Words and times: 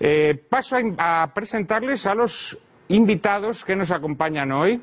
Eh, 0.00 0.34
paso 0.48 0.76
a, 0.98 1.32
presentarles 1.34 2.06
a 2.06 2.14
los 2.14 2.58
invitados 2.88 3.64
que 3.64 3.76
nos 3.76 3.90
acompañan 3.90 4.52
hoy, 4.52 4.80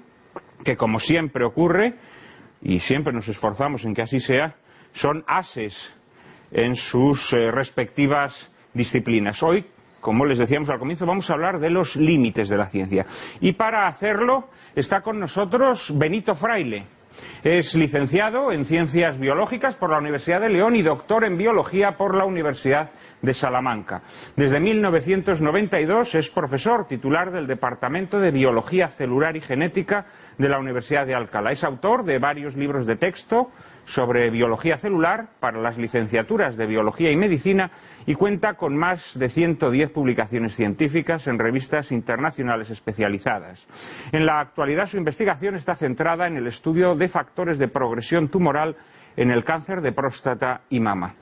que 0.64 0.76
como 0.76 1.00
siempre 1.00 1.46
ocurre, 1.46 1.96
y 2.62 2.80
siempre 2.80 3.14
nos 3.14 3.28
esforzamos 3.28 3.86
en 3.86 3.94
que 3.94 4.02
así 4.02 4.20
sea, 4.20 4.56
son 4.92 5.24
ases 5.28 5.94
en 6.52 6.76
sus 6.76 7.34
eh, 7.34 7.52
respectivas 7.52 8.52
disciplinas. 8.74 9.42
Hoy, 9.44 9.66
como 10.02 10.26
les 10.26 10.38
decíamos 10.38 10.70
al 10.70 10.80
comienzo, 10.80 11.06
vamos 11.06 11.30
a 11.30 11.34
hablar 11.34 11.60
de 11.60 11.70
los 11.70 11.96
límites 11.96 12.50
de 12.50 12.58
la 12.58 12.68
ciencia. 12.68 13.06
Y 13.40 13.54
para 13.54 13.88
hacerlo 13.88 14.50
está 14.76 15.02
con 15.02 15.20
nosotros 15.20 15.98
Benito 15.98 16.36
Fraile. 16.36 16.86
Es 17.44 17.76
licenciado 17.76 18.52
en 18.52 18.66
Ciencias 18.66 19.18
Biológicas 19.18 19.76
por 19.76 19.92
la 19.92 20.00
Universidad 20.00 20.42
de 20.42 20.50
León 20.50 20.76
y 20.76 20.82
doctor 20.82 21.24
en 21.24 21.38
Biología 21.38 21.98
por 21.98 22.16
la 22.16 22.26
Universidad 22.26 22.92
de 23.22 23.34
Salamanca. 23.34 24.02
Desde 24.36 24.60
1992 24.60 26.16
es 26.16 26.30
profesor 26.30 26.88
titular 26.88 27.32
del 27.32 27.48
Departamento 27.48 28.20
de 28.20 28.32
Biología 28.32 28.88
Celular 28.88 29.36
y 29.36 29.42
Genética 29.42 30.06
de 30.38 30.50
la 30.50 30.60
Universidad 30.60 31.06
de 31.06 31.16
Alcalá. 31.16 31.52
Es 31.52 31.64
autor 31.64 32.04
de 32.04 32.20
varios 32.20 32.56
libros 32.56 32.86
de 32.86 32.96
texto 32.96 33.52
sobre 33.86 34.30
biología 34.30 34.78
celular 34.78 35.30
para 35.40 35.62
las 35.62 35.78
licenciaturas 35.78 36.58
de 36.58 36.66
Biología 36.66 37.12
y 37.12 37.16
Medicina 37.16 37.72
y 38.06 38.16
cuenta 38.16 38.56
con 38.56 38.76
más 38.76 39.18
de 39.18 39.30
110 39.30 39.92
publicaciones 39.92 40.56
científicas 40.56 41.28
en 41.28 41.40
revistas 41.40 41.92
internacionales 41.92 42.70
especializadas. 42.70 43.68
En 44.12 44.26
la 44.26 44.42
actualidad 44.42 44.88
su 44.88 44.98
investigación 44.98 45.56
está 45.56 45.76
centrada 45.76 46.28
en 46.28 46.38
el 46.38 46.48
estudio 46.48 46.96
de 46.96 47.08
factores 47.08 47.60
de 47.60 47.68
progresión 47.68 48.28
tumoral 48.28 48.76
en 49.16 49.32
el 49.32 49.44
cáncer 49.44 49.82
de 49.82 49.92
próstata 49.92 50.62
y 50.70 50.80
mama. 50.80 51.16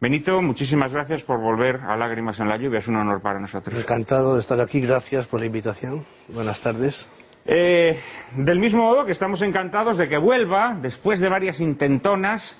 Benito, 0.00 0.42
muchísimas 0.42 0.92
gracias 0.92 1.22
por 1.22 1.40
volver 1.40 1.76
a 1.76 1.96
Lágrimas 1.96 2.38
en 2.40 2.48
la 2.48 2.58
Lluvia. 2.58 2.78
Es 2.78 2.88
un 2.88 2.96
honor 2.96 3.22
para 3.22 3.40
nosotros. 3.40 3.74
Encantado 3.78 4.34
de 4.34 4.40
estar 4.40 4.60
aquí. 4.60 4.80
Gracias 4.80 5.26
por 5.26 5.40
la 5.40 5.46
invitación. 5.46 6.04
Buenas 6.28 6.60
tardes. 6.60 7.08
Eh, 7.48 7.96
del 8.36 8.58
mismo 8.58 8.82
modo 8.82 9.06
que 9.06 9.12
estamos 9.12 9.40
encantados 9.42 9.98
de 9.98 10.08
que 10.08 10.18
vuelva, 10.18 10.76
después 10.80 11.20
de 11.20 11.28
varias 11.28 11.60
intentonas, 11.60 12.58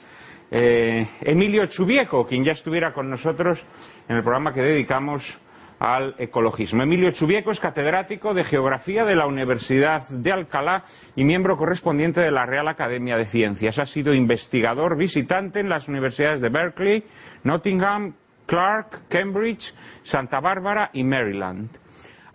eh, 0.51 1.09
Emilio 1.23 1.67
Chubieco, 1.67 2.25
quien 2.25 2.45
ya 2.45 2.53
estuviera 2.53 2.93
con 2.93 3.11
nosotros 3.11 3.67
en 4.09 4.17
el 4.17 4.23
programa 4.23 4.55
que 4.55 4.63
dedicamos 4.63 5.39
al 5.81 6.15
ecologismo. 6.19 6.85
Emilio 6.85 7.11
Chubieco 7.11 7.51
es 7.51 7.59
catedrático 7.59 8.33
de 8.33 8.45
Geografía 8.45 9.05
de 9.05 9.17
la 9.17 9.27
Universidad 9.27 10.09
de 10.09 10.33
Alcalá 10.33 10.85
y 11.17 11.25
miembro 11.25 11.57
correspondiente 11.57 12.21
de 12.21 12.31
la 12.31 12.47
Real 12.47 12.69
Academia 12.69 13.17
de 13.17 13.27
Ciencias. 13.27 13.79
Ha 13.79 13.87
sido 13.87 14.15
investigador 14.15 14.97
visitante 14.97 15.61
en 15.61 15.69
las 15.69 15.89
universidades 15.89 16.41
de 16.41 16.49
Berkeley, 16.49 17.05
Nottingham, 17.43 18.15
Clark, 18.47 19.09
Cambridge, 19.09 19.75
Santa 20.03 20.41
Bárbara 20.41 20.91
y 20.93 21.03
Maryland. 21.03 21.71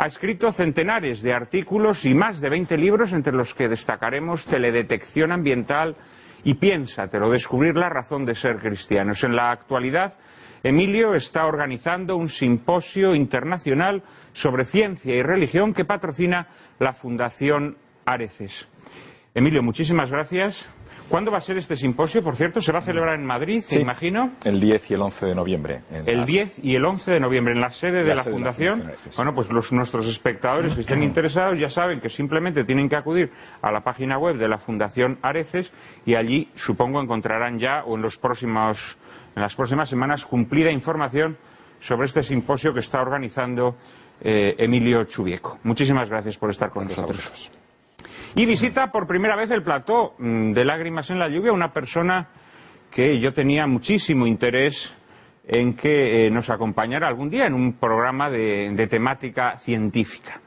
Ha 0.02 0.08
escrito 0.08 0.52
centenares 0.52 1.22
de 1.22 1.32
artículos 1.32 2.06
y 2.06 2.16
más 2.16 2.42
de 2.42 2.50
20 2.50 2.76
libros, 2.76 3.14
entre 3.14 3.34
los 3.34 3.54
que 3.54 3.68
destacaremos 3.68 4.48
Teledetección 4.48 5.32
Ambiental 5.32 5.96
y 6.44 6.56
Piénsatelo, 6.56 7.30
descubrir 7.30 7.76
la 7.76 7.88
razón 7.88 8.26
de 8.26 8.34
ser 8.34 8.56
cristianos. 8.58 9.24
En 9.24 9.36
la 9.36 9.52
actualidad, 9.52 10.18
Emilio 10.64 11.14
está 11.14 11.46
organizando 11.46 12.18
un 12.18 12.30
simposio 12.30 13.14
internacional 13.14 14.02
sobre 14.32 14.66
ciencia 14.66 15.14
y 15.14 15.22
religión 15.22 15.72
que 15.72 15.86
patrocina 15.86 16.48
la 16.80 16.94
Fundación 16.94 17.78
Areces. 18.04 18.68
Emilio, 19.36 19.62
muchísimas 19.62 20.10
gracias. 20.10 20.68
¿Cuándo 21.12 21.30
va 21.30 21.38
a 21.38 21.42
ser 21.42 21.58
este 21.58 21.76
simposio? 21.76 22.24
Por 22.24 22.38
cierto, 22.38 22.62
se 22.62 22.72
va 22.72 22.80
a 22.80 22.82
celebrar 22.82 23.20
en 23.20 23.26
Madrid, 23.26 23.62
Sí, 23.64 23.82
imagino. 23.82 24.32
El 24.46 24.62
10 24.62 24.92
y 24.92 24.94
el 24.94 25.02
11 25.02 25.26
de 25.26 25.36
noviembre. 25.36 25.82
El 25.92 26.18
las- 26.20 26.26
10 26.26 26.60
y 26.64 26.76
el 26.76 26.86
11 26.86 27.12
de 27.12 27.20
noviembre 27.20 27.54
en 27.54 27.60
la 27.60 27.70
sede 27.70 28.04
de 28.04 28.16
La 28.16 28.24
de 28.24 28.32
Fundación. 28.32 28.92
Bueno, 29.18 29.36
pues 29.36 29.52
los, 29.52 29.72
nuestros 29.74 30.08
espectadores 30.08 30.74
que 30.74 30.82
estén 30.82 31.04
interesados 31.04 31.60
ya 31.60 31.70
saben 31.70 32.00
que 32.00 32.08
simplemente 32.10 32.64
tienen 32.64 32.88
que 32.88 32.96
acudir 32.96 33.30
a 33.62 33.72
la 33.72 33.82
página 33.82 34.18
web 34.18 34.38
de 34.38 34.48
la 34.48 34.58
Fundación 34.58 35.20
Areces 35.22 35.74
y 36.06 36.16
allí 36.16 36.50
supongo 36.56 37.02
encontrarán 37.02 37.60
ya 37.60 37.84
o 37.86 37.96
en 37.98 38.02
los 38.02 38.18
próximos 38.18 38.98
en 39.36 39.42
las 39.42 39.56
próximas 39.56 39.90
semanas 39.90 40.26
cumplida 40.26 40.72
información 40.72 41.38
sobre 41.80 42.06
este 42.06 42.24
simposio 42.24 42.74
que 42.74 42.80
está 42.80 43.02
organizando 43.02 43.76
eh, 44.22 44.56
Emilio 44.58 45.04
Chubieco. 45.06 45.60
Muchísimas 45.64 46.10
gracias 46.10 46.38
por 46.38 46.52
estar 46.52 46.70
con 46.70 46.84
Gracias 46.86 47.08
nosotros. 47.08 47.52
Y 48.36 48.46
visita 48.46 48.92
por 48.92 49.08
primera 49.08 49.36
vez 49.36 49.52
el 49.52 49.62
plató 49.62 50.16
mm, 50.18 50.54
de 50.54 50.66
Lágrimas 50.66 51.10
en 51.10 51.20
la 51.20 51.28
Lluvia 51.28 51.52
una 51.52 51.74
persona 51.74 52.30
que 52.90 53.20
yo 53.20 53.34
tenía 53.34 53.68
muchísimo 53.68 54.26
interés 54.26 54.96
en 55.46 55.76
que 55.76 56.28
eh, 56.28 56.32
nos 56.32 56.50
acompañara 56.50 57.08
algún 57.08 57.30
día 57.30 57.46
en 57.46 57.54
un 57.54 57.74
programa 57.74 58.30
de, 58.30 58.72
de 58.74 58.88
temática 58.88 59.58
científica. 59.58 60.40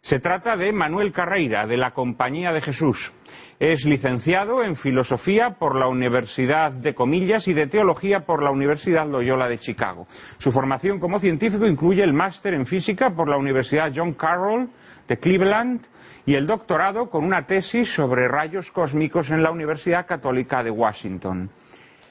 Se 0.00 0.20
trata 0.20 0.56
de 0.56 0.70
Manuel 0.72 1.12
Carreira, 1.12 1.66
de 1.66 1.78
la 1.78 1.92
Compañía 1.92 2.52
de 2.52 2.60
Jesús. 2.60 3.12
Es 3.58 3.86
licenciado 3.86 4.62
en 4.62 4.76
Filosofía 4.76 5.54
por 5.58 5.76
la 5.76 5.88
Universidad 5.88 6.72
de 6.72 6.94
Comillas 6.94 7.48
y 7.48 7.54
de 7.54 7.66
Teología 7.66 8.20
por 8.20 8.42
la 8.42 8.50
Universidad 8.50 9.08
Loyola 9.08 9.48
de 9.48 9.58
Chicago. 9.58 10.06
Su 10.38 10.52
formación 10.52 11.00
como 11.00 11.18
científico 11.18 11.66
incluye 11.66 12.02
el 12.02 12.12
máster 12.12 12.54
en 12.54 12.66
Física 12.66 13.10
por 13.10 13.28
la 13.28 13.38
Universidad 13.38 13.92
John 13.94 14.12
Carroll 14.12 14.68
de 15.08 15.18
Cleveland 15.18 15.86
y 16.26 16.34
el 16.34 16.46
doctorado 16.46 17.10
con 17.10 17.24
una 17.24 17.46
tesis 17.46 17.92
sobre 17.92 18.28
rayos 18.28 18.72
cósmicos 18.72 19.30
en 19.30 19.42
la 19.42 19.50
Universidad 19.50 20.06
Católica 20.06 20.62
de 20.62 20.70
Washington. 20.70 21.50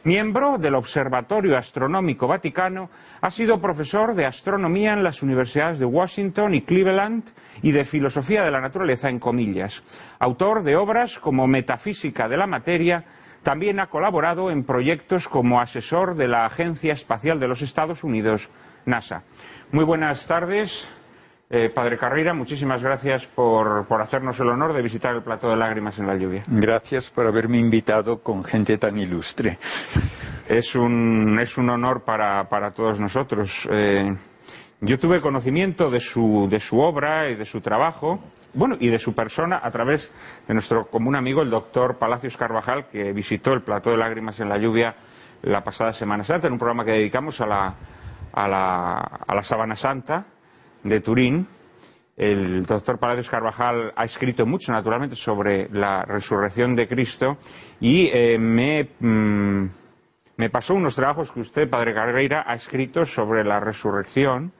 Miembro 0.05 0.57
del 0.57 0.75
Observatorio 0.75 1.57
Astronómico 1.57 2.27
Vaticano, 2.27 2.89
ha 3.21 3.29
sido 3.29 3.61
profesor 3.61 4.13
de 4.13 4.25
astronomía 4.25 4.91
en 4.91 5.01
las 5.01 5.23
universidades 5.23 5.79
de 5.79 5.85
Washington 5.85 6.53
y 6.53 6.61
Cleveland 6.61 7.23
y 7.61 7.71
de 7.71 7.85
filosofía 7.85 8.43
de 8.43 8.51
la 8.51 8.59
naturaleza 8.59 9.07
en 9.07 9.19
comillas. 9.19 9.81
Autor 10.19 10.63
de 10.63 10.75
obras 10.75 11.19
como 11.19 11.47
Metafísica 11.47 12.27
de 12.27 12.35
la 12.35 12.47
materia, 12.47 13.05
también 13.43 13.79
ha 13.79 13.87
colaborado 13.87 14.51
en 14.51 14.63
proyectos 14.63 15.29
como 15.29 15.61
asesor 15.61 16.15
de 16.15 16.27
la 16.27 16.45
Agencia 16.45 16.91
Espacial 16.91 17.39
de 17.39 17.47
los 17.47 17.61
Estados 17.61 18.03
Unidos, 18.03 18.49
NASA. 18.85 19.23
Muy 19.71 19.85
buenas 19.85 20.27
tardes. 20.27 20.87
Eh, 21.55 21.69
Padre 21.69 21.99
Carreira, 21.99 22.33
muchísimas 22.33 22.81
gracias 22.81 23.27
por, 23.27 23.85
por 23.85 24.01
hacernos 24.01 24.39
el 24.39 24.47
honor 24.47 24.73
de 24.73 24.81
visitar 24.81 25.13
el 25.13 25.21
Plato 25.21 25.51
de 25.51 25.55
Lágrimas 25.55 25.99
en 25.99 26.07
la 26.07 26.15
Lluvia. 26.15 26.43
Gracias 26.47 27.11
por 27.11 27.27
haberme 27.27 27.59
invitado 27.59 28.23
con 28.23 28.43
gente 28.43 28.79
tan 28.79 28.97
ilustre. 28.97 29.59
Es 30.47 30.73
un, 30.73 31.37
es 31.39 31.55
un 31.59 31.69
honor 31.69 32.01
para, 32.01 32.49
para 32.49 32.71
todos 32.71 32.99
nosotros. 32.99 33.69
Eh, 33.71 34.15
yo 34.81 34.97
tuve 34.97 35.21
conocimiento 35.21 35.91
de 35.91 35.99
su, 35.99 36.47
de 36.49 36.59
su 36.59 36.79
obra 36.79 37.29
y 37.29 37.35
de 37.35 37.45
su 37.45 37.61
trabajo, 37.61 38.19
bueno, 38.55 38.75
y 38.79 38.87
de 38.87 38.97
su 38.97 39.13
persona 39.13 39.59
a 39.61 39.69
través 39.69 40.11
de 40.47 40.55
nuestro 40.55 40.87
común 40.87 41.15
amigo, 41.15 41.43
el 41.43 41.51
doctor 41.51 41.99
Palacios 41.99 42.35
Carvajal, 42.35 42.87
que 42.87 43.13
visitó 43.13 43.53
el 43.53 43.61
Plató 43.61 43.91
de 43.91 43.97
Lágrimas 43.97 44.39
en 44.39 44.49
la 44.49 44.57
Lluvia 44.57 44.95
la 45.43 45.63
pasada 45.63 45.93
Semana 45.93 46.23
Santa, 46.23 46.47
en 46.47 46.53
un 46.53 46.59
programa 46.59 46.83
que 46.83 46.93
dedicamos 46.93 47.39
a 47.41 47.45
la, 47.45 47.75
a 48.33 48.47
la, 48.47 48.93
a 48.97 49.35
la 49.35 49.41
Sábana 49.43 49.75
Santa 49.75 50.32
de 50.83 50.99
Turín. 50.99 51.47
El 52.15 52.65
doctor 52.65 52.99
Palacios 52.99 53.29
Carvajal 53.29 53.91
ha 53.95 54.03
escrito 54.03 54.45
mucho, 54.45 54.71
naturalmente, 54.71 55.15
sobre 55.15 55.67
la 55.69 56.03
resurrección 56.03 56.75
de 56.75 56.87
Cristo 56.87 57.37
y 57.79 58.07
eh, 58.13 58.37
me, 58.37 58.89
mm, 58.99 59.69
me 60.37 60.49
pasó 60.49 60.75
unos 60.75 60.95
trabajos 60.95 61.31
que 61.31 61.39
usted, 61.39 61.69
Padre 61.69 61.93
Carreira, 61.93 62.43
ha 62.45 62.53
escrito 62.53 63.03
sobre 63.03 63.43
la 63.43 63.59
resurrección 63.59 64.51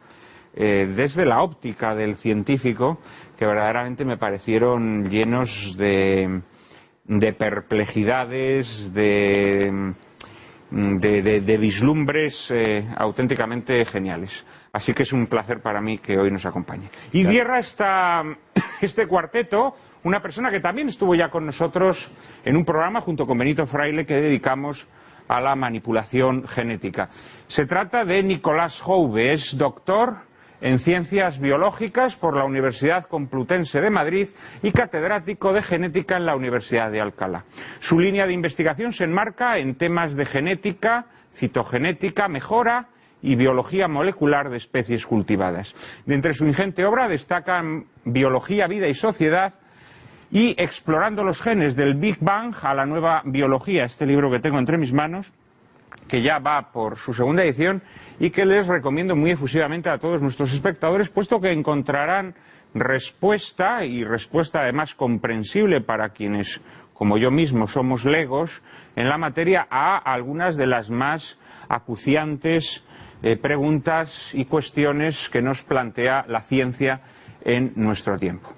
eh, 0.56 0.92
desde 0.96 1.26
la 1.26 1.42
óptica 1.42 1.96
del 1.96 2.16
científico, 2.16 3.00
que 3.38 3.46
verdaderamente 3.46 4.06
me 4.06 4.18
parecieron 4.18 5.10
llenos 5.10 5.76
de, 5.78 6.42
de 7.06 7.34
perplejidades, 7.34 8.94
de, 8.94 9.94
de, 10.74 11.22
de- 11.22 11.42
de 11.42 11.58
vislumbres 11.58 12.50
eh, 12.52 12.84
auténticamente 12.98 13.86
geniales. 13.86 14.46
Así 14.72 14.94
que 14.94 15.04
es 15.04 15.14
un 15.14 15.28
placer 15.28 15.62
para 15.62 15.80
mí 15.82 16.00
que 16.00 16.18
hoy 16.18 16.32
nos 16.32 16.46
acompañe. 16.48 16.90
Y 17.12 17.24
cierra 17.26 17.60
esta, 17.60 18.24
este 18.82 19.06
cuarteto 19.08 19.76
una 20.04 20.20
persona 20.22 20.50
que 20.50 20.60
también 20.60 20.90
estuvo 20.90 21.14
ya 21.16 21.30
con 21.30 21.46
nosotros 21.46 22.10
en 22.44 22.58
un 22.58 22.66
programa 22.66 23.00
junto 23.02 23.26
con 23.28 23.38
Benito 23.38 23.66
Fraile 23.68 24.06
que 24.06 24.16
dedicamos 24.16 24.88
a 25.28 25.40
la 25.40 25.56
manipulación 25.56 26.46
genética. 26.48 27.08
Se 27.48 27.66
trata 27.66 28.04
de 28.04 28.22
Nicolás 28.24 28.82
Jouve, 28.82 29.32
es 29.32 29.58
doctor 29.58 30.16
en 30.64 30.80
Ciencias 30.80 31.40
Biológicas 31.40 32.16
por 32.16 32.38
la 32.38 32.46
Universidad 32.46 33.04
Complutense 33.04 33.82
de 33.82 33.90
Madrid 33.90 34.30
y 34.62 34.72
catedrático 34.72 35.52
de 35.52 35.62
Genética 35.62 36.16
en 36.16 36.26
la 36.26 36.38
Universidad 36.38 36.90
de 36.90 37.02
Alcalá. 37.02 37.44
Su 37.80 38.00
línea 38.00 38.26
de 38.26 38.34
investigación 38.34 38.94
se 38.94 39.04
enmarca 39.04 39.58
en 39.58 39.76
temas 39.76 40.16
de 40.16 40.24
genética, 40.24 41.08
citogenética, 41.34 42.30
mejora 42.30 42.88
y 43.22 43.36
biología 43.36 43.90
molecular 43.90 44.50
de 44.50 44.56
especies 44.56 45.06
cultivadas. 45.06 45.76
De 46.06 46.16
entre 46.16 46.34
su 46.34 46.46
ingente 46.46 46.86
obra 46.86 47.10
destacan 47.10 47.88
Biología, 48.06 48.68
Vida 48.68 48.88
y 48.88 48.94
Sociedad 48.94 49.54
y 50.32 50.56
Explorando 50.58 51.26
los 51.26 51.42
genes 51.42 51.76
del 51.76 51.96
Big 51.96 52.20
Bang 52.22 52.56
a 52.64 52.74
la 52.74 52.86
nueva 52.86 53.22
biología, 53.26 53.84
este 53.84 54.06
libro 54.06 54.32
que 54.32 54.40
tengo 54.40 54.60
entre 54.60 54.78
mis 54.78 54.94
manos, 54.94 55.34
que 56.14 56.22
ya 56.22 56.38
va 56.38 56.72
por 56.72 56.96
su 56.96 57.12
segunda 57.12 57.44
edición 57.44 57.82
y 58.20 58.30
que 58.30 58.46
les 58.46 58.68
recomiendo 58.68 59.16
muy 59.16 59.32
efusivamente 59.32 59.90
a 59.90 59.98
todos 59.98 60.22
nuestros 60.22 60.54
espectadores, 60.54 61.10
puesto 61.10 61.40
que 61.40 61.52
encontrarán 61.52 62.36
respuesta 62.76 63.84
y 63.84 64.04
respuesta 64.04 64.62
además 64.62 64.94
comprensible 64.94 65.82
para 65.82 66.10
quienes, 66.10 66.62
como 66.94 67.18
yo 67.18 67.32
mismo, 67.32 67.66
somos 67.66 68.06
legos 68.06 68.62
en 68.96 69.10
la 69.10 69.18
materia 69.18 69.66
a 69.72 69.98
algunas 69.98 70.56
de 70.56 70.68
las 70.68 70.92
más 70.92 71.40
acuciantes 71.68 72.84
eh, 73.24 73.36
preguntas 73.36 74.36
y 74.36 74.46
cuestiones 74.46 75.30
que 75.30 75.42
nos 75.42 75.64
plantea 75.64 76.26
la 76.28 76.42
ciencia 76.42 77.02
en 77.44 77.74
nuestro 77.76 78.20
tiempo. 78.20 78.50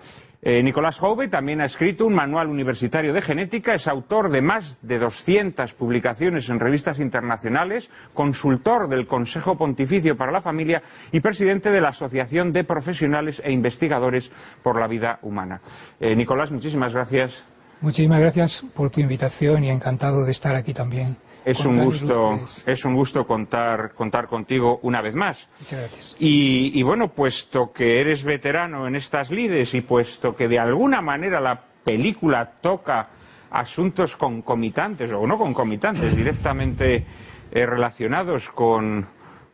Eh, 0.47 0.61
Nicolás 0.61 1.01
Hove 1.01 1.27
también 1.27 1.59
ha 1.59 1.65
escrito 1.65 2.05
un 2.05 2.13
manual 2.13 2.49
universitario 2.49 3.13
de 3.13 3.21
genética, 3.21 3.73
es 3.73 3.87
autor 3.87 4.29
de 4.29 4.43
más 4.43 4.79
de 4.87 4.99
200 4.99 5.73
publicaciones 5.73 6.49
en 6.49 6.59
revistas 6.59 6.99
internacionales, 6.99 7.89
consultor 8.13 8.87
del 8.87 9.07
Consejo 9.07 9.57
Pontificio 9.57 10.15
para 10.15 10.31
la 10.31 10.41
Familia 10.41 10.83
y 11.11 11.19
presidente 11.19 11.71
de 11.71 11.81
la 11.81 11.89
Asociación 11.89 12.53
de 12.53 12.63
Profesionales 12.63 13.41
e 13.43 13.51
Investigadores 13.51 14.31
por 14.61 14.79
la 14.79 14.85
Vida 14.85 15.17
Humana. 15.23 15.61
Eh, 15.99 16.15
Nicolás, 16.15 16.51
muchísimas 16.51 16.93
gracias. 16.93 17.43
Muchísimas 17.81 18.19
gracias 18.19 18.63
por 18.75 18.91
tu 18.91 19.01
invitación 19.01 19.63
y 19.63 19.71
encantado 19.71 20.25
de 20.25 20.31
estar 20.31 20.55
aquí 20.55 20.75
también. 20.75 21.17
Es 21.45 21.63
un 21.63 21.83
gusto, 21.83 22.39
es 22.65 22.85
un 22.85 22.95
gusto 22.95 23.27
contar, 23.27 23.93
contar 23.93 24.25
contigo 24.25 24.79
una 24.81 24.99
vez 25.01 25.13
más. 25.13 25.47
Muchas 25.59 25.79
gracias. 25.79 26.15
Y, 26.17 26.71
y, 26.73 26.81
bueno, 26.81 27.09
puesto 27.09 27.71
que 27.71 28.01
eres 28.01 28.23
veterano 28.23 28.87
en 28.87 28.95
estas 28.95 29.29
lides 29.29 29.75
y 29.75 29.81
puesto 29.81 30.35
que 30.35 30.47
de 30.47 30.57
alguna 30.57 31.01
manera 31.01 31.39
la 31.39 31.61
película 31.83 32.45
toca 32.59 33.09
asuntos 33.51 34.15
concomitantes, 34.15 35.11
o 35.11 35.27
no 35.27 35.37
concomitantes, 35.37 36.15
directamente 36.15 37.05
eh, 37.51 37.65
relacionados 37.65 38.49
con, 38.49 39.05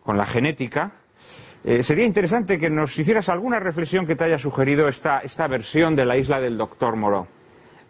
con, 0.01 0.17
la 0.17 0.25
genética, 0.25 0.91
eh, 1.65 1.83
sería 1.83 2.05
interesante 2.05 2.57
que 2.57 2.69
nos 2.69 2.97
hicieras 2.97 3.27
alguna 3.27 3.59
reflexión 3.59 4.07
que 4.07 4.15
te 4.15 4.23
haya 4.23 4.37
sugerido 4.37 4.87
esta, 4.87 5.19
esta 5.19 5.45
versión 5.47 5.95
de 5.95 6.05
la 6.05 6.15
isla 6.15 6.39
del 6.39 6.57
doctor 6.57 6.95
Moreau. 6.95 7.27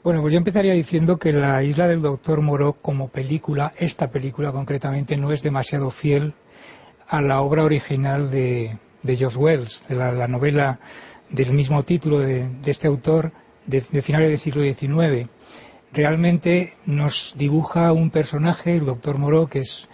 Bueno, 0.03 0.21
pues 0.21 0.33
yo 0.33 0.39
empezaría 0.39 0.73
diciendo 0.73 1.19
que 1.19 1.31
La 1.31 1.61
isla 1.61 1.87
del 1.87 2.01
doctor 2.01 2.41
Moreau 2.41 2.73
como 2.73 3.09
película, 3.09 3.71
esta 3.77 4.09
película 4.09 4.51
concretamente, 4.51 5.15
no 5.15 5.31
es 5.31 5.43
demasiado 5.43 5.91
fiel 5.91 6.33
a 7.07 7.21
la 7.21 7.41
obra 7.41 7.63
original 7.63 8.31
de, 8.31 8.79
de 9.03 9.15
George 9.15 9.37
Wells, 9.37 9.85
de 9.87 9.95
la, 9.95 10.11
la, 10.11 10.27
novela 10.27 10.79
del 11.29 11.53
mismo 11.53 11.83
título 11.83 12.17
de, 12.17 12.49
de 12.49 12.71
este 12.71 12.87
autor 12.87 13.31
de, 13.67 13.81
finales 14.01 14.29
del 14.29 14.39
siglo 14.39 14.63
XIX. 14.63 15.29
Realmente 15.93 16.73
nos 16.87 17.35
dibuja 17.37 17.93
un 17.93 18.09
personaje, 18.09 18.77
el 18.77 18.85
doctor 18.85 19.19
Moreau, 19.19 19.47
que 19.47 19.59
es 19.59 19.87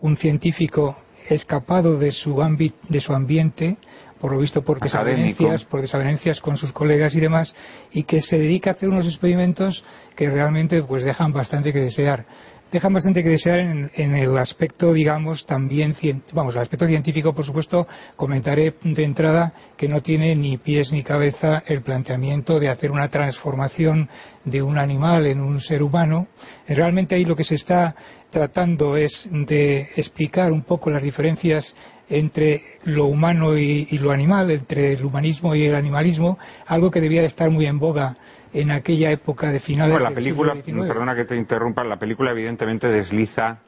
un 0.00 0.16
científico 0.16 0.96
escapado 1.28 1.98
de 1.98 2.12
su, 2.12 2.42
ámbito, 2.42 2.78
de 2.88 3.00
su 3.00 3.12
ambiente, 3.12 3.76
por 4.20 4.32
lo 4.32 4.38
visto 4.38 4.62
por 4.62 4.80
desavenencias, 4.80 5.64
por 5.64 5.80
desavenencias 5.80 6.40
con 6.40 6.56
sus 6.56 6.72
colegas 6.72 7.14
y 7.14 7.20
demás, 7.20 7.54
y 7.90 8.04
que 8.04 8.20
se 8.20 8.38
dedica 8.38 8.70
a 8.70 8.72
hacer 8.74 8.88
unos 8.88 9.06
experimentos 9.06 9.84
que 10.14 10.28
realmente 10.28 10.82
pues 10.82 11.04
dejan 11.04 11.32
bastante 11.32 11.72
que 11.72 11.80
desear. 11.80 12.26
Dejan 12.70 12.92
bastante 12.92 13.24
que 13.24 13.30
desear 13.30 13.58
en, 13.58 14.14
el 14.14 14.38
aspecto, 14.38 14.92
digamos, 14.92 15.44
también, 15.44 15.92
vamos, 16.32 16.54
el 16.54 16.62
aspecto 16.62 16.86
científico, 16.86 17.34
por 17.34 17.44
supuesto, 17.44 17.88
comentaré 18.14 18.76
de 18.84 19.02
entrada 19.02 19.52
que 19.76 19.88
no 19.88 20.02
tiene 20.02 20.36
ni 20.36 20.56
pies 20.56 20.92
ni 20.92 21.02
cabeza 21.02 21.64
el 21.66 21.82
planteamiento 21.82 22.60
de 22.60 22.68
hacer 22.68 22.92
una 22.92 23.08
transformación 23.08 24.08
de 24.44 24.62
un 24.62 24.78
animal 24.78 25.26
en 25.26 25.40
un 25.40 25.58
ser 25.58 25.82
humano. 25.82 26.28
Realmente 26.68 27.16
ahí 27.16 27.24
lo 27.24 27.34
que 27.34 27.42
se 27.42 27.56
está 27.56 27.96
tratando 28.30 28.96
es 28.96 29.28
de 29.32 29.88
explicar 29.96 30.52
un 30.52 30.62
poco 30.62 30.90
las 30.90 31.02
diferencias 31.02 31.74
entre 32.08 32.62
lo 32.84 33.06
humano 33.06 33.58
y, 33.58 33.88
y, 33.90 33.98
lo 33.98 34.12
animal, 34.12 34.48
entre 34.52 34.92
el 34.92 35.04
humanismo 35.04 35.56
y 35.56 35.64
el 35.64 35.74
animalismo, 35.74 36.38
algo 36.66 36.90
que 36.92 37.00
debía 37.00 37.20
de 37.20 37.26
estar 37.26 37.50
muy 37.50 37.66
en 37.66 37.80
boga 37.80 38.16
en 38.52 38.70
aquella 38.70 39.10
época 39.10 39.50
de 39.50 39.60
finales 39.60 39.92
bueno, 39.92 40.04
la 40.04 40.10
del 40.10 40.16
película, 40.16 40.54
siglo 40.54 40.82
XIX. 40.82 40.88
perdona 40.88 41.14
que 41.14 41.24
te 41.24 41.36
interrumpa, 41.36 41.84
la 41.84 41.98
película 41.98 42.30
evidentemente 42.32 42.88
desliza, 42.88 43.58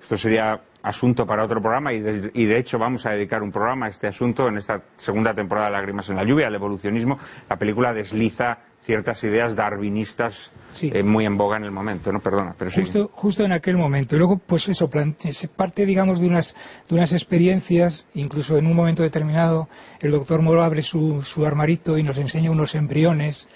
esto 0.00 0.16
sería 0.16 0.60
asunto 0.86 1.26
para 1.26 1.44
otro 1.44 1.60
programa 1.60 1.92
y 1.92 2.00
de, 2.00 2.30
y 2.32 2.44
de, 2.44 2.58
hecho 2.58 2.78
vamos 2.78 3.06
a 3.06 3.10
dedicar 3.10 3.42
un 3.42 3.50
programa 3.50 3.86
a 3.86 3.88
este 3.88 4.06
asunto 4.06 4.46
en 4.46 4.56
esta 4.56 4.82
segunda 4.96 5.34
temporada 5.34 5.66
de 5.66 5.72
Lágrimas 5.72 6.08
en 6.10 6.16
la 6.16 6.24
lluvia, 6.24 6.46
el 6.46 6.54
evolucionismo. 6.54 7.18
La 7.48 7.56
película 7.56 7.92
desliza 7.92 8.58
ciertas 8.80 9.24
ideas 9.24 9.56
darwinistas 9.56 10.52
Sí. 10.72 10.92
eh, 10.94 11.02
muy 11.02 11.24
en 11.24 11.36
boga 11.36 11.56
en 11.56 11.64
el 11.64 11.70
momento, 11.70 12.12
¿no? 12.12 12.20
Perdona, 12.20 12.54
pero 12.56 12.70
sí. 12.70 12.82
Justo, 12.82 13.08
justo 13.12 13.44
en 13.44 13.52
aquel 13.52 13.76
momento. 13.76 14.14
Y 14.14 14.18
luego, 14.18 14.36
pues 14.38 14.68
eso, 14.68 14.90
parte, 14.90 15.86
digamos, 15.86 16.20
de 16.20 16.26
unas, 16.26 16.54
de 16.88 16.94
unas 16.94 17.12
experiencias, 17.12 18.04
incluso 18.14 18.58
en 18.58 18.66
un 18.66 18.74
momento 18.74 19.02
determinado, 19.02 19.68
el 20.00 20.10
doctor 20.10 20.42
Moro 20.42 20.62
abre 20.62 20.82
su, 20.82 21.22
su 21.22 21.46
armarito 21.46 21.98
y 21.98 22.02
nos 22.02 22.18
enseña 22.18 22.50
unos 22.50 22.74
embriones 22.74 23.48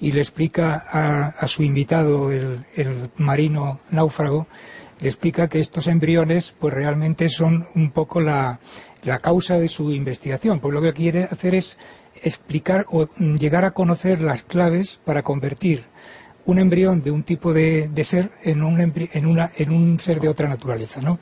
y 0.00 0.12
le 0.12 0.20
explica 0.20 0.84
a, 0.90 1.28
a 1.28 1.46
su 1.46 1.62
invitado, 1.62 2.30
el, 2.30 3.10
marino 3.16 3.80
náufrago, 3.90 4.46
le 5.00 5.08
explica 5.08 5.48
que 5.48 5.58
estos 5.58 5.86
embriones, 5.86 6.54
pues 6.58 6.72
realmente 6.72 7.28
son 7.28 7.66
un 7.74 7.90
poco 7.90 8.20
la, 8.20 8.60
la 9.04 9.18
causa 9.18 9.58
de 9.58 9.68
su 9.68 9.92
investigación. 9.92 10.60
Pues 10.60 10.72
lo 10.74 10.82
que 10.82 10.92
quiere 10.92 11.24
hacer 11.24 11.54
es 11.54 11.78
explicar 12.22 12.86
o 12.90 13.08
llegar 13.18 13.64
a 13.64 13.72
conocer 13.72 14.20
las 14.22 14.42
claves 14.42 15.00
para 15.04 15.22
convertir 15.22 15.84
un 16.46 16.58
embrión 16.58 17.02
de 17.02 17.10
un 17.10 17.22
tipo 17.24 17.52
de, 17.52 17.88
de 17.88 18.04
ser 18.04 18.30
en 18.44 18.62
un, 18.62 18.80
en, 18.80 19.26
una, 19.26 19.50
en 19.56 19.70
un 19.72 19.98
ser 19.98 20.20
de 20.20 20.28
otra 20.28 20.48
naturaleza, 20.48 21.00
¿no? 21.00 21.18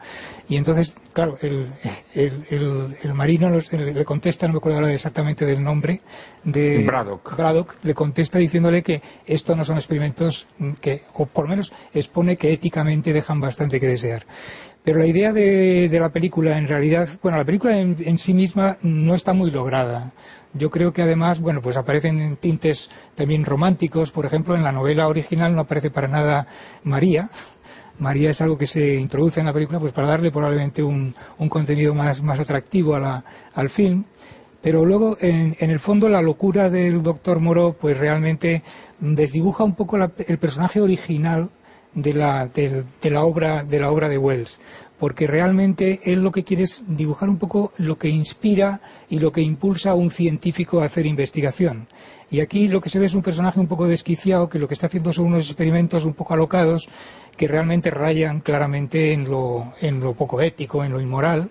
Y 0.49 0.56
entonces, 0.56 1.00
claro, 1.12 1.38
el, 1.41 1.67
el, 2.15 2.44
el- 2.50 2.97
el 3.03 3.15
marino 3.15 3.49
los- 3.50 3.73
le 3.73 4.05
contesta, 4.05 4.47
no 4.47 4.53
me 4.53 4.59
acuerdo 4.59 4.79
ahora 4.79 4.93
exactamente 4.93 5.47
del 5.47 5.62
nombre, 5.62 6.03
de 6.44 6.85
Braddock. 6.87 7.37
Braddock, 7.37 7.76
le 7.82 7.94
contesta 7.94 8.38
diciéndole 8.38 8.82
que 8.82 9.00
esto 9.26 9.56
no 9.56 9.65
son 9.65 9.76
experimentos 9.76 10.47
que, 10.81 11.03
o 11.15 11.26
por 11.26 11.44
lo 11.44 11.50
menos 11.50 11.73
expone 11.94 12.37
que 12.37 12.53
éticamente 12.53 13.12
dejan 13.12 13.41
bastante 13.41 13.81
que 13.81 13.87
desear. 13.87 14.26
Pero 14.85 14.99
la 14.99 15.06
idea 15.06 15.32
de, 15.32 15.88
de 15.88 16.00
la 16.00 16.11
película, 16.11 16.59
en 16.59 16.69
realidad, 16.69 17.09
bueno, 17.23 17.38
la 17.38 17.44
película 17.47 17.79
en, 17.79 17.97
en 18.00 18.19
sí 18.19 18.35
misma 18.35 18.76
no 18.82 19.15
está 19.15 19.32
muy 19.32 19.50
lograda. 19.50 20.12
Yo 20.55 20.71
creo 20.71 20.93
que 20.93 21.03
además, 21.03 21.41
bueno, 21.41 21.61
pues 21.61 21.77
aparecen 21.77 22.37
tintes 22.37 22.89
también 23.15 23.45
románticos. 23.45 24.11
Por 24.12 24.25
ejemplo, 24.25 24.55
en 24.55 24.62
la 24.62 24.73
novela 24.73 25.09
original 25.09 25.55
no 25.55 25.62
aparece 25.62 25.91
para 25.91 26.09
nada 26.09 26.47
María. 26.85 27.29
María 27.99 28.31
es 28.31 28.41
algo 28.41 28.56
que 28.59 28.67
se 28.67 28.95
introduce 28.97 29.41
en 29.41 29.47
la 29.47 29.53
película 29.53 29.79
pues 29.81 29.93
para 29.93 30.09
darle 30.09 30.31
probablemente 30.31 30.83
un, 30.83 31.15
un 31.39 31.49
contenido 31.49 31.95
más, 31.95 32.23
más 32.23 32.41
atractivo 32.41 32.95
a 32.95 33.01
la- 33.01 33.25
al 33.55 33.69
film. 33.71 34.05
Pero 34.62 34.85
luego, 34.85 35.17
en, 35.21 35.55
el 35.59 35.79
fondo, 35.79 36.09
la 36.09 36.23
locura 36.23 36.71
del 36.71 37.02
doctor 37.02 37.38
Moro, 37.38 37.76
pues 37.78 37.99
realmente 37.99 38.62
desdibuja 38.99 39.62
un 39.64 39.75
poco 39.75 39.99
la- 39.99 40.11
el 40.26 40.38
personaje 40.38 40.81
original 40.81 41.50
de 41.95 42.14
la, 42.14 42.47
del- 42.47 42.85
de 43.02 43.11
la 43.11 43.25
obra, 43.25 43.62
de 43.62 43.78
la 43.78 43.90
obra 43.90 44.09
de 44.09 44.19
Wells. 44.19 44.61
Porque 45.04 45.26
realmente 45.26 46.00
él 46.04 46.23
lo 46.23 46.32
que 46.32 46.44
quiere 46.44 46.62
es 46.62 46.82
dibujar 46.88 47.28
un 47.28 47.37
poco 47.37 47.75
lo 47.76 47.99
que 47.99 48.08
inspira 48.08 48.80
y 49.11 49.18
lo 49.18 49.32
que 49.32 49.42
impulsa 49.42 49.90
a 49.90 49.94
un 49.94 50.11
científico 50.11 50.80
a 50.80 50.87
hacer 50.87 51.04
investigación. 51.04 51.88
Y 52.30 52.40
aquí 52.40 52.68
lo 52.68 52.80
que 52.80 52.88
se 52.88 52.99
ve 52.99 53.04
es 53.04 53.12
un 53.12 53.20
personaje 53.20 53.61
un 53.61 53.66
poco 53.66 53.87
desquiciado, 53.87 54.49
que 54.49 54.58
lo 54.58 54.66
que 54.66 54.73
está 54.73 54.87
haciendo 54.87 55.12
son 55.12 55.26
unos 55.26 55.44
experimentos 55.44 56.06
un 56.06 56.14
poco 56.14 56.32
alocados, 56.32 56.88
que 57.37 57.46
realmente 57.46 57.90
rayan 57.90 58.40
claramente 58.40 59.12
en 59.12 59.28
lo, 59.28 59.75
poco 60.16 60.40
ético, 60.40 60.82
en 60.84 60.92
lo 60.92 61.02
inmoral, 61.02 61.50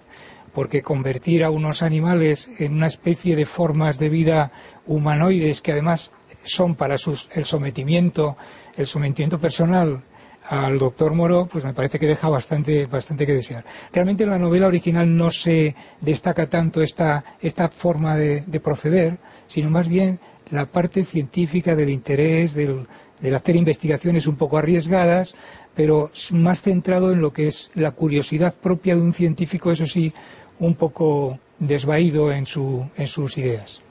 porque 0.51 0.81
convertir 0.81 1.43
a 1.43 1.51
unos 1.51 1.83
animales 1.83 2.49
en 2.57 2.73
una 2.73 2.87
especie 2.87 3.35
de 3.35 3.45
formas 3.45 3.99
de 3.99 4.09
vida 4.09 4.51
humanoides 4.87 5.61
que 5.61 5.73
además 5.73 6.11
son 6.43 6.73
para 6.73 6.97
sus, 6.97 7.29
el 7.35 7.45
sometimiento, 7.45 8.35
el 8.75 8.87
sometimiento 8.87 9.39
personal 9.39 10.01
al 10.49 10.77
doctor 10.77 11.13
Moro, 11.13 11.47
pues 11.51 11.63
me 11.63 11.73
parece 11.73 11.99
que 11.99 12.07
deja 12.07 12.29
bastante, 12.29 12.85
bastante 12.85 13.25
que 13.25 13.33
desear. 13.33 13.63
Realmente 13.91 14.23
en 14.23 14.29
la 14.29 14.39
novela 14.39 14.67
original 14.67 15.15
no 15.15 15.31
se 15.31 15.75
destaca 16.01 16.47
tanto 16.47 16.81
esta, 16.81 17.23
esta 17.41 17.69
forma 17.69 18.15
de, 18.15 18.43
de 18.45 18.59
proceder, 18.59 19.17
sino 19.47 19.69
más 19.69 19.87
bien 19.87 20.19
la 20.49 20.65
parte 20.65 21.05
científica 21.05 21.75
del 21.75 21.89
interés, 21.89 22.53
del, 22.53 22.87
del 23.21 23.35
hacer 23.35 23.55
investigaciones 23.55 24.27
un 24.27 24.35
poco 24.35 24.57
arriesgadas, 24.57 25.33
pero 25.75 26.11
más 26.31 26.61
centrado 26.61 27.11
en 27.11 27.21
lo 27.21 27.33
que 27.33 27.47
es 27.47 27.71
la 27.73 27.91
curiosidad 27.91 28.53
propia 28.53 28.95
de 28.95 29.01
un 29.01 29.13
científico, 29.13 29.71
eso 29.71 29.87
sí, 29.87 30.13
un 30.59 30.75
poco 30.75 31.39
desvaído 31.57 32.31
en, 32.31 32.45
su, 32.45 32.85
en 32.97 33.07
sus 33.07 33.37
ideas. 33.37 33.81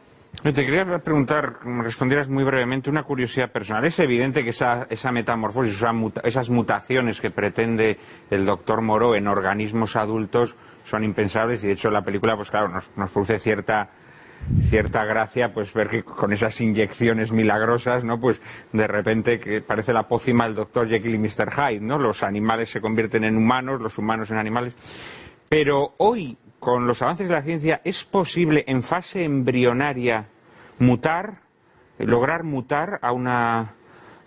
Te 0.42 0.52
quería 0.66 0.84
preguntar, 0.98 1.60
respondieras 1.82 2.28
muy 2.28 2.42
brevemente, 2.42 2.90
una 2.90 3.04
curiosidad 3.04 3.52
personal. 3.52 3.84
Es 3.84 4.00
evidente 4.00 4.42
que 4.42 4.50
esa, 4.50 4.88
esa 4.90 5.12
metamorfosis, 5.12 5.76
esa 5.76 5.92
muta- 5.92 6.20
esas 6.24 6.50
mutaciones 6.50 7.20
que 7.20 7.30
pretende 7.30 7.96
el 8.28 8.44
doctor 8.44 8.82
Moreau 8.82 9.14
en 9.14 9.28
organismos 9.28 9.94
adultos 9.94 10.56
son 10.82 11.04
impensables 11.04 11.62
y 11.62 11.68
de 11.68 11.74
hecho 11.74 11.90
la 11.92 12.02
película, 12.02 12.34
pues 12.34 12.50
claro, 12.50 12.66
nos, 12.68 12.90
nos 12.96 13.10
produce 13.10 13.38
cierta, 13.38 13.90
cierta 14.68 15.04
gracia 15.04 15.54
pues 15.54 15.72
ver 15.74 15.88
que 15.88 16.02
con 16.02 16.32
esas 16.32 16.60
inyecciones 16.60 17.30
milagrosas, 17.30 18.02
¿no? 18.02 18.18
Pues 18.18 18.42
de 18.72 18.88
repente 18.88 19.38
que 19.38 19.60
parece 19.60 19.92
la 19.92 20.08
pócima 20.08 20.42
del 20.46 20.56
doctor 20.56 20.88
Jekyll 20.88 21.14
y 21.14 21.18
Mr. 21.18 21.52
Hyde, 21.52 21.80
¿no? 21.80 21.98
Los 21.98 22.24
animales 22.24 22.68
se 22.68 22.80
convierten 22.80 23.22
en 23.22 23.36
humanos, 23.36 23.80
los 23.80 23.96
humanos 23.96 24.32
en 24.32 24.38
animales. 24.38 24.76
Pero 25.48 25.94
hoy, 25.98 26.36
con 26.62 26.86
los 26.86 27.02
avances 27.02 27.26
de 27.26 27.34
la 27.34 27.42
ciencia, 27.42 27.80
¿es 27.82 28.04
posible 28.04 28.62
en 28.68 28.84
fase 28.84 29.24
embrionaria 29.24 30.28
mutar, 30.78 31.40
lograr 31.98 32.44
mutar 32.44 33.00
a 33.02 33.74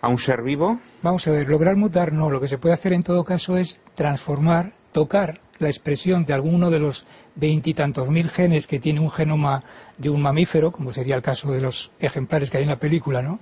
a 0.02 0.08
un 0.08 0.18
ser 0.18 0.42
vivo? 0.42 0.78
Vamos 1.00 1.26
a 1.26 1.30
ver, 1.30 1.48
lograr 1.48 1.76
mutar 1.76 2.12
no, 2.12 2.28
lo 2.28 2.38
que 2.38 2.46
se 2.46 2.58
puede 2.58 2.74
hacer 2.74 2.92
en 2.92 3.02
todo 3.02 3.24
caso 3.24 3.56
es 3.56 3.80
transformar, 3.94 4.72
tocar 4.92 5.40
la 5.58 5.68
expresión 5.68 6.26
de 6.26 6.34
alguno 6.34 6.68
de 6.68 6.78
los 6.78 7.06
veintitantos 7.36 8.10
mil 8.10 8.28
genes 8.28 8.66
que 8.66 8.80
tiene 8.80 9.00
un 9.00 9.10
genoma 9.10 9.62
de 9.96 10.10
un 10.10 10.20
mamífero, 10.20 10.72
como 10.72 10.92
sería 10.92 11.16
el 11.16 11.22
caso 11.22 11.50
de 11.50 11.62
los 11.62 11.90
ejemplares 12.00 12.50
que 12.50 12.58
hay 12.58 12.64
en 12.64 12.68
la 12.68 12.78
película, 12.78 13.22
¿no? 13.22 13.40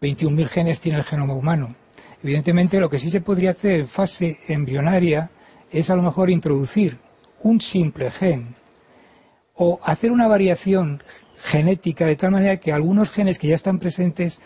21.000 0.00 0.46
genes 0.46 0.80
tiene 0.80 0.98
el 0.98 1.04
genoma 1.04 1.34
humano. 1.34 1.74
Evidentemente, 2.22 2.80
lo 2.80 2.88
que 2.88 2.98
sí 2.98 3.10
se 3.10 3.20
podría 3.20 3.50
hacer 3.50 3.80
en 3.80 3.88
fase 3.88 4.40
embrionaria 4.48 5.30
es 5.70 5.90
a 5.90 5.96
lo 5.96 6.02
mejor 6.02 6.30
introducir 6.30 6.96
un 7.42 7.60
simple 7.60 8.10
gen 8.10 8.54
o 9.54 9.80
hacer 9.84 10.12
una 10.12 10.28
variación 10.28 11.02
genética 11.38 12.06
de 12.06 12.16
tal 12.16 12.30
manera 12.30 12.58
que 12.58 12.72
algunos 12.72 13.10
genes 13.10 13.38
que 13.38 13.48
ya 13.48 13.54
están 13.54 13.78
presentes 13.78 14.40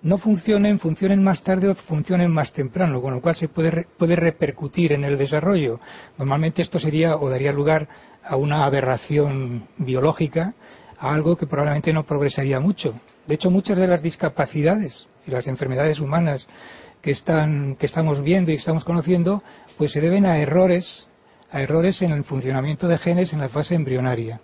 no 0.00 0.16
funcionen, 0.18 0.78
funcionen 0.78 1.22
más 1.22 1.42
tarde 1.42 1.68
o 1.68 1.74
funcionen 1.74 2.30
más 2.30 2.52
temprano, 2.52 3.02
con 3.02 3.14
lo 3.14 3.20
cual 3.20 3.34
se 3.34 3.48
puede, 3.48 3.86
puede 3.96 4.14
repercutir 4.14 4.92
en 4.92 5.04
el 5.04 5.18
desarrollo. 5.18 5.80
Normalmente 6.16 6.62
esto 6.62 6.78
sería 6.78 7.16
o 7.16 7.28
daría 7.28 7.52
lugar 7.52 7.88
a 8.22 8.36
una 8.36 8.64
aberración 8.64 9.66
biológica, 9.76 10.54
a 10.98 11.12
algo 11.12 11.36
que 11.36 11.46
probablemente 11.46 11.92
no 11.92 12.04
progresaría 12.04 12.60
mucho. 12.60 12.94
De 13.26 13.34
hecho, 13.34 13.50
muchas 13.50 13.78
de 13.78 13.88
las 13.88 14.02
discapacidades 14.02 15.08
y 15.26 15.32
las 15.32 15.48
enfermedades 15.48 16.00
humanas 16.00 16.48
que, 17.02 17.10
están, 17.10 17.74
que 17.76 17.86
estamos 17.86 18.22
viendo 18.22 18.50
y 18.50 18.54
que 18.54 18.60
estamos 18.60 18.84
conociendo, 18.84 19.42
pues 19.76 19.92
se 19.92 20.00
deben 20.00 20.26
a 20.26 20.38
errores, 20.38 21.07
a 21.50 21.60
errores 21.60 22.02
en 22.02 22.12
el 22.12 22.24
funcionamiento 22.24 22.88
de 22.88 22.98
genes 22.98 23.32
en 23.32 23.40
la 23.40 23.48
fase 23.48 23.74
embrionaria. 23.74 24.40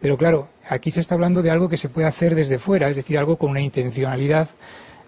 Pero 0.00 0.16
claro, 0.18 0.48
aquí 0.68 0.90
se 0.90 1.00
está 1.00 1.14
hablando 1.14 1.42
de 1.42 1.50
algo 1.50 1.68
que 1.68 1.76
se 1.76 1.88
puede 1.88 2.08
hacer 2.08 2.34
desde 2.34 2.58
fuera, 2.58 2.88
es 2.88 2.96
decir, 2.96 3.18
algo 3.18 3.36
con 3.36 3.50
una 3.50 3.60
intencionalidad 3.60 4.48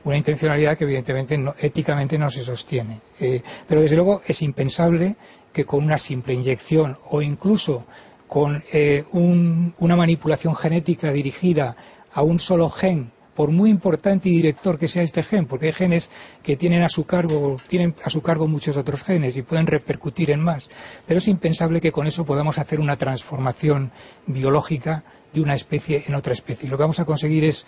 una 0.05 0.17
intencionalidad 0.17 0.77
que 0.77 0.85
evidentemente 0.85 1.43
éticamente 1.61 2.19
no 2.19 2.31
se 2.31 2.45
sostiene. 2.45 3.01
Eh, 3.19 3.43
pero 3.67 3.81
desde 3.81 3.97
luego 3.97 4.23
es 4.27 4.43
impensable 4.43 5.17
que 5.53 5.65
con 5.65 5.85
una 5.85 5.99
simple 5.99 6.35
inyección 6.35 6.99
o 7.11 7.23
incluso 7.23 7.87
con 8.27 8.63
eh, 8.73 9.05
una 9.13 9.97
manipulación 9.97 10.55
genética 10.55 11.13
dirigida 11.13 11.77
a 12.13 12.23
un 12.23 12.39
solo 12.39 12.69
gen, 12.69 13.13
por 13.35 13.51
muy 13.51 13.71
importante 13.71 14.29
y 14.29 14.33
director 14.33 14.79
que 14.79 14.89
sea 14.89 15.03
este 15.03 15.23
gen, 15.23 15.47
porque 15.47 15.67
hay 15.67 15.73
genes 15.73 16.11
que 16.43 16.57
tienen 16.57 16.83
a 16.83 16.89
su 16.89 17.05
cargo, 17.05 17.57
tienen 17.67 17.95
a 18.05 18.11
su 18.11 18.23
cargo 18.23 18.47
muchos 18.47 18.77
otros 18.77 19.03
genes 19.03 19.37
y 19.37 19.43
pueden 19.43 19.67
repercutir 19.67 20.31
en 20.31 20.41
más, 20.41 20.71
pero 21.07 21.19
es 21.19 21.29
impensable 21.29 21.81
que 21.81 21.93
con 21.93 22.07
eso 22.07 22.25
podamos 22.25 22.59
hacer 22.59 22.81
una 22.81 22.97
transformación 22.97 23.93
biológica 24.27 25.05
de 25.33 25.41
una 25.41 25.55
especie 25.55 26.05
en 26.07 26.15
otra 26.15 26.33
especie. 26.33 26.69
Lo 26.69 26.77
que 26.77 26.83
vamos 26.83 27.01
a 27.01 27.05
conseguir 27.05 27.45
es 27.45 27.67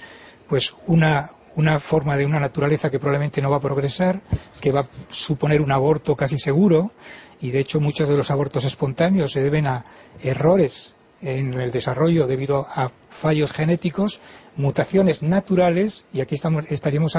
pues 0.49 0.75
una, 0.87 1.31
una 1.57 1.81
forma 1.81 2.17
de 2.17 2.25
una 2.25 2.39
naturaleza 2.39 2.91
que 2.91 2.99
probablemente 2.99 3.43
no 3.43 3.51
va 3.51 3.57
a 3.57 3.61
progresar, 3.61 4.21
que 4.61 4.73
va 4.73 4.81
a 4.81 4.89
suponer 5.11 5.61
un 5.61 5.73
aborto 5.73 6.15
casi 6.15 6.39
seguro, 6.39 6.93
y 7.41 7.51
de 7.51 7.61
hecho 7.61 7.81
muchos 7.81 8.09
de 8.09 8.17
los 8.17 8.31
abortos 8.31 8.65
espontáneos 8.65 9.33
se 9.33 9.43
deben 9.43 9.67
a 9.67 9.85
errores 10.23 10.95
en 11.23 11.55
el 11.55 11.71
desarrollo 11.71 12.27
debido 12.27 12.67
a 12.71 12.91
fallos 13.11 13.53
genéticos, 13.53 14.21
mutaciones 14.57 15.23
naturales, 15.23 16.07
y 16.13 16.21
aquí 16.21 16.35
estamos, 16.35 16.71
estaríamos 16.71 17.17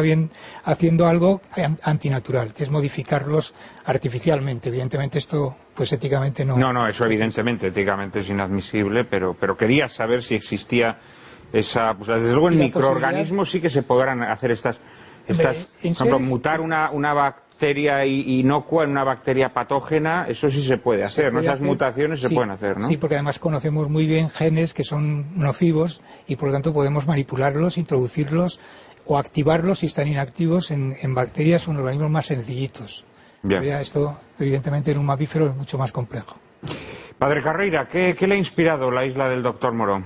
haciendo 0.63 1.08
algo 1.08 1.41
antinatural, 1.84 2.53
que 2.53 2.63
es 2.63 2.72
modificarlos 2.72 3.53
artificialmente. 3.86 4.70
Evidentemente 4.70 5.17
esto, 5.17 5.56
pues 5.74 5.91
éticamente 5.94 6.44
no. 6.46 6.58
No, 6.58 6.74
no, 6.74 6.88
eso 6.88 7.06
evidentemente 7.06 7.67
éticamente 7.67 8.20
es 8.20 8.29
inadmisible, 8.29 9.03
pero, 9.03 9.36
pero 9.39 9.56
quería 9.56 9.88
saber 9.88 10.24
si 10.24 10.36
existía 10.36 11.00
esa, 11.53 11.94
pues 11.94 12.08
desde 12.08 12.32
luego 12.32 12.50
en 12.50 12.60
microorganismos 12.60 13.50
sí 13.50 13.62
que 13.62 13.70
se 13.70 13.84
podrán 13.84 14.24
hacer 14.24 14.51
estas, 14.51 14.82
estas 15.27 15.67
por 15.82 15.86
ejemplo, 15.86 16.20
mutar 16.20 16.62
una, 16.62 16.91
una 16.91 17.13
bacteria 17.13 17.47
inocua 17.66 18.84
en 18.84 18.92
una 18.92 19.04
bacteria 19.04 19.50
patógena, 19.54 20.26
eso 20.28 20.50
sí 20.50 20.62
se 20.62 20.78
puede 20.78 21.04
hacer, 21.04 21.34
¿no? 21.34 21.40
Esas 21.40 21.62
mutaciones 21.62 22.22
se 22.22 22.30
pueden 22.30 22.52
hacer, 22.52 22.78
¿no? 22.78 22.88
Sí, 22.88 22.98
porque 22.98 23.16
además 23.16 23.40
conocemos 23.40 23.90
muy 23.90 24.06
bien 24.06 24.30
genes 24.30 24.74
que 24.74 24.84
son 24.84 25.38
nocivos 25.38 26.02
y 26.28 26.36
por 26.36 26.50
lo 26.50 26.54
tanto 26.54 26.74
podemos 26.74 27.08
manipularlos, 27.08 27.78
introducirlos 27.78 28.60
o 29.06 29.18
activarlos 29.18 29.80
si 29.80 29.88
están 29.88 30.08
inactivos 30.08 30.72
en, 30.72 31.16
bacterias 31.16 31.68
o 31.68 31.72
en 31.72 31.78
organismos 31.78 32.12
más 32.12 32.26
sencillitos. 32.28 33.06
esto, 33.50 34.18
evidentemente, 34.38 34.92
en 34.92 35.00
un 35.00 35.06
mamífero 35.06 35.48
es 35.48 35.56
mucho 35.56 35.78
más 35.78 35.92
complejo. 35.92 36.38
Padre 37.18 37.42
Carreira, 37.42 37.88
¿qué, 37.88 38.16
¿qué, 38.18 38.28
le 38.28 38.36
ha 38.36 38.38
inspirado 38.38 38.92
la 38.92 39.06
isla 39.06 39.28
del 39.30 39.42
doctor 39.42 39.74
Morón? 39.74 40.06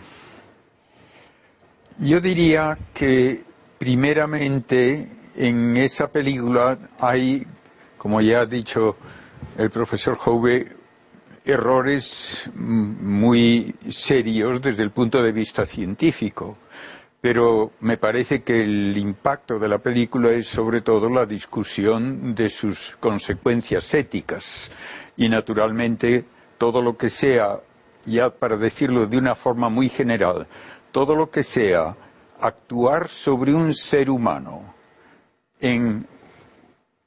Yo 1.98 2.22
diría 2.22 2.78
que 2.94 3.44
primeramente 3.78 5.10
en 5.36 5.78
esa 5.78 6.12
película 6.12 6.78
hay, 7.00 7.46
como 7.98 8.22
ya 8.22 8.42
ha 8.42 8.46
dicho 8.46 8.98
el 9.58 9.70
profesor 9.70 10.18
Hove, 10.26 10.66
errores 11.46 12.50
muy 12.54 13.74
serios 13.90 14.62
desde 14.62 14.84
el 14.84 14.92
punto 14.92 15.22
de 15.22 15.32
vista 15.32 15.66
científico. 15.66 16.58
Pero 17.20 17.74
me 17.82 17.98
parece 17.98 18.42
que 18.42 18.64
el 18.64 18.98
impacto 18.98 19.60
de 19.60 19.68
la 19.68 19.78
película 19.78 20.32
es 20.32 20.48
sobre 20.48 20.82
todo 20.82 21.08
la 21.10 21.26
discusión 21.26 22.34
de 22.34 22.50
sus 22.50 22.98
consecuencias 23.00 23.94
éticas. 23.94 24.72
Y 25.18 25.30
naturalmente 25.30 26.26
todo 26.58 26.82
lo 26.82 26.98
que 26.98 27.10
sea, 27.10 27.60
ya 28.06 28.32
para 28.32 28.58
decirlo 28.58 29.06
de 29.06 29.20
una 29.20 29.36
forma 29.36 29.70
muy 29.70 29.88
general, 29.88 30.48
todo 30.92 31.16
lo 31.16 31.30
que 31.30 31.44
sea 31.44 31.96
actuar 32.40 33.08
sobre 33.08 33.54
un 33.54 33.74
ser 33.76 34.10
humano 34.10 34.81
en 35.62 36.06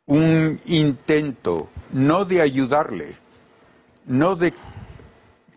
un 0.07 0.61
intento 0.67 1.69
no 1.93 2.25
de 2.25 2.41
ayudarle, 2.41 3.17
no 4.07 4.37
de 4.37 4.53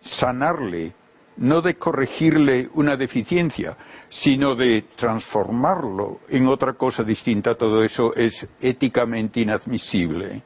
sanarle, 0.01 0.93
no 1.37 1.61
de 1.61 1.75
corregirle 1.75 2.69
una 2.73 2.97
deficiencia, 2.97 3.77
sino 4.09 4.55
de 4.55 4.85
transformarlo 4.95 6.21
en 6.29 6.47
otra 6.47 6.73
cosa 6.73 7.03
distinta, 7.03 7.55
todo 7.55 7.83
eso 7.83 8.13
es 8.15 8.47
éticamente 8.59 9.41
inadmisible. 9.41 10.43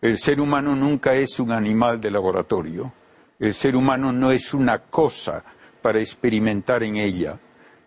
El 0.00 0.18
ser 0.18 0.40
humano 0.40 0.74
nunca 0.76 1.14
es 1.14 1.38
un 1.38 1.52
animal 1.52 2.00
de 2.00 2.10
laboratorio. 2.10 2.92
El 3.38 3.54
ser 3.54 3.76
humano 3.76 4.12
no 4.12 4.30
es 4.30 4.54
una 4.54 4.78
cosa 4.78 5.44
para 5.82 6.00
experimentar 6.00 6.82
en 6.82 6.96
ella. 6.96 7.38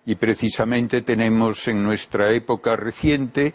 Y 0.06 0.15
precisamente 0.15 1.01
tenemos 1.01 1.68
en 1.68 1.84
nuestra 1.84 2.32
época 2.32 2.75
reciente 2.75 3.53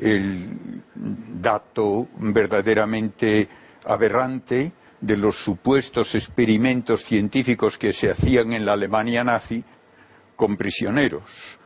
el 0.00 0.82
dato 0.94 2.08
verdaderamente 2.18 3.48
aberrante 3.84 4.72
de 5.00 5.16
los 5.16 5.36
supuestos 5.36 6.14
experimentos 6.14 7.04
científicos 7.04 7.78
que 7.78 7.92
se 7.92 8.10
hacían 8.10 8.52
en 8.52 8.64
la 8.64 8.72
Alemania 8.72 9.22
nazi 9.24 9.62
con 10.34 10.56
prisioneros, 10.56 11.58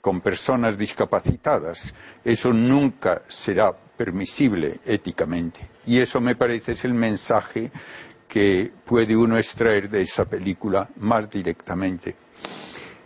con 0.00 0.20
personas 0.20 0.78
discapacitadas. 0.78 1.94
Eso 2.24 2.52
nunca 2.52 3.22
será 3.28 3.72
permisible 3.72 4.78
éticamente. 4.84 5.60
Y 5.86 5.98
eso 5.98 6.20
me 6.20 6.36
parece 6.36 6.72
es 6.72 6.84
el 6.84 6.94
mensaje 6.94 7.70
que 8.28 8.72
puede 8.84 9.16
uno 9.16 9.38
extraer 9.38 9.88
de 9.88 10.02
esa 10.02 10.24
película 10.24 10.88
más 10.96 11.30
directamente. 11.30 12.16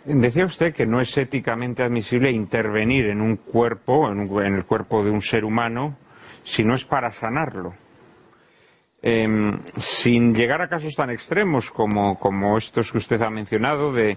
Decía 0.05 0.47
usted 0.47 0.75
que 0.75 0.87
no 0.87 1.01
es 1.01 1.17
éticamente 1.19 1.83
admisible 1.83 2.31
intervenir 2.31 3.07
en 3.07 3.21
un 3.21 3.37
cuerpo, 3.37 4.11
en, 4.11 4.55
el 4.55 4.65
cuerpo 4.65 5.05
de 5.05 5.11
un 5.11 5.21
ser 5.21 5.45
humano, 5.45 5.97
si 6.43 6.65
no 6.65 6.75
es 6.75 6.85
para 6.85 7.13
sanarlo. 7.13 7.75
Em, 9.03 9.59
sin 9.77 10.35
llegar 10.35 10.63
a 10.63 10.69
casos 10.69 10.95
tan 10.95 11.11
extremos 11.11 11.71
como, 11.71 12.57
estos 12.57 12.93
que 12.93 12.99
usted 12.99 13.21
ha 13.21 13.31
mencionado 13.31 13.93
de, 13.93 14.17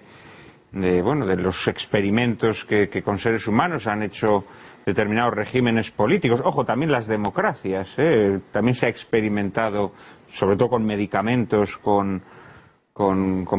bueno, 1.01 1.25
de 1.25 1.35
los 1.35 1.67
experimentos 1.67 2.63
que, 2.63 3.03
con 3.03 3.17
seres 3.17 3.47
humanos 3.47 3.85
han 3.87 4.03
hecho 4.03 4.45
determinados 4.85 5.33
regímenes 5.33 5.91
políticos. 5.91 6.41
Ojo, 6.45 6.63
también 6.63 6.93
las 6.93 7.07
democracias. 7.07 7.93
¿eh? 7.97 8.39
También 8.51 8.75
se 8.75 8.85
ha 8.85 8.89
experimentado 8.89 9.91
sobre 10.27 10.55
todo 10.55 10.69
con 10.69 10.85
medicamentos, 10.85 11.77
con, 11.77 12.21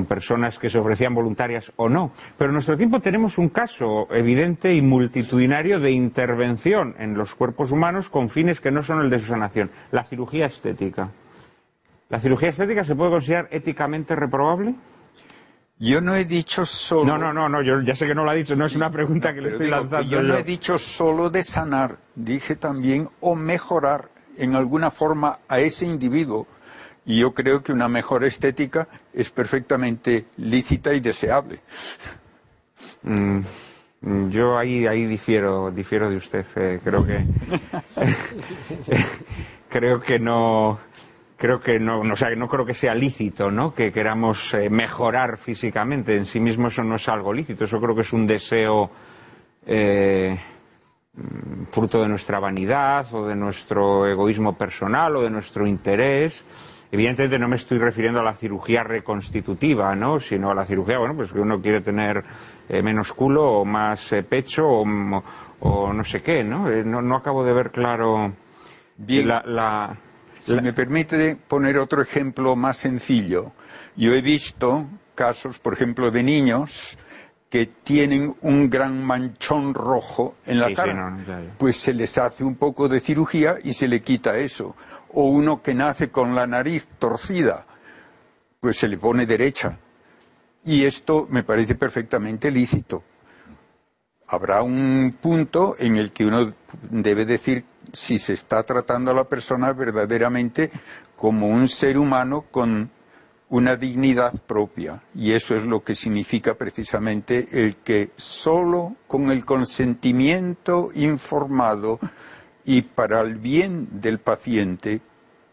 personas 0.06 0.58
que 0.58 0.70
se 0.70 0.78
ofrecían 0.78 1.14
voluntarias 1.14 1.72
o 1.76 1.88
no. 1.88 2.12
Pero 2.38 2.50
en 2.50 2.54
nuestro 2.54 2.76
tiempo 2.76 3.00
tenemos 3.00 3.38
un 3.38 3.48
caso 3.48 4.06
evidente 4.10 4.72
y 4.74 4.80
multitudinario 4.80 5.80
de 5.80 5.90
intervención 5.90 6.94
en 6.98 7.14
los 7.14 7.34
cuerpos 7.34 7.72
humanos 7.72 8.08
con 8.08 8.28
fines 8.28 8.60
que 8.60 8.70
no 8.70 8.82
son 8.82 9.00
el 9.00 9.10
de 9.10 9.18
su 9.18 9.26
sanación, 9.26 9.70
la 9.90 10.04
cirugía 10.04 10.46
estética. 10.46 11.10
¿La 12.08 12.20
cirugía 12.20 12.50
estética 12.50 12.84
se 12.84 12.94
puede 12.94 13.10
considerar 13.10 13.48
éticamente 13.50 14.14
reprobable? 14.14 14.74
Yo 15.78 16.00
no 16.00 16.14
he 16.14 16.24
dicho 16.24 16.64
solo. 16.64 17.04
No, 17.04 17.18
no, 17.18 17.32
no, 17.32 17.48
no, 17.48 17.60
yo 17.60 17.80
ya 17.80 17.96
sé 17.96 18.06
que 18.06 18.14
no 18.14 18.22
lo 18.22 18.30
ha 18.30 18.34
dicho, 18.34 18.54
no 18.54 18.66
es 18.66 18.76
una 18.76 18.90
pregunta 18.90 19.34
que 19.34 19.40
le 19.40 19.48
estoy 19.48 19.66
digo 19.66 19.80
lanzando. 19.80 20.08
yo 20.08 20.22
no 20.22 20.34
yo. 20.34 20.38
he 20.38 20.44
dicho 20.44 20.78
solo 20.78 21.30
de 21.30 21.42
sanar, 21.42 21.98
dije 22.14 22.54
también 22.54 23.08
o 23.20 23.34
mejorar 23.34 24.08
en 24.36 24.54
alguna 24.54 24.92
forma 24.92 25.40
a 25.48 25.58
ese 25.58 25.86
individuo. 25.86 26.46
Y 27.04 27.18
yo 27.18 27.34
creo 27.34 27.62
que 27.62 27.72
una 27.72 27.88
mejor 27.88 28.24
estética 28.24 28.88
es 29.14 29.30
perfectamente 29.30 30.26
lícita 30.38 30.92
y 30.94 31.00
deseable. 31.00 31.60
Mm, 33.02 33.40
yo 34.28 34.58
ahí, 34.58 34.86
ahí 34.86 35.06
difiero, 35.06 35.70
difiero 35.70 36.10
de 36.10 36.16
usted. 36.16 36.44
eh, 36.56 36.80
creo 36.82 37.06
que 37.06 37.24
creo 39.68 40.00
que 40.00 40.18
no 40.18 40.78
creo 41.36 41.60
que 41.60 41.78
no, 41.78 42.02
no, 42.04 42.14
o 42.14 42.16
sea, 42.16 42.30
no 42.34 42.48
creo 42.48 42.64
que 42.64 42.74
sea 42.74 42.94
lícito, 42.94 43.50
¿no? 43.50 43.74
Que 43.74 43.92
queramos 43.92 44.54
eh, 44.54 44.70
mejorar 44.70 45.36
físicamente. 45.36 46.16
En 46.16 46.26
sí 46.26 46.40
mismo 46.40 46.68
eso 46.68 46.82
no 46.82 46.96
es 46.96 47.08
algo 47.08 47.32
lícito. 47.32 47.64
Eso 47.64 47.80
creo 47.80 47.94
que 47.94 48.00
es 48.02 48.12
un 48.12 48.26
deseo 48.26 48.90
eh, 49.66 50.38
mm, 51.14 51.64
fruto 51.70 52.00
de 52.02 52.08
nuestra 52.08 52.38
vanidad 52.38 53.12
o 53.14 53.26
de 53.26 53.36
nuestro 53.36 54.06
egoísmo 54.06 54.56
personal 54.56 55.16
o 55.16 55.22
de 55.22 55.30
nuestro 55.30 55.66
interés. 55.66 56.44
Evidentemente 56.92 57.38
no 57.38 57.48
me 57.48 57.56
estoy 57.56 57.78
refiriendo 57.78 58.20
a 58.20 58.22
la 58.22 58.34
cirugía 58.34 58.82
reconstitutiva, 58.84 59.94
¿no? 59.96 60.20
Sino 60.20 60.50
a 60.50 60.54
la 60.54 60.64
cirugía, 60.64 60.98
bueno, 60.98 61.16
pues 61.16 61.32
que 61.32 61.40
uno 61.40 61.60
quiere 61.60 61.80
tener 61.80 62.22
eh, 62.68 62.82
menos 62.82 63.12
culo 63.12 63.44
o 63.60 63.64
más 63.64 64.12
eh, 64.12 64.22
pecho 64.22 64.64
o, 64.66 65.22
o 65.60 65.92
no 65.92 66.04
sé 66.04 66.22
qué, 66.22 66.44
¿no? 66.44 66.70
Eh, 66.70 66.84
no, 66.84 67.02
no 67.02 67.16
acabo 67.16 67.44
de 67.44 67.52
ver 67.52 67.70
claro 67.70 68.32
Bien. 68.96 69.26
la, 69.28 69.42
la- 69.44 69.96
Si 70.38 70.60
me 70.60 70.72
permite 70.72 71.36
poner 71.36 71.78
otro 71.78 72.00
ejemplo 72.02 72.54
más 72.54 72.76
sencillo, 72.76 73.52
yo 73.96 74.12
he 74.14 74.20
visto 74.22 74.86
casos, 75.14 75.58
por 75.58 75.72
ejemplo, 75.72 76.10
de 76.10 76.22
niños 76.22 76.98
que 77.50 77.66
tienen 77.84 78.34
un 78.40 78.68
gran 78.68 79.02
manchón 79.04 79.74
rojo 79.74 80.34
en 80.44 80.58
la 80.58 80.66
Sí, 80.66 80.72
sí, 80.72 80.76
cara. 80.76 80.94
no, 81.10 81.18
ya, 81.24 81.40
ya. 81.40 81.50
Pues 81.56 81.76
se 81.76 81.94
les 81.94 82.18
hace 82.18 82.42
un 82.42 82.56
poco 82.56 82.88
de 82.88 82.98
cirugía 82.98 83.54
y 83.62 83.72
se 83.74 83.86
le 83.86 84.02
quita 84.02 84.36
eso. 84.38 84.74
O 85.14 85.28
uno 85.28 85.62
que 85.62 85.74
nace 85.74 86.10
con 86.10 86.34
la 86.34 86.46
nariz 86.46 86.86
torcida, 86.98 87.66
pues 88.60 88.76
se 88.76 88.88
le 88.88 88.98
pone 88.98 89.26
derecha. 89.26 89.78
Y 90.64 90.84
esto 90.84 91.26
me 91.30 91.42
parece 91.42 91.74
perfectamente 91.74 92.50
lícito. 92.50 93.02
Habrá 94.26 94.62
un 94.62 95.16
punto 95.20 95.76
en 95.78 95.96
el 95.96 96.12
que 96.12 96.26
uno 96.26 96.52
debe 96.90 97.24
decir 97.26 97.64
si 97.92 98.18
se 98.18 98.32
está 98.32 98.62
tratando 98.62 99.10
a 99.10 99.14
la 99.14 99.24
persona 99.24 99.72
verdaderamente 99.72 100.70
como 101.14 101.48
un 101.48 101.68
ser 101.68 101.98
humano 101.98 102.46
con 102.50 102.90
una 103.50 103.76
dignidad 103.76 104.32
propia. 104.46 105.02
Y 105.14 105.32
eso 105.32 105.54
es 105.54 105.64
lo 105.64 105.84
que 105.84 105.94
significa 105.94 106.54
precisamente 106.54 107.46
el 107.52 107.76
que 107.76 108.10
solo 108.16 108.96
con 109.06 109.30
el 109.30 109.44
consentimiento 109.44 110.88
informado 110.94 112.00
y 112.64 112.82
para 112.82 113.20
el 113.20 113.36
bien 113.36 114.00
del 114.00 114.18
paciente 114.18 115.00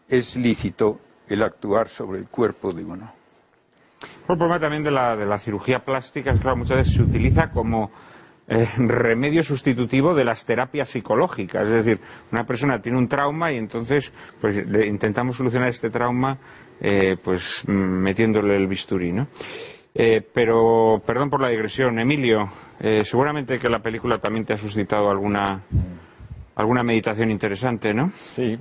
es 0.08 0.36
lícito 0.36 1.00
el 1.28 1.42
actuar 1.42 1.88
sobre 1.88 2.18
el 2.18 2.28
cuerpo 2.28 2.72
de 2.72 2.84
uno. 2.84 3.12
El 4.28 4.36
problema 4.36 4.58
también 4.58 4.82
de 4.82 4.90
la, 4.90 5.16
de 5.16 5.26
la 5.26 5.38
cirugía 5.38 5.84
plástica 5.84 6.32
es 6.32 6.40
claro, 6.40 6.56
muchas 6.56 6.78
veces 6.78 6.94
se 6.94 7.02
utiliza 7.02 7.50
como 7.50 7.90
eh, 8.48 8.66
remedio 8.76 9.42
sustitutivo 9.42 10.14
de 10.14 10.24
las 10.24 10.44
terapias 10.44 10.90
psicológicas. 10.90 11.68
Es 11.68 11.84
decir, 11.84 12.00
una 12.32 12.44
persona 12.44 12.80
tiene 12.82 12.98
un 12.98 13.08
trauma 13.08 13.52
y 13.52 13.56
entonces 13.56 14.12
pues, 14.40 14.66
le 14.66 14.86
intentamos 14.86 15.36
solucionar 15.36 15.68
este 15.68 15.90
trauma 15.90 16.38
eh, 16.80 17.16
pues 17.22 17.62
metiéndole 17.68 18.56
el 18.56 18.66
bisturí, 18.66 19.12
¿no? 19.12 19.28
Eh, 19.94 20.22
pero, 20.32 21.02
perdón 21.04 21.28
por 21.28 21.40
la 21.40 21.48
digresión, 21.48 21.98
Emilio, 21.98 22.50
eh, 22.80 23.04
seguramente 23.04 23.58
que 23.58 23.68
la 23.68 23.80
película 23.80 24.18
también 24.18 24.44
te 24.44 24.54
ha 24.54 24.56
suscitado 24.56 25.10
alguna, 25.10 25.62
alguna 26.54 26.82
meditación 26.82 27.30
interesante, 27.30 27.94
¿no? 27.94 28.10
Sí. 28.16 28.58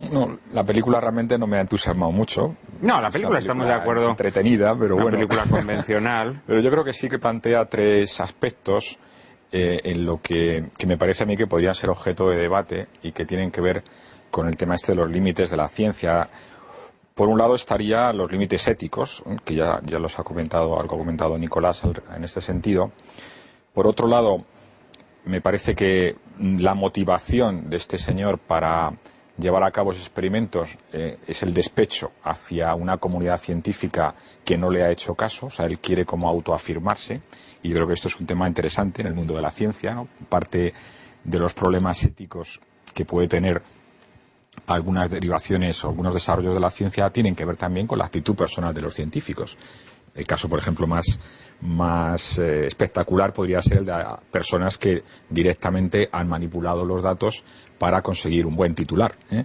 No, 0.00 0.38
la 0.52 0.62
película 0.62 1.00
realmente 1.00 1.36
no 1.38 1.48
me 1.48 1.56
ha 1.56 1.60
entusiasmado 1.60 2.12
mucho. 2.12 2.54
No, 2.82 3.00
la 3.00 3.08
Es 3.08 3.14
película 3.14 3.40
estamos 3.40 3.66
de 3.66 3.74
acuerdo. 3.74 4.08
Entretenida, 4.08 4.76
pero 4.78 4.94
Una 4.94 5.04
bueno. 5.04 5.18
película 5.18 5.42
convencional. 5.50 6.40
Pero 6.46 6.60
yo 6.60 6.70
creo 6.70 6.84
que 6.84 6.92
sí 6.92 7.08
que 7.08 7.18
plantea 7.18 7.64
tres 7.64 8.20
aspectos 8.20 8.96
eh, 9.50 9.80
en 9.82 10.06
lo 10.06 10.22
que, 10.22 10.66
que 10.78 10.86
me 10.86 10.96
parece 10.96 11.24
a 11.24 11.26
mí 11.26 11.36
que 11.36 11.48
podrían 11.48 11.74
ser 11.74 11.90
objeto 11.90 12.30
de 12.30 12.36
debate 12.36 12.86
y 13.02 13.10
que 13.10 13.24
tienen 13.26 13.50
que 13.50 13.60
ver 13.60 13.82
con 14.30 14.46
el 14.46 14.56
tema 14.56 14.76
este 14.76 14.92
de 14.92 14.96
los 14.96 15.10
límites 15.10 15.50
de 15.50 15.56
la 15.56 15.66
ciencia. 15.66 16.28
Por 17.14 17.28
un 17.28 17.38
lado 17.38 17.56
estaría 17.56 18.12
los 18.12 18.30
límites 18.30 18.68
éticos, 18.68 19.24
¿eh? 19.26 19.36
que 19.44 19.56
ya, 19.56 19.80
ya 19.84 19.98
los 19.98 20.16
ha 20.20 20.22
comentado, 20.22 20.78
algo 20.78 20.94
ha 20.94 20.98
comentado 20.98 21.36
Nicolás 21.38 21.82
en 22.14 22.22
este 22.22 22.40
sentido. 22.40 22.92
Por 23.74 23.88
otro 23.88 24.06
lado, 24.06 24.44
me 25.24 25.40
parece 25.40 25.74
que 25.74 26.16
la 26.38 26.74
motivación 26.74 27.68
de 27.70 27.76
este 27.76 27.98
señor 27.98 28.38
para 28.38 28.92
llevar 29.38 29.62
a 29.62 29.70
cabo 29.70 29.92
esos 29.92 30.04
experimentos 30.04 30.76
eh, 30.92 31.18
es 31.26 31.42
el 31.42 31.54
despecho 31.54 32.12
hacia 32.24 32.74
una 32.74 32.98
comunidad 32.98 33.40
científica 33.40 34.14
que 34.44 34.58
no 34.58 34.70
le 34.70 34.82
ha 34.82 34.90
hecho 34.90 35.14
caso, 35.14 35.46
o 35.46 35.50
sea, 35.50 35.66
él 35.66 35.78
quiere 35.78 36.04
como 36.04 36.28
autoafirmarse, 36.28 37.20
y 37.62 37.68
yo 37.68 37.74
creo 37.76 37.86
que 37.86 37.94
esto 37.94 38.08
es 38.08 38.18
un 38.18 38.26
tema 38.26 38.48
interesante 38.48 39.02
en 39.02 39.08
el 39.08 39.14
mundo 39.14 39.34
de 39.34 39.42
la 39.42 39.50
ciencia, 39.50 40.04
parte 40.28 40.72
de 41.24 41.38
los 41.38 41.54
problemas 41.54 42.02
éticos 42.02 42.60
que 42.94 43.04
puede 43.04 43.28
tener 43.28 43.62
algunas 44.66 45.10
derivaciones 45.10 45.84
o 45.84 45.88
algunos 45.88 46.14
desarrollos 46.14 46.54
de 46.54 46.60
la 46.60 46.70
ciencia 46.70 47.10
tienen 47.10 47.34
que 47.34 47.44
ver 47.44 47.56
también 47.56 47.86
con 47.86 47.98
la 47.98 48.06
actitud 48.06 48.34
personal 48.34 48.74
de 48.74 48.82
los 48.82 48.94
científicos. 48.94 49.56
El 50.14 50.26
caso, 50.26 50.48
por 50.48 50.58
ejemplo, 50.58 50.86
más, 50.86 51.20
más 51.60 52.38
eh, 52.38 52.66
espectacular 52.66 53.32
podría 53.32 53.60
ser 53.62 53.78
el 53.78 53.84
de 53.84 54.04
personas 54.30 54.78
que 54.78 55.02
directamente 55.28 56.08
han 56.12 56.28
manipulado 56.28 56.84
los 56.84 57.02
datos 57.02 57.42
para 57.78 58.02
conseguir 58.02 58.46
un 58.46 58.56
buen 58.56 58.74
titular. 58.74 59.16
¿eh? 59.30 59.44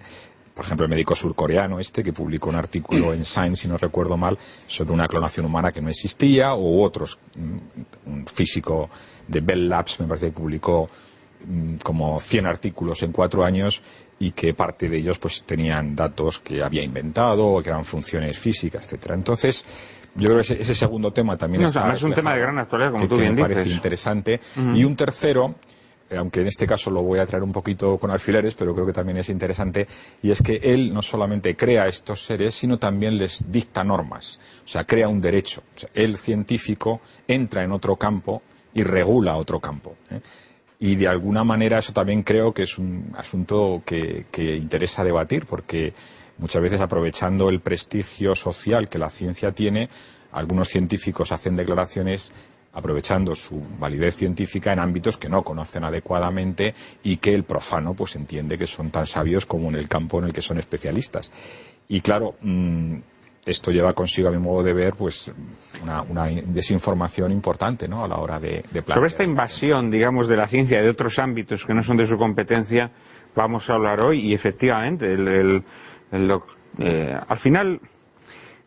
Por 0.54 0.66
ejemplo, 0.66 0.86
el 0.86 0.90
médico 0.90 1.16
surcoreano 1.16 1.80
este 1.80 2.04
que 2.04 2.14
publicó 2.14 2.50
un 2.50 2.56
artículo 2.56 3.14
en 3.14 3.26
Science, 3.26 3.64
si 3.64 3.68
no 3.68 3.78
recuerdo 3.78 4.18
mal, 4.18 4.38
sobre 4.68 4.94
una 4.94 5.08
clonación 5.08 5.48
humana 5.48 5.72
que 5.72 5.82
no 5.82 5.90
existía, 5.90 6.54
o 6.54 6.84
otros, 6.84 7.18
mm, 7.36 8.10
un 8.12 8.28
físico 8.28 8.90
de 9.28 9.42
Bell 9.42 9.68
Labs, 9.68 10.00
me 10.00 10.08
parece 10.08 10.28
que 10.28 10.34
publicó 10.34 10.90
mm, 11.46 11.78
como 11.84 12.20
100 12.20 12.46
artículos 12.46 13.02
en 13.02 13.12
cuatro 13.12 13.44
años 13.44 13.82
y 14.20 14.32
que 14.32 14.54
parte 14.54 14.90
de 14.90 14.98
ellos 14.98 15.18
pues 15.18 15.44
tenían 15.44 15.96
datos 15.96 16.40
que 16.40 16.64
había 16.64 16.84
inventado 16.84 17.48
o 17.48 17.64
que 17.64 17.70
eran 17.70 17.84
funciones 17.84 18.38
físicas, 18.38 18.84
etcétera. 18.86 19.16
Entonces, 19.16 19.66
yo 20.16 20.26
creo 20.26 20.36
que 20.36 20.42
ese, 20.42 20.62
ese 20.62 20.76
segundo 20.76 21.12
tema 21.12 21.38
también 21.38 21.62
No, 21.62 21.68
está 21.68 21.82
además 21.82 21.98
es 21.98 22.04
un 22.04 22.14
tema 22.14 22.34
de 22.34 22.40
gran 22.42 22.60
actualidad, 22.60 22.92
como 22.92 23.04
que- 23.04 23.08
tú 23.10 23.16
que 23.16 23.22
bien 23.22 23.36
me 23.36 23.42
parece 23.42 23.70
interesante. 23.70 24.40
Y 24.74 24.84
un 24.84 24.96
tercero, 24.96 25.56
eh, 26.10 26.18
aunque 26.18 26.42
en 26.42 26.48
este 26.48 26.68
caso 26.68 26.92
lo 26.92 27.02
voy 27.02 27.20
a 27.20 27.26
traer 27.26 27.44
un 27.44 27.52
poquito 27.52 27.98
con 27.98 28.12
alfileres, 28.12 28.54
pero 28.54 28.74
creo 28.74 28.86
que 28.86 28.94
también 28.94 29.18
es 29.18 29.30
interesante, 29.30 29.88
y 30.22 30.30
es 30.32 30.42
que 30.42 30.60
él 30.64 30.94
no 30.94 31.02
solamente 31.02 31.56
crea 31.56 31.88
estos 31.88 32.24
seres, 32.26 32.54
sino 32.54 32.78
también 32.78 33.18
les 33.18 33.44
dicta 33.52 33.84
normas, 33.84 34.40
o 34.64 34.68
sea, 34.68 34.84
crea 34.84 35.08
un 35.08 35.20
derecho. 35.22 35.64
O 35.76 35.80
sea, 35.80 35.90
el 35.94 36.18
científico 36.18 37.02
entra 37.28 37.64
en 37.64 37.72
otro 37.72 37.96
campo 37.96 38.42
y 38.74 38.84
regula 38.84 39.36
otro 39.36 39.60
campo. 39.60 39.96
¿eh? 40.12 40.20
Y 40.80 40.96
de 40.96 41.08
alguna 41.08 41.44
manera 41.44 41.80
eso 41.80 41.94
también 41.94 42.24
creo 42.24 42.54
que 42.54 42.64
es 42.64 42.78
un 42.78 43.14
asunto 43.18 43.82
que, 43.86 44.26
que 44.32 44.56
interesa 44.58 45.04
debatir, 45.04 45.46
porque 45.46 45.94
muchas 46.38 46.62
veces 46.62 46.82
aprovechando 46.82 47.50
el 47.50 47.60
prestigio 47.60 48.36
social 48.36 48.90
que 48.90 48.98
la 48.98 49.10
ciencia 49.10 49.52
tiene, 49.52 49.90
algunos 50.32 50.68
científicos 50.70 51.32
hacen 51.32 51.56
declaraciones 51.56 52.32
aprovechando 52.76 53.36
su 53.36 53.62
validez 53.80 54.16
científica 54.16 54.74
en 54.74 54.80
ámbitos 54.80 55.18
que 55.18 55.30
no 55.30 55.44
conocen 55.44 55.84
adecuadamente 55.84 56.74
y 57.04 57.18
que 57.18 57.36
el 57.36 57.44
profano 57.44 57.94
pues 57.94 58.16
entiende 58.16 58.58
que 58.58 58.66
son 58.66 58.90
tan 58.90 59.06
sabios 59.06 59.46
como 59.46 59.70
en 59.70 59.76
el 59.76 59.88
campo 59.88 60.18
en 60.18 60.26
el 60.26 60.34
que 60.34 60.42
son 60.42 60.58
especialistas. 60.58 61.32
Y 61.88 62.02
claro, 62.02 62.34
mm, 62.42 62.96
esto 63.46 63.70
lleva 63.72 63.94
consigo, 63.94 64.30
a 64.30 64.32
mi 64.32 64.40
modo 64.40 64.64
de 64.64 64.74
ver, 64.74 64.96
pues 64.96 65.32
una, 65.84 66.02
una 66.02 66.26
desinformación 66.26 67.32
importante 67.32 67.88
¿no? 67.88 68.04
a 68.04 68.08
la 68.08 68.16
hora 68.16 68.40
de, 68.40 68.50
de 68.72 68.82
plantear. 68.82 68.96
Sobre 68.96 69.08
esta 69.10 69.24
invasión, 69.24 69.92
digamos, 69.92 70.28
de 70.28 70.38
la 70.38 70.48
ciencia 70.48 70.82
de 70.82 70.90
otros 70.90 71.20
ámbitos 71.20 71.66
que 71.66 71.76
no 71.76 71.84
son 71.84 71.98
de 71.98 72.08
su 72.08 72.18
competencia, 72.18 72.90
vamos 73.36 73.70
a 73.70 73.74
hablar 73.76 74.04
hoy 74.04 74.22
y 74.30 74.34
efectivamente, 74.34 75.14
el, 75.14 75.28
el- 75.28 75.64
eh, 76.80 77.16
al 77.28 77.38
final, 77.38 77.80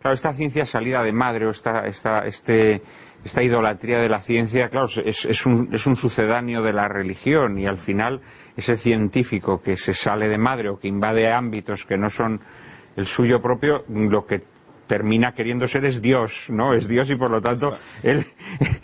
claro, 0.01 0.15
esta 0.15 0.33
ciencia 0.33 0.65
salida 0.65 1.03
de 1.03 1.13
madre 1.13 1.47
o 1.47 1.51
esta, 1.51 1.87
esta, 1.87 2.19
este, 2.27 2.83
esta 3.25 3.43
idolatría 3.43 3.99
de 3.99 4.09
la 4.09 4.21
ciencia, 4.21 4.69
claro, 4.69 4.87
es, 5.05 5.25
es 5.25 5.47
un, 5.47 5.69
es 5.73 5.87
un 5.87 5.97
sucedáneo 5.97 6.63
de 6.63 6.73
la 6.73 6.89
religión 6.89 7.59
y 7.59 7.67
al 7.67 7.79
final 7.79 8.21
ese 8.57 8.77
científico 8.77 9.61
que 9.61 9.77
se 9.77 9.93
sale 9.95 10.29
de 10.29 10.39
madre 10.39 10.69
o 10.71 10.79
que 10.79 10.89
invade 10.89 11.31
ámbitos 11.33 11.85
que 11.85 11.97
no 11.97 12.09
son 12.11 12.41
el 12.97 13.07
suyo 13.07 13.41
propio, 13.43 13.85
lo 13.89 14.25
que 14.25 14.43
termina 14.87 15.33
queriendo 15.35 15.67
ser 15.67 15.85
es 15.85 16.01
Dios, 16.01 16.47
¿no? 16.49 16.73
Es 16.73 16.87
Dios 16.87 17.11
y 17.11 17.17
por 17.17 17.29
lo 17.29 17.41
tanto 17.41 17.73
él 18.05 18.25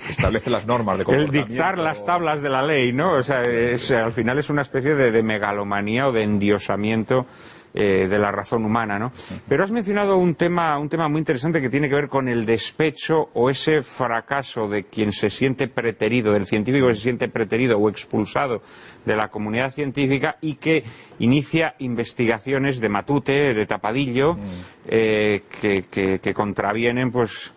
establece 0.08 0.50
las 0.50 0.66
normas 0.66 0.98
de 0.98 1.04
el 1.08 1.30
dictar 1.30 1.78
las 1.78 2.04
tablas 2.04 2.42
de 2.42 2.48
la 2.48 2.60
ley, 2.60 2.92
¿no? 2.92 3.12
O 3.12 3.22
sea, 3.22 3.40
es- 3.42 3.90
al 3.92 4.10
final 4.10 4.36
es 4.38 4.50
una 4.50 4.62
especie 4.62 4.94
de, 4.96 5.12
de 5.12 5.22
megalomanía 5.22 6.08
o 6.08 6.12
de 6.12 6.24
endiosamiento 6.24 7.26
eh, 7.74 8.06
de 8.08 8.18
la 8.18 8.30
razón 8.30 8.64
humana, 8.64 8.98
¿no? 8.98 9.12
Pero 9.48 9.64
has 9.64 9.70
mencionado 9.70 10.16
un 10.16 10.34
tema, 10.34 10.78
un 10.78 10.88
tema 10.88 11.08
muy 11.08 11.18
interesante 11.18 11.60
que 11.60 11.68
tiene 11.70 11.88
que 11.88 11.94
ver 11.94 12.08
con 12.08 12.28
el 12.28 12.44
despecho 12.44 13.30
o 13.34 13.48
ese 13.50 13.82
fracaso 13.82 14.68
de 14.68 14.84
quien 14.84 15.10
se 15.12 15.30
siente 15.30 15.68
preterido, 15.68 16.32
del 16.32 16.46
científico 16.46 16.88
que 16.88 16.94
se 16.94 17.00
siente 17.02 17.28
preterido 17.28 17.78
o 17.78 17.88
expulsado 17.88 18.62
de 19.06 19.16
la 19.16 19.28
comunidad 19.28 19.72
científica 19.72 20.36
y 20.40 20.54
que 20.54 20.84
inicia 21.18 21.74
investigaciones 21.78 22.80
de 22.80 22.88
matute, 22.88 23.54
de 23.54 23.66
tapadillo, 23.66 24.36
eh, 24.86 25.42
que, 25.60 25.84
que- 25.90 26.18
que 26.18 26.34
contravienen, 26.34 27.10
pues, 27.10 27.54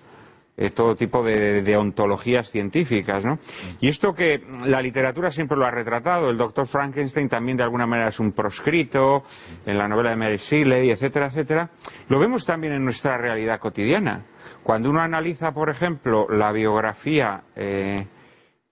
eh, 0.57 0.69
todo 0.69 0.95
tipo 0.95 1.21
de, 1.21 1.75
ontologías 1.75 2.49
científicas, 2.49 3.25
¿no? 3.25 3.39
Y 3.81 3.89
esto 3.89 4.13
que 4.13 4.41
la 4.65 4.81
literatura 4.81 5.29
siempre 5.29 5.57
lo 5.57 5.65
ha 5.65 5.71
retratado, 5.71 6.29
el 6.29 6.37
doctor 6.37 6.65
Frankenstein 6.65 7.27
también 7.27 7.57
de 7.57 7.63
alguna 7.63 7.85
manera 7.85 8.09
es 8.09 8.19
un 8.19 8.31
proscrito, 8.31 9.23
en 9.65 9.77
la 9.77 9.87
novela 9.87 10.11
de 10.11 10.15
Mary 10.15 10.37
Shelley, 10.37 10.91
etcétera, 10.91 11.27
etcétera, 11.27 11.69
lo 12.07 12.19
vemos 12.19 12.45
también 12.45 12.73
en 12.73 12.83
nuestra 12.83 13.17
realidad 13.17 13.59
cotidiana. 13.59 14.23
Cuando 14.63 14.89
uno 14.89 15.01
analiza, 15.01 15.51
por 15.51 15.69
ejemplo, 15.69 16.27
la 16.29 16.51
biografía 16.51 17.43
eh, 17.55 18.07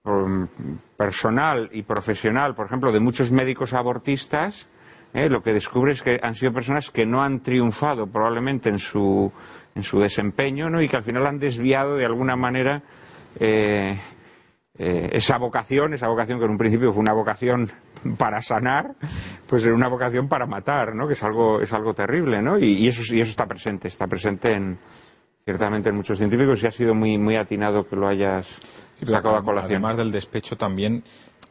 um, 0.04 0.48
personal 0.96 1.68
y 1.72 1.82
profesional, 1.82 2.54
por 2.54 2.66
ejemplo, 2.66 2.92
de 2.92 3.00
muchos 3.00 3.30
médicos 3.30 3.74
abortistas, 3.74 4.68
eh, 5.12 5.28
lo 5.28 5.42
que 5.42 5.52
descubre 5.52 5.92
es 5.92 6.02
que 6.02 6.18
han 6.20 6.34
sido 6.34 6.52
personas 6.52 6.90
que 6.90 7.06
no 7.06 7.22
han 7.22 7.40
triunfado 7.40 8.08
probablemente 8.08 8.68
en 8.68 8.80
su, 8.80 9.30
en 9.74 9.82
su 9.82 9.98
desempeño 9.98 10.70
¿no? 10.70 10.80
y 10.82 10.88
que 10.88 10.96
al 10.96 11.02
final 11.02 11.26
han 11.26 11.38
desviado 11.38 11.96
de 11.96 12.04
alguna 12.04 12.36
manera 12.36 12.82
eh, 13.38 13.98
eh, 14.78 15.10
esa 15.12 15.38
vocación, 15.38 15.94
esa 15.94 16.08
vocación 16.08 16.38
que 16.38 16.44
en 16.44 16.50
un 16.52 16.58
principio 16.58 16.92
fue 16.92 17.00
una 17.00 17.14
vocación 17.14 17.70
para 18.18 18.40
sanar, 18.40 18.94
pues 19.46 19.64
era 19.64 19.74
una 19.74 19.88
vocación 19.88 20.28
para 20.28 20.46
matar, 20.46 20.94
¿no? 20.94 21.06
que 21.06 21.14
es 21.14 21.22
algo, 21.22 21.60
es 21.60 21.72
algo 21.72 21.94
terrible. 21.94 22.42
¿no? 22.42 22.58
Y, 22.58 22.72
y 22.74 22.88
eso, 22.88 23.14
y 23.14 23.20
eso 23.20 23.30
está 23.30 23.46
presente, 23.46 23.88
está 23.88 24.06
presente 24.06 24.52
en, 24.52 24.78
ciertamente 25.44 25.90
en 25.90 25.96
muchos 25.96 26.18
científicos 26.18 26.62
y 26.62 26.66
ha 26.66 26.70
sido 26.70 26.94
muy, 26.94 27.18
muy 27.18 27.36
atinado 27.36 27.86
que 27.86 27.96
lo 27.96 28.08
hayas 28.08 28.60
Sí, 28.94 29.06
sacado 29.06 29.36
a 29.36 29.42
colación. 29.44 29.84
Además 29.84 29.96
del 29.96 30.12
despecho 30.12 30.56
también, 30.56 31.02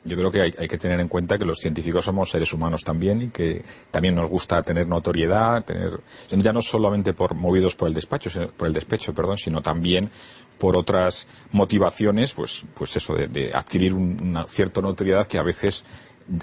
yo 0.05 0.17
creo 0.17 0.31
que 0.31 0.41
hay, 0.41 0.53
hay 0.57 0.67
que 0.67 0.77
tener 0.77 0.99
en 0.99 1.07
cuenta 1.07 1.37
que 1.37 1.45
los 1.45 1.59
científicos 1.59 2.05
somos 2.05 2.29
seres 2.29 2.51
humanos 2.53 2.83
también 2.83 3.21
y 3.21 3.27
que 3.29 3.63
también 3.91 4.15
nos 4.15 4.29
gusta 4.29 4.61
tener 4.63 4.87
notoriedad, 4.87 5.63
tener 5.63 5.99
ya 6.29 6.51
no 6.53 6.61
solamente 6.61 7.13
por 7.13 7.35
movidos 7.35 7.75
por 7.75 7.87
el 7.87 7.93
despacho, 7.93 8.29
por 8.57 8.67
el 8.67 8.73
despecho, 8.73 9.13
perdón, 9.13 9.37
sino 9.37 9.61
también 9.61 10.09
por 10.57 10.77
otras 10.77 11.27
motivaciones, 11.51 12.33
pues, 12.33 12.65
pues 12.73 12.95
eso 12.95 13.15
de, 13.15 13.27
de 13.27 13.51
adquirir 13.53 13.93
un- 13.93 14.17
una 14.21 14.45
cierta 14.47 14.81
notoriedad 14.81 15.25
que 15.27 15.37
a 15.39 15.43
veces 15.43 15.83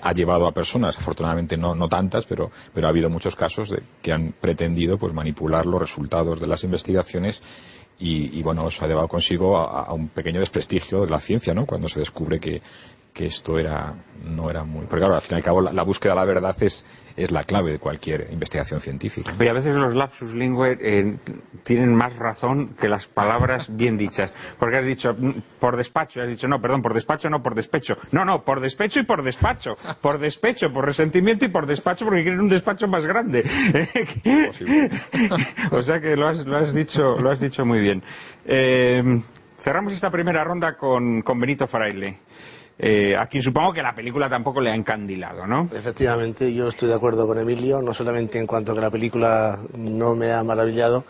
ha 0.03 0.13
llevado 0.13 0.47
a 0.47 0.53
personas, 0.53 0.99
afortunadamente 0.99 1.57
no, 1.57 1.75
no 1.75 1.89
tantas, 1.89 2.27
pero, 2.27 2.51
pero 2.75 2.87
ha 2.87 2.91
habido 2.91 3.09
muchos 3.09 3.35
casos 3.35 3.71
de 3.71 3.83
que 4.03 4.13
han 4.13 4.33
pretendido 4.39 4.99
pues 4.99 5.15
manipular 5.15 5.65
los 5.65 5.81
resultados 5.81 6.39
de 6.41 6.47
las 6.47 6.65
investigaciones 6.65 7.43
y, 7.99 8.39
y, 8.39 8.43
bueno, 8.43 8.67
eso 8.69 8.85
ha 8.85 8.89
llevado 8.89 9.09
consigo 9.09 9.59
a, 9.59 9.83
a 9.85 9.93
un 9.93 10.09
pequeño 10.09 10.41
desprestigio 10.41 11.03
de 11.05 11.11
la 11.11 11.21
ciencia, 11.21 11.53
¿no? 11.55 11.67
Cuando 11.67 11.89
se 11.89 12.01
descubre 12.01 12.41
que, 12.41 12.63
que 13.13 13.27
esto 13.27 13.59
era, 13.59 13.95
no 14.25 14.51
era 14.51 14.65
muy... 14.65 14.87
Porque 14.87 15.01
claro, 15.01 15.15
al 15.15 15.21
fin 15.21 15.37
y 15.37 15.39
al 15.39 15.43
cabo 15.43 15.61
la, 15.61 15.73
la 15.73 15.83
búsqueda 15.83 16.13
de 16.13 16.21
la 16.21 16.25
verdad 16.25 16.57
es, 16.63 16.85
es 17.17 17.31
la 17.31 17.45
clave 17.45 17.73
de 17.73 17.79
cualquier 17.79 18.29
investigación 18.31 18.81
científica. 18.81 19.33
Y 19.39 19.49
a 19.49 19.53
veces 19.53 19.77
los 19.77 19.95
lapsus 19.95 20.35
lingüe 20.35 20.79
eh, 20.81 21.17
tienen 21.63 21.95
más 21.95 22.17
razón 22.17 22.75
que 22.79 22.89
las 22.89 23.07
palabras 23.07 23.69
bien 23.77 23.97
dichas. 23.97 24.33
Porque 24.59 24.79
has 24.79 24.87
dicho 24.87 25.15
mm, 25.17 25.31
por 25.59 25.77
despacho, 25.77 26.23
has 26.23 26.29
dicho 26.29 26.49
no, 26.49 26.61
perdón, 26.61 26.83
por 26.83 26.95
despacho, 26.95 27.29
no 27.29 27.43
por 27.43 27.55
despecho. 27.55 27.97
No, 28.13 28.25
no, 28.25 28.45
por 28.45 28.61
despecho 28.61 29.01
y 29.01 29.05
por 29.05 29.23
despacho. 29.23 29.77
Por 30.01 30.19
despecho, 30.19 30.73
por 30.73 30.87
resentimiento 30.87 31.45
y 31.45 31.49
por 31.49 31.67
despacho 31.67 32.05
porque 32.05 32.23
quieren 32.23 32.41
un 32.41 32.49
despacho 32.49 32.89
más 32.89 33.07
grande. 33.07 33.43
o 35.71 35.83
sea 35.83 36.01
que 36.01 36.17
lo 36.17 36.29
has, 36.29 36.47
lo 36.47 36.57
has 36.57 36.75
dicho, 36.75 37.17
lo 37.21 37.31
has 37.31 37.41
dicho 37.41 37.65
muy 37.65 37.81
bien. 37.81 38.03
Eh, 38.45 39.03
cerramos 39.61 39.93
esta 39.93 40.11
primera 40.11 40.45
ronda 40.45 40.77
con, 40.77 41.23
con 41.23 41.39
Benito 41.39 41.67
Fraile. 41.67 42.19
Eh, 42.83 43.15
a 43.15 43.27
quien 43.27 43.43
supongo 43.43 43.75
que 43.75 43.83
la 43.83 43.95
película 43.95 44.31
tampoco 44.31 44.59
le 44.59 44.71
ha 44.71 44.75
encandilado, 44.75 45.47
¿no? 45.47 45.69
Efectivamente, 45.77 46.55
yo 46.55 46.69
estoy 46.69 46.89
de 46.89 46.95
acuerdo 46.95 47.27
con 47.27 47.39
Emilio, 47.39 47.83
no 47.83 47.93
solamente 47.93 48.39
en 48.39 48.47
cuanto 48.47 48.73
a 48.73 48.75
que 48.75 48.81
la 48.81 48.91
película 48.91 49.61
no 49.75 50.15
me 50.15 50.33
ha 50.33 50.43
maravillado, 50.43 51.05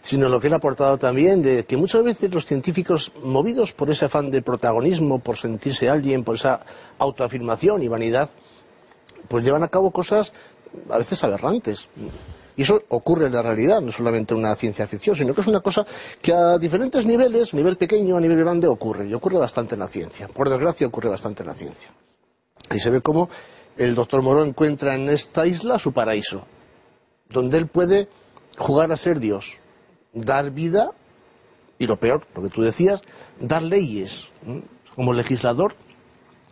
sino 0.00 0.28
lo 0.28 0.40
que 0.40 0.48
él 0.48 0.52
ha 0.54 0.56
aportado 0.56 0.98
también 0.98 1.40
de 1.40 1.64
que 1.64 1.76
muchas 1.76 2.02
veces 2.02 2.34
los 2.34 2.44
científicos, 2.44 3.12
movidos 3.22 3.72
por 3.72 3.88
ese 3.88 4.06
afán 4.06 4.32
de 4.32 4.42
protagonismo, 4.42 5.20
por 5.20 5.36
sentirse 5.36 5.88
alguien, 5.88 6.24
por 6.24 6.34
esa 6.34 6.58
autoafirmación 6.98 7.84
y 7.84 7.88
vanidad, 7.88 8.28
pues 9.28 9.44
llevan 9.44 9.62
a 9.62 9.68
cabo 9.68 9.92
cosas 9.92 10.32
a 10.90 10.98
veces 10.98 11.22
aberrantes. 11.22 11.88
Y 12.56 12.62
eso 12.62 12.82
ocurre 12.88 13.26
en 13.26 13.32
la 13.32 13.42
realidad, 13.42 13.80
no 13.80 13.90
solamente 13.92 14.34
en 14.34 14.40
una 14.40 14.54
ciencia 14.54 14.86
ficción, 14.86 15.16
sino 15.16 15.34
que 15.34 15.40
es 15.40 15.46
una 15.46 15.60
cosa 15.60 15.86
que 16.20 16.32
a 16.32 16.58
diferentes 16.58 17.06
niveles, 17.06 17.54
nivel 17.54 17.76
pequeño, 17.76 18.16
a 18.16 18.20
nivel 18.20 18.38
grande, 18.38 18.66
ocurre. 18.66 19.06
Y 19.06 19.14
ocurre 19.14 19.38
bastante 19.38 19.74
en 19.74 19.80
la 19.80 19.88
ciencia. 19.88 20.28
Por 20.28 20.50
desgracia, 20.50 20.86
ocurre 20.86 21.08
bastante 21.08 21.42
en 21.42 21.48
la 21.48 21.54
ciencia. 21.54 21.90
Y 22.70 22.78
se 22.78 22.90
ve 22.90 23.00
cómo 23.00 23.30
el 23.76 23.94
doctor 23.94 24.22
Moró 24.22 24.44
encuentra 24.44 24.94
en 24.94 25.08
esta 25.08 25.46
isla 25.46 25.78
su 25.78 25.92
paraíso, 25.92 26.44
donde 27.28 27.58
él 27.58 27.66
puede 27.66 28.08
jugar 28.58 28.92
a 28.92 28.96
ser 28.96 29.18
Dios, 29.18 29.58
dar 30.12 30.50
vida 30.50 30.90
y 31.78 31.86
lo 31.86 31.96
peor, 31.96 32.26
lo 32.34 32.42
que 32.42 32.50
tú 32.50 32.62
decías, 32.62 33.02
dar 33.40 33.62
leyes 33.62 34.28
como 34.94 35.12
legislador 35.12 35.74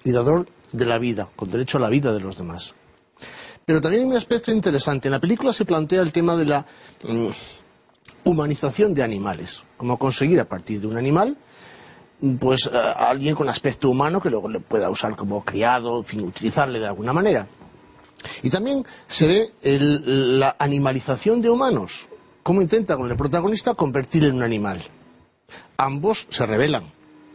y 0.02 0.12
dador 0.12 0.46
de 0.72 0.86
la 0.86 0.98
vida, 0.98 1.28
con 1.36 1.50
derecho 1.50 1.78
a 1.78 1.80
la 1.80 1.88
vida 1.88 2.12
de 2.12 2.20
los 2.20 2.36
demás. 2.36 2.74
Pero 3.66 3.80
también 3.80 4.02
hay 4.02 4.08
un 4.08 4.16
aspecto 4.16 4.50
interesante. 4.50 5.08
En 5.08 5.12
la 5.12 5.20
película 5.20 5.52
se 5.52 5.64
plantea 5.64 6.02
el 6.02 6.12
tema 6.12 6.36
de 6.36 6.44
la 6.44 6.66
mm, 7.04 7.28
humanización 8.24 8.94
de 8.94 9.02
animales, 9.02 9.62
como 9.76 9.98
conseguir 9.98 10.40
a 10.40 10.48
partir 10.48 10.80
de 10.80 10.86
un 10.86 10.96
animal 10.96 11.36
pues 12.38 12.68
a 12.72 13.08
alguien 13.08 13.34
con 13.34 13.48
aspecto 13.48 13.88
humano 13.88 14.20
que 14.20 14.30
luego 14.30 14.48
le 14.48 14.60
pueda 14.60 14.90
usar 14.90 15.16
como 15.16 15.44
criado, 15.44 15.98
en 15.98 16.04
fin, 16.04 16.20
utilizarle 16.20 16.78
de 16.78 16.86
alguna 16.86 17.12
manera. 17.12 17.46
Y 18.42 18.50
también 18.50 18.84
se 19.06 19.26
ve 19.26 19.52
la 20.04 20.56
animalización 20.58 21.40
de 21.40 21.48
humanos, 21.48 22.08
cómo 22.42 22.60
intenta 22.60 22.96
con 22.96 23.10
el 23.10 23.16
protagonista 23.16 23.74
convertirle 23.74 24.28
en 24.28 24.36
un 24.36 24.42
animal. 24.42 24.80
Ambos 25.78 26.26
se 26.28 26.44
rebelan, 26.44 26.92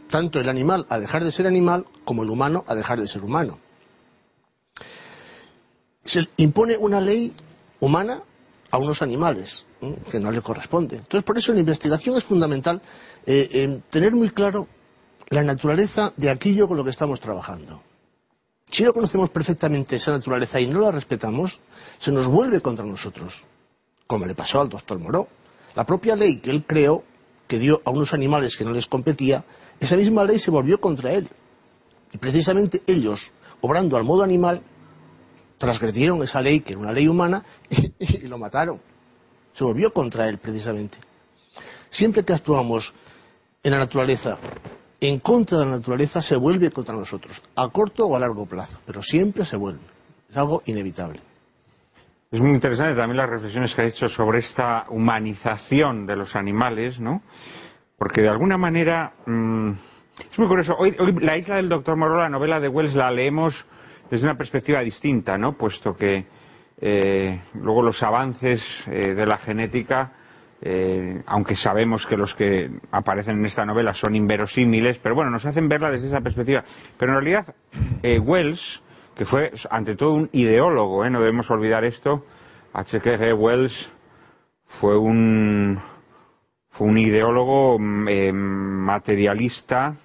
tanto 0.08 0.38
el 0.38 0.48
animal 0.48 0.86
a 0.88 1.00
dejar 1.00 1.24
de 1.24 1.32
ser 1.32 1.48
animal 1.48 1.86
como 2.04 2.22
el 2.22 2.30
humano 2.30 2.64
a 2.68 2.76
dejar 2.76 3.00
de 3.00 3.08
ser 3.08 3.24
humano. 3.24 3.58
Se 6.06 6.26
impone 6.38 6.76
una 6.76 7.00
ley 7.00 7.32
humana 7.80 8.22
a 8.70 8.78
unos 8.78 9.02
animales 9.02 9.66
que 10.10 10.18
no 10.18 10.30
le 10.30 10.40
corresponde. 10.40 10.96
Entonces, 10.96 11.22
por 11.22 11.36
eso 11.36 11.52
en 11.52 11.56
la 11.56 11.60
investigación 11.60 12.16
es 12.16 12.24
fundamental 12.24 12.80
eh, 13.26 13.80
tener 13.90 14.14
muy 14.14 14.30
claro 14.30 14.66
la 15.28 15.42
naturaleza 15.42 16.12
de 16.16 16.30
aquello 16.30 16.68
con 16.68 16.76
lo 16.76 16.84
que 16.84 16.90
estamos 16.90 17.20
trabajando. 17.20 17.82
Si 18.70 18.82
no 18.84 18.92
conocemos 18.92 19.30
perfectamente 19.30 19.96
esa 19.96 20.12
naturaleza 20.12 20.60
y 20.60 20.66
no 20.66 20.80
la 20.80 20.90
respetamos, 20.90 21.60
se 21.98 22.12
nos 22.12 22.26
vuelve 22.26 22.60
contra 22.60 22.84
nosotros, 22.84 23.44
como 24.06 24.26
le 24.26 24.34
pasó 24.34 24.60
al 24.60 24.68
doctor 24.68 24.98
Moró. 24.98 25.28
La 25.74 25.84
propia 25.84 26.16
ley 26.16 26.36
que 26.36 26.50
él 26.50 26.64
creó, 26.66 27.04
que 27.46 27.58
dio 27.58 27.80
a 27.84 27.90
unos 27.90 28.12
animales 28.12 28.56
que 28.56 28.64
no 28.64 28.72
les 28.72 28.86
competía, 28.86 29.44
esa 29.78 29.96
misma 29.96 30.24
ley 30.24 30.38
se 30.38 30.50
volvió 30.50 30.80
contra 30.80 31.12
él. 31.12 31.28
Y 32.12 32.18
precisamente 32.18 32.82
ellos, 32.86 33.32
obrando 33.60 33.96
al 33.96 34.04
modo 34.04 34.22
animal, 34.22 34.62
transgredieron 35.58 36.22
esa 36.22 36.40
ley, 36.40 36.60
que 36.60 36.72
era 36.72 36.80
una 36.80 36.92
ley 36.92 37.08
humana, 37.08 37.42
y, 37.98 38.26
lo 38.26 38.38
mataron. 38.38 38.80
Se 39.52 39.64
volvió 39.64 39.92
contra 39.92 40.28
él, 40.28 40.38
precisamente. 40.38 40.98
Siempre 41.88 42.24
que 42.24 42.32
actuamos 42.32 42.92
en 43.62 43.70
la 43.70 43.78
naturaleza, 43.78 44.36
en 45.00 45.18
contra 45.20 45.58
de 45.58 45.64
la 45.66 45.72
naturaleza, 45.72 46.20
se 46.20 46.36
vuelve 46.36 46.70
contra 46.70 46.94
nosotros, 46.94 47.42
a 47.54 47.68
corto 47.68 48.06
o 48.06 48.16
a 48.16 48.20
largo 48.20 48.46
plazo, 48.46 48.80
pero 48.84 49.02
siempre 49.02 49.44
se 49.44 49.56
vuelve. 49.56 49.80
Es 50.28 50.36
algo 50.36 50.62
inevitable. 50.66 51.20
Es 52.30 52.40
muy 52.40 52.50
interesante 52.50 52.94
también 52.94 53.16
las 53.16 53.30
reflexiones 53.30 53.74
que 53.74 53.82
ha 53.82 53.84
hecho 53.86 54.08
sobre 54.08 54.40
esta 54.40 54.86
humanización 54.90 56.06
de 56.06 56.16
los 56.16 56.34
animales, 56.34 57.00
¿no? 57.00 57.22
Porque 57.96 58.20
de 58.20 58.28
alguna 58.28 58.58
manera 58.58 59.14
mm, 59.24 59.70
es 60.30 60.38
muy 60.38 60.48
curioso. 60.48 60.76
Hoy, 60.76 60.94
hoy 60.98 61.12
La 61.20 61.36
isla 61.36 61.56
del 61.56 61.68
doctor 61.68 61.96
Moreau, 61.96 62.18
la 62.18 62.28
novela 62.28 62.58
de 62.58 62.68
Wells, 62.68 62.94
la 62.94 63.10
leemos 63.10 63.64
desde 64.10 64.26
una 64.26 64.36
perspectiva 64.36 64.80
distinta, 64.80 65.36
¿no? 65.36 65.52
Puesto 65.52 65.94
que 65.94 66.26
eh, 66.78 67.40
luego 67.54 67.82
los 67.82 68.02
avances 68.02 68.86
eh, 68.88 69.14
de 69.14 69.26
la 69.26 69.38
genética, 69.38 70.12
eh, 70.60 71.22
aunque 71.26 71.54
sabemos 71.54 72.06
que 72.06 72.16
los 72.16 72.34
que 72.34 72.70
aparecen 72.90 73.38
en 73.38 73.46
esta 73.46 73.64
novela 73.64 73.92
son 73.92 74.14
inverosímiles, 74.14 74.98
pero 74.98 75.14
bueno, 75.14 75.30
nos 75.30 75.46
hacen 75.46 75.68
verla 75.68 75.90
desde 75.90 76.08
esa 76.08 76.20
perspectiva. 76.20 76.62
Pero 76.96 77.12
en 77.12 77.24
realidad, 77.24 77.54
Wells, 78.02 78.82
que 79.14 79.24
fue 79.24 79.52
ante 79.70 79.96
todo 79.96 80.12
un 80.12 80.28
ideólogo, 80.32 81.08
no 81.08 81.20
debemos 81.20 81.50
olvidar 81.50 81.84
esto, 81.84 82.24
H.G. 82.74 83.32
Wells 83.34 83.92
fue 84.64 84.98
un, 84.98 85.80
fue 86.68 86.88
un 86.88 86.98
ideólogo 86.98 87.78
mm, 87.78 88.32
materialista 88.32 89.96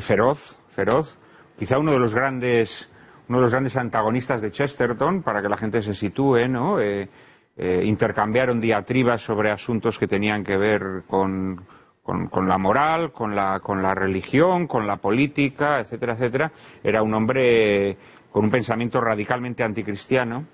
feroz, 0.00 0.56
feroz, 0.68 1.18
quizá 1.58 1.78
uno 1.78 1.92
de 1.92 1.98
los 1.98 2.14
grandes 2.14 2.88
uno 3.28 3.38
de 3.38 3.42
los 3.42 3.52
grandes 3.52 3.76
antagonistas 3.76 4.42
de 4.42 4.50
Chesterton, 4.50 5.22
para 5.22 5.40
que 5.40 5.48
la 5.48 5.56
gente 5.56 5.80
se 5.80 5.94
sitúe, 5.94 6.46
¿no? 6.48 6.80
Eh, 6.80 7.08
eh, 7.56 7.82
intercambiaron 7.84 8.60
diatribas 8.60 9.22
sobre 9.22 9.50
asuntos 9.50 9.98
que 9.98 10.08
tenían 10.08 10.42
que 10.42 10.56
ver 10.56 11.04
con, 11.06 11.64
la 12.04 12.58
moral, 12.58 13.12
con 13.12 13.34
la, 13.34 13.60
con 13.60 13.80
la 13.80 13.94
religión, 13.94 14.66
con 14.66 14.86
la 14.86 14.96
política, 14.96 15.80
etcétera, 15.80 16.14
etcétera. 16.14 16.52
Era 16.82 17.02
un 17.02 17.14
hombre 17.14 17.96
con 18.30 18.44
un 18.44 18.50
pensamiento 18.50 19.00
radicalmente 19.00 19.62
anticristiano. 19.62 20.44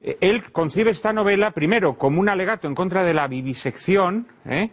Eh, 0.00 0.16
él 0.20 0.50
concibe 0.52 0.92
esta 0.92 1.12
novela 1.12 1.50
primero 1.50 1.98
como 1.98 2.20
un 2.20 2.28
alegato 2.28 2.66
en 2.66 2.74
contra 2.74 3.02
de 3.02 3.12
la 3.12 3.26
vivisección, 3.26 4.26
¿eh? 4.46 4.70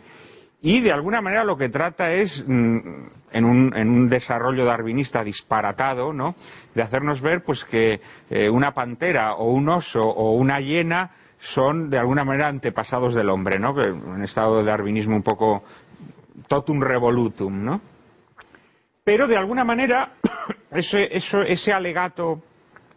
Y 0.62 0.82
de 0.82 0.92
alguna 0.92 1.22
manera 1.22 1.44
lo 1.44 1.58
que 1.58 1.70
trata 1.70 2.12
es, 2.12 2.44
mm, 2.48 2.80
en, 3.32 3.46
un, 3.46 3.74
en, 3.76 3.90
un, 3.90 4.10
desarrollo 4.10 4.66
darwinista 4.66 5.24
disparatado, 5.24 6.14
¿no? 6.14 6.36
de 6.74 6.82
hacernos 6.82 7.22
ver 7.22 7.44
pues 7.44 7.64
que 7.64 8.02
eh, 8.30 8.50
una 8.50 8.74
pantera 8.74 9.36
o 9.36 9.52
un 9.52 9.70
oso 9.70 10.02
o 10.02 10.34
una 10.34 10.60
hiena 10.60 11.12
son 11.40 11.90
de 11.90 12.00
alguna 12.00 12.24
manera 12.24 12.48
antepasados 12.48 13.14
del 13.14 13.30
hombre, 13.30 13.60
¿no? 13.60 13.76
Que 13.76 13.90
en 13.90 14.24
estado 14.24 14.58
de 14.58 14.64
darwinismo 14.64 15.16
un 15.16 15.22
poco 15.22 15.64
totum 16.48 16.82
revolutum, 16.82 17.64
¿no? 17.64 17.82
Pero 19.04 19.28
de 19.28 19.38
alguna 19.38 19.64
manera 19.64 20.14
ese, 20.72 21.10
ese 21.12 21.74
alegato, 21.74 22.42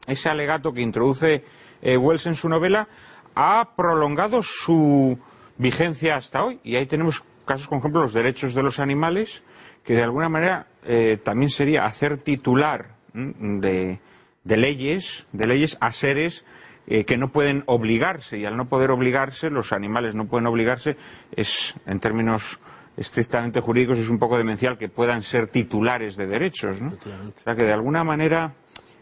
ese 0.06 0.30
alegato 0.30 0.72
que 0.72 0.80
introduce 0.80 1.44
eh, 1.82 1.96
Wells 1.96 2.26
en 2.26 2.34
su 2.34 2.48
novela 2.48 2.88
ha 3.34 3.76
prolongado 3.76 4.42
su 4.42 5.18
vigencia 5.58 6.16
hasta 6.16 6.42
hoy. 6.42 6.58
Y 6.64 6.76
ahí 6.76 6.86
tenemos 6.86 7.22
casos, 7.50 7.66
por 7.66 7.78
ejemplo, 7.78 8.02
los 8.02 8.12
derechos 8.12 8.54
de 8.54 8.62
los 8.62 8.78
animales, 8.78 9.42
que 9.82 9.94
de 9.94 10.04
alguna 10.04 10.28
manera 10.28 10.68
eh, 10.84 11.18
también 11.20 11.50
sería 11.50 11.84
hacer 11.84 12.18
titular 12.18 12.94
de, 13.12 13.98
de, 14.44 14.56
leyes, 14.56 15.26
de 15.32 15.46
leyes 15.48 15.76
a 15.80 15.90
seres 15.90 16.44
eh, 16.86 17.04
que 17.04 17.16
no 17.16 17.32
pueden 17.32 17.64
obligarse 17.66 18.38
y 18.38 18.44
al 18.44 18.56
no 18.56 18.68
poder 18.68 18.92
obligarse, 18.92 19.50
los 19.50 19.72
animales 19.72 20.14
no 20.14 20.26
pueden 20.26 20.46
obligarse, 20.46 20.96
es 21.34 21.74
en 21.86 21.98
términos 21.98 22.60
estrictamente 22.96 23.60
jurídicos 23.60 23.98
es 23.98 24.10
un 24.10 24.20
poco 24.20 24.38
demencial 24.38 24.78
que 24.78 24.88
puedan 24.88 25.22
ser 25.22 25.48
titulares 25.48 26.16
de 26.16 26.28
derechos. 26.28 26.80
¿no? 26.80 26.90
O 26.90 27.40
sea 27.42 27.56
que 27.56 27.64
de 27.64 27.72
alguna 27.72 28.04
manera 28.04 28.54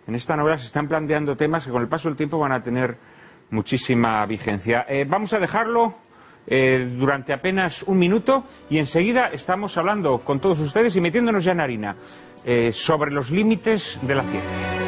en 0.06 0.14
esta 0.14 0.36
novela 0.36 0.56
se 0.56 0.66
están 0.66 0.88
planteando 0.88 1.36
temas 1.36 1.66
que 1.66 1.70
con 1.70 1.82
el 1.82 1.88
paso 1.88 2.08
del 2.08 2.16
tiempo 2.16 2.38
van 2.38 2.52
a 2.52 2.62
tener 2.62 2.96
muchísima 3.50 4.24
vigencia. 4.24 4.86
Eh, 4.88 5.04
vamos 5.06 5.34
a 5.34 5.38
dejarlo 5.38 6.07
eh, 6.48 6.88
durante 6.96 7.32
apenas 7.32 7.82
un 7.84 7.98
minuto 7.98 8.44
y 8.70 8.78
enseguida 8.78 9.28
estamos 9.32 9.76
hablando 9.76 10.18
con 10.20 10.40
todos 10.40 10.60
ustedes 10.60 10.96
y 10.96 11.00
metiéndonos 11.00 11.44
ya 11.44 11.52
en 11.52 11.60
harina 11.60 11.96
sobre 12.72 13.10
los 13.10 13.30
límites 13.30 13.98
de 14.00 14.14
la 14.14 14.22
ciencia. 14.22 14.87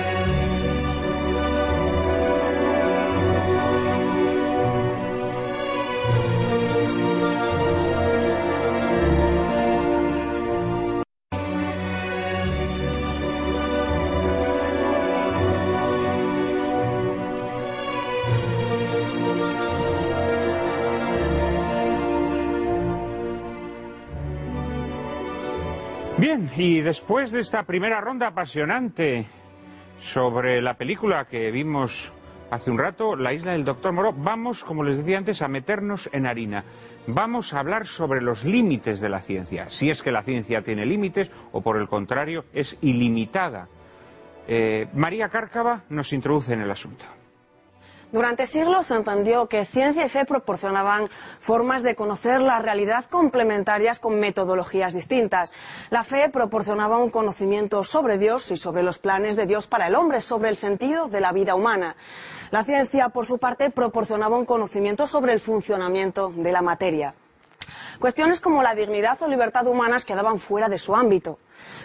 Bien, 26.31 26.49
y 26.57 26.81
después 26.81 27.33
de 27.33 27.41
esta 27.41 27.65
primera 27.65 28.01
ronda 28.01 28.29
apasionante 28.29 29.27
sobre 29.99 30.63
la 30.63 30.75
película 30.75 31.25
que 31.25 31.51
vimos 31.51 32.13
hace 32.53 32.71
un 32.71 32.79
rato, 32.79 33.17
La 33.17 33.33
isla 33.33 33.51
del 33.51 33.65
Doctor 33.65 33.93
Moro, 33.93 34.13
vamos, 34.13 34.63
como 34.63 34.85
les 34.85 34.99
decía 34.99 35.19
antes, 35.19 35.43
a 35.43 35.49
meternos 35.49 36.09
en 36.13 36.27
harina. 36.27 36.63
Vamos 37.09 37.53
a 37.53 37.59
hablar 37.59 37.85
sobre 37.85 38.21
los 38.21 38.45
límites 38.45 39.01
de 39.01 39.09
la 39.09 39.21
ciencia, 39.21 39.69
si 39.71 39.91
es 39.91 40.03
que 40.03 40.13
la 40.13 40.23
ciencia 40.23 40.63
tiene 40.63 40.87
límites 40.87 41.33
o 41.51 41.63
por 41.63 41.77
el 41.77 41.89
contrario 41.89 42.45
es 42.53 42.79
ilimitada. 42.81 43.67
Eh, 44.47 44.87
María 44.95 45.31
Cárcava 45.31 45.83
nos 45.89 46.13
introduce 46.13 46.53
en 46.53 46.61
el 46.61 46.71
asunto. 46.71 47.07
Durante 48.13 48.47
siglos 48.47 48.87
se 48.87 48.97
entendió 48.97 49.47
que 49.47 49.65
ciencia 49.65 50.05
y 50.05 50.09
fe 50.09 50.25
proporcionaban 50.25 51.09
formas 51.39 51.85
de 51.85 51.95
conocer 51.95 52.41
la 52.41 52.59
realidad 52.59 53.05
complementarias 53.05 54.01
con 54.01 54.19
metodologías 54.19 54.95
distintas. 54.95 55.53
La 55.91 56.03
fe 56.03 56.29
proporcionaba 56.29 56.99
un 56.99 57.11
conocimiento 57.11 57.85
sobre 57.85 58.19
Dios 58.19 58.51
y 58.51 58.57
sobre 58.57 58.83
los 58.83 58.99
planes 58.99 59.37
de 59.37 59.47
Dios 59.47 59.69
para 59.69 59.87
el 59.87 59.95
hombre, 59.95 60.21
sobre 60.21 60.49
el 60.49 60.57
sentido 60.57 61.07
de 61.07 61.21
la 61.21 61.31
vida 61.31 61.55
humana. 61.55 61.95
La 62.51 62.65
ciencia, 62.65 63.11
por 63.11 63.27
su 63.27 63.39
parte, 63.39 63.71
proporcionaba 63.71 64.37
un 64.37 64.45
conocimiento 64.45 65.07
sobre 65.07 65.33
el 65.33 65.39
funcionamiento 65.39 66.33
de 66.35 66.51
la 66.51 66.63
materia. 66.63 67.15
Cuestiones 68.01 68.41
como 68.41 68.63
la 68.63 68.75
dignidad 68.75 69.23
o 69.23 69.29
libertad 69.29 69.67
humanas 69.69 70.05
quedaban 70.05 70.41
fuera 70.41 70.69
de 70.69 70.79
su 70.79 70.97
ámbito. 70.97 71.39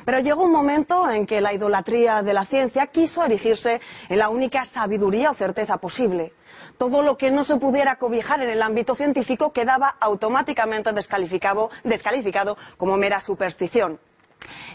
Pero 0.05 0.19
llegó 0.19 0.43
un 0.43 0.51
momento 0.51 1.09
en 1.09 1.25
que 1.25 1.41
la 1.41 1.53
idolatría 1.53 2.21
de 2.21 2.33
la 2.33 2.45
ciencia 2.45 2.87
quiso 2.87 3.23
erigirse 3.23 3.81
en 4.09 4.19
la 4.19 4.29
única 4.29 4.63
sabiduría 4.65 5.31
o 5.31 5.33
certeza 5.33 5.77
posible. 5.77 6.33
Todo 6.77 7.01
lo 7.01 7.17
que 7.17 7.31
no 7.31 7.43
se 7.43 7.57
pudiera 7.57 7.97
cobijar 7.97 8.41
en 8.41 8.49
el 8.49 8.61
ámbito 8.61 8.95
científico 8.95 9.51
quedaba 9.51 9.95
automáticamente 9.99 10.91
descalificado, 10.93 12.57
como 12.77 12.97
mera 12.97 13.19
superstición. 13.19 13.99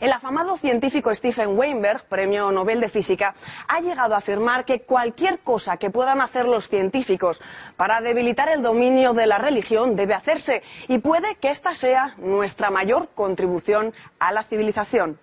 El 0.01 0.13
afamado 0.13 0.57
científico 0.57 1.15
Stephen 1.15 1.59
Weinberg, 1.59 2.05
premio 2.05 2.51
Nobel 2.53 2.81
de 2.81 2.89
Física, 2.89 3.35
ha 3.69 3.81
llegado 3.81 4.15
a 4.15 4.19
afirmar 4.19 4.65
que 4.65 4.83
cualquier 4.83 5.41
cosa 5.41 5.77
que 5.77 5.91
puedan 5.91 6.21
hacer 6.21 6.47
los 6.47 6.69
científicos 6.69 7.41
para 7.77 8.01
debilitar 8.01 8.49
el 8.49 8.63
dominio 8.63 9.13
de 9.13 9.27
la 9.27 9.39
religión 9.39 9.97
debe 9.97 10.15
hacerse 10.15 10.63
y 10.89 10.99
puede 10.99 11.37
que 11.37 11.51
esta 11.51 11.75
sea 11.75 12.15
nuestra 12.19 12.71
mayor 12.71 13.09
contribución 13.15 13.93
a 14.19 14.33
la 14.33 14.43
civilización. 14.43 15.19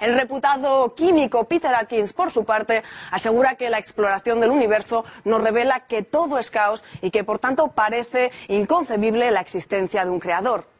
El 0.00 0.14
reputado 0.14 0.94
químico 0.94 1.44
Peter 1.44 1.74
Atkins, 1.74 2.12
por 2.12 2.30
su 2.30 2.44
parte, 2.44 2.82
asegura 3.10 3.56
que 3.56 3.70
la 3.70 3.78
exploración 3.78 4.40
del 4.40 4.50
universo 4.50 5.04
nos 5.24 5.42
revela 5.42 5.80
que 5.80 6.02
todo 6.02 6.38
es 6.38 6.50
caos 6.50 6.84
y 7.02 7.10
que, 7.10 7.24
por 7.24 7.38
tanto, 7.38 7.68
parece 7.68 8.30
inconcebible 8.48 9.30
la 9.30 9.40
existencia 9.40 10.04
de 10.04 10.10
un 10.10 10.20
creador. 10.20 10.75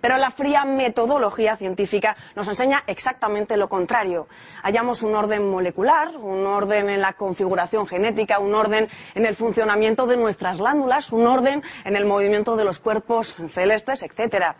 Pero 0.00 0.16
la 0.18 0.30
fría 0.30 0.64
metodología 0.64 1.56
científica 1.56 2.16
nos 2.34 2.48
enseña 2.48 2.82
exactamente 2.86 3.56
lo 3.56 3.68
contrario. 3.68 4.28
Hallamos 4.62 5.02
un 5.02 5.14
orden 5.14 5.48
molecular, 5.48 6.16
un 6.16 6.46
orden 6.46 6.88
en 6.88 7.00
la 7.00 7.12
configuración 7.12 7.86
genética, 7.86 8.38
un 8.38 8.54
orden 8.54 8.88
en 9.14 9.26
el 9.26 9.34
funcionamiento 9.34 10.06
de 10.06 10.16
nuestras 10.16 10.58
glándulas, 10.58 11.12
un 11.12 11.26
orden 11.26 11.62
en 11.84 11.96
el 11.96 12.06
movimiento 12.06 12.56
de 12.56 12.64
los 12.64 12.78
cuerpos 12.78 13.36
celestes, 13.48 14.02
etcétera. 14.02 14.56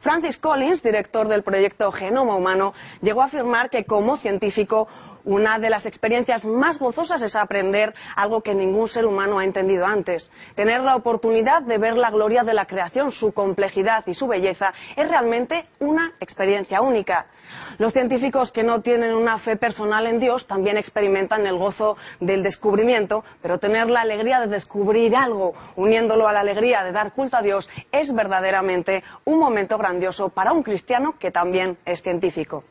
Francis 0.00 0.38
Collins, 0.38 0.82
director 0.82 1.28
del 1.28 1.42
proyecto 1.42 1.90
Genoma 1.90 2.36
Humano, 2.36 2.72
llegó 3.02 3.22
a 3.22 3.26
afirmar 3.26 3.68
que 3.68 3.84
como 3.84 4.16
científico 4.16 4.88
una 5.24 5.58
de 5.58 5.70
las 5.70 5.86
experiencias 5.86 6.44
más 6.44 6.78
gozosas 6.78 7.20
es 7.22 7.36
aprender 7.36 7.94
algo 8.16 8.42
que 8.42 8.54
ningún 8.54 8.88
ser 8.88 9.04
humano 9.06 9.38
ha 9.38 9.44
entendido 9.44 9.86
antes. 9.86 10.30
Tener 10.54 10.82
la 10.82 10.96
oportunidad 10.96 11.62
de 11.62 11.78
ver 11.78 11.96
la 11.96 12.10
gloria 12.10 12.44
de 12.44 12.54
la 12.54 12.66
creación, 12.66 13.12
su 13.12 13.32
complejidad 13.32 14.06
y 14.06 14.14
su 14.14 14.28
belleza 14.28 14.72
es 14.96 15.08
realmente 15.08 15.64
una 15.80 16.12
experiencia 16.20 16.80
única. 16.80 17.26
Los 17.78 17.92
científicos 17.92 18.52
que 18.52 18.62
no 18.62 18.82
tienen 18.82 19.14
una 19.14 19.38
fe 19.38 19.56
personal 19.56 20.06
en 20.06 20.18
Dios 20.18 20.46
también 20.46 20.76
experimentan 20.76 21.46
el 21.46 21.56
gozo 21.56 21.96
del 22.20 22.42
descubrimiento, 22.42 23.24
pero 23.40 23.58
tener 23.58 23.88
la 23.88 24.02
alegría 24.02 24.40
de 24.40 24.48
descubrir 24.48 25.16
algo, 25.16 25.54
uniéndolo 25.76 26.28
a 26.28 26.32
la 26.32 26.40
alegría 26.40 26.84
de 26.84 26.92
dar 26.92 27.12
culto 27.12 27.36
a 27.36 27.42
Dios, 27.42 27.68
es 27.92 28.14
verdaderamente 28.14 29.02
un 29.24 29.38
momento 29.38 29.78
grandioso 29.88 30.28
para 30.28 30.52
un 30.52 30.62
cristiano 30.62 31.14
que 31.18 31.30
también 31.30 31.78
es 31.86 32.02
científico. 32.02 32.62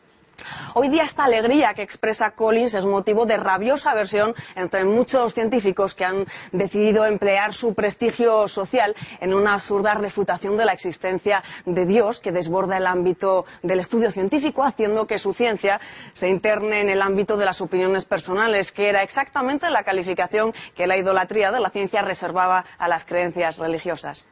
Hoy 0.75 0.89
día 0.89 1.01
esta 1.01 1.23
alegría 1.23 1.73
que 1.73 1.82
expresa 1.82 2.36
Collins 2.36 2.75
es 2.75 2.86
motivo 2.86 3.25
de 3.25 3.38
rabiosa 3.38 3.89
aversión 3.89 4.36
entre 4.56 4.86
muchos 4.86 5.34
científicos 5.34 5.95
que 5.95 6.06
han 6.06 6.27
decidido 6.51 7.08
emplear 7.08 7.56
su 7.56 7.73
prestigio 7.73 8.47
social 8.47 8.95
en 9.19 9.34
una 9.34 9.56
absurda 9.56 9.95
refutación 9.95 10.56
de 10.56 10.65
la 10.65 10.73
existencia 10.73 11.43
de 11.65 11.88
Dios 11.88 12.19
que 12.19 12.32
desborda 12.32 12.77
el 12.77 12.86
ámbito 12.86 13.45
del 13.63 13.80
estudio 13.80 14.12
científico, 14.12 14.63
haciendo 14.63 15.08
que 15.08 15.17
su 15.17 15.34
ciencia 15.34 15.82
se 16.13 16.30
interne 16.30 16.82
en 16.82 16.91
el 16.91 17.01
ámbito 17.01 17.36
de 17.36 17.45
las 17.45 17.60
opiniones 17.62 18.06
personales, 18.06 18.71
que 18.71 18.89
era 18.89 19.01
exactamente 19.01 19.71
la 19.71 19.82
calificación 19.82 20.53
que 20.75 20.86
la 20.86 20.97
idolatría 20.97 21.51
de 21.51 21.62
la 21.62 21.71
ciencia 21.71 22.03
reservaba 22.03 22.63
a 22.77 22.88
las 22.88 23.06
creencias 23.06 23.58
religiosas. 23.58 24.27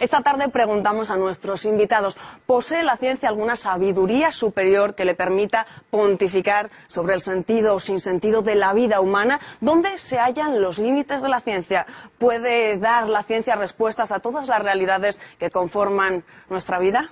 Esta 0.00 0.22
tarde 0.22 0.48
preguntamos 0.48 1.10
a 1.10 1.16
nuestros 1.16 1.64
invitados, 1.64 2.18
¿posee 2.46 2.82
la 2.82 2.96
ciencia 2.96 3.28
alguna 3.28 3.56
sabiduría 3.56 4.32
superior 4.32 4.94
que 4.94 5.04
le 5.04 5.14
permita 5.14 5.66
pontificar 5.90 6.70
sobre 6.86 7.14
el 7.14 7.20
sentido 7.20 7.76
o 7.76 7.80
sin 7.80 8.00
sentido 8.00 8.42
de 8.42 8.54
la 8.54 8.74
vida 8.74 9.00
humana? 9.00 9.40
¿Dónde 9.60 9.98
se 9.98 10.18
hallan 10.18 10.60
los 10.60 10.78
límites 10.78 11.22
de 11.22 11.28
la 11.28 11.40
ciencia? 11.40 11.86
¿Puede 12.18 12.78
dar 12.78 13.08
la 13.08 13.22
ciencia 13.22 13.56
respuestas 13.56 14.12
a 14.12 14.20
todas 14.20 14.48
las 14.48 14.62
realidades 14.62 15.20
que 15.38 15.50
conforman 15.50 16.24
nuestra 16.50 16.78
vida? 16.78 17.10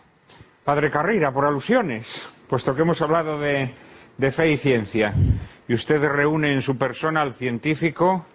Padre 0.64 0.90
Carrera, 0.90 1.32
por 1.32 1.46
alusiones, 1.46 2.28
puesto 2.48 2.74
que 2.74 2.82
hemos 2.82 3.00
hablado 3.00 3.38
de, 3.38 3.72
fe 4.30 4.50
y 4.50 4.56
ciencia. 4.56 5.14
y 5.66 5.74
usted 5.74 6.02
reúne 6.04 6.52
en 6.52 6.62
su 6.62 6.76
persona 6.76 7.22
al 7.22 7.32
científico 7.32 8.26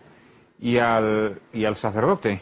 y 0.57 0.77
al 0.77 1.75
sacerdote, 1.75 2.41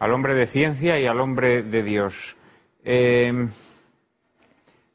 al 0.00 0.12
hombre 0.12 0.34
de 0.34 0.46
ciencia 0.46 0.98
y 0.98 1.06
al 1.06 1.20
hombre 1.20 1.62
de 1.62 1.82
Dios. 1.82 2.36
Eh, 2.82 3.48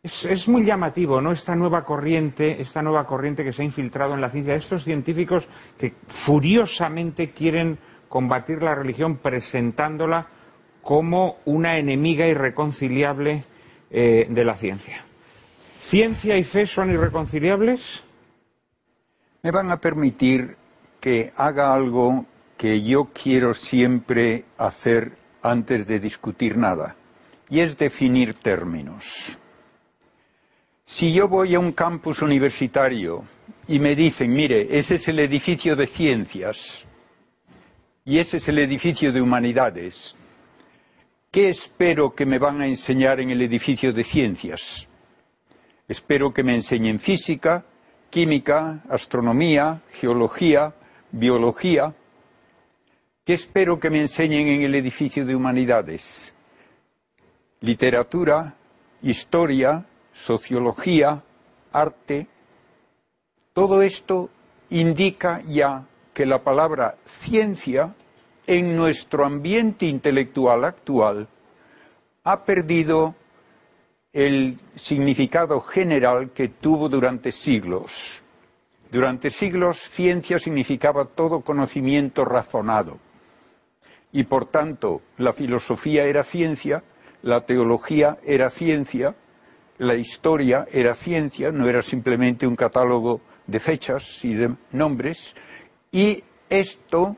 es, 0.03 0.47
muy 0.47 0.63
llamativo, 0.63 1.21
¿no? 1.21 1.31
Esta 1.31 1.55
nueva 1.55 1.83
corriente, 1.83 2.61
esta 2.61 2.81
nueva 2.81 3.05
corriente 3.05 3.43
que 3.43 3.51
se 3.51 3.61
ha 3.61 3.65
infiltrado 3.65 4.13
en 4.13 4.21
la 4.21 4.29
ciencia, 4.29 4.55
estos 4.55 4.83
científicos 4.83 5.47
que 5.79 5.93
furiosamente 6.07 7.29
quieren 7.29 7.79
combatir 8.09 8.61
la 8.61 8.75
religión 8.75 9.17
presentándola 9.17 10.27
como 10.81 11.37
una 11.45 11.79
enemiga 11.79 12.27
irreconciliable 12.27 13.45
eh, 13.89 14.27
de 14.29 14.43
la 14.43 14.55
ciencia. 14.55 15.03
¿Ciencia 15.79 16.37
y 16.37 16.43
fe 16.43 16.65
son 16.65 16.91
irreconciliables? 16.91 18.03
Me 19.41 19.51
van 19.51 19.71
a 19.71 19.77
permitir 19.77 20.55
que 20.99 21.31
haga 21.35 21.73
algo 21.73 22.25
que 22.57 22.81
yo 22.81 23.09
quiero 23.13 23.53
siempre 23.53 24.45
hacer 24.57 25.17
antes 25.41 25.85
de 25.87 25.99
discutir 25.99 26.57
nada, 26.57 26.95
y 27.49 27.59
es 27.59 27.77
definir 27.77 28.33
términos. 28.33 29.37
Si 30.85 31.11
yo 31.13 31.27
voy 31.27 31.55
a 31.55 31.59
un 31.59 31.71
campus 31.71 32.21
universitario 32.21 33.23
y 33.67 33.79
me 33.79 33.95
dicen, 33.95 34.31
mire, 34.31 34.77
ese 34.77 34.95
es 34.95 35.07
el 35.07 35.19
edificio 35.19 35.75
de 35.75 35.87
ciencias 35.87 36.85
y 38.05 38.19
ese 38.19 38.37
es 38.37 38.47
el 38.47 38.59
edificio 38.59 39.11
de 39.11 39.21
humanidades, 39.21 40.15
¿qué 41.31 41.49
espero 41.49 42.13
que 42.13 42.27
me 42.27 42.37
van 42.37 42.61
a 42.61 42.67
enseñar 42.67 43.19
en 43.19 43.31
el 43.31 43.41
edificio 43.41 43.93
de 43.93 44.03
ciencias? 44.03 44.87
Espero 45.87 46.33
que 46.33 46.43
me 46.43 46.53
enseñen 46.53 46.99
física, 46.99 47.65
química, 48.11 48.81
astronomía, 48.89 49.81
geología, 49.91 50.73
biología. 51.11 51.93
¿Qué 53.25 53.33
espero 53.33 53.79
que 53.79 53.89
me 53.89 54.01
enseñen 54.01 54.47
en 54.49 54.61
el 54.61 54.75
edificio 54.75 55.25
de 55.25 55.35
humanidades? 55.35 56.31
Literatura, 57.61 58.53
historia, 59.01 59.83
sociología, 60.13 61.23
arte. 61.71 62.27
Todo 63.51 63.81
esto 63.81 64.29
indica 64.69 65.41
ya 65.41 65.87
que 66.13 66.27
la 66.27 66.43
palabra 66.43 66.97
ciencia 67.03 67.95
en 68.45 68.75
nuestro 68.75 69.25
ambiente 69.25 69.87
intelectual 69.87 70.63
actual 70.63 71.27
ha 72.25 72.45
perdido 72.45 73.15
el 74.13 74.59
significado 74.75 75.61
general 75.61 76.29
que 76.29 76.49
tuvo 76.49 76.89
durante 76.89 77.31
siglos. 77.31 78.21
Durante 78.91 79.31
siglos, 79.31 79.79
ciencia 79.79 80.37
significaba 80.37 81.05
todo 81.05 81.41
conocimiento 81.41 82.23
razonado. 82.23 82.99
Y 84.15 84.23
por 84.23 84.45
tanto, 84.45 85.01
la 85.17 85.33
filosofía 85.33 86.05
era 86.05 86.23
ciencia, 86.23 86.85
la 87.21 87.45
teología 87.45 88.17
era 88.23 88.49
ciencia, 88.49 89.13
la 89.77 89.95
historia 89.95 90.65
era 90.71 90.95
ciencia, 90.95 91.51
no 91.51 91.67
era 91.67 91.81
simplemente 91.81 92.47
un 92.47 92.55
catálogo 92.55 93.19
de 93.45 93.59
fechas 93.59 94.23
y 94.23 94.33
de 94.33 94.55
nombres. 94.71 95.35
Y 95.91 96.23
esto 96.47 97.17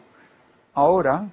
ahora 0.73 1.29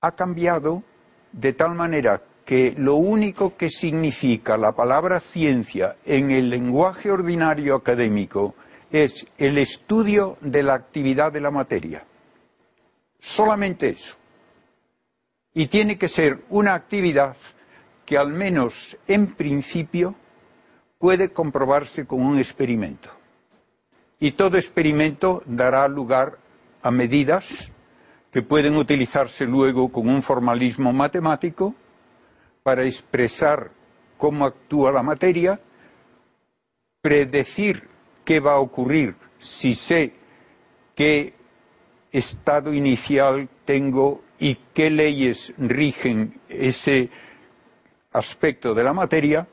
ha 0.00 0.12
cambiado 0.12 0.84
de 1.32 1.52
tal 1.52 1.74
manera 1.74 2.22
que 2.44 2.76
lo 2.78 2.94
único 2.94 3.56
que 3.56 3.70
significa 3.70 4.56
la 4.56 4.70
palabra 4.70 5.18
ciencia 5.18 5.96
en 6.06 6.30
el 6.30 6.48
lenguaje 6.48 7.10
ordinario 7.10 7.74
académico 7.74 8.54
es 8.92 9.26
el 9.36 9.58
estudio 9.58 10.38
de 10.40 10.62
la 10.62 10.74
actividad 10.74 11.32
de 11.32 11.40
la 11.40 11.50
materia. 11.50 12.04
Solamente 13.18 13.88
eso. 13.88 14.18
Y 15.54 15.68
tiene 15.68 15.96
que 15.96 16.08
ser 16.08 16.42
una 16.50 16.74
actividad 16.74 17.36
que 18.04 18.18
al 18.18 18.28
menos 18.32 18.98
en 19.06 19.28
principio 19.34 20.14
puede 20.98 21.30
comprobarse 21.30 22.06
con 22.06 22.22
un 22.22 22.38
experimento. 22.38 23.08
Y 24.18 24.32
todo 24.32 24.56
experimento 24.56 25.42
dará 25.46 25.86
lugar 25.88 26.38
a 26.82 26.90
medidas 26.90 27.72
que 28.32 28.42
pueden 28.42 28.74
utilizarse 28.74 29.46
luego 29.46 29.92
con 29.92 30.08
un 30.08 30.22
formalismo 30.22 30.92
matemático 30.92 31.74
para 32.64 32.84
expresar 32.84 33.70
cómo 34.16 34.44
actúa 34.44 34.90
la 34.90 35.02
materia, 35.02 35.60
predecir 37.00 37.88
qué 38.24 38.40
va 38.40 38.54
a 38.54 38.58
ocurrir 38.58 39.14
si 39.38 39.74
sé 39.74 40.14
qué 40.96 41.34
estado 42.10 42.72
inicial 42.72 43.48
tengo 43.64 44.23
y 44.38 44.56
qué 44.72 44.90
leyes 44.90 45.52
rigen 45.58 46.40
ese 46.48 47.10
aspecto 48.12 48.74
de 48.74 48.84
la 48.84 48.92
materia 48.92 49.46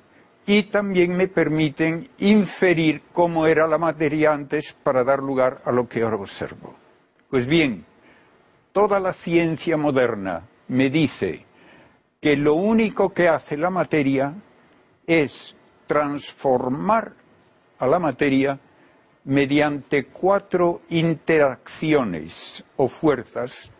y 0.45 0.63
también 0.63 1.15
me 1.15 1.27
permiten 1.27 2.07
inferir 2.19 3.03
cómo 3.11 3.45
era 3.45 3.67
la 3.67 3.77
materia 3.77 4.33
antes 4.33 4.73
para 4.73 5.03
dar 5.03 5.19
lugar 5.19 5.61
a 5.65 5.71
lo 5.71 5.87
que 5.87 6.01
ahora 6.01 6.17
observo. 6.17 6.75
Pues 7.29 7.45
bien, 7.45 7.85
toda 8.71 8.99
la 8.99 9.13
ciencia 9.13 9.77
moderna 9.77 10.43
me 10.67 10.89
dice 10.89 11.45
que 12.19 12.35
lo 12.35 12.55
único 12.55 13.13
que 13.13 13.27
hace 13.27 13.57
la 13.57 13.69
materia 13.69 14.33
es 15.05 15.55
transformar 15.87 17.13
a 17.79 17.87
la 17.87 17.99
materia 17.99 18.59
mediante 19.23 20.05
cuatro 20.05 20.81
interacciones 20.89 22.63
o 22.77 22.87
fuerzas 22.87 23.71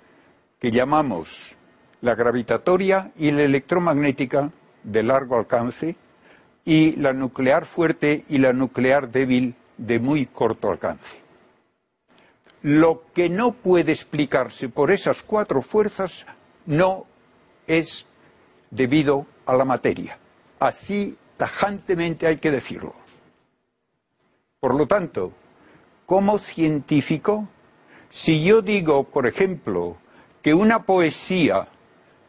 que 0.61 0.69
llamamos 0.69 1.57
la 2.01 2.13
gravitatoria 2.13 3.11
y 3.17 3.31
la 3.31 3.41
electromagnética 3.41 4.51
de 4.83 5.01
largo 5.01 5.35
alcance 5.35 5.95
y 6.63 6.95
la 6.97 7.13
nuclear 7.13 7.65
fuerte 7.65 8.23
y 8.29 8.37
la 8.37 8.53
nuclear 8.53 9.09
débil 9.09 9.55
de 9.77 9.97
muy 9.99 10.27
corto 10.27 10.69
alcance. 10.69 11.17
Lo 12.61 13.05
que 13.11 13.27
no 13.27 13.53
puede 13.53 13.91
explicarse 13.91 14.69
por 14.69 14.91
esas 14.91 15.23
cuatro 15.23 15.63
fuerzas 15.63 16.27
no 16.67 17.07
es 17.65 18.05
debido 18.69 19.25
a 19.47 19.55
la 19.55 19.65
materia. 19.65 20.19
Así 20.59 21.17
tajantemente 21.37 22.27
hay 22.27 22.37
que 22.37 22.51
decirlo. 22.51 22.93
Por 24.59 24.75
lo 24.75 24.85
tanto, 24.85 25.33
como 26.05 26.37
científico, 26.37 27.47
si 28.09 28.43
yo 28.43 28.61
digo, 28.61 29.05
por 29.05 29.25
ejemplo, 29.25 29.97
que 30.41 30.53
una 30.53 30.83
poesía 30.83 31.67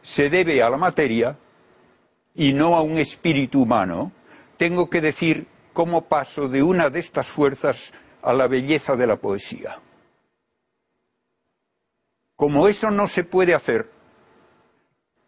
se 0.01 0.29
debe 0.29 0.61
a 0.61 0.69
la 0.69 0.77
materia 0.77 1.37
y 2.35 2.53
no 2.53 2.75
a 2.75 2.81
un 2.81 2.97
espíritu 2.97 3.63
humano, 3.63 4.11
tengo 4.57 4.89
que 4.89 5.01
decir 5.01 5.47
cómo 5.71 6.03
paso 6.03 6.47
de 6.47 6.63
una 6.63 6.89
de 6.89 6.99
estas 6.99 7.27
fuerzas 7.27 7.93
a 8.21 8.33
la 8.33 8.47
belleza 8.47 8.95
de 8.95 9.07
la 9.07 9.17
poesía. 9.17 9.79
Como 12.35 12.67
eso 12.67 12.91
no 12.91 13.07
se 13.07 13.23
puede 13.23 13.53
hacer, 13.53 13.89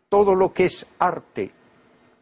todo 0.09 0.35
lo 0.35 0.53
que 0.53 0.65
es 0.65 0.87
arte, 0.99 1.51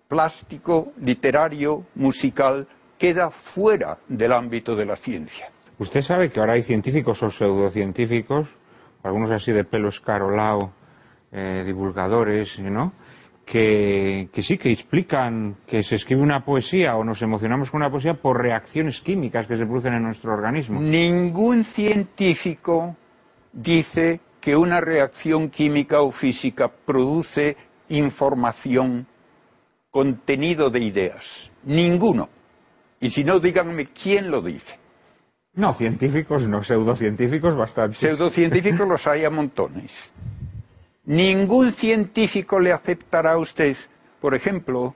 plástico, 0.08 0.93
literario, 0.97 1.86
musical, 1.95 2.67
queda 2.97 3.32
fuera 3.32 3.99
del 4.08 4.32
ámbito 4.34 4.76
de 4.76 4.86
la 4.86 4.95
ciencia. 4.95 5.52
Usted 5.80 6.02
sabe 6.02 6.30
que 6.30 6.39
ahora 6.39 6.54
hay 6.54 6.62
científicos 6.62 7.21
o 7.23 7.30
pseudocientíficos, 7.30 8.49
algunos 9.04 9.32
así 9.32 9.52
de 9.52 9.63
pelo 9.63 9.89
escarolao, 9.89 10.72
eh, 11.32 11.63
divulgadores, 11.66 12.60
¿no? 12.60 12.94
Que, 13.46 14.30
sí, 14.38 14.58
que 14.58 14.72
explican 14.72 15.58
que 15.68 15.84
se 15.84 15.96
escribe 15.96 16.22
una 16.22 16.46
poesía 16.46 16.96
o 16.96 17.04
nos 17.04 17.22
emocionamos 17.22 17.70
con 17.70 17.82
una 17.82 17.92
poesía 17.92 18.13
por 18.13 18.42
reacciones 18.42 19.02
químicas 19.02 19.48
que 19.48 19.58
se 19.58 19.66
producen 19.66 19.96
en 19.96 20.04
nuestro 20.04 20.34
organismo. 20.34 20.80
Ningún 20.80 21.66
científico 21.66 22.96
dice 23.52 24.22
que 24.39 24.56
una 24.56 24.80
reacción 24.80 25.50
química 25.50 26.02
o 26.02 26.12
física 26.12 26.70
produce 26.70 27.58
información, 27.89 29.08
contenido 29.92 30.70
de 30.70 30.80
ideas. 30.80 31.52
Ninguno. 31.63 32.30
Y 33.02 33.10
si 33.10 33.26
no, 33.26 33.39
díganme 33.39 33.88
quién 33.88 34.32
lo 34.32 34.42
dice. 34.42 34.80
No, 35.56 35.72
científicos 35.74 36.48
no, 36.48 36.63
pseudocientíficos 36.63 37.56
bastante. 37.56 37.96
Pseudocientíficos 37.96 38.88
los 38.88 39.06
hay 39.06 39.24
a 39.24 39.30
montones. 39.30 40.12
Ningún 41.06 41.71
científico 41.71 42.60
le 42.60 42.71
aceptará 42.71 43.34
a 43.34 43.38
usted, 43.38 43.77
por 44.19 44.34
ejemplo, 44.34 44.96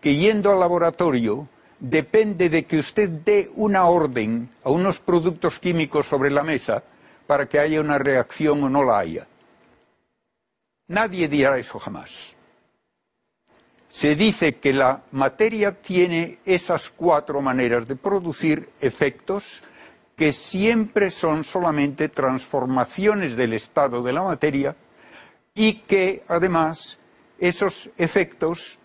que 0.00 0.14
yendo 0.14 0.52
al 0.52 0.60
laboratorio 0.60 1.48
depende 1.78 2.48
de 2.48 2.64
que 2.64 2.78
usted 2.78 3.08
dé 3.08 3.50
una 3.56 3.86
orden 3.86 4.48
a 4.64 4.70
unos 4.70 4.98
productos 4.98 5.58
químicos 5.58 6.06
sobre 6.06 6.30
la 6.30 6.42
mesa 6.42 6.82
para 7.26 7.46
que 7.46 7.58
haya 7.58 7.80
una 7.80 7.98
reacción 7.98 8.62
o 8.64 8.70
no 8.70 8.84
la 8.84 9.00
haya. 9.00 9.26
Nadie 10.86 11.28
dirá 11.28 11.58
eso 11.58 11.78
jamás. 11.78 12.34
Se 13.90 14.14
dice 14.14 14.56
que 14.56 14.72
la 14.72 15.02
materia 15.12 15.72
tiene 15.72 16.38
esas 16.46 16.88
cuatro 16.88 17.42
maneras 17.42 17.86
de 17.86 17.96
producir 17.96 18.70
efectos 18.80 19.62
que 20.18 20.32
siempre 20.32 21.12
son 21.12 21.44
solamente 21.44 22.08
transformaciones 22.08 23.36
del 23.36 23.52
estado 23.52 24.02
de 24.02 24.12
la 24.12 24.22
materia 24.22 24.74
y 25.54 25.74
que 25.74 26.24
además 26.26 26.98
esos 27.38 27.88
efectos 27.96 28.80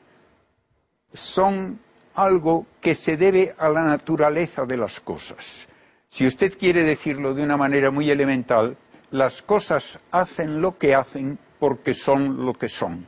son 1.11 1.79
algo 2.13 2.67
que 2.79 2.93
se 2.93 3.17
debe 3.17 3.55
a 3.57 3.67
la 3.69 3.81
naturaleza 3.81 4.67
de 4.67 4.77
las 4.77 4.99
cosas. 4.99 5.67
Si 6.07 6.27
usted 6.27 6.55
quiere 6.55 6.83
decirlo 6.83 7.33
de 7.33 7.41
una 7.41 7.57
manera 7.57 7.89
muy 7.89 8.11
elemental, 8.11 8.77
las 9.09 9.41
cosas 9.41 9.99
hacen 10.11 10.61
lo 10.61 10.77
que 10.77 10.93
hacen 10.93 11.39
porque 11.57 11.95
son 11.95 12.45
lo 12.45 12.53
que 12.53 12.69
son. 12.69 13.07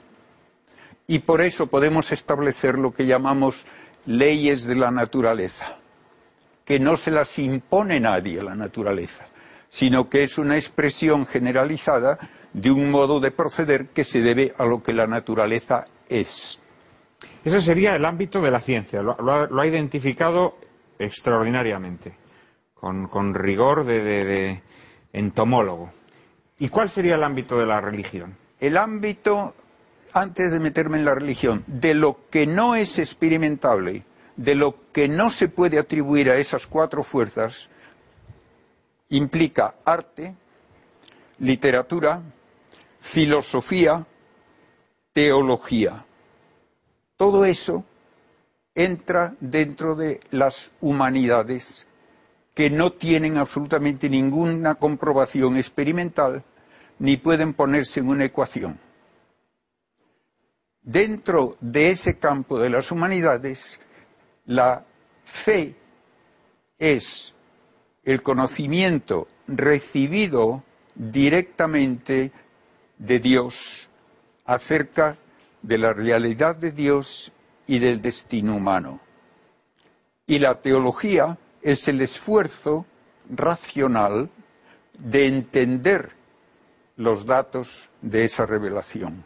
Y 1.06 1.20
por 1.20 1.42
eso 1.42 1.68
podemos 1.68 2.12
establecer 2.12 2.80
lo 2.80 2.92
que 2.92 3.06
llamamos 3.06 3.68
leyes 4.08 4.66
de 4.66 4.76
la 4.76 4.90
naturaleza, 4.90 5.78
que 6.66 6.80
no 6.80 6.98
se 6.98 7.12
las 7.12 7.38
impone 7.40 8.00
nadie 8.00 8.40
a 8.40 8.44
la 8.44 8.56
naturaleza, 8.56 9.26
sino 9.70 10.10
que 10.10 10.24
es 10.24 10.38
una 10.38 10.56
expresión 10.56 11.26
generalizada 11.26 12.18
de 12.54 12.72
un 12.72 12.90
modo 12.90 13.20
de 13.20 13.32
proceder 13.32 13.88
que 13.90 14.04
se 14.04 14.22
debe 14.22 14.54
a 14.58 14.66
lo 14.66 14.82
que 14.82 14.94
la 14.94 15.08
naturaleza 15.08 15.86
es. 16.10 16.60
Ese 17.44 17.62
sería 17.62 17.96
el 17.96 18.06
ámbito 18.06 18.42
de 18.42 18.52
la 18.52 18.60
ciencia, 18.60 19.02
lo, 19.02 19.62
ha, 19.62 19.68
identificado 19.68 20.58
extraordinariamente, 20.98 22.14
con, 22.74 23.34
rigor 23.34 23.86
de, 23.86 24.62
entomólogo. 25.14 25.92
¿Y 26.58 26.70
cuál 26.70 26.90
sería 26.90 27.16
el 27.16 27.24
ámbito 27.24 27.58
de 27.58 27.66
la 27.66 27.80
religión? 27.82 28.36
El 28.60 28.78
ámbito, 28.78 29.54
antes 30.14 30.52
de 30.52 30.60
meterme 30.60 30.98
en 30.98 31.06
la 31.06 31.14
religión, 31.14 31.64
de 31.68 31.94
lo 31.94 32.18
que 32.30 32.48
no 32.48 32.76
es 32.76 32.98
experimentable, 32.98 34.04
de 34.36 34.56
lo 34.56 34.92
que 34.92 35.08
no 35.08 35.30
se 35.30 35.48
puede 35.48 35.80
atribuir 35.80 36.30
a 36.30 36.38
esas 36.38 36.68
cuatro 36.68 37.04
fuerzas, 37.04 37.70
implica 39.10 39.76
arte, 39.86 40.36
literatura, 41.40 42.22
filosofía, 43.00 44.06
teología. 45.14 46.06
Todo 47.18 47.46
eso 47.46 47.86
entra 48.74 49.36
dentro 49.40 49.96
de 49.96 50.20
las 50.32 50.72
humanidades 50.82 51.88
que 52.54 52.70
no 52.70 52.94
tienen 52.94 53.38
absolutamente 53.38 54.10
ninguna 54.10 54.76
comprobación 54.76 55.58
experimental 55.58 56.44
ni 57.00 57.18
pueden 57.18 57.54
ponerse 57.54 58.00
en 58.00 58.10
una 58.10 58.26
ecuación. 58.26 58.80
Dentro 60.82 61.52
de 61.60 61.90
ese 61.90 62.16
campo 62.16 62.60
de 62.60 62.70
las 62.70 62.92
humanidades, 62.92 63.82
la 64.46 64.86
fe 65.24 65.76
es 66.78 67.34
el 68.04 68.22
conocimiento 68.22 69.28
recibido 69.48 70.64
directamente 70.94 72.32
de 72.98 73.20
Dios 73.20 73.90
acerca 74.46 75.18
de 75.62 75.78
la 75.78 75.94
realidad 75.94 76.56
de 76.56 76.72
Dios 76.72 77.32
y 77.68 77.80
del 77.80 78.02
destino 78.02 78.56
humano. 78.56 79.00
Y 80.28 80.40
la 80.40 80.62
teología 80.62 81.38
es 81.62 81.88
el 81.88 82.02
esfuerzo 82.02 82.86
racional 83.30 84.30
de 85.00 85.28
entender 85.28 86.12
los 86.96 87.26
datos 87.26 87.90
de 88.02 88.24
esa 88.24 88.46
revelación. 88.46 89.24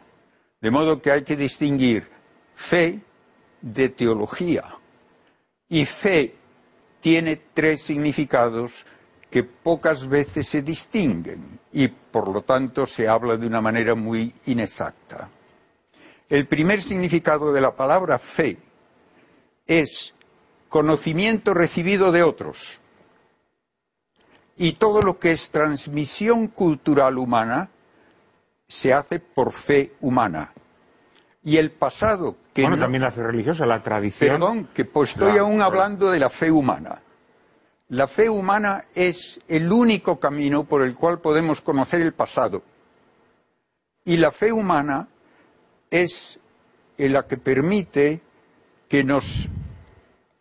De 0.60 0.70
modo 0.70 1.00
que 1.00 1.10
hay 1.10 1.22
que 1.22 1.36
distinguir 1.36 2.08
fe 2.54 3.00
de 3.60 3.88
teología. 3.90 4.79
Y 5.70 5.86
fe 5.86 6.34
tiene 7.00 7.40
tres 7.54 7.82
significados 7.82 8.84
que 9.30 9.44
pocas 9.44 10.08
veces 10.08 10.48
se 10.48 10.62
distinguen 10.62 11.60
y 11.72 11.88
por 11.88 12.28
lo 12.28 12.42
tanto 12.42 12.84
se 12.84 13.08
habla 13.08 13.36
de 13.36 13.46
una 13.46 13.60
manera 13.60 13.94
muy 13.94 14.34
inexacta. 14.46 15.30
El 16.28 16.46
primer 16.46 16.82
significado 16.82 17.52
de 17.52 17.60
la 17.60 17.74
palabra 17.74 18.18
fe 18.18 18.58
es 19.66 20.14
conocimiento 20.68 21.54
recibido 21.54 22.10
de 22.12 22.22
otros. 22.22 22.80
Y 24.56 24.72
todo 24.72 25.00
lo 25.00 25.18
que 25.18 25.32
es 25.32 25.50
transmisión 25.50 26.48
cultural 26.48 27.18
humana 27.18 27.70
se 28.68 28.92
hace 28.92 29.20
por 29.20 29.52
fe 29.52 29.94
humana. 30.00 30.52
Y 31.42 31.56
el 31.56 31.70
pasado 31.70 32.36
que 32.52 32.62
bueno, 32.62 32.78
también 32.78 33.02
la 33.02 33.10
fe 33.10 33.22
religiosa, 33.22 33.64
la 33.64 33.80
tradición. 33.80 34.32
Perdón, 34.32 34.68
que 34.74 34.84
pues 34.84 35.10
estoy 35.10 35.38
aún 35.38 35.62
hablando 35.62 36.10
de 36.10 36.18
la 36.18 36.28
fe 36.28 36.50
humana. 36.50 37.00
La 37.88 38.06
fe 38.06 38.28
humana 38.28 38.84
es 38.94 39.40
el 39.48 39.72
único 39.72 40.20
camino 40.20 40.64
por 40.64 40.82
el 40.82 40.94
cual 40.94 41.18
podemos 41.18 41.60
conocer 41.60 42.00
el 42.02 42.12
pasado. 42.12 42.62
Y 44.04 44.16
la 44.16 44.30
fe 44.30 44.52
humana 44.52 45.08
es 45.90 46.38
la 46.96 47.26
que 47.26 47.36
permite 47.36 48.20
que 48.88 49.02
nos 49.02 49.48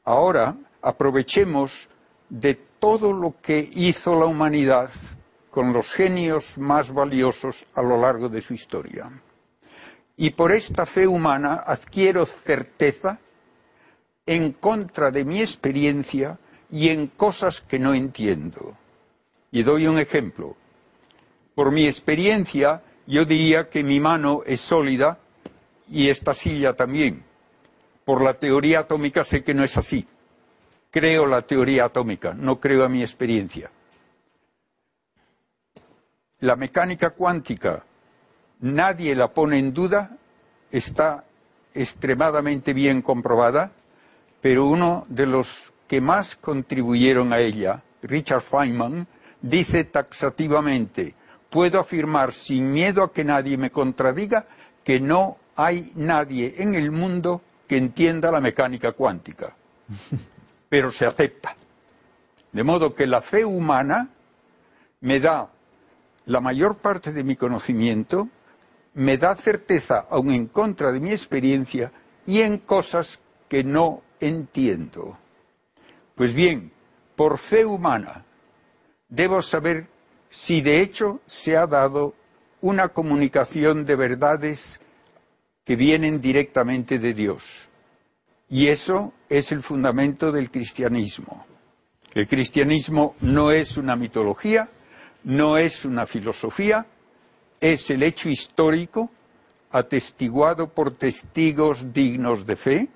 ahora 0.04 0.56
aprovechemos 0.82 1.90
de 2.30 2.56
todo 2.80 3.14
lo 3.14 3.36
que 3.42 3.70
hizo 3.74 4.20
la 4.20 4.26
humanidad 4.26 4.90
con 5.50 5.74
los 5.74 5.92
genios 5.92 6.58
más 6.58 6.94
valiosos 6.94 7.66
a 7.74 7.82
lo 7.82 7.98
largo 7.98 8.30
de 8.30 8.42
su 8.42 8.54
historia. 8.54 9.10
Y 10.22 10.32
por 10.32 10.52
esta 10.52 10.86
fe 10.86 11.08
humana 11.08 11.64
adquiero 11.66 12.26
certeza 12.26 13.20
en 14.26 14.52
contra 14.52 15.12
de 15.12 15.24
mi 15.24 15.40
experiencia 15.40 16.38
y 16.70 16.90
en 16.90 17.08
cosas 17.08 17.62
que 17.62 17.80
no 17.80 17.94
entiendo. 17.94 18.76
Y 19.50 19.64
doy 19.64 19.88
un 19.88 19.98
ejemplo. 19.98 20.58
Por 21.56 21.72
mi 21.72 21.86
experiencia, 21.86 22.84
yo 23.08 23.24
diría 23.24 23.70
que 23.70 23.82
mi 23.82 24.02
mano 24.02 24.42
es 24.46 24.60
sólida 24.60 25.20
y 25.88 26.10
esta 26.10 26.34
silla 26.34 26.74
también. 26.74 27.24
Por 28.04 28.22
la 28.22 28.34
teoría 28.34 28.80
atómica 28.80 29.24
sé 29.24 29.42
que 29.42 29.54
no 29.54 29.64
es 29.64 29.78
así. 29.78 30.06
Creo 30.92 31.28
la 31.28 31.44
teoría 31.44 31.86
atómica, 31.86 32.34
no 32.34 32.60
creo 32.60 32.84
a 32.84 32.90
mi 32.90 33.02
experiencia. 33.02 33.72
La 36.40 36.58
mecánica 36.58 37.12
cuántica, 37.12 37.86
nadie 38.60 39.16
la 39.16 39.34
pone 39.34 39.58
en 39.58 39.74
duda, 39.74 40.18
está 40.72 41.26
extremadamente 41.74 42.74
bien 42.74 43.02
comprobada, 43.02 43.72
pero 44.42 44.68
uno 44.68 45.06
de 45.10 45.26
los 45.26 45.74
que 45.88 46.02
más 46.02 46.36
contribuyeron 46.36 47.34
a 47.34 47.40
ella, 47.40 47.84
Richard 48.02 48.42
Feynman, 48.42 49.08
dice 49.42 49.84
taxativamente, 49.84 51.16
puedo 51.50 51.80
afirmar 51.80 52.34
sin 52.34 52.72
miedo 52.72 53.04
a 53.04 53.12
que 53.12 53.24
nadie 53.24 53.58
me 53.58 53.72
contradiga 53.72 54.46
que 54.84 55.00
no 55.00 55.38
hay 55.56 55.92
nadie 55.96 56.56
en 56.58 56.76
el 56.76 56.92
mundo 56.92 57.42
que 57.68 57.78
entienda 57.78 58.32
la 58.32 58.40
mecánica 58.40 58.94
cuántica, 58.94 59.56
pero 60.70 60.92
se 60.92 61.06
acepta. 61.06 61.56
De 62.52 62.64
modo 62.64 62.96
que 62.96 63.06
la 63.06 63.22
fe 63.22 63.46
humana 63.46 64.10
me 65.02 65.20
da 65.20 65.50
la 66.26 66.40
mayor 66.40 66.76
parte 66.78 67.14
de 67.14 67.24
mi 67.24 67.36
conocimiento, 67.36 68.30
me 69.00 69.18
da 69.18 69.34
certeza 69.36 70.08
aun 70.10 70.32
en 70.32 70.48
contra 70.48 70.92
de 70.92 71.00
mi 71.00 71.12
experiencia 71.12 71.92
y 72.28 72.42
en 72.42 72.58
cosas 72.58 73.20
que 73.48 73.64
no 73.64 74.04
entiendo. 74.20 75.18
Pues 76.16 76.34
bien, 76.34 76.74
por 77.16 77.38
fe 77.38 77.64
humana, 77.64 78.26
debo 79.08 79.42
saber 79.42 79.88
si 80.30 80.60
de 80.60 80.82
hecho 80.82 81.22
se 81.26 81.56
ha 81.56 81.66
dado 81.66 82.14
una 82.60 82.90
comunicación 82.90 83.86
de 83.86 83.96
verdades 83.96 84.82
que 85.64 85.78
vienen 85.78 86.20
directamente 86.20 87.00
de 87.00 87.14
Dios. 87.14 87.70
Y 88.50 88.68
eso 88.68 89.14
es 89.30 89.54
el 89.54 89.64
fundamento 89.64 90.34
del 90.34 90.52
cristianismo. 90.52 91.46
El 92.14 92.28
cristianismo 92.28 93.16
no 93.22 93.52
es 93.52 93.78
una 93.78 93.96
mitología, 93.96 94.68
no 95.24 95.58
es 95.58 95.86
una 95.86 96.06
filosofía, 96.06 96.86
es 97.60 97.90
el 97.90 98.04
hecho 98.04 98.30
histórico 98.30 99.10
atestiguado 99.72 100.70
por 100.70 100.96
testigos 100.96 101.94
dignos 101.94 102.46
de 102.46 102.56
fe 102.56 102.90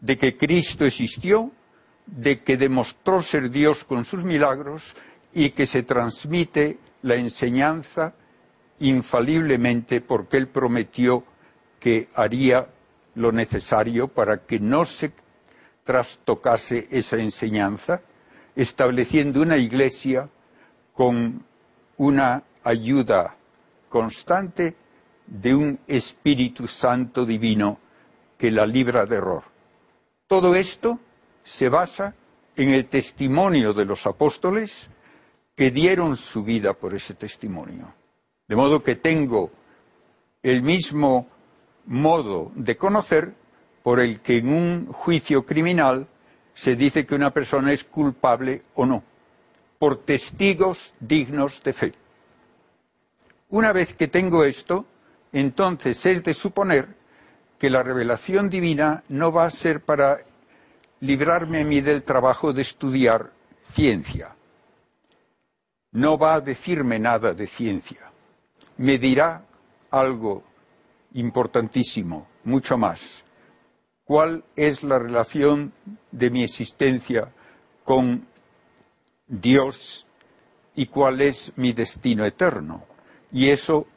de 0.00 0.18
que 0.18 0.36
Cristo 0.36 0.84
existió, 0.84 1.50
de 2.06 2.40
que 2.40 2.56
demostró 2.56 3.22
ser 3.22 3.50
Dios 3.50 3.84
con 3.84 4.04
sus 4.04 4.22
milagros 4.22 4.94
y 5.32 5.50
que 5.50 5.66
se 5.66 5.82
transmite 5.82 6.78
la 7.02 7.14
enseñanza 7.14 8.14
infaliblemente 8.80 10.00
porque 10.00 10.36
Él 10.36 10.48
prometió 10.48 11.24
que 11.80 12.08
haría 12.14 12.68
lo 13.14 13.32
necesario 13.32 14.08
para 14.08 14.44
que 14.44 14.58
no 14.60 14.84
se 14.84 15.12
trastocase 15.84 16.88
esa 16.90 17.16
enseñanza, 17.16 18.02
estableciendo 18.56 19.42
una 19.42 19.56
iglesia 19.56 20.28
con 20.92 21.44
una 21.96 22.42
ayuda 22.62 23.36
constante 23.94 24.74
de 25.24 25.54
un 25.54 25.78
Espíritu 25.86 26.66
Santo 26.66 27.24
divino 27.24 27.78
que 28.36 28.50
la 28.50 28.66
libra 28.66 29.06
de 29.06 29.18
error. 29.18 29.44
Todo 30.26 30.56
esto 30.56 30.98
se 31.44 31.68
basa 31.68 32.12
en 32.56 32.70
el 32.70 32.86
testimonio 32.86 33.72
de 33.72 33.84
los 33.84 34.04
apóstoles 34.08 34.90
que 35.54 35.70
dieron 35.70 36.16
su 36.16 36.42
vida 36.42 36.74
por 36.74 36.92
ese 36.92 37.14
testimonio. 37.14 37.94
De 38.48 38.56
modo 38.56 38.82
que 38.82 38.96
tengo 38.96 39.52
el 40.42 40.62
mismo 40.62 41.28
modo 41.86 42.50
de 42.56 42.76
conocer 42.76 43.32
por 43.84 44.00
el 44.00 44.18
que 44.18 44.38
en 44.38 44.48
un 44.48 44.86
juicio 44.88 45.46
criminal 45.46 46.08
se 46.52 46.74
dice 46.74 47.06
que 47.06 47.14
una 47.14 47.32
persona 47.32 47.72
es 47.72 47.84
culpable 47.84 48.62
o 48.74 48.86
no, 48.86 49.04
por 49.78 49.98
testigos 49.98 50.94
dignos 50.98 51.62
de 51.62 51.72
fe. 51.72 52.03
Una 53.50 53.72
vez 53.72 53.94
que 53.94 54.08
tengo 54.08 54.44
esto, 54.44 54.86
entonces 55.32 56.04
es 56.06 56.22
de 56.22 56.34
suponer 56.34 56.88
que 57.58 57.70
la 57.70 57.82
revelación 57.82 58.48
divina 58.48 59.04
no 59.08 59.32
va 59.32 59.46
a 59.46 59.50
ser 59.50 59.80
para 59.80 60.18
librarme 61.00 61.60
a 61.60 61.64
mí 61.64 61.80
del 61.80 62.02
trabajo 62.02 62.52
de 62.52 62.62
estudiar 62.62 63.30
ciencia. 63.72 64.34
No 65.92 66.18
va 66.18 66.34
a 66.34 66.40
decirme 66.40 66.98
nada 66.98 67.34
de 67.34 67.46
ciencia. 67.46 68.10
Me 68.78 68.98
dirá 68.98 69.44
algo 69.90 70.42
importantísimo, 71.14 72.26
mucho 72.44 72.76
más. 72.76 73.24
¿Cuál 74.04 74.44
es 74.56 74.82
la 74.82 74.98
relación 74.98 75.72
de 76.10 76.30
mi 76.30 76.42
existencia 76.42 77.32
con 77.84 78.26
Dios 79.26 80.06
y 80.74 80.86
cuál 80.86 81.20
es 81.20 81.52
mi 81.56 81.72
destino 81.72 82.24
eterno? 82.24 82.93
Y 83.34 83.50
eso, 83.50 83.88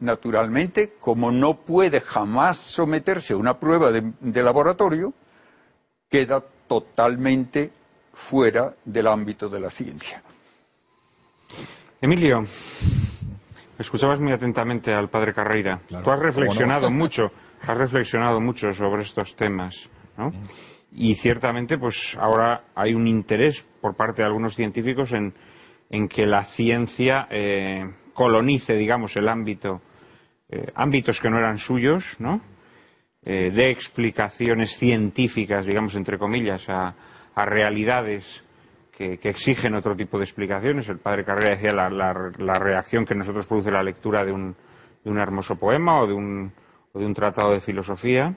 naturalmente, 0.00 0.94
como 0.98 1.30
no 1.30 1.54
puede 1.54 2.00
jamás 2.00 2.58
someterse 2.58 3.32
a 3.32 3.36
una 3.36 3.60
prueba 3.60 3.92
de, 3.92 4.12
de 4.20 4.42
laboratorio, 4.42 5.14
queda 6.10 6.42
totalmente 6.66 7.70
fuera 8.12 8.74
del 8.84 9.06
ámbito 9.06 9.48
de 9.48 9.60
la 9.60 9.70
ciencia. 9.70 10.20
Emilio, 12.00 12.44
escuchabas 13.78 14.18
muy 14.18 14.32
atentamente 14.32 14.92
al 14.92 15.08
padre 15.08 15.32
Carreira. 15.32 15.80
Claro, 15.86 16.04
Tú 16.04 16.10
has 16.10 16.18
reflexionado 16.18 16.90
mucho, 16.90 17.30
has 17.62 17.76
reflexionado 17.76 18.40
mucho 18.40 18.72
sobre 18.72 19.02
estos 19.02 19.36
temas, 19.36 19.88
¿no? 20.16 20.32
Y 20.90 21.14
ciertamente, 21.14 21.78
pues 21.78 22.16
ahora 22.20 22.64
hay 22.74 22.94
un 22.94 23.06
interés 23.06 23.64
por 23.80 23.94
parte 23.94 24.22
de 24.22 24.26
algunos 24.26 24.56
científicos 24.56 25.12
en, 25.12 25.34
en 25.88 26.08
que 26.08 26.26
la 26.26 26.42
ciencia 26.42 27.28
eh, 27.30 27.88
colonice, 28.22 28.74
digamos, 28.74 29.16
el 29.16 29.28
ámbito, 29.28 29.80
eh, 30.48 30.70
ámbitos 30.76 31.20
que 31.20 31.28
no 31.28 31.38
eran 31.38 31.58
suyos, 31.58 32.16
¿no? 32.20 32.40
Eh, 33.24 33.50
dé 33.52 33.70
explicaciones 33.70 34.76
científicas, 34.76 35.66
digamos, 35.66 35.94
entre 35.96 36.18
comillas, 36.18 36.68
a, 36.68 36.94
realidades 37.34 38.44
que, 38.96 39.18
exigen 39.22 39.74
otro 39.74 39.96
tipo 39.96 40.18
de 40.18 40.24
explicaciones. 40.24 40.88
El 40.88 40.98
padre 40.98 41.24
Carrera 41.24 41.50
decía 41.50 41.72
la, 41.72 41.90
la- 41.90 42.30
la 42.38 42.54
reacción 42.54 43.04
que 43.04 43.14
nosotros 43.16 43.46
produce 43.46 43.70
la 43.72 43.82
lectura 43.82 44.24
de 44.24 44.30
un, 44.32 44.54
de 45.04 45.10
un 45.10 45.18
hermoso 45.18 45.56
poema 45.56 46.00
o 46.00 46.06
de 46.06 46.12
un, 46.12 46.52
o 46.92 46.98
de 47.00 47.06
un 47.06 47.14
tratado 47.14 47.52
de 47.52 47.60
filosofía. 47.60 48.34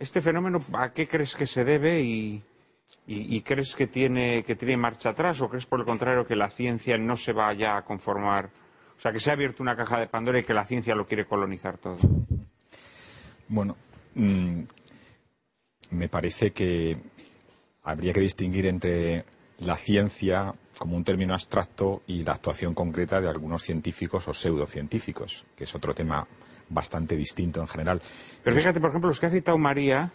¿Este 0.00 0.22
fenómeno 0.22 0.64
a 0.72 0.94
qué 0.94 1.06
crees 1.06 1.36
que 1.36 1.46
se 1.46 1.62
debe 1.62 2.00
y, 2.00 2.42
crees 3.42 3.76
que 3.76 3.86
tiene, 3.86 4.42
que 4.42 4.56
tiene 4.56 4.78
marcha 4.78 5.10
atrás 5.10 5.42
o 5.42 5.48
crees 5.50 5.66
por 5.66 5.78
el 5.78 5.84
contrario 5.84 6.26
que 6.26 6.34
la 6.34 6.48
ciencia 6.48 6.96
no 6.96 7.18
se 7.18 7.34
va 7.34 7.52
ya 7.52 7.76
a 7.76 7.84
conformar? 7.84 8.48
O 8.96 8.98
sea, 8.98 9.12
que 9.12 9.20
se 9.20 9.28
ha 9.28 9.34
abierto 9.34 9.62
una 9.62 9.76
caja 9.76 10.00
de 10.00 10.06
Pandora 10.06 10.38
y 10.38 10.42
que 10.42 10.54
la 10.54 10.64
ciencia 10.64 10.94
lo 10.94 11.06
quiere 11.06 11.26
colonizar 11.26 11.76
todo. 11.76 11.98
Bueno, 13.48 13.76
mm, 14.14 14.62
me 15.90 16.08
parece 16.08 16.52
que 16.52 16.96
habría 17.82 18.14
que 18.14 18.20
distinguir 18.20 18.68
entre 18.68 19.26
la 19.58 19.76
ciencia 19.76 20.54
como 20.78 20.96
un 20.96 21.04
término 21.04 21.34
abstracto 21.34 22.00
y 22.06 22.24
la 22.24 22.32
actuación 22.32 22.72
concreta 22.72 23.20
de 23.20 23.28
algunos 23.28 23.62
científicos 23.64 24.26
o 24.28 24.32
pseudocientíficos, 24.32 25.44
que 25.54 25.64
es 25.64 25.74
otro 25.74 25.92
tema 25.92 26.26
bastante 26.70 27.16
distinto 27.16 27.60
en 27.60 27.68
general. 27.68 28.00
Pero 28.42 28.56
fíjate, 28.56 28.80
por 28.80 28.88
ejemplo, 28.90 29.08
los 29.08 29.20
que 29.20 29.26
ha 29.26 29.30
citado 29.30 29.58
María, 29.58 30.10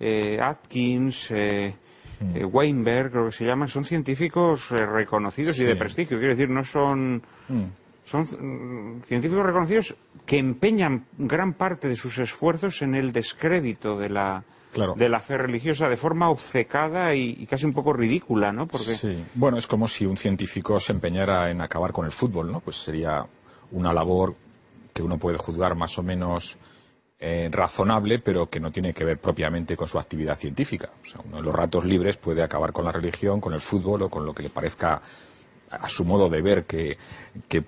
eh, 0.00 0.38
Atkins, 0.42 1.30
eh, 1.30 1.74
eh, 2.34 2.44
Weinberg, 2.44 3.10
creo 3.12 3.26
que 3.26 3.32
se 3.32 3.44
llaman, 3.44 3.68
son 3.68 3.84
científicos 3.84 4.70
reconocidos 4.70 5.58
y 5.58 5.64
de 5.64 5.76
prestigio. 5.76 6.18
Quiero 6.18 6.32
decir, 6.32 6.48
no 6.50 6.64
son, 6.64 7.22
son 8.04 8.22
mm, 8.22 9.02
científicos 9.02 9.44
reconocidos 9.44 9.94
que 10.26 10.38
empeñan 10.38 11.04
gran 11.18 11.52
parte 11.54 11.88
de 11.88 11.96
sus 11.96 12.18
esfuerzos 12.18 12.82
en 12.82 12.94
el 12.94 13.12
descrédito 13.12 13.98
de 13.98 14.08
la, 14.08 14.42
Claro. 14.72 14.94
de 14.94 15.08
la 15.08 15.18
fe 15.20 15.36
religiosa 15.36 15.88
de 15.88 15.96
forma 15.96 16.30
obcecada 16.30 17.12
y, 17.14 17.36
y 17.40 17.46
casi 17.46 17.66
un 17.66 17.72
poco 17.72 17.92
ridícula, 17.92 18.52
¿no? 18.52 18.66
Porque 18.68 18.84
Sí. 18.94 19.24
Bueno, 19.34 19.58
es 19.58 19.66
como 19.66 19.88
si 19.88 20.06
un 20.06 20.16
científico 20.16 20.78
se 20.78 20.92
empeñara 20.92 21.50
en 21.50 21.60
acabar 21.60 21.92
con 21.92 22.04
el 22.06 22.12
fútbol, 22.12 22.52
¿no? 22.52 22.60
Pues 22.60 22.76
sería 22.76 23.26
una 23.72 23.92
labor 23.92 24.36
que 24.92 25.02
uno 25.02 25.18
puede 25.18 25.38
juzgar 25.38 25.74
más 25.74 25.98
o 25.98 26.02
menos 26.02 26.58
eh, 27.22 27.50
razonable, 27.52 28.18
pero 28.18 28.48
que 28.48 28.60
no 28.60 28.72
tiene 28.72 28.94
que 28.94 29.04
ver 29.04 29.18
propiamente 29.18 29.76
con 29.76 29.86
su 29.86 29.98
actividad 29.98 30.36
científica. 30.36 30.88
O 31.02 31.06
sea, 31.06 31.20
uno 31.22 31.38
en 31.38 31.44
los 31.44 31.54
ratos 31.54 31.84
libres 31.84 32.16
puede 32.16 32.42
acabar 32.42 32.72
con 32.72 32.86
la 32.86 32.92
religión, 32.92 33.42
con 33.42 33.52
el 33.52 33.60
fútbol 33.60 34.00
o 34.00 34.08
con 34.08 34.24
lo 34.24 34.34
que 34.34 34.42
le 34.42 34.48
parezca 34.48 35.02
a 35.70 35.86
su 35.90 36.06
modo 36.06 36.30
de 36.30 36.40
ver 36.40 36.64
que, 36.64 36.96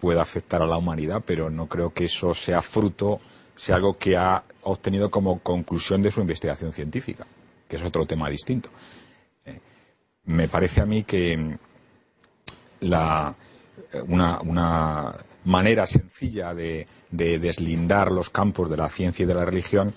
pueda 0.00 0.22
afectar 0.22 0.62
a 0.62 0.66
la 0.66 0.78
humanidad, 0.78 1.22
pero 1.24 1.50
no 1.50 1.66
creo 1.66 1.92
que 1.92 2.06
eso 2.06 2.32
sea 2.32 2.62
fruto, 2.62 3.20
sea 3.54 3.76
algo 3.76 3.98
que 3.98 4.16
ha 4.16 4.42
obtenido 4.62 5.10
como 5.10 5.40
conclusión 5.40 6.00
de 6.00 6.10
su 6.10 6.22
investigación 6.22 6.72
científica, 6.72 7.26
que 7.68 7.76
es 7.76 7.82
otro 7.82 8.06
tema 8.06 8.30
distinto. 8.30 8.70
Eh, 9.44 9.60
me 10.24 10.48
parece 10.48 10.80
a 10.80 10.86
mí 10.86 11.04
que 11.04 11.36
mm, 11.36 11.58
la, 12.80 13.34
eh, 13.92 14.00
una 14.00 15.14
manera 15.44 15.86
sencilla 15.86 16.54
de, 16.54 16.86
de 17.12 17.38
deslindar 17.38 18.10
los 18.10 18.30
campos 18.30 18.68
de 18.68 18.76
la 18.76 18.88
ciencia 18.88 19.22
y 19.22 19.26
de 19.26 19.34
la 19.34 19.44
religión, 19.44 19.94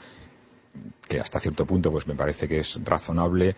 que 1.07 1.20
hasta 1.20 1.39
cierto 1.39 1.66
punto 1.66 1.91
pues 1.91 2.07
me 2.07 2.16
parece 2.16 2.47
que 2.47 2.59
es 2.59 2.80
razonable, 2.84 3.55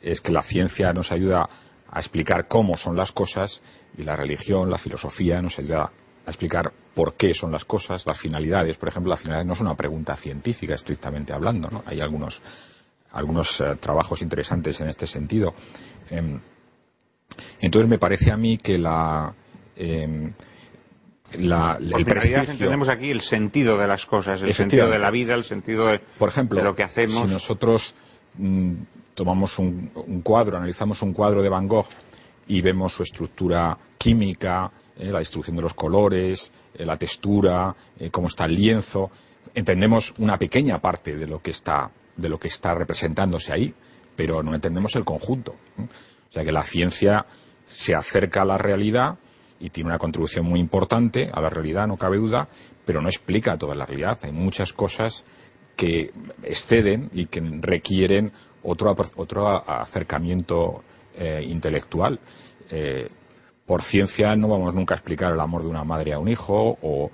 es 0.00 0.20
que 0.20 0.30
la 0.30 0.42
ciencia 0.42 0.92
nos 0.92 1.10
ayuda 1.10 1.48
a 1.90 1.98
explicar 1.98 2.46
cómo 2.46 2.76
son 2.76 2.96
las 2.96 3.10
cosas 3.10 3.62
y 3.96 4.04
la 4.04 4.14
religión, 4.14 4.70
la 4.70 4.78
filosofía 4.78 5.42
nos 5.42 5.58
ayuda 5.58 5.90
a 6.26 6.30
explicar 6.30 6.72
por 6.94 7.14
qué 7.14 7.32
son 7.32 7.50
las 7.50 7.64
cosas, 7.64 8.06
las 8.06 8.18
finalidades. 8.18 8.76
Por 8.76 8.90
ejemplo, 8.90 9.10
la 9.10 9.16
finalidad 9.16 9.46
no 9.46 9.54
es 9.54 9.60
una 9.60 9.74
pregunta 9.74 10.14
científica 10.14 10.74
estrictamente 10.74 11.32
hablando, 11.32 11.68
¿no? 11.70 11.82
Hay 11.86 12.00
algunos 12.00 12.42
algunos 13.12 13.60
eh, 13.60 13.76
trabajos 13.80 14.20
interesantes 14.20 14.80
en 14.80 14.88
este 14.88 15.06
sentido. 15.06 15.54
Em, 16.10 16.38
entonces 17.60 17.88
me 17.88 17.98
parece 17.98 18.30
a 18.30 18.36
mí 18.36 18.58
que 18.58 18.78
la, 18.78 19.32
em, 19.76 20.32
la 21.36 21.76
el 21.78 21.90
por 21.90 22.00
finalidad 22.00 22.14
prestigio 22.14 22.52
entendemos 22.52 22.88
aquí 22.88 23.10
el 23.10 23.20
sentido 23.20 23.76
de 23.76 23.86
las 23.86 24.06
cosas, 24.06 24.42
el 24.42 24.54
sentido 24.54 24.88
de 24.88 24.98
la 24.98 25.10
vida, 25.10 25.34
el 25.34 25.44
sentido 25.44 25.86
de, 25.86 25.98
por 25.98 26.30
ejemplo, 26.30 26.58
de 26.58 26.64
lo 26.64 26.74
que 26.74 26.82
hacemos. 26.82 27.22
si 27.22 27.32
nosotros 27.32 27.94
mm, 28.34 28.72
tomamos 29.14 29.58
un, 29.58 29.90
un 29.94 30.22
cuadro, 30.22 30.56
analizamos 30.56 31.02
un 31.02 31.12
cuadro 31.12 31.42
de 31.42 31.48
Van 31.48 31.68
Gogh 31.68 31.88
y 32.46 32.62
vemos 32.62 32.94
su 32.94 33.02
estructura 33.02 33.76
química, 33.98 34.70
eh, 34.98 35.10
la 35.12 35.18
distribución 35.18 35.56
de 35.56 35.62
los 35.62 35.74
colores, 35.74 36.50
eh, 36.74 36.84
la 36.84 36.96
textura, 36.96 37.74
eh, 37.98 38.10
cómo 38.10 38.28
está 38.28 38.46
el 38.46 38.54
lienzo, 38.54 39.10
entendemos 39.54 40.14
una 40.18 40.38
pequeña 40.38 40.80
parte 40.80 41.16
de 41.16 41.26
lo 41.26 41.40
que 41.40 41.50
está 41.50 41.90
de 42.16 42.28
lo 42.28 42.40
que 42.40 42.48
está 42.48 42.74
representándose 42.74 43.52
ahí, 43.52 43.72
pero 44.16 44.42
no 44.42 44.52
entendemos 44.52 44.96
el 44.96 45.04
conjunto. 45.04 45.54
O 45.78 46.32
sea 46.32 46.44
que 46.44 46.50
la 46.50 46.64
ciencia 46.64 47.26
se 47.68 47.94
acerca 47.94 48.42
a 48.42 48.44
la 48.44 48.58
realidad 48.58 49.18
y 49.60 49.70
tiene 49.70 49.88
una 49.90 49.98
contribución 49.98 50.46
muy 50.46 50.60
importante 50.60 51.30
a 51.32 51.40
la 51.40 51.50
realidad, 51.50 51.86
no 51.86 51.96
cabe 51.96 52.18
duda, 52.18 52.48
pero 52.84 53.00
no 53.00 53.08
explica 53.08 53.58
toda 53.58 53.74
la 53.74 53.86
realidad. 53.86 54.18
Hay 54.22 54.32
muchas 54.32 54.72
cosas 54.72 55.24
que 55.76 56.12
exceden 56.42 57.10
y 57.12 57.26
que 57.26 57.40
requieren 57.60 58.32
otro, 58.62 58.96
otro 59.16 59.70
acercamiento 59.70 60.82
eh, 61.16 61.44
intelectual. 61.46 62.18
Eh, 62.70 63.08
por 63.66 63.82
ciencia 63.82 64.34
no 64.36 64.48
vamos 64.48 64.74
nunca 64.74 64.94
a 64.94 64.96
explicar 64.98 65.32
el 65.32 65.40
amor 65.40 65.62
de 65.62 65.68
una 65.68 65.84
madre 65.84 66.12
a 66.14 66.18
un 66.18 66.28
hijo 66.28 66.78
o, 66.80 67.10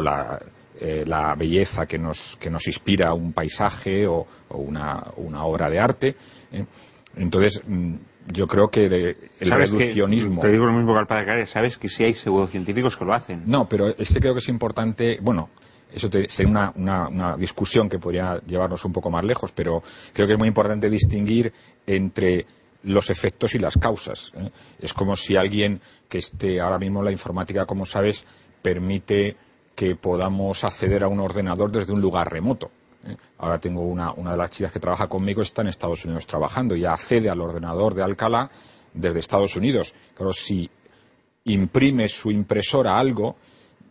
la, 0.00 0.40
eh, 0.80 1.04
la 1.06 1.34
belleza 1.34 1.86
que 1.86 1.98
nos, 1.98 2.36
que 2.36 2.50
nos 2.50 2.66
inspira 2.66 3.12
un 3.12 3.32
paisaje 3.32 4.06
o, 4.06 4.26
o 4.48 4.56
una, 4.56 5.04
una 5.16 5.44
obra 5.44 5.68
de 5.68 5.78
arte. 5.78 6.16
Entonces, 7.16 7.62
mm, 7.66 7.94
yo 8.32 8.46
creo 8.46 8.68
que 8.68 9.16
el 9.40 9.50
reduccionismo. 9.50 10.40
te 10.40 10.48
digo 10.48 10.66
lo 10.66 10.72
mismo 10.72 10.92
que 10.92 10.98
al 10.98 11.06
padre 11.06 11.24
Carrera, 11.24 11.46
sabes 11.46 11.78
que 11.78 11.88
sí 11.88 12.04
hay 12.04 12.14
pseudocientíficos 12.14 12.96
que 12.96 13.04
lo 13.04 13.14
hacen. 13.14 13.42
No, 13.46 13.68
pero 13.68 13.88
es 13.88 14.12
que 14.12 14.20
creo 14.20 14.34
que 14.34 14.40
es 14.40 14.48
importante, 14.48 15.18
bueno, 15.22 15.50
eso 15.92 16.08
sería 16.28 16.72
una, 16.74 17.36
discusión 17.36 17.88
que 17.88 17.98
podría 17.98 18.40
llevarnos 18.46 18.84
un 18.84 18.92
poco 18.92 19.10
más 19.10 19.24
lejos, 19.24 19.52
pero 19.52 19.82
creo 20.12 20.26
que 20.26 20.34
es 20.34 20.38
muy 20.38 20.48
importante 20.48 20.90
distinguir 20.90 21.52
entre 21.86 22.46
los 22.84 23.10
efectos 23.10 23.54
y 23.54 23.58
las 23.58 23.76
causas. 23.76 24.32
¿eh? 24.36 24.50
Es 24.80 24.92
como 24.92 25.16
si 25.16 25.36
alguien 25.36 25.80
que 26.08 26.18
esté 26.18 26.60
ahora 26.60 26.78
mismo 26.78 27.00
en 27.00 27.06
la 27.06 27.12
informática, 27.12 27.66
como 27.66 27.86
sabes, 27.86 28.26
permite 28.62 29.36
que 29.74 29.96
podamos 29.96 30.64
acceder 30.64 31.04
a 31.04 31.08
un 31.08 31.20
ordenador 31.20 31.70
desde 31.70 31.92
un 31.92 32.00
lugar 32.00 32.30
remoto. 32.30 32.70
Ahora 33.38 33.58
tengo 33.58 33.82
una, 33.82 34.12
una, 34.12 34.32
de 34.32 34.36
las 34.36 34.50
chicas 34.50 34.72
que 34.72 34.80
trabaja 34.80 35.06
conmigo, 35.06 35.42
está 35.42 35.62
en 35.62 35.68
Estados 35.68 36.04
Unidos 36.04 36.26
trabajando 36.26 36.74
y 36.76 36.84
accede 36.84 37.30
al 37.30 37.40
ordenador 37.40 37.94
de 37.94 38.02
Alcalá 38.02 38.50
desde 38.92 39.20
Estados 39.20 39.56
Unidos. 39.56 39.94
Pero 40.16 40.32
si 40.32 40.68
imprime 41.44 42.08
su 42.08 42.30
impresora 42.30 42.98
algo, 42.98 43.36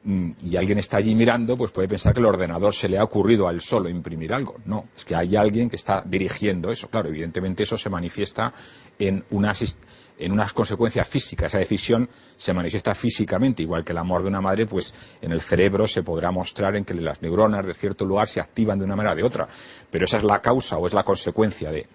Mm, 0.08 0.32
y 0.42 0.56
alguien 0.56 0.78
está 0.78 0.96
allí 0.96 1.14
mirando, 1.16 1.58
pues 1.58 1.72
puede 1.72 1.90
pensar 1.90 2.14
que 2.14 2.22
el 2.22 2.26
ordenador 2.26 2.74
se 2.74 2.88
le 2.88 2.98
ha 2.98 3.04
ocurrido 3.04 3.46
al 3.46 3.60
solo 3.60 3.90
imprimir 3.90 4.34
algo. 4.34 4.56
No, 4.64 4.86
es 4.96 5.04
que 5.04 5.14
hay 5.14 5.36
alguien 5.36 5.70
que 5.70 5.76
está 5.76 6.02
dirigiendo 6.06 6.72
eso. 6.72 6.88
Claro, 6.88 7.10
evidentemente 7.10 7.64
eso 7.64 7.76
se 7.76 7.90
manifiesta 7.90 8.54
en 8.98 9.22
unas, 9.32 9.78
en 10.18 10.32
unas 10.32 10.54
consecuencias 10.54 11.08
físicas. 11.08 11.52
Esa 11.52 11.60
decisión 11.60 12.10
se 12.36 12.54
manifiesta 12.54 12.94
físicamente, 12.94 13.64
igual 13.64 13.84
que 13.84 13.92
el 13.92 13.98
amor 13.98 14.24
de 14.24 14.30
una 14.30 14.42
madre, 14.42 14.66
pues 14.66 14.94
en 15.22 15.32
el 15.32 15.42
cerebro 15.42 15.88
se 15.88 16.04
podrá 16.04 16.32
mostrar 16.32 16.76
en 16.76 16.86
que 16.86 16.94
las 16.94 17.22
neuronas 17.22 17.66
de 17.66 17.74
cierto 17.74 18.06
lugar 18.06 18.28
se 18.28 18.40
activan 18.40 18.80
de 18.80 18.86
una 18.86 18.96
manera 18.96 19.14
o 19.14 19.16
de 19.16 19.24
otra. 19.24 19.48
Pero 19.90 20.06
esa 20.06 20.18
es 20.18 20.24
la 20.24 20.42
causa 20.42 20.78
o 20.78 20.88
es 20.88 20.94
la 20.94 21.04
consecuencia 21.04 21.72
de. 21.72 21.88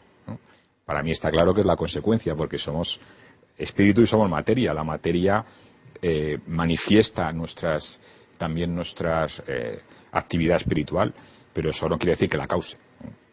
Para 0.85 1.03
mí 1.03 1.11
está 1.11 1.31
claro 1.31 1.55
que 1.55 1.61
es 1.61 1.67
la 1.67 1.77
consecuencia, 1.77 2.35
porque 2.35 2.59
somos 2.59 3.01
espíritu 3.57 4.03
y 4.03 4.07
somos 4.07 4.29
materia. 4.29 4.75
La 4.75 4.85
materia 4.85 5.45
eh, 6.01 6.39
manifiesta 6.49 7.33
nuestras, 7.33 8.01
también 8.37 8.75
nuestra 8.75 9.27
eh, 9.47 9.81
actividad 10.13 10.57
espiritual, 10.57 11.15
pero 11.53 11.71
eso 11.71 11.89
no 11.89 11.99
quiere 11.99 12.13
decir 12.13 12.29
que 12.29 12.37
la 12.37 12.47
cause. 12.47 12.77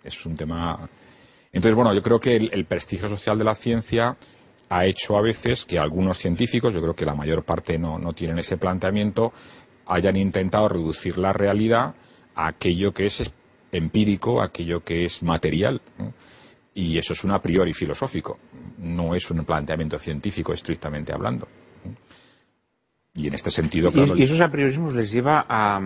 Es 0.03 0.25
un 0.25 0.35
tema. 0.35 0.89
Entonces, 1.51 1.75
bueno, 1.75 1.93
yo 1.93 2.01
creo 2.01 2.19
que 2.19 2.35
el, 2.35 2.65
prestigio 2.65 3.09
social 3.09 3.37
de 3.37 3.43
la 3.43 3.55
ciencia 3.55 4.15
ha 4.69 4.85
hecho 4.85 5.17
a 5.17 5.21
veces 5.21 5.65
que 5.65 5.79
algunos 5.79 6.17
científicos, 6.17 6.73
yo 6.73 6.81
creo 6.81 6.95
que 6.95 7.05
la 7.05 7.15
mayor 7.15 7.43
parte 7.43 7.77
no, 7.77 7.97
no 7.97 8.13
tienen 8.13 8.39
ese 8.39 8.57
planteamiento, 8.57 9.33
hayan 9.87 10.15
intentado 10.15 10.69
reducir 10.69 11.17
la 11.17 11.33
realidad 11.33 11.95
a 12.35 12.47
aquello 12.47 12.93
que 12.93 13.05
es 13.05 13.31
empírico, 13.71 14.41
aquello 14.41 14.83
que 14.83 15.03
es 15.03 15.23
material. 15.23 15.81
Y 16.73 16.97
eso 16.97 17.13
es 17.13 17.23
un 17.23 17.31
a 17.31 17.41
priori 17.41 17.73
filosófico, 17.73 18.39
no 18.77 19.15
es 19.15 19.29
un 19.31 19.43
planteamiento 19.43 19.97
científico 19.97 20.53
estrictamente 20.53 21.11
hablando. 21.11 21.47
Y 23.15 23.27
en 23.27 23.33
este 23.33 23.51
sentido, 23.51 23.91
claro. 23.91 24.15
Y, 24.15 24.23
esos 24.23 24.39
apriorismos 24.39 24.93
les 24.93 25.11
lleva 25.11 25.45
a. 25.49 25.81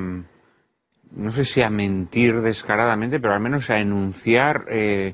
No 1.15 1.31
sé 1.31 1.45
si 1.45 1.61
a 1.61 1.69
mentir 1.69 2.41
descaradamente, 2.41 3.19
pero 3.19 3.33
al 3.33 3.39
menos 3.39 3.69
a 3.69 3.79
enunciar 3.79 4.65
eh, 4.69 5.13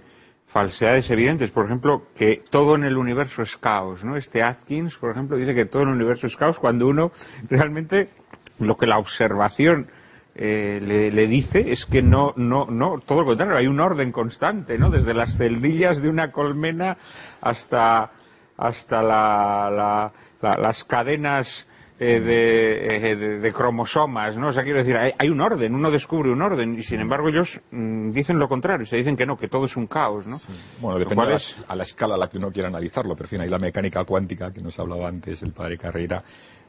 falsedades 0.49 1.09
evidentes. 1.11 1.51
Por 1.51 1.65
ejemplo, 1.65 2.07
que 2.17 2.43
todo 2.49 2.75
en 2.75 2.83
el 2.83 2.97
universo 2.97 3.43
es 3.43 3.55
caos, 3.55 4.03
¿no? 4.03 4.17
Este 4.17 4.41
Atkins, 4.41 4.97
por 4.97 5.11
ejemplo, 5.11 5.37
dice 5.37 5.53
que 5.53 5.65
todo 5.65 5.83
en 5.83 5.89
el 5.89 5.95
universo 5.95 6.25
es 6.25 6.35
caos 6.35 6.59
cuando 6.59 6.87
uno 6.87 7.11
realmente 7.49 8.09
lo 8.57 8.75
que 8.75 8.87
la 8.87 8.97
observación 8.97 9.91
eh, 10.33 10.79
le, 10.81 11.27
dice 11.27 11.71
es 11.71 11.85
que 11.85 12.01
no, 12.01 12.33
no, 12.35 12.65
no, 12.65 12.99
todo 12.99 13.21
lo 13.21 13.25
contrario, 13.27 13.57
hay 13.57 13.67
un 13.67 13.79
orden 13.79 14.11
constante, 14.11 14.79
¿no? 14.79 14.89
Desde 14.89 15.13
las 15.13 15.37
celdillas 15.37 16.01
de 16.01 16.09
una 16.09 16.31
colmena 16.31 16.97
hasta, 17.41 18.11
hasta 18.57 19.01
la, 19.03 20.11
las 20.41 20.83
cadenas 20.83 21.67
eh, 22.01 22.87
eh, 23.11 23.15
de, 23.15 23.51
cromosomas, 23.51 24.37
¿no? 24.37 24.47
O 24.47 24.51
sea, 24.53 24.63
quiero 24.63 24.79
decir, 24.79 24.95
hay, 24.95 25.29
un 25.29 25.41
orden, 25.41 25.75
uno 25.75 25.91
descubre 25.91 26.31
un 26.31 26.41
orden 26.41 26.77
y 26.79 26.83
sin 26.83 27.01
embargo 27.01 27.27
ellos 27.27 27.59
mm, 27.71 28.11
dicen 28.11 28.39
lo 28.39 28.47
contrario, 28.47 28.85
se 28.85 28.95
dicen 28.95 29.17
que 29.17 29.25
no, 29.25 29.37
que 29.37 29.49
todo 29.49 29.65
es 29.65 29.75
un 29.75 29.87
caos, 29.87 30.25
¿no? 30.25 30.37
Bueno, 30.79 30.97
depende 30.97 31.23
a 31.67 31.75
la, 31.75 31.83
escala 31.83 32.15
a 32.15 32.17
la 32.17 32.29
que 32.29 32.37
uno 32.37 32.51
quiera 32.51 32.69
analizarlo, 32.69 33.15
pero 33.15 33.25
en 33.25 33.29
fin, 33.29 33.41
hay 33.41 33.49
la 33.49 33.59
mecánica 33.59 34.05
cuántica 34.05 34.53
que 34.53 34.61
nos 34.61 34.79
hablaba 34.79 35.09
antes 35.09 35.43
el 35.43 35.51
padre 35.51 35.77
Carreira 35.77 36.23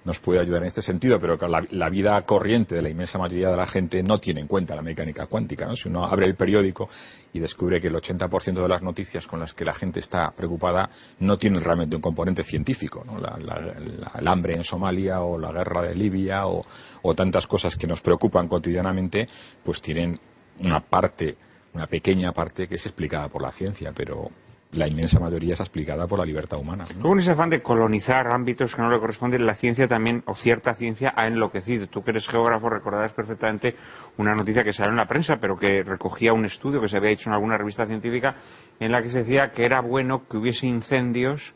nos 0.05 0.19
puede 0.19 0.41
ayudar 0.41 0.63
en 0.63 0.69
este 0.69 0.83
sentido, 0.83 1.21
pero 1.21 1.37
la, 1.49 1.65
la, 1.71 1.89
vida 1.91 2.21
corriente 2.23 2.75
de 2.75 2.83
la 2.83 2.89
inmensa 2.89 3.19
mayoría 3.19 3.51
de 3.51 3.57
la 3.57 3.67
gente 3.67 4.03
no 4.03 4.19
tiene 4.19 4.41
en 4.41 4.47
cuenta 4.47 4.75
la 4.75 4.83
mecánica 4.83 5.27
cuántica. 5.27 5.67
¿no? 5.67 5.77
Si 5.77 5.89
uno 5.89 6.07
abre 6.07 6.27
el 6.27 6.35
periódico 6.35 6.89
y 7.33 7.39
descubre 7.39 7.81
que 7.81 7.89
el 7.89 7.95
80% 7.95 8.63
de 8.63 8.69
las 8.69 8.83
noticias 8.83 9.27
con 9.27 9.41
las 9.41 9.53
que 9.53 9.65
la 9.65 9.75
gente 9.75 10.01
está 10.01 10.31
preocupada 10.31 10.91
no 11.19 11.37
tienen 11.37 11.63
realmente 11.63 11.97
un 11.97 12.03
componente 12.03 12.43
científico, 12.43 13.05
¿no? 13.05 13.19
el 13.19 14.29
hambre 14.29 14.55
en 14.55 14.65
Somalia 14.65 15.21
o 15.21 15.39
la 15.39 15.53
guerra 15.53 15.83
de 15.83 15.95
Libia 15.95 16.47
o, 16.47 16.65
o 17.03 17.15
tantas 17.15 17.47
cosas 17.47 17.77
que 17.77 17.87
nos 17.87 18.01
preocupan 18.01 18.49
cotidianamente, 18.49 19.29
pues 19.63 19.83
tienen 19.83 20.19
una 20.61 20.81
parte, 20.81 21.37
una 21.75 21.87
pequeña 21.87 22.33
parte 22.33 22.69
que 22.69 22.77
es 22.77 22.87
explicada 22.87 23.29
por 23.29 23.43
la 23.43 23.51
ciencia, 23.51 23.93
pero 23.95 24.31
la 24.73 24.87
inmensa 24.87 25.19
mayoría 25.19 25.55
es 25.55 25.61
explicada 25.61 26.07
por 26.07 26.19
la 26.19 26.25
libertad 26.25 26.59
humana. 26.59 26.85
¿no? 26.97 27.03
Con 27.03 27.19
ese 27.19 27.33
afán 27.33 27.51
de 27.51 27.61
colonizar 27.61 28.33
ámbitos 28.33 28.75
que 28.75 28.83
no 28.83 28.91
le 28.91 29.01
corresponden, 29.01 29.45
la 29.45 29.55
ciencia 29.55 29.89
también, 29.89 30.23
o 30.27 30.35
cierta 30.35 30.75
ciencia, 30.75 31.13
ha 31.17 31.27
enloquecido. 31.27 31.89
Tú 31.89 32.03
que 32.03 32.13
eres 32.13 32.29
geógrafo 32.29 32.69
recordarás 32.69 33.13
perfectamente 33.13 33.75
una 34.17 34.35
noticia 34.35 34.63
que 34.63 34.73
salió 34.73 34.91
en 34.91 34.97
la 34.97 35.07
prensa, 35.07 35.39
pero 35.41 35.57
que 35.57 35.83
recogía 35.83 36.33
un 36.33 36.45
estudio 36.45 36.81
que 36.81 36.89
se 36.89 36.99
había 36.99 37.11
hecho 37.11 37.31
en 37.31 37.35
alguna 37.35 37.57
revista 37.57 37.85
científica 37.85 38.37
en 38.79 38.93
la 38.93 39.03
que 39.03 39.11
se 39.11 39.19
decía 39.19 39.51
que 39.51 39.65
era 39.65 39.81
bueno 39.81 40.27
que 40.29 40.37
hubiese 40.37 40.67
incendios 40.67 41.55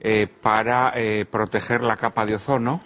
eh, 0.00 0.26
para 0.26 0.92
eh, 0.94 1.26
proteger 1.26 1.82
la 1.82 1.96
capa 1.96 2.24
de 2.24 2.34
ozono 2.34 2.80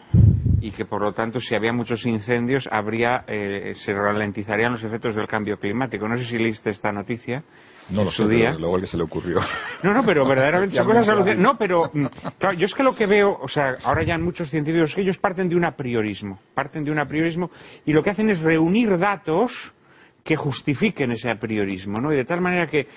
y 0.60 0.72
que 0.72 0.84
por 0.84 1.00
lo 1.00 1.12
tanto 1.12 1.40
si 1.40 1.54
había 1.54 1.72
muchos 1.72 2.06
incendios 2.06 2.68
habría 2.72 3.24
eh, 3.28 3.72
se 3.76 3.92
ralentizarían 3.92 4.72
los 4.72 4.82
efectos 4.82 5.14
del 5.14 5.28
cambio 5.28 5.58
climático. 5.58 6.08
No 6.08 6.16
sé 6.16 6.24
si 6.24 6.38
leíste 6.38 6.70
esta 6.70 6.90
noticia 6.90 7.44
no 7.90 8.04
lo 8.04 8.10
sé, 8.10 8.26
día. 8.28 8.52
luego 8.52 8.76
el 8.76 8.82
que 8.82 8.86
se 8.86 8.96
le 8.96 9.02
ocurrió. 9.02 9.38
No, 9.82 9.92
no, 9.92 10.04
pero 10.04 10.24
verdaderamente 10.28 10.76
son 10.76 10.86
cosas 10.86 11.08
alucinantes. 11.08 11.42
No, 11.42 11.58
pero 11.58 11.90
mm, 11.92 12.06
claro, 12.38 12.56
yo 12.56 12.64
es 12.64 12.74
que 12.74 12.82
lo 12.82 12.94
que 12.94 13.06
veo, 13.06 13.38
o 13.40 13.48
sea, 13.48 13.76
ahora 13.84 14.02
ya 14.02 14.16
muchos 14.18 14.50
científicos 14.50 14.94
que 14.94 15.02
ellos 15.02 15.18
parten 15.18 15.48
de 15.48 15.56
un 15.56 15.64
apriorismo, 15.64 16.38
parten 16.54 16.84
de 16.84 16.90
un 16.90 16.98
apriorismo 16.98 17.50
y 17.84 17.92
lo 17.92 18.02
que 18.02 18.10
hacen 18.10 18.30
es 18.30 18.40
reunir 18.40 18.98
datos 18.98 19.74
que 20.22 20.36
justifiquen 20.36 21.12
ese 21.12 21.30
apriorismo, 21.30 22.00
¿no? 22.00 22.12
Y 22.12 22.16
de 22.16 22.24
tal 22.24 22.40
manera 22.40 22.66
que 22.66 22.88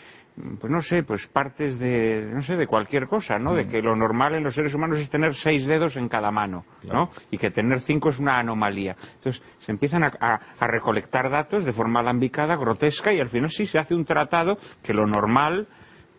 pues 0.60 0.72
no 0.72 0.82
sé, 0.82 1.02
pues 1.02 1.26
partes 1.28 1.80
de, 1.80 2.30
no 2.32 2.42
sé, 2.42 2.56
de 2.56 2.68
cualquier 2.68 3.08
cosa, 3.08 3.40
¿no? 3.40 3.56
De 3.56 3.66
mm. 3.66 3.70
que 3.70 3.82
lo 3.82 3.96
normal 3.96 4.36
en 4.36 4.44
los 4.44 4.54
seres 4.54 4.74
humanos 4.76 5.00
es 5.00 5.10
tener 5.10 5.34
seis 5.34 5.66
dedos 5.66 5.98
en 5.98 6.08
cada 6.08 6.30
mano, 6.30 6.66
¿no? 6.84 7.10
Y 7.32 7.38
que 7.38 7.50
tener 7.50 7.82
cinco 7.82 8.10
es 8.10 8.20
una 8.20 8.38
anomalía. 8.38 8.96
Entonces, 9.16 9.42
se 9.58 9.72
empiezan 9.72 10.04
a, 10.04 10.40
recolectar 10.60 11.30
datos 11.30 11.66
de 11.66 11.72
forma 11.72 12.02
alambicada, 12.02 12.56
grotesca, 12.56 13.12
y 13.12 13.20
al 13.20 13.30
final 13.30 13.50
sí 13.50 13.66
se 13.66 13.80
hace 13.80 13.96
un 13.96 14.06
tratado 14.06 14.58
que 14.84 14.94
lo 14.94 15.08
normal, 15.08 15.68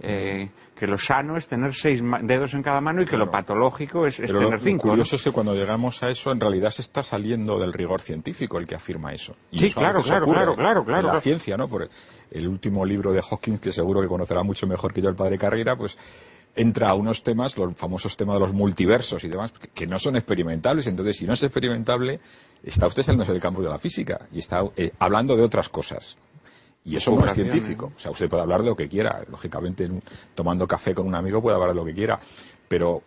eh, 0.01 0.49
que 0.75 0.87
lo 0.87 0.97
sano 0.97 1.37
es 1.37 1.49
tener 1.49 1.75
seis 1.75 2.03
dedos 2.23 2.55
en 2.55 2.63
cada 2.63 2.81
mano 2.81 3.03
y 3.03 3.05
que 3.05 3.17
lo 3.17 3.31
patológico 3.31 4.07
es, 4.07 4.17
tener 4.17 4.61
cinco. 4.61 4.87
Lo 4.87 4.93
curioso 4.93 5.17
es 5.17 5.23
que 5.23 5.33
cuando 5.33 5.55
llegamos 5.55 6.03
a 6.03 6.11
eso, 6.11 6.31
en 6.31 6.39
realidad 6.39 6.71
se 6.71 6.83
está 6.83 7.03
saliendo 7.03 7.59
del 7.59 7.73
rigor 7.73 8.01
científico 8.01 8.59
el 8.59 8.67
que 8.67 8.77
afirma 8.77 9.13
eso. 9.13 9.35
sí, 9.53 9.73
claro, 9.73 10.03
claro, 10.03 10.27
claro, 10.27 10.55
claro, 10.55 10.85
claro, 10.85 11.13
La 11.15 11.21
ciencia, 11.21 11.57
¿no? 11.57 11.67
Por 11.67 11.89
el 12.31 12.49
último 12.49 12.85
libro 12.85 13.13
de 13.13 13.23
Hawking, 13.23 13.59
que 13.59 13.73
seguro 13.73 14.01
que 14.01 14.07
conocerá 14.07 14.43
mucho 14.43 14.67
mejor 14.67 14.93
que 14.93 15.03
yo 15.03 15.09
el 15.09 15.17
padre 15.17 15.37
Carrera, 15.37 15.77
pues 15.77 15.99
entra 16.55 16.91
a 16.91 16.95
unos 16.95 17.23
temas, 17.23 17.57
los 17.57 17.75
famosos 17.75 18.17
temas 18.17 18.37
de 18.37 18.41
los 18.41 18.53
multiversos 18.53 19.23
y 19.25 19.29
demás, 19.29 19.53
que 19.75 19.87
no 19.87 19.99
son 19.99 20.17
experimentables. 20.17 20.87
Entonces, 20.87 21.17
si 21.17 21.25
no 21.25 21.33
es 21.33 21.43
experimentable, 21.43 22.21
está 22.63 22.87
usted 22.87 23.03
saliendo 23.03 23.31
del 23.33 23.41
campo 23.41 23.63
de 23.63 23.69
la 23.69 23.79
física 23.79 24.27
y 24.33 24.41
está 24.41 24.63
eh, 24.77 24.93
hablando 24.99 25.37
de 25.37 25.43
otras 25.43 25.69
cosas. 25.69 26.19
Y 26.85 26.97
eso 26.97 27.11
no 27.13 27.25
es 27.25 27.33
científico. 27.33 27.93
O 27.95 27.99
sea, 27.99 28.11
usted 28.11 28.29
puede 28.29 28.43
hablar 28.43 28.63
de 28.63 28.69
lo 28.69 28.77
que 28.77 28.89
quiera. 28.89 29.23
Lógicamente, 29.31 29.89
tomando 30.35 30.67
café 30.67 30.95
con 30.95 31.07
un 31.07 31.15
amigo 31.15 31.43
puede 31.43 31.55
hablar 31.55 31.71
de 31.71 31.77
lo 31.77 31.85
que 31.85 31.95
quiera. 31.95 32.19
Pero 32.67 33.03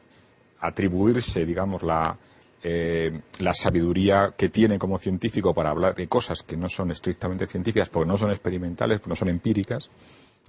atribuirse, 0.60 1.46
digamos, 1.46 1.82
la, 1.82 2.16
eh, 2.64 3.22
la 3.40 3.54
sabiduría 3.56 4.36
que 4.38 4.50
tiene 4.50 4.78
como 4.78 5.00
científico 5.00 5.54
para 5.54 5.72
hablar 5.72 5.96
de 5.96 6.08
cosas 6.08 6.44
que 6.44 6.56
no 6.56 6.70
son 6.70 6.92
estrictamente 6.92 7.48
científicas, 7.48 7.90
porque 7.90 8.08
no 8.08 8.18
son 8.18 8.30
experimentales, 8.30 9.00
porque 9.00 9.10
no 9.10 9.16
son 9.16 9.30
empíricas, 9.30 9.90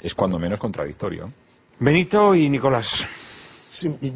es 0.00 0.14
cuando 0.14 0.38
menos 0.38 0.60
contradictorio. 0.60 1.32
Benito 1.78 2.34
y 2.34 2.50
Nicolás. 2.50 3.06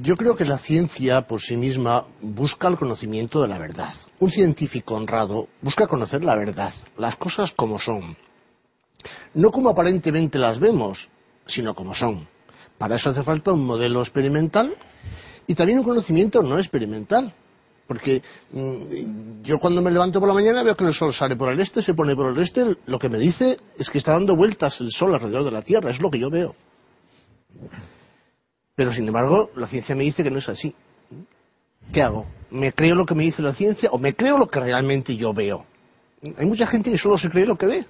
yo 0.03 0.17
creo 0.19 0.37
que 0.37 0.45
la 0.45 0.59
ciencia 0.59 1.27
por 1.27 1.41
sí 1.41 1.57
misma 1.57 2.05
busca 2.21 2.69
el 2.69 2.77
conocimiento 2.77 3.41
de 3.41 3.49
la 3.49 3.59
verdad. 3.59 3.93
Un 4.19 4.31
científico 4.31 4.95
honrado 4.95 5.49
busca 5.63 5.87
conocer 5.87 6.23
la 6.23 6.37
verdad, 6.37 6.75
las 6.99 7.17
cosas 7.17 7.53
como 7.53 7.79
son 7.79 8.15
no 9.35 9.51
como 9.51 9.71
aparentemente 9.71 10.39
las 10.39 10.59
vemos, 10.59 11.11
sino 11.47 11.75
como 11.75 11.95
son. 11.95 12.27
Para 12.79 12.97
eso 12.97 13.11
hace 13.11 13.23
falta 13.23 13.53
un 13.53 13.65
modelo 13.65 14.01
experimental 14.01 14.75
y 15.47 15.55
también 15.55 15.79
un 15.79 15.85
conocimiento 15.85 16.43
no 16.43 16.59
experimental. 16.59 17.33
Porque 17.87 18.21
mm, 18.51 19.43
yo 19.43 19.59
cuando 19.59 19.81
me 19.81 19.91
levanto 19.91 20.19
por 20.19 20.29
la 20.29 20.35
mañana 20.35 20.63
veo 20.63 20.77
que 20.77 20.85
el 20.85 20.95
sol 20.95 21.15
sale 21.15 21.37
por 21.37 21.53
el 21.53 21.61
este, 21.61 21.83
se 21.83 21.95
pone 21.95 22.17
por 22.17 22.33
el 22.33 22.43
este, 22.43 22.77
lo 22.87 22.99
que 22.99 23.09
me 23.09 23.19
dice 23.19 23.57
es 23.79 23.91
que 23.91 23.99
está 23.99 24.13
dando 24.13 24.35
vueltas 24.35 24.81
el 24.81 24.91
sol 24.91 25.15
alrededor 25.15 25.45
de 25.45 25.53
la 25.53 25.63
Tierra, 25.63 25.91
es 25.91 26.01
lo 26.01 26.11
que 26.11 26.19
yo 26.19 26.29
veo. 26.29 26.55
Pero 28.75 28.93
sin 28.93 29.07
embargo, 29.07 29.51
la 29.55 29.67
ciencia 29.69 29.95
me 29.95 30.03
dice 30.03 30.25
que 30.25 30.31
no 30.31 30.39
es 30.39 30.49
así. 30.49 30.75
¿Qué 31.93 32.03
hago? 32.03 32.27
¿Me 32.51 32.73
creo 32.73 32.97
lo 32.97 33.07
que 33.07 33.15
me 33.15 33.23
dice 33.23 33.41
la 33.41 33.53
ciencia 33.53 33.91
o 33.91 33.99
me 33.99 34.15
creo 34.15 34.37
lo 34.37 34.49
que 34.49 34.61
realmente 34.61 35.17
yo 35.17 35.33
veo? 35.33 35.65
Hay 36.37 36.47
mucha 36.47 36.67
gente 36.67 36.91
que 36.91 36.99
solo 36.99 37.17
se 37.17 37.31
cree 37.31 37.47
lo 37.47 37.57
que 37.57 37.67
ve. 37.67 37.85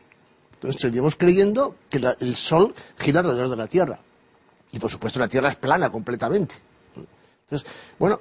Entonces 0.57 0.81
seguimos 0.81 1.17
creyendo 1.17 1.77
que 1.89 2.01
la- 2.01 2.17
el 2.21 2.35
Sol 2.37 2.75
gira 2.99 3.21
alrededor 3.21 3.51
de 3.51 3.57
la 3.57 3.67
Tierra. 3.67 3.99
Y 4.73 4.79
por 4.79 4.91
supuesto 4.91 5.19
la 5.21 5.29
Tierra 5.29 5.49
es 5.49 5.57
plana 5.57 5.91
completamente. 5.91 6.55
Entonces, 7.45 7.71
bueno, 7.99 8.21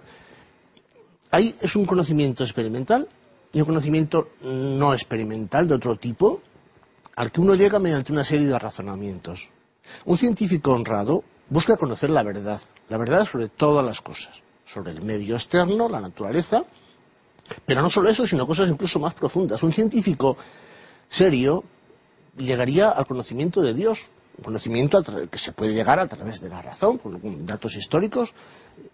ahí 1.31 1.55
es 1.61 1.75
un 1.75 1.85
conocimiento 1.85 2.43
experimental 2.43 3.07
y 3.51 3.59
un 3.61 3.65
conocimiento 3.65 4.29
no 4.41 4.93
experimental 4.93 5.67
de 5.67 5.75
otro 5.75 5.95
tipo 5.95 6.41
al 7.15 7.31
que 7.31 7.41
uno 7.41 7.55
llega 7.55 7.79
mediante 7.79 8.11
una 8.11 8.23
serie 8.23 8.47
de 8.47 8.59
razonamientos. 8.59 9.49
Un 10.05 10.17
científico 10.17 10.73
honrado 10.73 11.23
busca 11.49 11.77
conocer 11.77 12.09
la 12.09 12.23
verdad, 12.23 12.59
la 12.89 12.97
verdad 12.97 13.25
sobre 13.25 13.49
todas 13.49 13.85
las 13.85 14.01
cosas, 14.01 14.43
sobre 14.65 14.91
el 14.91 15.01
medio 15.01 15.35
externo, 15.35 15.87
la 15.87 16.01
naturaleza, 16.01 16.65
pero 17.65 17.81
no 17.81 17.89
solo 17.89 18.09
eso, 18.09 18.27
sino 18.27 18.45
cosas 18.45 18.69
incluso 18.69 18.99
más 18.99 19.13
profundas. 19.13 19.63
Un 19.63 19.71
científico 19.71 20.35
serio 21.07 21.63
llegaría 22.37 22.89
al 22.89 23.05
conocimiento 23.05 23.61
de 23.61 23.73
Dios, 23.73 24.09
un 24.37 24.43
conocimiento 24.43 25.03
que 25.29 25.37
se 25.37 25.51
puede 25.51 25.73
llegar 25.73 25.99
a 25.99 26.07
través 26.07 26.41
de 26.41 26.49
la 26.49 26.61
razón, 26.61 26.97
con 26.97 27.45
datos 27.45 27.75
históricos. 27.75 28.33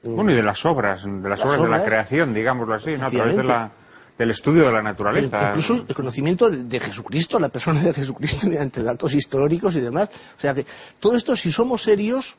Bueno, 0.03 0.31
y 0.31 0.35
de 0.35 0.43
las 0.43 0.65
obras, 0.65 1.03
de 1.03 1.11
las, 1.11 1.39
Las 1.39 1.45
obras, 1.45 1.61
de 1.61 1.69
la 1.69 1.83
creación, 1.83 2.33
digámoslo 2.33 2.75
así, 2.75 2.91
¿no? 2.91 3.07
a 3.07 3.09
través 3.09 3.35
de 3.35 3.41
Efectivamente. 3.41 3.47
la, 3.47 3.71
del 4.17 4.29
estudio 4.29 4.65
de 4.65 4.71
la 4.71 4.83
naturaleza. 4.83 5.49
incluso 5.49 5.83
el 5.87 5.95
conocimiento 5.95 6.49
de, 6.49 6.65
de 6.65 6.79
Jesucristo, 6.79 7.39
la 7.39 7.49
persona 7.49 7.81
de 7.81 7.93
Jesucristo 7.93 8.47
mediante 8.49 8.83
datos 8.83 9.13
históricos 9.15 9.75
y 9.75 9.79
demás. 9.79 10.09
O 10.37 10.39
sea 10.39 10.53
que 10.53 10.65
todo 10.99 11.15
esto, 11.15 11.35
si 11.35 11.51
somos 11.51 11.81
serios, 11.81 12.37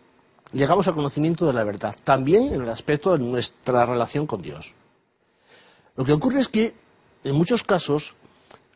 llegamos 0.53 0.87
al 0.87 0.95
conocimiento 0.95 1.47
de 1.47 1.53
la 1.53 1.65
verdad, 1.65 1.95
también 2.05 2.53
en 2.53 2.63
el 2.63 2.69
aspecto 2.69 3.17
de 3.17 3.25
nuestra 3.25 3.85
relación 3.87 4.27
con 4.27 4.43
Dios. 4.43 4.75
Lo 5.97 6.05
que 6.05 6.13
ocurre 6.13 6.41
es 6.41 6.49
que, 6.49 6.75
en 7.25 7.35
muchos 7.35 7.65
casos, 7.65 8.15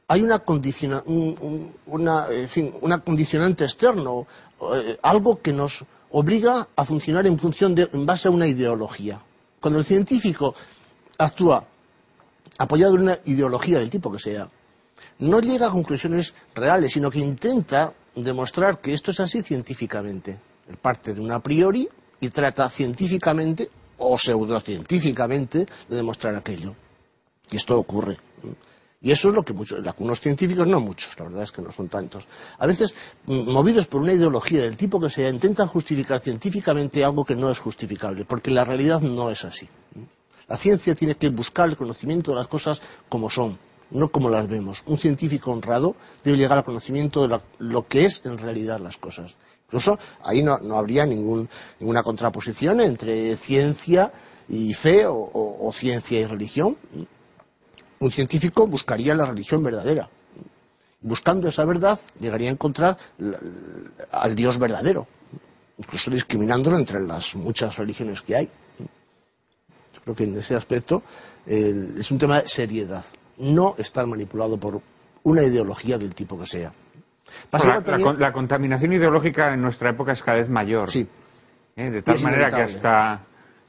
hay 0.09 0.23
una, 0.23 0.45
condiciona- 0.45 1.03
una 1.07 2.99
condicionante 3.01 3.65
externo, 3.65 4.27
eh, 4.75 4.99
algo 5.03 5.41
que 5.43 5.53
nos 5.53 5.85
obliga 6.11 6.69
a 6.77 6.85
funcionar 6.85 7.27
en 7.27 7.39
función 7.39 7.75
de, 7.75 7.89
en 7.93 8.07
base 8.07 8.29
a 8.29 8.31
una 8.31 8.47
ideología. 8.47 9.21
Cuando 9.61 9.81
el 9.81 9.85
científico 9.85 10.55
actúa 11.19 11.65
apoyado 12.59 12.95
en 12.95 13.03
una 13.03 13.19
ideología 13.25 13.79
del 13.79 13.91
tipo 13.91 14.11
que 14.13 14.19
sea, 14.19 14.49
no 15.19 15.41
llega 15.41 15.67
a 15.67 15.71
conclusiones 15.71 16.35
reales, 16.55 16.93
sino 16.93 17.11
que 17.11 17.19
intenta 17.19 17.93
demostrar 18.15 18.81
que 18.81 18.95
esto 18.95 19.11
es 19.11 19.21
así 19.21 19.43
científicamente. 19.43 20.39
Él 20.69 20.77
parte 20.77 21.13
de 21.15 21.21
un 21.21 21.31
a 21.33 21.41
priori 21.41 21.89
y 22.21 22.29
trata 22.29 22.69
científicamente 22.71 23.69
o 23.99 24.17
pseudocientíficamente 24.19 25.67
de 25.89 25.97
demostrar 25.97 26.35
aquello. 26.35 26.75
Y 27.51 27.57
esto 27.57 27.79
ocurre. 27.79 28.17
Y 29.07 29.13
eso 29.13 29.29
es 29.29 29.37
lo 29.37 29.45
que 29.45 29.53
muchos, 29.53 29.87
algunos 29.87 30.21
científicos, 30.21 30.67
no 30.67 30.81
muchos, 30.81 31.17
la 31.17 31.27
verdad 31.27 31.45
es 31.45 31.53
que 31.53 31.63
no 31.63 31.71
son 31.71 31.89
tantos, 31.89 32.27
a 32.59 32.67
veces, 32.67 32.93
movidos 33.27 33.87
por 33.87 34.01
una 34.01 34.13
ideología 34.13 34.63
del 34.63 34.77
tipo 34.77 34.99
que 34.99 35.09
sea, 35.11 35.29
intentan 35.29 35.69
justificar 35.69 36.21
científicamente 36.21 37.05
algo 37.05 37.25
que 37.25 37.37
no 37.37 37.49
es 37.49 37.61
justificable, 37.61 38.25
porque 38.25 38.51
la 38.51 38.65
realidad 38.65 39.01
no 39.01 39.31
es 39.31 39.45
así. 39.45 39.69
La 40.49 40.57
ciencia 40.57 40.97
tiene 40.97 41.15
que 41.15 41.29
buscar 41.29 41.69
el 41.69 41.77
conocimiento 41.77 42.33
de 42.33 42.39
las 42.39 42.49
cosas 42.49 42.83
como 43.09 43.31
son, 43.31 43.57
no 43.93 44.09
como 44.09 44.29
las 44.29 44.49
vemos. 44.49 44.83
Un 44.87 44.99
científico 44.99 45.53
honrado 45.53 45.95
debe 46.25 46.37
llegar 46.37 46.59
al 46.59 46.65
conocimiento 46.65 47.29
de 47.29 47.39
lo 47.61 47.87
que 47.87 48.07
es 48.07 48.23
en 48.25 48.39
realidad 48.39 48.81
las 48.81 48.97
cosas. 48.99 49.37
Incluso 49.69 50.01
ahí 50.25 50.43
no, 50.43 50.59
habría 50.77 51.07
ningún- 51.07 51.49
ninguna 51.79 52.03
contraposición 52.03 52.81
entre 52.81 53.37
ciencia 53.37 54.11
y 54.49 54.75
fe 54.75 55.05
o 55.07 55.71
ciencia 55.73 56.19
y 56.19 56.27
religión. 56.27 56.77
Un 57.99 58.11
científico 58.11 58.67
buscaría 58.67 59.15
la 59.15 59.27
religión 59.27 59.63
verdadera. 59.63 60.09
Buscando 61.01 61.49
esa 61.49 61.65
verdad, 61.65 61.99
llegaría 62.21 62.49
a 62.49 62.53
encontrar 62.53 62.97
al 64.11 64.35
Dios 64.35 64.59
verdadero, 64.59 65.07
incluso 65.79 66.11
discriminándolo 66.11 66.77
entre 66.77 67.01
las 67.03 67.35
muchas 67.37 67.77
religiones 67.77 68.23
que 68.23 68.37
hay. 68.37 68.51
Yo 68.79 70.01
creo 70.03 70.15
que 70.15 70.25
en 70.25 70.37
ese 70.39 70.55
aspecto 70.55 71.03
eh, 71.47 71.95
es 71.99 72.11
un 72.11 72.19
tema 72.19 72.41
de 72.41 72.49
seriedad, 72.49 73.05
no 73.39 73.75
estar 73.79 74.07
manipulado 74.07 74.59
por 74.59 74.81
una 75.23 75.43
ideología 75.43 75.99
del 75.99 76.15
tipo 76.15 76.39
que 76.39 76.47
sea. 76.47 76.73
La, 78.19 78.33
contaminación 78.33 78.93
ideológica 78.93 79.53
en 79.53 79.61
nuestra 79.61 79.91
época 79.91 80.13
es 80.13 80.23
cada 80.23 80.39
vez 80.39 80.49
mayor. 80.49 80.91
Sí. 80.91 81.07
¿eh? 81.77 81.91
De 81.91 82.03
tal 82.03 82.17
es 82.17 82.23
manera 82.23 82.51
que 82.51 82.63
hasta 82.63 83.21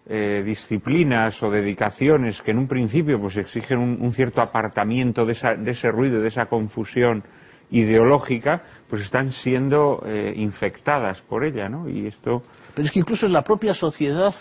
eh, 0.09 0.41
disciplinas 0.45 1.41
o 1.43 1.51
dedicaciones 1.51 2.41
que 2.41 2.51
en 2.51 2.59
un 2.59 2.67
principio 2.67 3.19
pues 3.19 3.35
exigen 3.37 3.79
un, 3.79 3.97
un 4.01 4.11
cierto 4.11 4.41
apartamiento 4.41 5.25
de, 5.25 5.33
esa- 5.33 5.55
de 5.55 5.71
ese 5.71 5.91
ruido, 5.91 6.21
de 6.21 6.27
esa 6.29 6.45
confusión 6.45 7.23
ideológica, 7.69 8.63
pues 8.89 9.01
están 9.01 9.31
siendo 9.31 10.01
eh, 10.05 10.33
infectadas 10.37 11.21
por 11.21 11.43
ella, 11.43 11.67
¿no? 11.67 11.89
Y 11.89 12.07
esto 12.07 12.41
Pero 12.73 12.85
es 12.85 12.91
que 12.91 12.99
incluso 12.99 13.25
es 13.25 13.31
la 13.31 13.43
propia 13.43 13.73
sociedad 13.73 14.33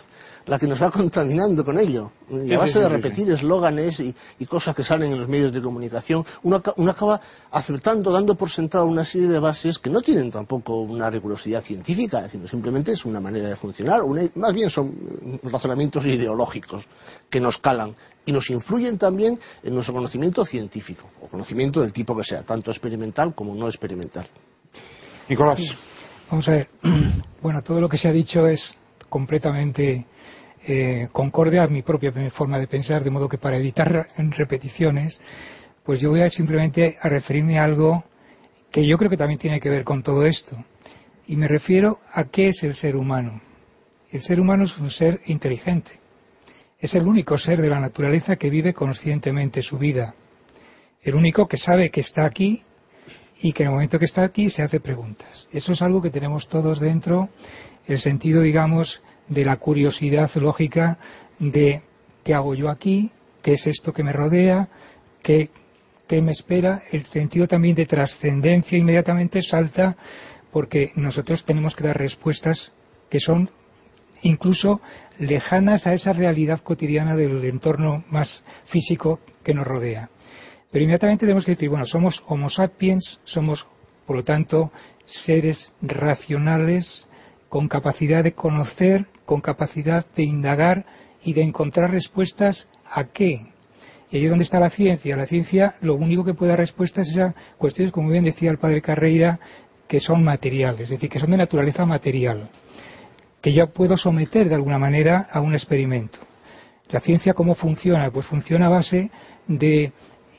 la 0.46 0.58
que 0.58 0.66
nos 0.66 0.80
va 0.80 0.90
contaminando 0.90 1.64
con 1.64 1.78
ello. 1.78 2.12
Y 2.30 2.52
a 2.52 2.58
base 2.58 2.78
de 2.78 2.88
repetir 2.88 3.30
eslóganes 3.32 3.98
y, 4.00 4.14
y 4.38 4.46
cosas 4.46 4.74
que 4.76 4.84
salen 4.84 5.10
en 5.12 5.18
los 5.18 5.28
medios 5.28 5.52
de 5.52 5.60
comunicación, 5.60 6.24
uno, 6.44 6.56
aca- 6.56 6.72
uno 6.76 6.90
acaba 6.92 7.20
aceptando, 7.50 8.12
dando 8.12 8.36
por 8.36 8.48
sentado 8.50 8.86
una 8.86 9.04
serie 9.04 9.28
de 9.28 9.38
bases 9.40 9.78
que 9.80 9.90
no 9.90 10.00
tienen 10.02 10.30
tampoco 10.30 10.80
una 10.82 11.10
rigurosidad 11.10 11.62
científica, 11.62 12.28
sino 12.28 12.46
simplemente 12.46 12.92
es 12.92 13.04
una 13.04 13.18
manera 13.20 13.48
de 13.48 13.56
funcionar. 13.56 14.02
una- 14.02 14.22
más 14.36 14.52
bien 14.54 14.70
son 14.70 14.88
eh, 14.88 15.38
razonamientos 15.42 16.06
ideológicos 16.06 16.86
que 17.28 17.40
nos 17.40 17.58
calan 17.58 17.94
y 18.24 18.32
nos 18.32 18.48
influyen 18.50 18.98
también 18.98 19.38
en 19.62 19.74
nuestro 19.74 19.94
conocimiento 19.94 20.44
científico, 20.44 21.08
o 21.22 21.26
conocimiento 21.26 21.80
del 21.80 21.92
tipo 21.92 22.16
que 22.16 22.24
sea, 22.24 22.42
tanto 22.42 22.70
experimental 22.70 23.34
como 23.34 23.54
no 23.54 23.66
experimental. 23.68 24.26
Nicolás, 25.28 25.60
Vamos 26.30 26.48
a 26.48 26.52
ver. 26.52 26.68
Bueno, 27.42 27.62
todo 27.62 27.80
lo 27.80 27.88
que 27.88 27.96
se 27.96 28.08
ha 28.08 28.12
dicho 28.12 28.48
es 28.48 28.74
completamente 29.08 30.04
eh, 30.66 31.08
concorde 31.12 31.60
a 31.60 31.68
mi 31.68 31.82
propia 31.82 32.12
forma 32.30 32.58
de 32.58 32.66
pensar, 32.66 33.04
de 33.04 33.10
modo 33.10 33.28
que 33.28 33.38
para 33.38 33.56
evitar 33.56 33.90
re- 33.92 34.06
repeticiones, 34.30 35.20
pues 35.84 36.00
yo 36.00 36.10
voy 36.10 36.22
a 36.22 36.28
simplemente 36.28 36.98
a 37.00 37.08
referirme 37.08 37.58
a 37.58 37.64
algo 37.64 38.04
que 38.70 38.86
yo 38.86 38.98
creo 38.98 39.08
que 39.08 39.16
también 39.16 39.38
tiene 39.38 39.60
que 39.60 39.70
ver 39.70 39.84
con 39.84 40.02
todo 40.02 40.26
esto. 40.26 40.64
Y 41.26 41.36
me 41.36 41.48
refiero 41.48 41.98
a 42.12 42.24
qué 42.24 42.48
es 42.48 42.62
el 42.62 42.74
ser 42.74 42.96
humano. 42.96 43.40
El 44.10 44.22
ser 44.22 44.40
humano 44.40 44.64
es 44.64 44.78
un 44.78 44.90
ser 44.90 45.20
inteligente. 45.26 46.00
Es 46.78 46.94
el 46.94 47.06
único 47.06 47.38
ser 47.38 47.62
de 47.62 47.70
la 47.70 47.80
naturaleza 47.80 48.36
que 48.36 48.50
vive 48.50 48.74
conscientemente 48.74 49.62
su 49.62 49.78
vida. 49.78 50.14
El 51.02 51.14
único 51.14 51.48
que 51.48 51.56
sabe 51.56 51.90
que 51.90 52.00
está 52.00 52.24
aquí 52.24 52.62
y 53.40 53.52
que 53.52 53.62
en 53.62 53.68
el 53.68 53.74
momento 53.74 53.98
que 53.98 54.04
está 54.04 54.24
aquí 54.24 54.50
se 54.50 54.62
hace 54.62 54.80
preguntas. 54.80 55.48
Eso 55.52 55.72
es 55.72 55.82
algo 55.82 56.02
que 56.02 56.10
tenemos 56.10 56.48
todos 56.48 56.80
dentro, 56.80 57.28
el 57.86 57.98
sentido, 57.98 58.42
digamos, 58.42 59.02
de 59.28 59.44
la 59.44 59.56
curiosidad 59.56 60.30
lógica 60.36 60.98
de 61.38 61.82
qué 62.24 62.34
hago 62.34 62.54
yo 62.54 62.70
aquí, 62.70 63.10
qué 63.42 63.54
es 63.54 63.66
esto 63.66 63.92
que 63.92 64.02
me 64.02 64.12
rodea, 64.12 64.68
qué, 65.22 65.50
qué 66.06 66.22
me 66.22 66.32
espera. 66.32 66.82
El 66.92 67.06
sentido 67.06 67.48
también 67.48 67.76
de 67.76 67.86
trascendencia 67.86 68.78
inmediatamente 68.78 69.42
salta 69.42 69.96
porque 70.50 70.92
nosotros 70.94 71.44
tenemos 71.44 71.76
que 71.76 71.84
dar 71.84 71.98
respuestas 71.98 72.72
que 73.10 73.20
son 73.20 73.50
incluso 74.22 74.80
lejanas 75.18 75.86
a 75.86 75.94
esa 75.94 76.12
realidad 76.12 76.60
cotidiana 76.60 77.16
del 77.16 77.44
entorno 77.44 78.04
más 78.08 78.44
físico 78.64 79.20
que 79.42 79.54
nos 79.54 79.66
rodea. 79.66 80.10
Pero 80.70 80.82
inmediatamente 80.82 81.26
tenemos 81.26 81.44
que 81.44 81.52
decir, 81.52 81.68
bueno, 81.68 81.84
somos 81.84 82.22
Homo 82.26 82.50
sapiens, 82.50 83.20
somos, 83.24 83.66
por 84.06 84.16
lo 84.16 84.24
tanto, 84.24 84.72
seres 85.04 85.72
racionales 85.80 87.06
con 87.48 87.68
capacidad 87.68 88.24
de 88.24 88.34
conocer, 88.34 89.06
con 89.26 89.42
capacidad 89.42 90.06
de 90.14 90.22
indagar 90.22 90.86
y 91.22 91.34
de 91.34 91.42
encontrar 91.42 91.90
respuestas 91.90 92.68
a 92.90 93.04
qué. 93.04 93.52
Y 94.10 94.16
ahí 94.16 94.24
es 94.24 94.30
donde 94.30 94.44
está 94.44 94.60
la 94.60 94.70
ciencia. 94.70 95.16
La 95.16 95.26
ciencia 95.26 95.74
lo 95.80 95.96
único 95.96 96.24
que 96.24 96.32
puede 96.32 96.50
dar 96.50 96.60
respuestas 96.60 97.08
es 97.10 97.18
a 97.18 97.34
cuestiones, 97.58 97.92
como 97.92 98.08
bien 98.08 98.24
decía 98.24 98.50
el 98.50 98.58
padre 98.58 98.80
Carreira, 98.80 99.40
que 99.88 100.00
son 100.00 100.24
materiales, 100.24 100.82
es 100.82 100.90
decir, 100.90 101.10
que 101.10 101.18
son 101.18 101.30
de 101.30 101.36
naturaleza 101.36 101.84
material, 101.84 102.48
que 103.40 103.52
yo 103.52 103.70
puedo 103.70 103.96
someter 103.96 104.48
de 104.48 104.54
alguna 104.54 104.78
manera 104.78 105.28
a 105.30 105.40
un 105.40 105.52
experimento. 105.52 106.18
¿La 106.88 107.00
ciencia 107.00 107.34
cómo 107.34 107.54
funciona? 107.54 108.10
Pues 108.10 108.26
funciona 108.26 108.66
a 108.66 108.70
base 108.70 109.10
de 109.46 109.92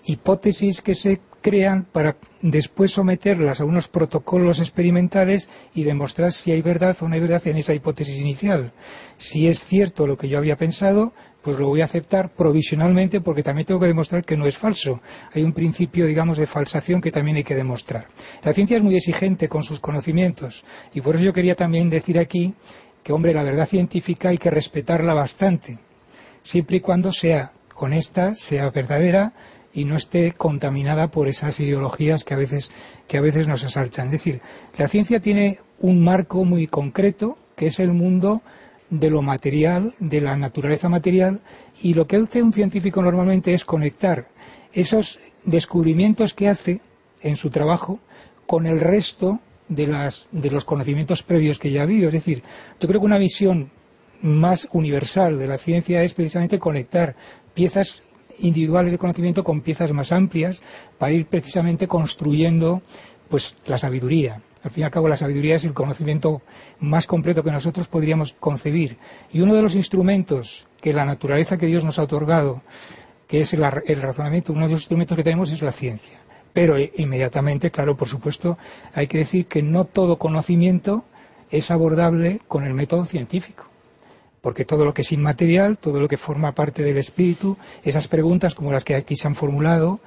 hipótesis 0.05 0.81
que 0.81 0.95
se 0.95 1.19
crean 1.47 1.85
para 1.85 2.17
después 2.41 2.91
someterlas 2.91 3.61
a 3.61 3.63
unos 3.63 3.87
protocolos 3.87 4.59
experimentales 4.59 5.47
y 5.73 5.85
demostrar 5.85 6.33
si 6.33 6.51
hay 6.51 6.61
verdad 6.61 6.97
o 6.99 7.07
no 7.07 7.15
hay 7.15 7.21
verdad 7.21 7.41
en 7.47 7.55
esa 7.55 7.73
hipótesis 7.73 8.17
inicial. 8.17 8.73
Si 9.15 9.47
es 9.47 9.63
cierto 9.63 10.07
lo 10.07 10.17
que 10.17 10.27
yo 10.27 10.39
había 10.39 10.57
pensado, 10.57 11.13
pues 11.41 11.57
lo 11.57 11.69
voy 11.69 11.79
a 11.79 11.85
aceptar 11.85 12.33
provisionalmente 12.33 13.21
porque 13.21 13.43
también 13.43 13.65
tengo 13.65 13.79
que 13.79 13.87
demostrar 13.87 14.25
que 14.25 14.35
no 14.35 14.45
es 14.45 14.57
falso. 14.57 14.99
Hay 15.33 15.43
un 15.43 15.53
principio, 15.53 16.05
digamos, 16.05 16.37
de 16.37 16.47
falsación 16.47 16.99
que 16.99 17.13
también 17.13 17.37
hay 17.37 17.45
que 17.45 17.55
demostrar. 17.55 18.07
La 18.43 18.53
ciencia 18.53 18.75
es 18.75 18.83
muy 18.83 18.97
exigente 18.97 19.47
con 19.47 19.63
sus 19.63 19.79
conocimientos 19.79 20.65
y 20.93 20.99
por 20.99 21.15
eso 21.15 21.23
yo 21.23 21.31
quería 21.31 21.55
también 21.55 21.87
decir 21.87 22.19
aquí 22.19 22.55
que, 23.03 23.13
hombre, 23.13 23.33
la 23.33 23.43
verdad 23.43 23.69
científica 23.69 24.29
hay 24.29 24.37
que 24.37 24.51
respetarla 24.51 25.13
bastante, 25.13 25.79
siempre 26.41 26.75
y 26.75 26.81
cuando 26.81 27.13
sea 27.13 27.53
honesta, 27.77 28.35
sea 28.35 28.69
verdadera 28.69 29.31
y 29.77 29.85
no 29.85 29.95
esté 29.95 30.31
contaminada 30.31 31.11
por 31.11 31.27
esas 31.27 31.59
ideologías 31.59 32.23
que 32.23 32.33
a 32.33 32.37
veces, 32.37 32.71
que 33.07 33.19
a 33.19 33.21
veces 33.21 33.47
nos 33.47 33.63
asaltan. 33.63 34.07
Es 34.07 34.13
decir, 34.13 34.41
la 34.75 34.87
ciencia 34.87 35.19
tiene 35.19 35.59
un 35.77 36.03
marco 36.03 36.43
muy 36.45 36.65
concreto, 36.65 37.37
que 37.55 37.67
es 37.67 37.79
el 37.79 37.93
mundo 37.93 38.41
de 38.89 39.11
lo 39.11 39.21
material, 39.21 39.93
de 39.99 40.19
la 40.19 40.35
naturaleza 40.35 40.89
material, 40.89 41.41
y 41.79 41.93
lo 41.93 42.07
que 42.07 42.15
hace 42.15 42.41
un 42.41 42.53
científico 42.53 43.03
normalmente 43.03 43.53
es 43.53 43.65
conectar 43.65 44.29
esos 44.73 45.19
descubrimientos 45.43 46.33
que 46.33 46.49
hace 46.49 46.81
en 47.21 47.35
su 47.35 47.51
trabajo 47.51 47.99
con 48.47 48.65
el 48.65 48.79
resto 48.79 49.41
de, 49.69 49.85
las, 49.85 50.27
de 50.31 50.49
los 50.49 50.65
conocimientos 50.65 51.21
previos 51.21 51.59
que 51.59 51.69
ya 51.69 51.81
ha 51.81 51.83
habido. 51.83 52.07
Es 52.07 52.15
decir, 52.15 52.41
yo 52.79 52.87
creo 52.87 52.99
que 52.99 53.05
una 53.05 53.19
visión 53.19 53.69
más 54.23 54.67
universal 54.71 55.37
de 55.37 55.45
la 55.45 55.59
ciencia 55.59 56.01
es 56.01 56.15
precisamente 56.15 56.57
conectar 56.57 57.15
piezas 57.53 58.01
individuales 58.39 58.91
de 58.91 58.97
conocimiento 58.97 59.43
con 59.43 59.61
piezas 59.61 59.91
más 59.91 60.11
amplias 60.11 60.61
para 60.97 61.11
ir 61.11 61.25
precisamente 61.25 61.87
construyendo 61.87 62.81
pues 63.29 63.55
la 63.65 63.77
sabiduría. 63.77 64.41
Al 64.63 64.71
fin 64.71 64.81
y 64.81 64.85
al 64.85 64.91
cabo, 64.91 65.07
la 65.07 65.15
sabiduría 65.15 65.55
es 65.55 65.65
el 65.65 65.73
conocimiento 65.73 66.41
más 66.79 67.07
completo 67.07 67.43
que 67.43 67.51
nosotros 67.51 67.87
podríamos 67.87 68.33
concebir. 68.33 68.97
Y 69.31 69.41
uno 69.41 69.55
de 69.55 69.61
los 69.61 69.75
instrumentos 69.75 70.67
que 70.81 70.93
la 70.93 71.05
naturaleza 71.05 71.57
que 71.57 71.67
Dios 71.67 71.83
nos 71.83 71.99
ha 71.99 72.03
otorgado, 72.03 72.61
que 73.27 73.41
es 73.41 73.53
el, 73.53 73.61
razonamiento, 73.61 74.53
uno 74.53 74.67
de 74.67 74.73
los 74.73 74.81
instrumentos 74.81 75.15
que 75.15 75.23
tenemos 75.23 75.51
es 75.51 75.61
la 75.61 75.71
ciencia. 75.71 76.19
Pero 76.53 76.77
eh, 76.77 76.91
inmediatamente, 76.97 77.71
claro, 77.71 77.95
por 77.95 78.07
supuesto, 78.07 78.57
hay 78.93 79.07
que 79.07 79.19
decir 79.19 79.45
que 79.47 79.61
no 79.61 79.85
todo 79.85 80.17
conocimiento 80.17 81.05
es 81.49 81.71
abordable 81.71 82.41
con 82.47 82.65
el 82.65 82.73
método 82.73 83.05
científico. 83.05 83.69
Porque 84.47 84.63
todo 84.63 84.85
lo 84.85 84.93
que 84.93 85.01
es 85.01 85.11
inmaterial, 85.11 85.77
todo 85.77 85.99
lo 85.99 86.07
que 86.07 86.15
forma 86.15 86.53
parte 86.53 86.81
del 86.81 86.95
espíritu, 86.95 87.57
esas 87.83 88.07
preguntas 88.07 88.55
como 88.55 88.71
las 88.71 88.85
que 88.85 88.95
aquí 88.95 89.17
se 89.17 89.27
han 89.27 89.35
formulado, 89.35 89.99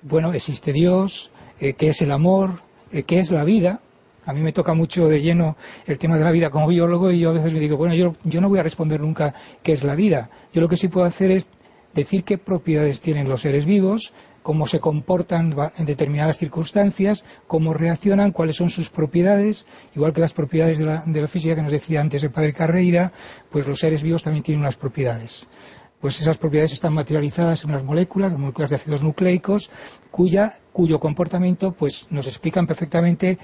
bueno, 0.00 0.32
¿existe 0.32 0.72
Dios? 0.72 1.30
Eh, 1.60 1.74
¿Qué 1.74 1.90
es 1.90 2.00
el 2.00 2.10
amor? 2.10 2.62
Eh, 2.92 3.02
¿Qué 3.02 3.20
es 3.20 3.30
la 3.30 3.44
vida? 3.44 3.82
A 4.24 4.32
mí 4.32 4.40
me 4.40 4.52
toca 4.52 4.72
mucho 4.72 5.06
de 5.06 5.20
lleno 5.20 5.58
el 5.84 5.98
tema 5.98 6.16
de 6.16 6.24
la 6.24 6.30
vida 6.30 6.48
como 6.48 6.66
biólogo 6.66 7.10
y 7.10 7.20
yo 7.20 7.28
a 7.28 7.32
veces 7.34 7.52
le 7.52 7.60
digo, 7.60 7.76
bueno, 7.76 7.94
yo, 7.94 8.14
yo 8.24 8.40
no 8.40 8.48
voy 8.48 8.58
a 8.58 8.62
responder 8.62 9.02
nunca 9.02 9.34
qué 9.62 9.74
es 9.74 9.84
la 9.84 9.94
vida. 9.94 10.30
Yo 10.54 10.62
lo 10.62 10.68
que 10.70 10.78
sí 10.78 10.88
puedo 10.88 11.04
hacer 11.04 11.30
es 11.30 11.46
decir 11.92 12.24
qué 12.24 12.38
propiedades 12.38 13.02
tienen 13.02 13.28
los 13.28 13.42
seres 13.42 13.66
vivos, 13.66 14.14
cómo 14.44 14.66
se 14.66 14.78
comportan 14.78 15.56
en 15.78 15.86
determinadas 15.86 16.36
circunstancias, 16.36 17.24
cómo 17.46 17.72
reaccionan, 17.72 18.30
cuáles 18.30 18.56
son 18.56 18.68
sus 18.68 18.90
propiedades, 18.90 19.64
igual 19.96 20.12
que 20.12 20.20
las 20.20 20.34
propiedades 20.34 20.76
de 20.78 20.84
la, 20.84 21.02
de 21.06 21.22
la, 21.22 21.28
física 21.28 21.56
que 21.56 21.62
nos 21.62 21.72
decía 21.72 22.02
antes 22.02 22.22
el 22.22 22.30
padre 22.30 22.52
Carreira, 22.52 23.10
pues 23.50 23.66
los 23.66 23.80
seres 23.80 24.02
vivos 24.02 24.22
también 24.22 24.42
tienen 24.42 24.60
unas 24.60 24.76
propiedades. 24.76 25.46
Pues 25.98 26.20
esas 26.20 26.36
propiedades 26.36 26.74
están 26.74 26.92
materializadas 26.92 27.64
en 27.64 27.70
unas 27.70 27.84
moléculas, 27.84 28.32
las 28.32 28.40
moléculas 28.40 28.68
de 28.68 28.76
ácidos 28.76 29.02
nucleicos, 29.02 29.70
cuya, 30.10 30.58
cuyo 30.74 31.00
comportamiento 31.00 31.72
pues, 31.72 32.06
nos 32.10 32.26
explican 32.26 32.66
perfectamente 32.66 33.38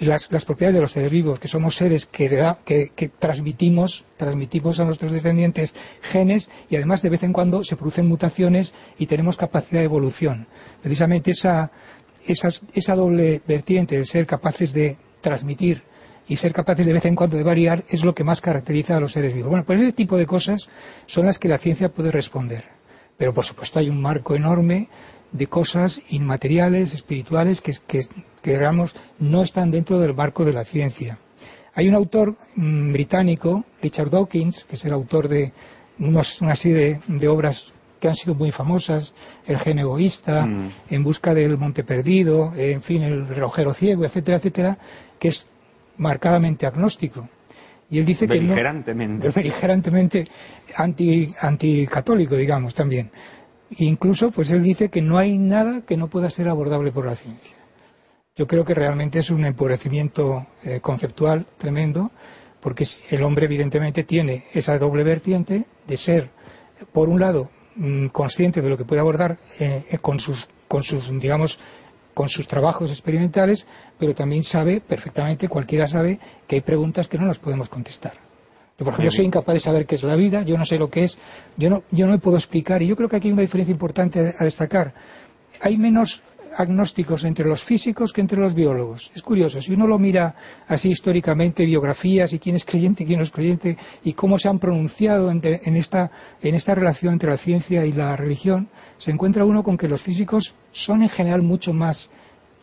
las, 0.00 0.28
propiedades 0.44 0.74
de 0.74 0.80
los 0.80 0.92
seres 0.92 1.10
vivos, 1.10 1.38
que 1.38 1.48
somos 1.48 1.76
seres 1.76 2.06
que, 2.06 3.10
transmitimos, 3.18 4.04
transmitimos 4.16 4.80
a 4.80 4.84
nuestros 4.84 5.12
descendientes 5.12 5.74
genes 6.00 6.50
y 6.68 6.76
además 6.76 7.02
de 7.02 7.10
vez 7.10 7.22
en 7.22 7.32
cuando 7.32 7.64
se 7.64 7.76
producen 7.76 8.08
mutaciones 8.08 8.74
y 8.98 9.06
tenemos 9.06 9.36
capacidad 9.36 9.80
de 9.80 9.84
evolución. 9.84 10.46
Precisamente 10.82 11.30
esa, 11.30 11.70
esa 12.26 12.96
doble 12.96 13.42
vertiente 13.46 13.98
de 13.98 14.04
ser 14.04 14.26
capaces 14.26 14.72
de 14.72 14.96
transmitir 15.20 15.82
y 16.28 16.36
ser 16.36 16.52
capaces 16.52 16.86
de 16.86 16.92
vez 16.92 17.04
en 17.04 17.14
cuando 17.14 17.36
de 17.36 17.42
variar 17.42 17.84
es 17.88 18.04
lo 18.04 18.14
que 18.14 18.24
más 18.24 18.40
caracteriza 18.40 18.96
a 18.96 19.00
los 19.00 19.12
seres 19.12 19.34
vivos. 19.34 19.50
Bueno, 19.50 19.64
pues 19.64 19.80
ese 19.80 19.92
tipo 19.92 20.16
de 20.16 20.26
cosas 20.26 20.68
son 21.06 21.26
las 21.26 21.38
que 21.38 21.48
la 21.48 21.58
ciencia 21.58 21.92
puede 21.92 22.10
responder. 22.10 22.64
Pero 23.16 23.32
por 23.32 23.44
supuesto 23.44 23.78
hay 23.78 23.88
un 23.88 24.00
marco 24.00 24.34
enorme 24.34 24.88
de 25.32 25.46
cosas 25.46 26.02
inmateriales, 26.10 26.94
espirituales, 26.94 27.60
que, 27.60 27.74
que, 27.86 28.02
digamos, 28.42 28.94
no 29.18 29.42
están 29.42 29.70
dentro 29.70 29.98
del 29.98 30.12
barco 30.12 30.44
de 30.44 30.52
la 30.52 30.64
ciencia. 30.64 31.18
Hay 31.74 31.88
un 31.88 31.94
autor 31.94 32.36
mm, 32.54 32.92
británico, 32.92 33.64
Richard 33.80 34.10
Dawkins, 34.10 34.64
que 34.64 34.76
es 34.76 34.84
el 34.84 34.92
autor 34.92 35.28
de 35.28 35.52
una 35.98 36.56
serie 36.56 37.00
de, 37.06 37.28
obras 37.28 37.72
que 38.00 38.08
han 38.08 38.14
sido 38.14 38.34
muy 38.34 38.50
famosas, 38.50 39.14
El 39.46 39.58
gen 39.58 39.78
egoísta, 39.78 40.44
mm. 40.44 40.70
En 40.90 41.04
busca 41.04 41.34
del 41.34 41.56
monte 41.56 41.84
perdido, 41.84 42.52
en 42.56 42.82
fin, 42.82 43.02
El 43.02 43.28
relojero 43.28 43.72
ciego, 43.72 44.04
etcétera, 44.04 44.36
etcétera, 44.36 44.78
que 45.18 45.28
es 45.28 45.46
marcadamente 45.96 46.66
agnóstico. 46.66 47.28
Y 47.88 47.98
él 47.98 48.06
dice 48.06 48.26
que 48.26 48.40
no, 48.40 48.54
beligerantemente 48.54 50.26
anti, 50.76 51.32
anticatólico, 51.40 52.36
digamos, 52.36 52.74
también. 52.74 53.10
Incluso, 53.78 54.30
pues 54.30 54.50
él 54.50 54.62
dice 54.62 54.90
que 54.90 55.02
no 55.02 55.18
hay 55.18 55.38
nada 55.38 55.82
que 55.82 55.96
no 55.96 56.08
pueda 56.08 56.30
ser 56.30 56.48
abordable 56.48 56.92
por 56.92 57.06
la 57.06 57.16
ciencia. 57.16 57.56
Yo 58.36 58.46
creo 58.46 58.64
que 58.64 58.74
realmente 58.74 59.18
es 59.18 59.30
un 59.30 59.44
empobrecimiento 59.44 60.46
eh, 60.64 60.80
conceptual 60.80 61.46
tremendo, 61.58 62.10
porque 62.60 62.86
el 63.10 63.22
hombre 63.22 63.46
evidentemente 63.46 64.04
tiene 64.04 64.44
esa 64.54 64.78
doble 64.78 65.04
vertiente 65.04 65.66
de 65.86 65.96
ser, 65.96 66.30
por 66.92 67.08
un 67.08 67.20
lado, 67.20 67.50
mm, 67.76 68.06
consciente 68.06 68.62
de 68.62 68.70
lo 68.70 68.78
que 68.78 68.84
puede 68.84 69.00
abordar 69.00 69.38
eh, 69.58 69.84
eh, 69.90 69.98
con 69.98 70.18
sus, 70.20 70.48
con 70.68 70.82
sus, 70.82 71.10
digamos, 71.18 71.58
con 72.14 72.28
sus 72.28 72.46
trabajos 72.46 72.90
experimentales, 72.90 73.66
pero 73.98 74.14
también 74.14 74.42
sabe 74.42 74.80
perfectamente, 74.80 75.48
cualquiera 75.48 75.86
sabe, 75.86 76.18
que 76.46 76.56
hay 76.56 76.62
preguntas 76.62 77.08
que 77.08 77.18
no 77.18 77.26
nos 77.26 77.38
podemos 77.38 77.68
contestar. 77.68 78.31
Yo, 78.82 78.84
por 78.86 78.94
ejemplo, 78.94 79.12
soy 79.12 79.26
incapaz 79.26 79.54
de 79.54 79.60
saber 79.60 79.86
qué 79.86 79.94
es 79.94 80.02
la 80.02 80.16
vida, 80.16 80.42
yo 80.42 80.58
no 80.58 80.66
sé 80.66 80.76
lo 80.76 80.90
que 80.90 81.04
es, 81.04 81.16
yo 81.56 81.70
no, 81.70 81.84
yo 81.92 82.06
no 82.06 82.12
me 82.12 82.18
puedo 82.18 82.36
explicar, 82.36 82.82
y 82.82 82.88
yo 82.88 82.96
creo 82.96 83.08
que 83.08 83.14
aquí 83.14 83.28
hay 83.28 83.32
una 83.32 83.42
diferencia 83.42 83.70
importante 83.70 84.34
a 84.36 84.42
destacar. 84.42 84.92
Hay 85.60 85.76
menos 85.76 86.20
agnósticos 86.56 87.22
entre 87.22 87.46
los 87.46 87.62
físicos 87.62 88.12
que 88.12 88.20
entre 88.20 88.40
los 88.40 88.54
biólogos. 88.54 89.12
Es 89.14 89.22
curioso, 89.22 89.62
si 89.62 89.72
uno 89.72 89.86
lo 89.86 90.00
mira 90.00 90.34
así 90.66 90.90
históricamente, 90.90 91.64
biografías 91.64 92.32
y 92.32 92.40
quién 92.40 92.56
es 92.56 92.64
creyente 92.64 93.04
y 93.04 93.06
quién 93.06 93.20
no 93.20 93.24
es 93.24 93.30
creyente, 93.30 93.78
y 94.02 94.14
cómo 94.14 94.36
se 94.36 94.48
han 94.48 94.58
pronunciado 94.58 95.30
en, 95.30 95.76
esta, 95.76 96.10
en 96.42 96.56
esta 96.56 96.74
relación 96.74 97.12
entre 97.12 97.30
la 97.30 97.36
ciencia 97.36 97.86
y 97.86 97.92
la 97.92 98.16
religión, 98.16 98.68
se 98.98 99.12
encuentra 99.12 99.44
uno 99.44 99.62
con 99.62 99.76
que 99.76 99.86
los 99.86 100.02
físicos 100.02 100.56
son 100.72 101.02
en 101.02 101.08
general 101.08 101.42
mucho 101.42 101.72
más 101.72 102.10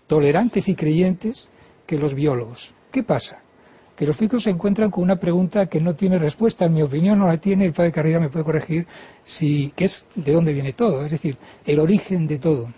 tolerantes 0.07 0.67
y 0.67 0.75
creyentes 0.75 1.47
que 1.87 1.97
los 1.97 2.13
biólogos. 2.13 2.73
¿Qué 2.91 3.03
pasa? 3.03 3.41
Que 3.99 4.05
los 4.05 4.15
físicos 4.15 4.43
se 4.43 4.49
encuentran 4.49 4.89
con 4.91 5.03
una 5.03 5.17
pregunta 5.17 5.65
que 5.65 5.81
no 5.81 5.93
tiene 5.93 6.17
respuesta, 6.17 6.63
en 6.63 6.73
mi 6.73 6.81
opinión 6.81 7.19
no 7.19 7.27
la 7.27 7.35
tiene, 7.35 7.65
el 7.65 7.73
padre 7.73 7.91
Carrera 7.91 8.21
me 8.21 8.29
puede 8.29 8.45
corregir, 8.45 8.87
si, 9.25 9.73
que 9.75 9.83
es 9.83 10.05
de 10.15 10.31
dónde 10.31 10.53
viene 10.53 10.71
todo, 10.71 11.03
es 11.03 11.11
decir, 11.11 11.35
el 11.65 11.81
origen 11.81 12.25
de 12.25 12.39
todo. 12.39 12.71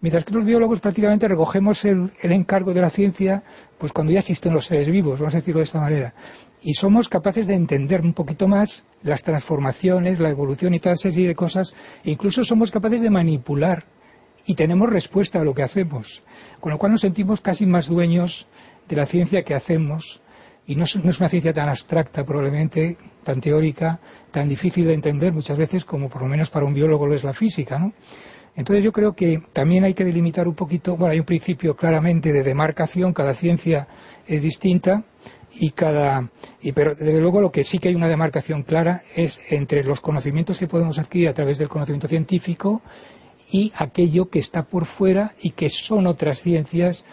Mientras 0.00 0.24
que 0.24 0.32
los 0.32 0.44
biólogos 0.44 0.78
prácticamente 0.78 1.26
recogemos 1.26 1.84
el, 1.84 2.12
encargo 2.22 2.72
de 2.72 2.80
la 2.80 2.88
ciencia 2.88 3.42
pues 3.78 3.92
cuando 3.92 4.12
ya 4.12 4.20
existen 4.20 4.54
los 4.54 4.66
seres 4.66 4.88
vivos, 4.88 5.18
vamos 5.18 5.34
a 5.34 5.38
decirlo 5.38 5.58
de 5.58 5.64
esta 5.64 5.80
manera. 5.80 6.14
Y 6.62 6.74
somos 6.74 7.08
capaces 7.08 7.48
de 7.48 7.54
entender 7.54 8.02
un 8.02 8.12
poquito 8.12 8.46
más 8.46 8.84
las 9.02 9.24
transformaciones, 9.24 10.20
la 10.20 10.28
evolución 10.28 10.72
y 10.72 10.78
toda 10.78 10.94
esa 10.94 11.10
serie 11.10 11.26
de 11.26 11.34
cosas. 11.34 11.74
E 12.04 12.12
incluso 12.12 12.44
somos 12.44 12.70
capaces 12.70 13.00
de 13.00 13.10
manipular 13.10 13.86
y 14.46 14.54
tenemos 14.54 14.88
respuesta 14.88 15.40
a 15.40 15.44
lo 15.44 15.52
que 15.52 15.64
hacemos. 15.64 16.22
Con 16.60 16.70
lo 16.70 16.78
cual 16.78 16.92
nos 16.92 17.00
sentimos 17.00 17.40
casi 17.40 17.66
más 17.66 17.88
dueños 17.88 18.46
de 18.88 18.94
la 18.94 19.04
ciencia 19.04 19.42
que 19.42 19.54
hacemos 19.56 20.22
y 20.68 20.76
no 20.76 20.84
es, 20.84 20.94
una 20.96 21.28
ciencia 21.28 21.52
tan 21.52 21.68
abstracta 21.70 22.24
probablemente, 22.24 22.98
tan 23.24 23.40
teórica, 23.40 23.98
tan 24.30 24.48
difícil 24.48 24.86
de 24.86 24.92
entender 24.92 25.32
muchas 25.32 25.56
veces 25.56 25.84
como 25.84 26.10
por 26.10 26.22
lo 26.22 26.28
menos 26.28 26.50
para 26.50 26.66
un 26.66 26.74
biólogo 26.74 27.06
lo 27.06 27.14
es 27.14 27.24
la 27.24 27.32
física, 27.32 27.78
¿no? 27.78 27.92
Entonces 28.54 28.84
yo 28.84 28.92
creo 28.92 29.14
que 29.14 29.42
también 29.52 29.84
hay 29.84 29.94
que 29.94 30.04
delimitar 30.04 30.46
un 30.46 30.54
poquito, 30.54 30.96
bueno, 30.96 31.12
hay 31.12 31.20
un 31.20 31.24
principio 31.24 31.74
claramente 31.74 32.32
de 32.32 32.42
demarcación, 32.42 33.14
cada 33.14 33.32
ciencia 33.32 33.88
es 34.26 34.42
distinta 34.42 35.04
y 35.54 35.70
cada 35.70 36.30
y 36.60 36.72
pero 36.72 36.94
desde 36.94 37.20
luego 37.20 37.40
lo 37.40 37.50
que 37.50 37.64
sí 37.64 37.78
que 37.78 37.88
hay 37.88 37.94
una 37.94 38.08
demarcación 38.08 38.62
clara 38.62 39.02
es 39.16 39.40
entre 39.50 39.84
los 39.84 40.00
conocimientos 40.00 40.58
que 40.58 40.66
podemos 40.66 40.98
adquirir 40.98 41.28
a 41.28 41.34
través 41.34 41.56
del 41.56 41.68
conocimiento 41.68 42.08
científico 42.08 42.82
y 43.50 43.72
aquello 43.76 44.28
que 44.28 44.38
está 44.38 44.64
por 44.64 44.84
fuera 44.84 45.32
y 45.40 45.50
que 45.50 45.70
son 45.70 46.06
otras 46.06 46.40
ciencias 46.40 47.06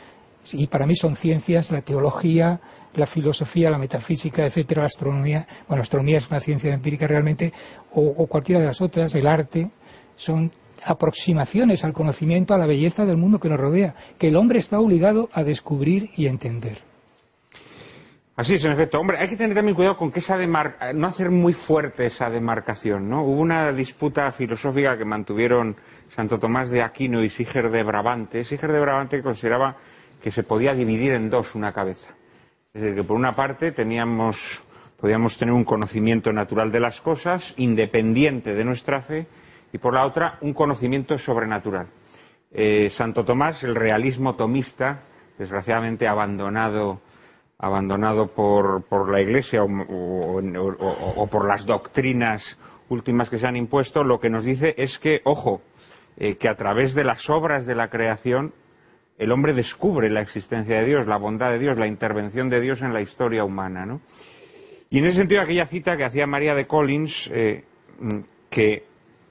y 0.51 0.67
para 0.67 0.85
mí 0.85 0.95
son 0.95 1.15
ciencias 1.15 1.71
la 1.71 1.81
teología, 1.81 2.59
la 2.95 3.05
filosofía, 3.05 3.69
la 3.69 3.77
metafísica, 3.77 4.45
etcétera, 4.45 4.81
la 4.81 4.87
astronomía. 4.87 5.47
Bueno, 5.67 5.79
la 5.79 5.83
astronomía 5.83 6.17
es 6.17 6.29
una 6.29 6.39
ciencia 6.39 6.73
empírica 6.73 7.07
realmente, 7.07 7.53
o, 7.91 8.27
cualquiera 8.27 8.59
de 8.61 8.67
las 8.67 8.81
otras, 8.81 9.13
el 9.15 9.27
arte, 9.27 9.69
son 10.15 10.51
aproximaciones 10.85 11.83
al 11.83 11.93
conocimiento, 11.93 12.53
a 12.53 12.57
la 12.57 12.65
belleza 12.65 13.05
del 13.05 13.17
mundo 13.17 13.39
que 13.39 13.49
nos 13.49 13.59
rodea, 13.59 13.95
que 14.17 14.27
el 14.27 14.35
hombre 14.35 14.59
está 14.59 14.79
obligado 14.79 15.29
a 15.33 15.43
descubrir 15.43 16.09
y 16.15 16.27
entender. 16.27 16.77
Así 18.35 18.55
es, 18.55 18.65
en 18.65 18.73
efecto. 18.73 18.99
Hombre, 18.99 19.17
hay 19.17 19.29
que 19.29 19.37
tener 19.37 19.55
también 19.55 19.75
cuidado 19.75 19.95
con 19.95 20.11
que 20.11 20.19
esa 20.19 20.37
no 20.93 21.07
hacer 21.07 21.31
muy 21.31 21.53
fuerte 21.53 22.05
esa 22.05 22.29
demarcación, 22.29 23.09
¿no? 23.09 23.23
Hubo 23.23 23.39
una 23.39 23.71
disputa 23.71 24.29
filosófica 24.31 24.97
que 24.97 25.05
mantuvieron 25.05 25.77
Santo 26.09 26.37
Tomás 26.37 26.69
de 26.69 26.81
Aquino 26.81 27.23
y 27.23 27.29
Siger 27.29 27.71
de 27.71 27.83
Brabante. 27.83 28.43
Siger 28.43 28.71
de 28.73 28.79
Brabante 28.79 29.23
consideraba 29.23 29.77
que 30.21 30.31
se 30.31 30.43
podía 30.43 30.73
dividir 30.73 31.13
en 31.13 31.29
dos 31.29 31.55
una 31.55 31.71
cabeza. 31.71 32.09
Es 32.75 32.81
decir, 32.81 32.95
que 32.95 33.03
por 33.05 33.15
una 33.15 33.31
parte 33.31 33.71
podíamos 33.71 35.37
tener 35.37 35.53
un 35.53 35.63
conocimiento 35.63 36.33
natural 36.33 36.73
de 36.73 36.81
las 36.81 36.99
cosas, 36.99 37.53
independiente 37.55 38.53
de 38.53 38.65
nuestra 38.65 39.01
fe, 39.01 39.27
y 39.71 39.77
por 39.77 39.93
la 39.93 40.05
otra, 40.05 40.37
un 40.41 40.53
conocimiento 40.53 41.17
sobrenatural. 41.17 41.87
Eh, 42.51 42.89
Santo 42.89 43.23
Tomás, 43.23 43.63
el 43.63 43.75
realismo 43.75 44.35
tomista, 44.35 45.03
desgraciadamente 45.37 46.05
abandonado, 46.05 46.99
abandonado 47.59 48.27
por, 48.27 48.83
por 48.83 49.09
la 49.09 49.21
Iglesia 49.21 49.63
o, 49.63 51.27
por 51.31 51.47
las 51.47 51.65
doctrinas 51.65 52.59
últimas 52.89 53.29
que 53.29 53.37
se 53.37 53.47
han 53.47 53.55
impuesto, 53.55 54.03
lo 54.03 54.19
que 54.19 54.29
nos 54.29 54.43
dice 54.43 54.75
es 54.77 54.99
que, 54.99 55.21
ojo, 55.23 55.61
eh, 56.17 56.35
que 56.35 56.49
a 56.49 56.55
través 56.55 56.93
de 56.93 57.05
las 57.05 57.29
obras 57.29 57.65
de 57.65 57.75
la 57.75 57.87
creación 57.89 58.53
el 59.17 59.31
hombre 59.31 59.53
descubre 59.53 60.09
la 60.09 60.21
existencia 60.21 60.79
de 60.79 60.85
Dios, 60.85 61.07
la 61.07 61.17
bondad 61.17 61.51
de 61.51 61.59
Dios, 61.59 61.77
la 61.77 61.87
intervención 61.87 62.49
de 62.49 62.59
Dios 62.59 62.81
en 62.81 62.93
la 62.93 63.01
historia 63.01 63.43
humana. 63.43 63.85
¿no? 63.85 64.01
Y 64.89 64.99
en 64.99 65.05
ese 65.05 65.19
sentido, 65.19 65.41
aquella 65.41 65.65
cita 65.65 65.95
que 65.95 66.03
hacía 66.03 66.27
María 66.27 66.53
de 66.53 66.67
Collins, 66.67 67.31
eh, 67.33 67.63
que 68.49 68.83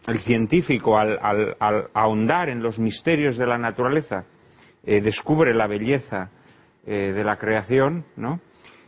el 0.06 0.18
científico, 0.18 0.98
al, 0.98 1.56
ahondar 1.92 2.48
en 2.48 2.62
los 2.62 2.78
misterios 2.78 3.36
de 3.36 3.46
la 3.46 3.58
naturaleza, 3.58 4.24
eh, 4.84 5.00
descubre 5.00 5.54
la 5.54 5.66
belleza 5.66 6.30
eh, 6.86 7.12
de 7.12 7.24
la 7.24 7.36
creación, 7.36 8.04
¿no? 8.16 8.40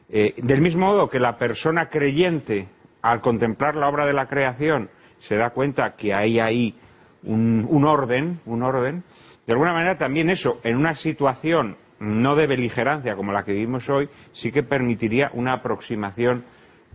del 0.09 0.61
mismo 0.61 0.87
modo 0.87 1.09
que 1.09 1.19
la 1.19 1.37
persona 1.37 1.89
creyente, 1.89 2.69
al 3.03 3.21
contemplar 3.21 3.75
la 3.75 3.89
obra 3.89 4.07
de 4.07 4.13
la 4.13 4.27
creación, 4.27 4.89
se 5.19 5.35
da 5.35 5.51
cuenta 5.51 5.97
que 5.97 6.15
hay 6.15 6.39
ahí 6.39 6.79
un 7.25 7.85
orden, 7.85 8.39
un 8.47 8.63
orden, 8.63 9.03
de 9.47 9.53
alguna 9.53 9.73
manera 9.73 9.97
también 9.97 10.31
eso, 10.31 10.61
en 10.65 10.77
una 10.77 10.95
situación 10.95 11.77
no 11.99 12.37
de 12.37 12.47
beligerancia 12.47 13.17
como 13.17 13.33
la 13.33 13.45
que 13.45 13.53
vivimos 13.53 13.89
hoy, 13.89 14.09
sí 14.33 14.53
que 14.53 14.63
permitiría 14.63 15.31
una 15.33 15.55
aproximación 15.55 16.45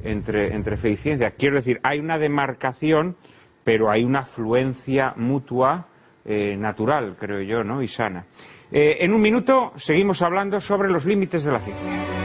entre, 0.03 0.53
entre 0.53 0.77
fe 0.77 0.91
y 0.91 0.97
ciencia. 0.97 1.31
Quiero 1.31 1.55
decir, 1.55 1.79
hay 1.83 1.99
una 1.99 2.17
demarcación, 2.17 3.15
pero 3.63 3.89
hay 3.89 4.03
una 4.03 4.19
afluencia 4.19 5.13
mutua 5.15 5.87
eh, 6.25 6.55
natural, 6.57 7.15
creo 7.19 7.41
yo, 7.41 7.63
¿no? 7.63 7.81
y 7.81 7.87
sana. 7.87 8.25
Eh, 8.71 8.97
en 8.99 9.13
un 9.13 9.21
minuto 9.21 9.71
seguimos 9.75 10.21
hablando 10.21 10.59
sobre 10.59 10.89
los 10.89 11.05
límites 11.05 11.43
de 11.43 11.51
la 11.51 11.59
ciencia. 11.59 12.20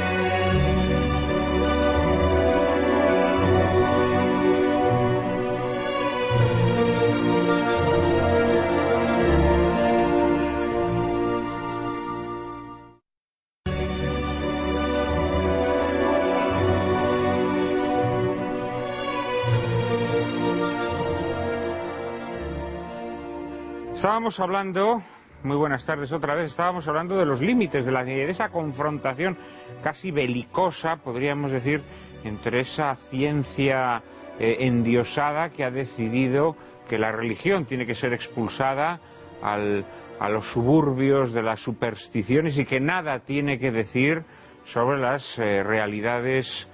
Estábamos 24.26 24.40
hablando, 24.40 25.02
muy 25.44 25.56
buenas 25.56 25.86
tardes 25.86 26.12
otra 26.12 26.34
vez, 26.34 26.46
estábamos 26.46 26.88
hablando 26.88 27.16
de 27.16 27.24
los 27.24 27.40
límites 27.40 27.86
de 27.86 27.92
la 27.92 28.02
de 28.02 28.28
esa 28.28 28.48
confrontación 28.48 29.36
casi 29.84 30.10
belicosa, 30.10 30.96
podríamos 30.96 31.52
decir, 31.52 31.80
entre 32.24 32.58
esa 32.58 32.96
ciencia 32.96 34.02
eh, 34.40 34.56
endiosada 34.62 35.50
que 35.50 35.62
ha 35.62 35.70
decidido 35.70 36.56
que 36.88 36.98
la 36.98 37.12
religión 37.12 37.66
tiene 37.66 37.86
que 37.86 37.94
ser 37.94 38.14
expulsada 38.14 38.98
a 39.42 40.28
los 40.28 40.44
suburbios 40.44 41.32
de 41.32 41.44
las 41.44 41.60
supersticiones 41.60 42.58
y 42.58 42.64
que 42.64 42.80
nada 42.80 43.20
tiene 43.20 43.60
que 43.60 43.70
decir 43.70 44.24
sobre 44.64 44.98
las 44.98 45.38
eh, 45.38 45.62
realidades 45.62 46.68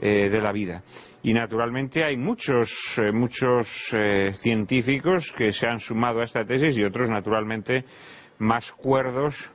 eh, 0.00 0.30
de 0.30 0.40
la 0.40 0.52
vida. 0.52 0.82
Y 1.24 1.32
naturalmente 1.32 2.04
hay 2.04 2.18
muchos, 2.18 2.98
eh, 2.98 3.10
eh, 3.94 4.32
científicos 4.34 5.32
que 5.32 5.52
se 5.52 5.66
han 5.66 5.80
sumado 5.80 6.20
a 6.20 6.24
esta 6.24 6.44
tesis 6.44 6.76
y 6.76 6.84
otros 6.84 7.08
naturalmente 7.08 7.86
más 8.38 8.72
cuerdos 8.72 9.50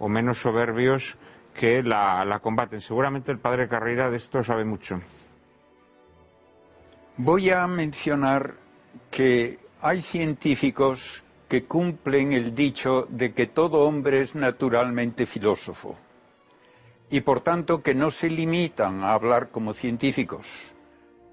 o 0.00 0.08
menos 0.08 0.38
soberbios 0.38 1.16
que 1.54 1.80
la, 1.84 2.24
la 2.24 2.40
combaten. 2.40 2.80
Seguramente 2.80 3.30
el 3.30 3.38
padre 3.38 3.68
Carrera 3.68 4.10
de 4.10 4.16
esto 4.16 4.42
sabe 4.42 4.64
mucho. 4.64 4.96
Voy 7.18 7.50
a 7.50 7.68
mencionar 7.68 8.54
que 9.08 9.58
hay 9.80 10.02
científicos 10.02 11.22
que 11.48 11.66
cumplen 11.66 12.32
el 12.32 12.52
dicho 12.52 13.06
de 13.08 13.32
que 13.32 13.46
todo 13.46 13.82
hombre 13.82 14.22
es 14.22 14.34
naturalmente 14.34 15.26
filósofo 15.26 15.96
y 17.10 17.20
por 17.20 17.42
tanto 17.42 17.80
que 17.80 17.94
no 17.94 18.10
se 18.10 18.28
limitan 18.28 19.04
a 19.04 19.12
hablar 19.12 19.50
como 19.50 19.72
científicos 19.72 20.71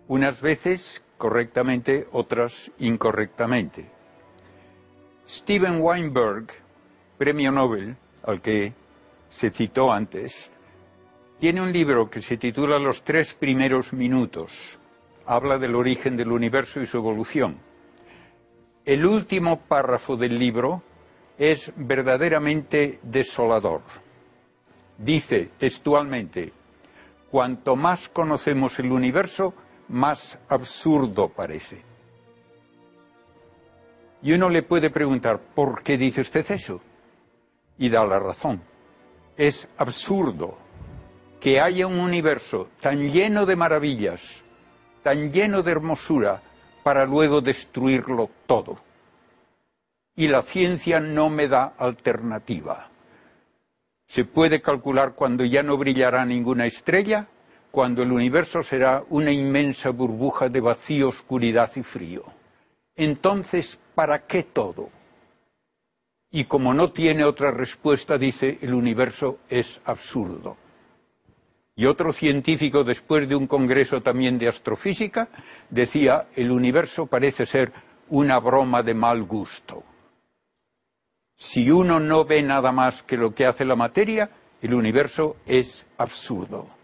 unas 0.10 0.41
veces 0.41 1.03
correctamente, 1.18 2.07
otras 2.12 2.72
incorrectamente. 2.80 3.86
Steven 5.28 5.80
Weinberg, 5.80 6.47
premio 7.18 7.51
Nobel, 7.51 7.95
al 8.24 8.41
que 8.41 8.74
se 9.30 9.51
citó 9.51 9.91
antes, 9.91 10.51
tiene 11.39 11.62
un 11.62 11.72
libro 11.72 12.10
que 12.10 12.22
se 12.22 12.38
titula 12.38 12.80
Los 12.80 13.03
tres 13.03 13.36
primeros 13.36 13.93
minutos. 13.93 14.80
Habla 15.28 15.60
del 15.60 15.76
origen 15.76 16.18
del 16.18 16.32
universo 16.32 16.82
y 16.82 16.88
su 16.88 16.97
evolución. 16.97 17.57
El 18.86 19.05
último 19.05 19.60
párrafo 19.60 20.18
del 20.18 20.39
libro 20.39 20.82
es 21.38 21.72
verdaderamente 21.76 22.99
desolador. 23.03 23.82
Dice 24.97 25.51
textualmente, 25.60 26.51
cuanto 27.30 27.76
más 27.76 28.10
conocemos 28.10 28.80
el 28.80 28.91
universo, 28.91 29.53
más 29.90 30.40
absurdo 30.48 31.30
parece. 31.30 31.84
Y 34.22 34.34
uno 34.34 34.50
le 34.50 34.64
puede 34.64 34.90
preguntar, 34.90 35.40
¿por 35.40 35.82
qué 35.84 35.98
dice 35.98 36.22
usted 36.22 36.50
eso? 36.52 36.82
Y 37.78 37.90
da 37.90 38.06
la 38.06 38.20
razón. 38.20 38.62
Es 39.38 39.68
absurdo 39.78 40.58
que 41.40 41.62
haya 41.62 41.88
un 41.88 42.00
universo 42.00 42.70
tan 42.82 43.10
lleno 43.10 43.46
de 43.46 43.56
maravillas, 43.56 44.44
tan 45.04 45.32
lleno 45.32 45.64
de 45.64 45.72
hermosura, 45.72 46.42
para 46.84 47.06
luego 47.06 47.42
destruirlo 47.42 48.30
todo. 48.46 48.78
Y 50.16 50.28
la 50.28 50.42
ciencia 50.42 51.00
no 51.00 51.30
me 51.30 51.48
da 51.48 51.74
alternativa. 51.78 52.90
Se 54.06 54.26
puede 54.26 54.62
calcular 54.62 55.14
cuando 55.14 55.46
ya 55.46 55.64
no 55.64 55.78
brillará 55.78 56.26
ninguna 56.26 56.66
estrella 56.66 57.28
cuando 57.72 58.02
el 58.02 58.12
universo 58.12 58.64
será 58.64 59.04
una 59.10 59.32
inmensa 59.32 59.90
burbuja 59.92 60.50
de 60.50 60.62
vacío, 60.62 61.10
oscuridad 61.10 61.72
y 61.76 61.84
frío. 61.84 62.24
Entonces, 62.96 63.80
¿para 63.96 64.26
qué 64.26 64.44
todo? 64.44 64.90
Y 66.32 66.46
como 66.46 66.74
no 66.74 66.92
tiene 66.92 67.24
otra 67.24 67.52
respuesta, 67.52 68.18
dice, 68.18 68.60
el 68.62 68.74
universo 68.74 69.40
es 69.50 69.82
absurdo. 69.86 70.58
Y 71.76 71.86
otro 71.86 72.12
científico, 72.12 72.84
después 72.84 73.28
de 73.30 73.36
un 73.36 73.48
congreso 73.48 74.02
también 74.02 74.38
de 74.38 74.48
astrofísica, 74.48 75.30
decía, 75.70 76.28
el 76.36 76.52
universo 76.52 77.06
parece 77.06 77.46
ser 77.46 77.72
una 78.10 78.40
broma 78.40 78.84
de 78.84 78.94
mal 78.94 79.24
gusto. 79.24 79.84
Si 81.38 81.72
uno 81.72 82.00
no 82.00 82.26
ve 82.26 82.44
nada 82.44 82.74
más 82.74 83.02
que 83.02 83.16
lo 83.16 83.34
que 83.34 83.46
hace 83.46 83.64
la 83.64 83.78
materia, 83.78 84.30
el 84.62 84.74
universo 84.74 85.38
es 85.46 85.86
absurdo. 85.98 86.79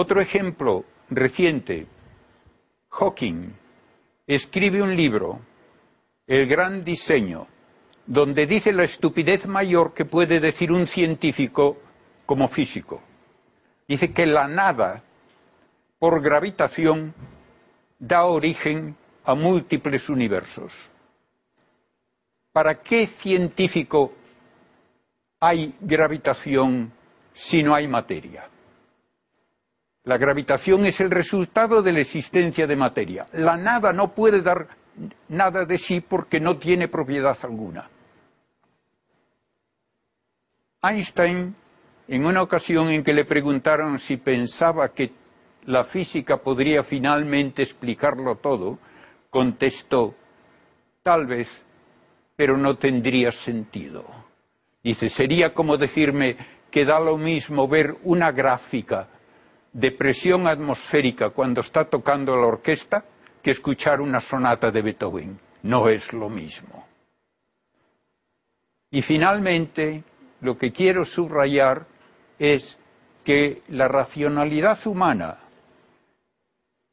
Otro 0.00 0.20
ejemplo 0.20 0.84
reciente, 1.10 1.88
Hawking 2.88 3.52
escribe 4.28 4.80
un 4.80 4.94
libro, 4.94 5.40
El 6.24 6.46
gran 6.46 6.84
diseño, 6.84 7.48
donde 8.06 8.46
dice 8.46 8.72
la 8.72 8.84
estupidez 8.84 9.48
mayor 9.48 9.94
que 9.94 10.04
puede 10.04 10.38
decir 10.38 10.70
un 10.70 10.86
científico 10.86 11.78
como 12.26 12.46
físico. 12.46 13.02
Dice 13.88 14.12
que 14.12 14.24
la 14.26 14.46
nada, 14.46 15.02
por 15.98 16.22
gravitación, 16.22 17.12
da 17.98 18.24
origen 18.26 18.96
a 19.24 19.34
múltiples 19.34 20.08
universos. 20.08 20.92
¿Para 22.52 22.82
qué 22.82 23.08
científico 23.08 24.12
hay 25.40 25.74
gravitación 25.80 26.92
si 27.34 27.64
no 27.64 27.74
hay 27.74 27.88
materia? 27.88 28.48
La 30.08 30.16
gravitación 30.16 30.86
es 30.86 31.02
el 31.02 31.10
resultado 31.10 31.82
de 31.82 31.92
la 31.92 32.00
existencia 32.00 32.66
de 32.66 32.76
materia. 32.76 33.26
La 33.34 33.58
nada 33.58 33.92
no 33.92 34.14
puede 34.14 34.40
dar 34.40 34.66
nada 35.28 35.66
de 35.66 35.76
sí 35.76 36.00
porque 36.00 36.40
no 36.40 36.56
tiene 36.56 36.88
propiedad 36.88 37.36
alguna. 37.42 37.90
Einstein, 40.82 41.54
en 42.08 42.24
una 42.24 42.40
ocasión 42.40 42.88
en 42.88 43.04
que 43.04 43.12
le 43.12 43.26
preguntaron 43.26 43.98
si 43.98 44.16
pensaba 44.16 44.94
que 44.94 45.12
la 45.66 45.84
física 45.84 46.38
podría 46.38 46.82
finalmente 46.82 47.60
explicarlo 47.60 48.36
todo, 48.36 48.78
contestó, 49.28 50.14
tal 51.02 51.26
vez, 51.26 51.66
pero 52.34 52.56
no 52.56 52.78
tendría 52.78 53.30
sentido. 53.30 54.06
Dice, 54.82 55.10
sería 55.10 55.52
como 55.52 55.76
decirme 55.76 56.38
que 56.70 56.86
da 56.86 56.98
lo 56.98 57.18
mismo 57.18 57.68
ver 57.68 57.94
una 58.04 58.32
gráfica 58.32 59.08
de 59.72 59.90
presión 59.92 60.46
atmosférica 60.46 61.30
cuando 61.30 61.60
está 61.60 61.84
tocando 61.84 62.36
la 62.36 62.46
orquesta 62.46 63.04
que 63.42 63.50
escuchar 63.50 64.00
una 64.00 64.20
sonata 64.20 64.70
de 64.70 64.82
Beethoven. 64.82 65.38
No 65.62 65.88
es 65.88 66.12
lo 66.12 66.28
mismo. 66.28 66.86
Y 68.90 69.02
finalmente, 69.02 70.02
lo 70.40 70.56
que 70.56 70.72
quiero 70.72 71.04
subrayar 71.04 71.86
es 72.38 72.78
que 73.24 73.62
la 73.68 73.88
racionalidad 73.88 74.78
humana 74.86 75.38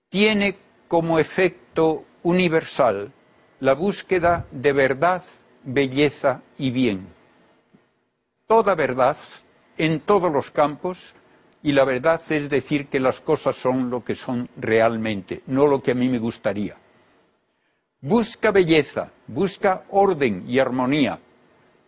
tiene 0.10 0.58
como 0.88 1.20
efecto 1.20 2.04
universal 2.24 3.12
la 3.60 3.74
búsqueda 3.74 4.46
de 4.52 4.74
verdad, 4.74 5.24
belleza 5.64 6.42
y 6.58 6.72
bien. 6.72 7.08
Toda 8.48 8.76
verdad 8.76 9.18
en 9.78 10.02
todos 10.02 10.32
los 10.32 10.52
campos 10.52 11.16
y 11.66 11.72
la 11.72 11.84
verdad 11.84 12.22
es 12.30 12.48
decir 12.48 12.86
que 12.86 13.00
las 13.00 13.20
cosas 13.20 13.56
son 13.56 13.90
lo 13.90 14.04
que 14.04 14.14
son 14.14 14.48
realmente, 14.56 15.42
no 15.48 15.66
lo 15.66 15.82
que 15.82 15.92
a 15.92 15.96
mí 15.96 16.08
me 16.08 16.20
gustaría. 16.20 16.78
Busca 18.02 18.52
belleza, 18.52 19.12
busca 19.26 19.86
orden 19.90 20.46
y 20.48 20.60
armonía 20.60 21.18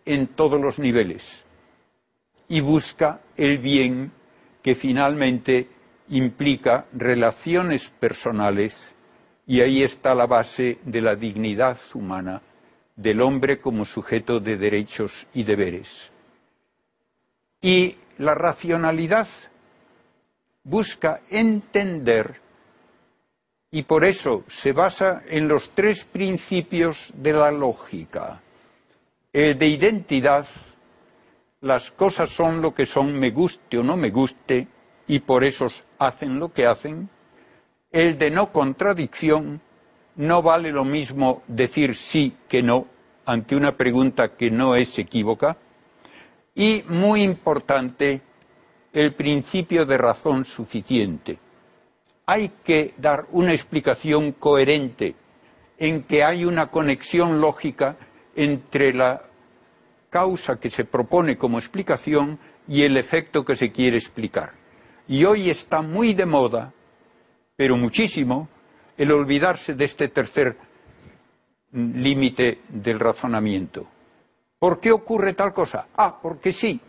en 0.04 0.26
todos 0.26 0.60
los 0.60 0.80
niveles 0.80 1.44
y 2.48 2.60
busca 2.60 3.20
el 3.36 3.58
bien 3.58 4.10
que 4.62 4.74
finalmente 4.74 5.68
implica 6.08 6.86
relaciones 6.92 7.90
personales 7.90 8.96
y 9.46 9.60
ahí 9.60 9.84
está 9.84 10.12
la 10.16 10.26
base 10.26 10.78
de 10.84 11.00
la 11.00 11.14
dignidad 11.14 11.78
humana 11.94 12.42
del 12.96 13.20
hombre 13.20 13.60
como 13.60 13.84
sujeto 13.84 14.40
de 14.40 14.56
derechos 14.56 15.28
y 15.34 15.44
deberes. 15.44 16.10
Y 17.62 17.94
la 18.18 18.34
racionalidad 18.34 19.28
busca 20.68 21.20
entender 21.30 22.40
y 23.70 23.82
por 23.82 24.04
eso 24.04 24.44
se 24.48 24.72
basa 24.72 25.22
en 25.28 25.48
los 25.48 25.70
tres 25.70 26.04
principios 26.04 27.12
de 27.16 27.32
la 27.32 27.50
lógica. 27.50 28.40
El 29.32 29.58
de 29.58 29.68
identidad, 29.68 30.46
las 31.60 31.90
cosas 31.90 32.30
son 32.30 32.62
lo 32.62 32.74
que 32.74 32.86
son, 32.86 33.12
me 33.18 33.30
guste 33.30 33.78
o 33.78 33.82
no 33.82 33.96
me 33.96 34.10
guste, 34.10 34.68
y 35.06 35.20
por 35.20 35.44
eso 35.44 35.66
hacen 35.98 36.38
lo 36.38 36.52
que 36.52 36.66
hacen. 36.66 37.08
El 37.90 38.16
de 38.16 38.30
no 38.30 38.52
contradicción, 38.52 39.60
no 40.16 40.42
vale 40.42 40.70
lo 40.70 40.84
mismo 40.84 41.42
decir 41.46 41.94
sí 41.94 42.36
que 42.48 42.62
no 42.62 42.86
ante 43.26 43.54
una 43.54 43.76
pregunta 43.76 44.36
que 44.36 44.50
no 44.50 44.74
es 44.74 44.98
equívoca. 44.98 45.58
Y, 46.54 46.84
muy 46.88 47.22
importante, 47.22 48.22
el 48.92 49.14
principio 49.14 49.84
de 49.84 49.98
razón 49.98 50.44
suficiente. 50.44 51.38
Hay 52.26 52.52
que 52.62 52.94
dar 52.96 53.26
una 53.32 53.52
explicación 53.52 54.32
coherente 54.32 55.14
en 55.78 56.02
que 56.02 56.24
hay 56.24 56.44
una 56.44 56.70
conexión 56.70 57.40
lógica 57.40 57.96
entre 58.34 58.92
la 58.92 59.22
causa 60.10 60.58
que 60.58 60.70
se 60.70 60.84
propone 60.84 61.36
como 61.36 61.58
explicación 61.58 62.38
y 62.66 62.82
el 62.82 62.96
efecto 62.96 63.44
que 63.44 63.56
se 63.56 63.70
quiere 63.70 63.96
explicar. 63.96 64.50
Y 65.06 65.24
hoy 65.24 65.50
está 65.50 65.80
muy 65.80 66.12
de 66.14 66.26
moda, 66.26 66.72
pero 67.56 67.76
muchísimo, 67.76 68.48
el 68.96 69.12
olvidarse 69.12 69.74
de 69.74 69.84
este 69.84 70.08
tercer 70.08 70.56
límite 71.72 72.60
del 72.68 72.98
razonamiento. 72.98 73.86
¿Por 74.58 74.80
qué 74.80 74.90
ocurre 74.90 75.34
tal 75.34 75.52
cosa? 75.52 75.86
Ah, 75.96 76.18
porque 76.20 76.52
sí. 76.52 76.80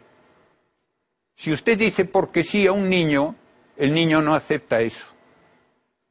Si 1.39 1.53
usted 1.53 1.77
dice 1.77 2.03
porque 2.03 2.43
sí 2.43 2.67
a 2.67 2.73
un 2.73 2.89
niño, 2.89 3.33
el 3.77 3.93
niño 3.93 4.21
no 4.21 4.35
acepta 4.35 4.81
eso. 4.81 5.05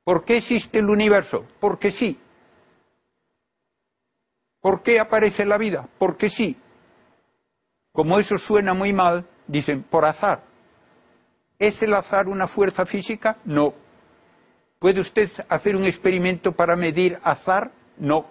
¿Por 0.02 0.24
qué 0.24 0.38
existe 0.38 0.78
el 0.78 0.88
universo? 0.88 1.44
Porque 1.60 1.90
sí. 1.90 2.18
¿Por 4.62 4.82
qué 4.82 4.98
aparece 4.98 5.44
la 5.44 5.58
vida? 5.58 5.86
Porque 5.98 6.30
sí. 6.30 6.56
Como 7.92 8.18
eso 8.18 8.38
suena 8.38 8.72
muy 8.72 8.94
mal, 8.94 9.26
dicen 9.46 9.82
por 9.82 10.06
azar. 10.06 10.44
¿Es 11.58 11.82
el 11.82 11.92
azar 11.92 12.26
una 12.26 12.46
fuerza 12.46 12.86
física? 12.86 13.36
No. 13.44 13.74
¿Puede 14.78 15.00
usted 15.00 15.30
hacer 15.50 15.76
un 15.76 15.84
experimento 15.84 16.52
para 16.52 16.74
medir 16.74 17.18
azar? 17.22 17.70
No. 17.98 18.24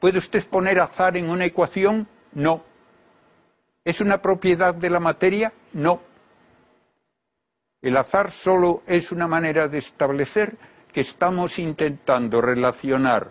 ¿Puede 0.00 0.18
usted 0.18 0.44
poner 0.48 0.80
azar 0.80 1.16
en 1.16 1.30
una 1.30 1.44
ecuación? 1.44 2.08
No. 2.32 2.64
¿Es 3.84 4.00
una 4.00 4.20
propiedad 4.20 4.74
de 4.74 4.90
la 4.90 4.98
materia? 4.98 5.52
No. 5.72 6.07
El 7.80 7.96
azar 7.96 8.32
solo 8.32 8.82
es 8.86 9.12
una 9.12 9.28
manera 9.28 9.68
de 9.68 9.78
establecer 9.78 10.56
que 10.92 11.00
estamos 11.00 11.60
intentando 11.60 12.40
relacionar 12.40 13.30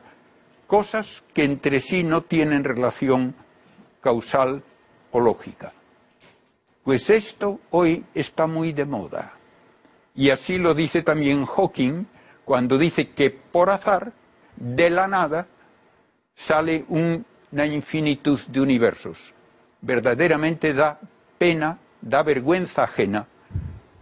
cosas 0.67 1.23
que 1.33 1.43
entre 1.43 1.81
sí 1.81 2.03
no 2.03 2.21
tienen 2.21 2.63
relación 2.63 3.35
causal 3.99 4.63
o 5.11 5.19
lógica. 5.19 5.73
Pues 6.83 7.09
esto 7.09 7.59
hoy 7.71 8.05
está 8.13 8.47
muy 8.47 8.71
de 8.71 8.85
moda. 8.85 9.33
Y 10.15 10.29
así 10.29 10.57
lo 10.57 10.73
dice 10.73 11.01
también 11.01 11.45
Hawking 11.45 12.05
cuando 12.45 12.77
dice 12.77 13.09
que 13.09 13.29
por 13.29 13.69
azar, 13.69 14.13
de 14.55 14.89
la 14.89 15.07
nada, 15.07 15.47
sale 16.33 16.85
una 16.87 17.65
infinitud 17.65 18.39
de 18.47 18.61
universos. 18.61 19.33
Verdaderamente 19.81 20.73
da 20.73 20.99
pena, 21.37 21.77
da 22.01 22.23
vergüenza 22.23 22.83
ajena 22.83 23.27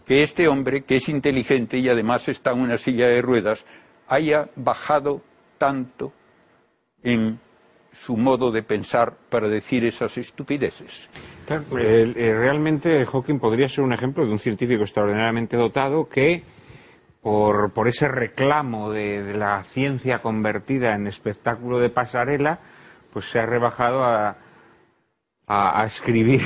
que 0.06 0.24
este 0.24 0.48
hombre, 0.48 0.84
que 0.84 0.98
es 0.98 1.10
inteligente 1.10 1.78
y 1.78 1.90
además 1.90 2.30
está 2.30 2.52
en 2.52 2.62
una 2.62 2.78
silla 2.78 3.08
de 3.08 3.22
ruedas, 3.22 3.66
haya 4.08 4.50
bajado 4.56 5.22
tanto 5.58 6.14
en 7.04 7.40
su 7.92 8.18
modo 8.18 8.52
de 8.52 8.62
pensar 8.62 9.14
para 9.30 9.48
decir 9.48 9.86
esas 9.86 10.18
estupideces. 10.18 11.10
Eh, 11.50 12.14
realmente 12.16 13.06
Hawking 13.06 13.40
podría 13.40 13.68
ser 13.68 13.84
un 13.84 13.94
ejemplo 13.94 14.26
de 14.26 14.32
un 14.32 14.40
científico 14.40 14.84
extraordinariamente 14.84 15.56
dotado 15.56 16.08
que, 16.10 16.44
por, 17.22 17.72
ese 17.88 18.08
reclamo 18.08 18.92
de, 18.92 19.34
la 19.34 19.64
ciencia 19.64 20.20
convertida 20.20 20.94
en 20.94 21.08
espectáculo 21.08 21.80
de 21.80 21.90
pasarela, 21.90 22.60
pues 23.14 23.26
se 23.26 23.40
ha 23.40 23.46
rebajado 23.46 24.04
a 24.04 25.84
escribir 25.86 26.42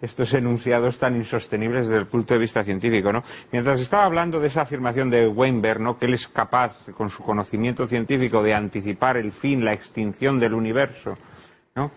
estos 0.00 0.32
enunciados 0.34 0.98
tan 0.98 1.16
insostenibles 1.16 1.88
desde 1.88 2.00
el 2.00 2.06
punto 2.06 2.34
de 2.34 2.40
vista 2.40 2.62
científico, 2.62 3.12
¿no? 3.12 3.22
Mientras 3.52 3.80
estaba 3.80 4.04
hablando 4.04 4.40
de 4.40 4.48
esa 4.48 4.62
afirmación 4.62 5.10
de 5.10 5.26
Weinberg, 5.26 5.80
¿no? 5.80 5.98
Que 5.98 6.06
él 6.06 6.14
es 6.14 6.28
capaz, 6.28 6.90
con 6.94 7.10
su 7.10 7.22
conocimiento 7.22 7.86
científico, 7.86 8.42
de 8.42 8.54
anticipar 8.54 9.16
el 9.16 9.32
fin, 9.32 9.64
la 9.64 9.72
extinción 9.72 10.38
del 10.38 10.54
universo, 10.54 11.10
¿no? 11.74 11.90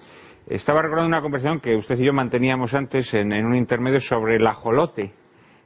Estaba 0.48 0.82
recordando 0.82 1.08
una 1.08 1.22
conversación 1.22 1.60
que 1.60 1.76
usted 1.76 2.00
y 2.00 2.06
yo 2.06 2.14
manteníamos 2.14 2.74
antes 2.74 3.14
en, 3.14 3.34
en 3.34 3.46
un 3.46 3.56
intermedio 3.56 4.00
sobre 4.00 4.38
el 4.38 4.48
ajolote, 4.48 5.14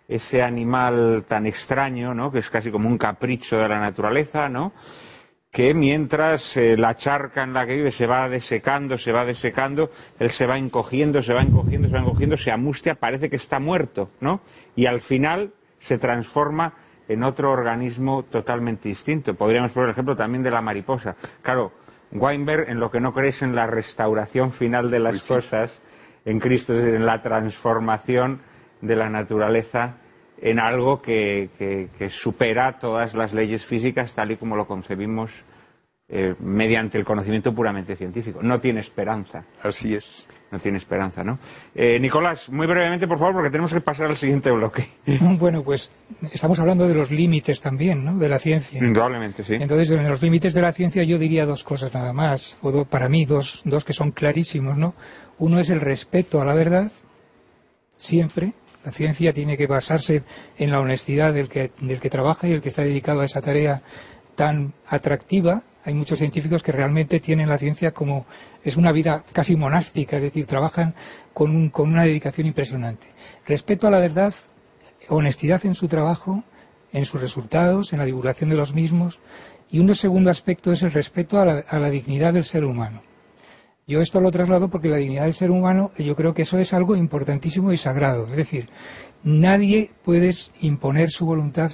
ese 0.07 0.41
animal 0.41 1.23
tan 1.27 1.45
extraño, 1.45 2.13
¿no? 2.13 2.31
Que 2.31 2.39
es 2.39 2.49
casi 2.49 2.69
como 2.69 2.89
un 2.89 2.97
capricho 2.97 3.57
de 3.57 3.69
la 3.69 3.79
naturaleza, 3.79 4.49
¿no? 4.49 4.73
Que 5.53 5.75
mientras 5.75 6.57
eh, 6.57 6.75
la 6.75 6.95
charca 6.95 7.43
en 7.43 7.53
la 7.53 7.67
que 7.67 7.75
vive 7.75 7.91
se 7.91 8.07
va 8.07 8.27
desecando, 8.27 8.97
se 8.97 9.11
va 9.11 9.23
desecando, 9.23 9.91
él 10.17 10.31
se 10.31 10.47
va 10.47 10.57
encogiendo, 10.57 11.21
se 11.21 11.31
va 11.31 11.43
encogiendo, 11.43 11.87
se 11.87 11.93
va 11.93 12.01
encogiendo, 12.01 12.37
se 12.37 12.51
amustia, 12.51 12.95
parece 12.95 13.29
que 13.29 13.35
está 13.35 13.59
muerto, 13.59 14.09
¿no? 14.19 14.41
Y 14.75 14.87
al 14.87 14.99
final 14.99 15.53
se 15.77 15.99
transforma 15.99 16.73
en 17.07 17.23
otro 17.23 17.51
organismo 17.51 18.23
totalmente 18.23 18.89
distinto. 18.89 19.35
Podríamos 19.35 19.71
poner 19.71 19.89
el 19.89 19.91
ejemplo 19.91 20.15
también 20.15 20.41
de 20.41 20.49
la 20.49 20.59
mariposa. 20.61 21.15
Claro, 21.43 21.71
Weinberg 22.11 22.71
en 22.71 22.79
lo 22.79 22.89
que 22.89 22.99
no 22.99 23.13
crees 23.13 23.43
en 23.43 23.53
la 23.53 23.67
restauración 23.67 24.51
final 24.51 24.89
de 24.89 24.99
las 25.01 25.11
Pues 25.11 25.21
sí. 25.21 25.33
cosas, 25.35 25.79
en 26.25 26.39
Cristo, 26.39 26.73
es 26.73 26.79
decir, 26.79 26.95
en 26.95 27.05
la 27.05 27.21
transformación 27.21 28.41
de 28.81 28.95
la 28.95 29.07
naturaleza 29.07 29.97
en 30.45 30.59
algo 30.59 31.01
que, 31.01 31.49
que- 31.57 31.87
que 31.97 32.09
supera 32.09 32.77
todas 32.77 33.13
las 33.13 33.33
leyes 33.33 33.65
físicas 33.65 34.13
tal 34.13 34.31
y 34.31 34.35
como 34.37 34.57
lo 34.57 34.67
concebimos 34.67 35.31
eh, 36.09 36.35
mediante 36.41 36.97
el 36.97 37.05
conocimiento 37.05 37.55
puramente 37.55 37.95
científico. 37.95 38.39
No 38.43 38.59
tiene 38.59 38.81
esperanza. 38.81 39.45
Así 39.63 39.95
es. 39.95 40.27
No 40.51 40.59
tiene 40.59 40.77
esperanza, 40.77 41.23
¿no? 41.23 41.39
Eh, 41.73 41.97
Nicolás, 41.99 42.49
muy 42.49 42.67
brevemente, 42.67 43.07
por 43.07 43.17
favor, 43.17 43.33
porque 43.35 43.49
tenemos 43.49 43.73
que 43.73 43.79
pasar 43.81 44.07
al 44.07 44.17
siguiente 44.17 44.51
bloque. 44.51 44.85
Bueno, 45.39 45.63
pues 45.63 45.91
estamos 46.31 46.59
hablando 46.59 46.87
de 46.89 46.93
los 46.93 47.09
límites 47.09 47.61
también, 47.61 48.03
¿no? 48.05 48.17
De 48.19 48.27
la 48.29 48.37
ciencia. 48.37 48.83
Indudablemente, 48.83 49.43
sí. 49.43 49.55
Entonces, 49.55 49.89
en 49.91 50.07
los 50.07 50.21
límites 50.21 50.53
de 50.53 50.61
la 50.61 50.73
ciencia 50.73 51.03
yo 51.03 51.17
diría 51.17 51.45
dos 51.47 51.63
cosas 51.63 51.93
nada 51.93 52.11
más, 52.13 52.57
o 52.61 52.71
do- 52.71 52.85
para 52.85 53.07
mí 53.09 53.23
dos, 53.25 53.61
dos 53.65 53.83
que 53.85 53.93
son 53.93 54.11
clarísimos, 54.11 54.77
¿no? 54.77 54.93
Uno 55.39 55.59
es 55.59 55.69
el 55.71 55.79
respeto 55.79 56.39
a 56.41 56.45
la 56.45 56.53
verdad, 56.53 56.91
siempre. 57.97 58.53
La 58.85 58.91
ciencia 58.91 59.33
tiene 59.33 59.57
que 59.57 59.67
basarse 59.67 60.23
en 60.57 60.71
la 60.71 60.79
honestidad 60.79 61.33
del 61.33 61.47
que, 61.49 61.69
trabaja 62.09 62.47
y 62.47 62.51
el 62.51 62.61
que 62.61 62.69
está 62.69 62.83
dedicado 62.83 63.21
a 63.21 63.25
esa 63.25 63.41
tarea 63.41 63.81
tan 64.35 64.73
atractiva. 64.87 65.63
Hay 65.85 65.93
muchos 65.93 66.19
científicos 66.19 66.63
que 66.63 66.71
realmente 66.71 67.19
tienen 67.19 67.49
la 67.49 67.57
ciencia 67.57 67.93
como 67.93 68.25
es 68.63 68.77
una 68.77 68.91
vida 68.91 69.23
casi 69.33 69.55
monástica, 69.55 70.17
es 70.17 70.23
decir, 70.23 70.45
trabajan 70.45 70.95
con, 71.33 71.55
un- 71.55 71.69
con 71.69 71.89
una 71.91 72.03
dedicación 72.03 72.47
impresionante. 72.47 73.07
Respeto 73.45 73.87
a 73.87 73.91
la 73.91 73.99
verdad, 73.99 74.33
honestidad 75.09 75.65
en 75.65 75.75
su 75.75 75.87
trabajo 75.87 76.43
en 76.93 77.05
sus 77.05 77.19
resultados, 77.19 77.91
en 77.91 77.99
la 77.99 78.05
divulgación 78.05 78.49
de 78.51 78.55
los 78.55 78.73
mismos. 78.73 79.19
Y 79.69 79.79
un 79.79 79.93
segundo 79.95 80.29
aspecto 80.29 80.71
es 80.71 80.83
el 80.83 80.91
respeto 80.91 81.39
a 81.39 81.45
la, 81.45 81.89
dignidad 81.89 82.33
del 82.33 82.43
ser 82.43 82.63
humano. 82.63 83.01
Yo 83.85 83.99
esto 83.99 84.21
lo 84.21 84.31
traslado 84.31 84.69
porque 84.69 84.87
la 84.87 84.95
dignidad 84.95 85.23
del 85.23 85.33
ser 85.33 85.51
humano, 85.51 85.91
yo 85.97 86.15
creo 86.15 86.33
que 86.33 86.43
eso 86.43 86.57
es 86.57 86.73
algo 86.73 86.95
importantísimo 86.95 87.73
y 87.73 87.77
sagrado. 87.77 88.27
Es 88.29 88.37
decir, 88.37 88.69
nadie 89.23 89.91
puede 90.03 90.33
imponer 90.61 91.09
su 91.09 91.25
voluntad 91.25 91.71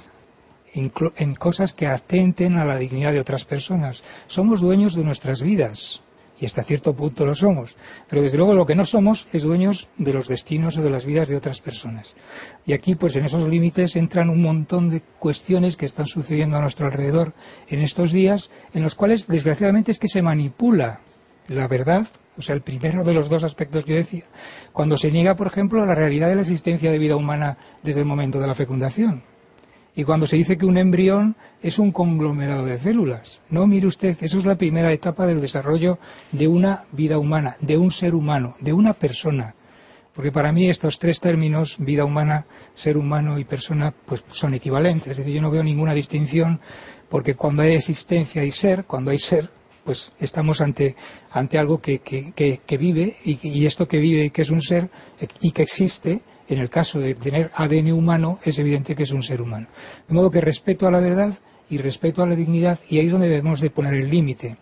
en, 0.74 1.34
cosas 1.34 1.72
que 1.72 1.86
atenten 1.86 2.58
a 2.58 2.64
la 2.64 2.78
dignidad 2.78 3.12
de 3.12 3.20
otras 3.20 3.44
personas. 3.44 4.02
Somos 4.26 4.60
dueños 4.60 4.96
de 4.96 5.04
nuestras 5.04 5.40
vidas 5.40 6.02
y 6.40 6.46
hasta 6.46 6.64
cierto 6.64 6.96
punto 6.96 7.24
lo 7.24 7.36
somos. 7.36 7.76
Pero 8.08 8.22
desde 8.22 8.38
luego 8.38 8.54
lo 8.54 8.66
que 8.66 8.74
no 8.74 8.86
somos 8.86 9.28
es 9.32 9.44
dueños 9.44 9.88
de 9.96 10.12
los 10.12 10.26
destinos 10.26 10.78
o 10.78 10.82
de 10.82 10.90
las 10.90 11.04
vidas 11.04 11.28
de 11.28 11.36
otras 11.36 11.60
personas. 11.60 12.16
Y 12.66 12.72
aquí, 12.72 12.96
pues 12.96 13.14
en 13.14 13.24
esos 13.24 13.46
límites 13.46 13.94
entran 13.94 14.30
un 14.30 14.42
montón 14.42 14.90
de 14.90 15.00
cuestiones 15.20 15.76
que 15.76 15.86
están 15.86 16.06
sucediendo 16.06 16.56
a 16.56 16.60
nuestro 16.60 16.86
alrededor 16.86 17.34
en 17.68 17.82
estos 17.82 18.10
días, 18.10 18.50
en 18.74 18.82
los 18.82 18.96
cuales 18.96 19.28
desgraciadamente 19.28 19.92
es 19.92 20.00
que 20.00 20.08
se 20.08 20.22
manipula 20.22 21.00
la 21.50 21.66
verdad, 21.66 22.06
o 22.38 22.42
sea, 22.42 22.54
el 22.54 22.62
primero 22.62 23.02
de 23.02 23.12
los 23.12 23.28
dos 23.28 23.42
aspectos 23.42 23.84
que 23.84 23.94
decía, 23.94 24.22
cuando 24.72 24.96
se 24.96 25.10
niega, 25.10 25.34
por 25.34 25.48
ejemplo, 25.48 25.84
la 25.84 25.96
realidad 25.96 26.28
de 26.28 26.36
la 26.36 26.42
existencia 26.42 26.92
de 26.92 26.98
vida 26.98 27.16
humana 27.16 27.58
desde 27.82 28.00
el 28.00 28.06
momento 28.06 28.38
de 28.38 28.46
la 28.46 28.54
fecundación. 28.54 29.22
Y 29.96 30.04
cuando 30.04 30.28
se 30.28 30.36
dice 30.36 30.56
que 30.56 30.64
un 30.64 30.78
embrión 30.78 31.34
es 31.60 31.80
un 31.80 31.90
conglomerado 31.90 32.64
de 32.64 32.78
células. 32.78 33.40
No, 33.50 33.66
mire 33.66 33.88
usted, 33.88 34.16
eso 34.20 34.38
es 34.38 34.44
la 34.44 34.54
primera 34.54 34.92
etapa 34.92 35.26
del 35.26 35.40
desarrollo 35.40 35.98
de 36.30 36.46
una 36.46 36.84
vida 36.92 37.18
humana, 37.18 37.56
de 37.60 37.76
un 37.76 37.90
ser 37.90 38.14
humano, 38.14 38.54
de 38.60 38.72
una 38.72 38.92
persona. 38.92 39.56
Porque 40.14 40.30
para 40.30 40.52
mí 40.52 40.68
estos 40.68 41.00
tres 41.00 41.18
términos, 41.18 41.76
vida 41.80 42.04
humana, 42.04 42.46
ser 42.74 42.96
humano 42.96 43.40
y 43.40 43.44
persona, 43.44 43.92
pues 44.06 44.24
son 44.30 44.54
equivalentes. 44.54 45.10
Es 45.10 45.16
decir, 45.18 45.34
yo 45.34 45.42
no 45.42 45.50
veo 45.50 45.64
ninguna 45.64 45.94
distinción 45.94 46.60
porque 47.08 47.34
cuando 47.34 47.62
hay 47.62 47.72
existencia 47.72 48.44
y 48.44 48.52
ser, 48.52 48.84
cuando 48.84 49.10
hay 49.10 49.18
ser, 49.18 49.50
pues 49.84 50.12
estamos 50.20 50.60
ante, 50.60 50.96
ante 51.30 51.58
algo 51.58 51.80
que, 51.80 52.00
que, 52.00 52.78
vive 52.78 53.16
y, 53.24 53.66
esto 53.66 53.88
que 53.88 53.98
vive 53.98 54.24
y 54.24 54.30
que 54.30 54.42
es 54.42 54.50
un 54.50 54.62
ser 54.62 54.90
y 55.40 55.52
que 55.52 55.62
existe 55.62 56.20
en 56.48 56.58
el 56.58 56.68
caso 56.68 56.98
de 56.98 57.14
tener 57.14 57.50
ADN 57.54 57.92
humano, 57.92 58.38
es 58.44 58.58
evidente 58.58 58.96
que 58.96 59.04
es 59.04 59.12
un 59.12 59.22
ser 59.22 59.40
humano. 59.40 59.68
De 60.08 60.14
modo 60.14 60.30
que 60.30 60.40
respeto 60.40 60.86
a 60.86 60.90
la 60.90 60.98
verdad 60.98 61.32
y 61.68 61.78
respeto 61.78 62.22
a 62.22 62.26
la 62.26 62.34
dignidad, 62.34 62.80
y 62.88 62.98
ahí 62.98 63.06
es 63.06 63.12
donde 63.12 63.28
debemos 63.28 63.60
de 63.60 63.70
poner 63.70 63.94
el 63.94 64.10
límite. 64.10 64.56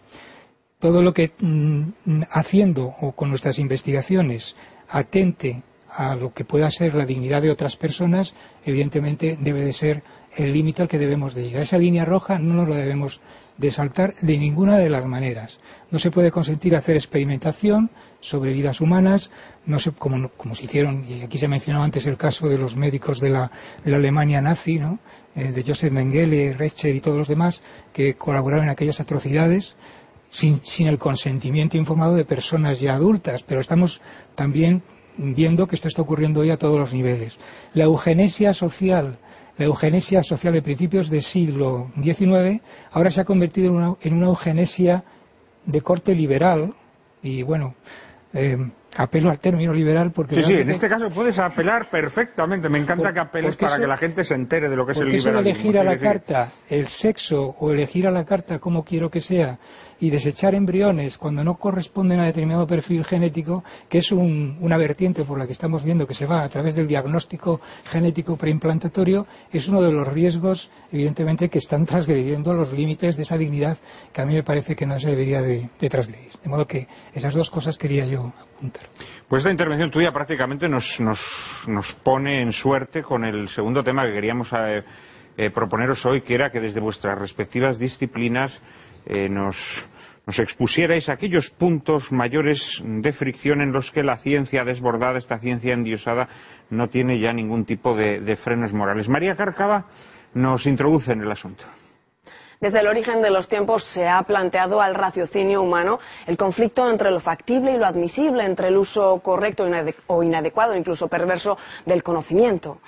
Todo 0.79 1.03
lo 1.03 1.15
que 1.15 1.33
mm, 1.41 2.23
haciendo 2.31 2.95
o 3.01 3.13
con 3.13 3.31
nuestras 3.31 3.59
investigaciones 3.59 4.55
atente 4.91 5.63
a 5.89 6.15
lo 6.15 6.35
que 6.35 6.45
pueda 6.45 6.71
ser 6.71 6.95
la 6.95 7.07
dignidad 7.07 7.41
de 7.41 7.51
otras 7.51 7.77
personas, 7.77 8.35
evidentemente 8.65 9.39
debe 9.41 9.63
de 9.63 9.73
ser 9.73 10.03
el 10.37 10.53
límite 10.53 10.83
al 10.83 10.89
que 10.89 10.99
debemos 10.99 11.35
de 11.35 11.45
llegar. 11.45 11.63
Esa 11.63 11.79
línea 11.79 12.05
roja 12.05 12.39
no 12.39 12.55
nos 12.55 12.69
lo 12.69 12.75
debemos 12.75 13.21
de 13.59 13.71
saltar 13.71 14.15
de 14.23 14.39
ninguna 14.39 14.79
de 14.79 14.89
las 14.89 15.05
maneras. 15.05 15.61
No 15.91 15.99
se 15.99 16.11
puede 16.11 16.31
consentir 16.31 16.75
hacer 16.77 16.97
experimentación 16.97 17.91
sobre 18.21 18.53
vidas 18.53 18.81
humanas, 18.81 19.31
no 19.67 19.79
sé, 19.79 19.93
como, 19.93 20.31
como 20.31 20.55
se 20.55 20.65
hicieron, 20.65 21.05
y 21.09 21.23
aquí 21.23 21.39
se 21.39 21.49
mencionaba 21.49 21.85
antes 21.85 22.07
el 22.07 22.17
caso 22.17 22.49
de 22.49 22.57
los 22.57 22.77
médicos 22.77 23.21
de 23.21 23.31
la, 23.31 23.51
de 23.85 23.91
la 23.91 23.97
Alemania 23.99 24.41
nazi, 24.41 24.79
¿no? 24.79 25.01
Eh, 25.35 25.53
de 25.53 25.65
Joseph 25.65 25.93
Mengele, 25.93 26.55
Recher 26.55 26.95
y 26.95 27.01
todos 27.01 27.19
los 27.19 27.29
demás, 27.29 27.63
que 27.93 28.15
colaboraron 28.15 28.67
en 28.67 28.71
aquellas 28.71 29.01
atrocidades 29.01 29.77
sin, 30.31 30.61
sin 30.65 30.87
el 30.87 30.99
consentimiento 30.99 31.77
informado 31.77 32.15
de 32.15 32.25
personas 32.25 32.81
ya 32.81 32.95
adultas. 32.95 33.43
Pero 33.43 33.61
estamos 33.61 34.01
también 34.35 34.83
viendo 35.17 35.67
que 35.67 35.75
esto 35.75 35.89
está 35.89 36.03
ocurriendo 36.03 36.41
hoy 36.41 36.51
a 36.51 36.59
todos 36.59 36.79
los 36.79 36.93
niveles. 36.93 37.39
La 37.73 37.85
eugenesia 37.85 38.55
social, 38.55 39.19
la 39.59 39.65
eugenesia 39.67 40.23
social 40.23 40.53
de 40.53 40.63
principios 40.63 41.11
del 41.11 41.23
siglo 41.23 41.91
XIX 42.01 42.63
ahora 42.93 43.11
se 43.11 43.21
ha 43.21 43.25
convertido 43.25 43.69
en 43.69 43.75
una, 43.75 43.95
en 44.01 44.15
una 44.15 44.27
eugenesia 44.27 45.05
de 45.67 45.81
corte 45.83 46.15
liberal 46.15 46.75
y 47.23 47.43
bueno, 47.43 47.75
eh, 48.33 48.57
apelo 48.97 49.31
al 49.31 49.39
término 49.39 49.73
liberal 49.73 50.13
porque... 50.13 50.37
Sí, 50.37 50.43
sí, 50.43 50.55
en 50.55 50.71
este 50.71 50.89
caso 50.89 51.11
puedes 51.11 51.39
apelar 51.39 51.91
perfectamente. 51.91 52.69
Me 52.69 52.79
encanta 52.79 53.13
que 53.13 53.21
apeles 53.21 53.57
para 53.57 53.79
que 53.79 53.87
la 53.87 53.97
gente 53.97 54.25
se 54.25 54.35
entere 54.35 54.69
de 54.69 54.77
lo 54.77 54.87
que 54.87 54.93
es 54.93 54.99
el 54.99 55.09
liberalismo. 55.09 55.41
Eso 55.41 55.49
elegir 55.51 55.79
a 55.79 55.85
la 55.85 55.97
carta 55.97 56.49
el 56.71 56.89
sexo 56.89 57.57
o 57.59 57.73
elegir 57.73 58.07
a 58.07 58.11
la 58.11 58.25
carta 58.25 58.59
como 58.59 58.85
quiero 58.85 59.11
que 59.11 59.21
sea 59.21 59.59
y 60.01 60.11
desechar 60.11 60.55
embriones 60.55 61.19
cuando 61.19 61.45
no 61.45 61.57
corresponden 61.57 62.21
a 62.21 62.27
determinado 62.27 62.67
perfil 62.67 63.05
genético, 63.05 63.65
que 63.89 63.99
es 63.99 64.13
una 64.13 64.77
vertiente 64.77 65.25
por 65.25 65.39
la 65.39 65.47
que 65.47 65.53
estamos 65.53 65.83
viendo 65.83 66.07
que 66.07 66.15
se 66.15 66.27
va 66.27 66.43
a 66.43 66.49
través 66.49 66.75
del 66.75 66.87
diagnóstico 66.87 67.61
genético 67.85 68.37
preimplantatorio, 68.37 69.27
es 69.53 69.69
uno 69.69 69.83
de 69.83 69.93
los 69.93 70.07
riesgos, 70.07 70.71
evidentemente, 70.93 71.49
que 71.49 71.59
están 71.59 71.87
transgrediendo 71.87 72.55
los 72.55 72.73
límites 72.73 73.17
de 73.17 73.23
esa 73.23 73.39
dignidad 73.39 73.79
que 74.13 74.23
a 74.23 74.27
mí 74.27 74.35
me 74.35 74.43
parece 74.43 74.77
que 74.77 74.87
no 74.87 74.99
se 74.99 75.11
debería 75.11 75.43
de, 75.43 75.69
transgredir. 75.89 76.33
De 76.43 76.49
modo 76.49 76.67
que 76.67 76.87
esas 77.13 77.35
dos 77.35 77.51
cosas 77.51 77.77
quería 77.77 78.07
yo 78.07 78.33
apuntar. 78.55 78.85
Pues 79.27 79.41
esta 79.41 79.51
intervención 79.51 79.91
tuya 79.91 80.13
prácticamente 80.13 80.69
nos, 80.69 80.99
pone 82.03 82.41
en 82.41 82.53
suerte 82.53 83.03
con 83.03 83.25
el 83.25 83.49
segundo 83.49 83.83
tema 83.83 84.07
que 84.07 84.13
queríamos 84.13 84.53
eh, 84.53 84.85
eh, 85.37 85.51
proponeros 85.51 86.05
hoy, 86.07 86.21
que 86.21 86.35
era 86.35 86.51
que 86.51 86.61
desde 86.61 86.81
vuestras 86.81 87.19
respectivas 87.19 87.79
disciplinas 87.79 88.63
eh, 89.09 89.29
nos, 89.29 89.89
expusierais 90.39 91.09
aquellos 91.09 91.49
puntos 91.51 92.13
mayores 92.13 92.83
de 92.85 93.13
fricción 93.13 93.63
en 93.63 93.73
los 93.73 93.91
que 93.91 94.03
la 94.03 94.17
ciencia 94.17 94.63
desbordada, 94.63 95.17
esta 95.17 95.39
ciencia 95.39 95.73
endiosada, 95.73 96.29
no 96.69 96.89
tiene 96.89 97.19
ya 97.19 97.33
ningún 97.33 97.65
tipo 97.65 97.97
de, 97.97 98.21
de 98.21 98.37
frenos 98.37 98.75
morales. 98.75 99.09
María 99.09 99.35
Cárcava 99.35 99.87
nos 100.35 100.67
introduce 100.67 101.13
en 101.13 101.23
el 101.23 101.33
asunto. 101.33 101.65
Desde 102.61 102.81
el 102.81 102.89
origen 102.89 103.23
de 103.23 103.31
los 103.31 103.47
tiempos 103.47 103.85
se 103.85 104.09
ha 104.09 104.21
planteado 104.23 104.83
al 104.83 104.97
raciocinio 104.97 105.63
humano 105.63 106.01
el 106.27 106.37
conflicto 106.37 106.91
entre 106.91 107.13
lo 107.13 107.21
factible 107.21 107.73
y 107.73 107.79
lo 107.79 107.87
admisible, 107.87 108.45
entre 108.45 108.69
el 108.69 108.77
uso 108.77 109.21
correcto 109.21 109.65
o 110.09 110.23
inadecuado, 110.25 110.75
incluso 110.77 111.07
perverso, 111.07 111.57
del 111.87 112.03
conocimiento. 112.03 112.81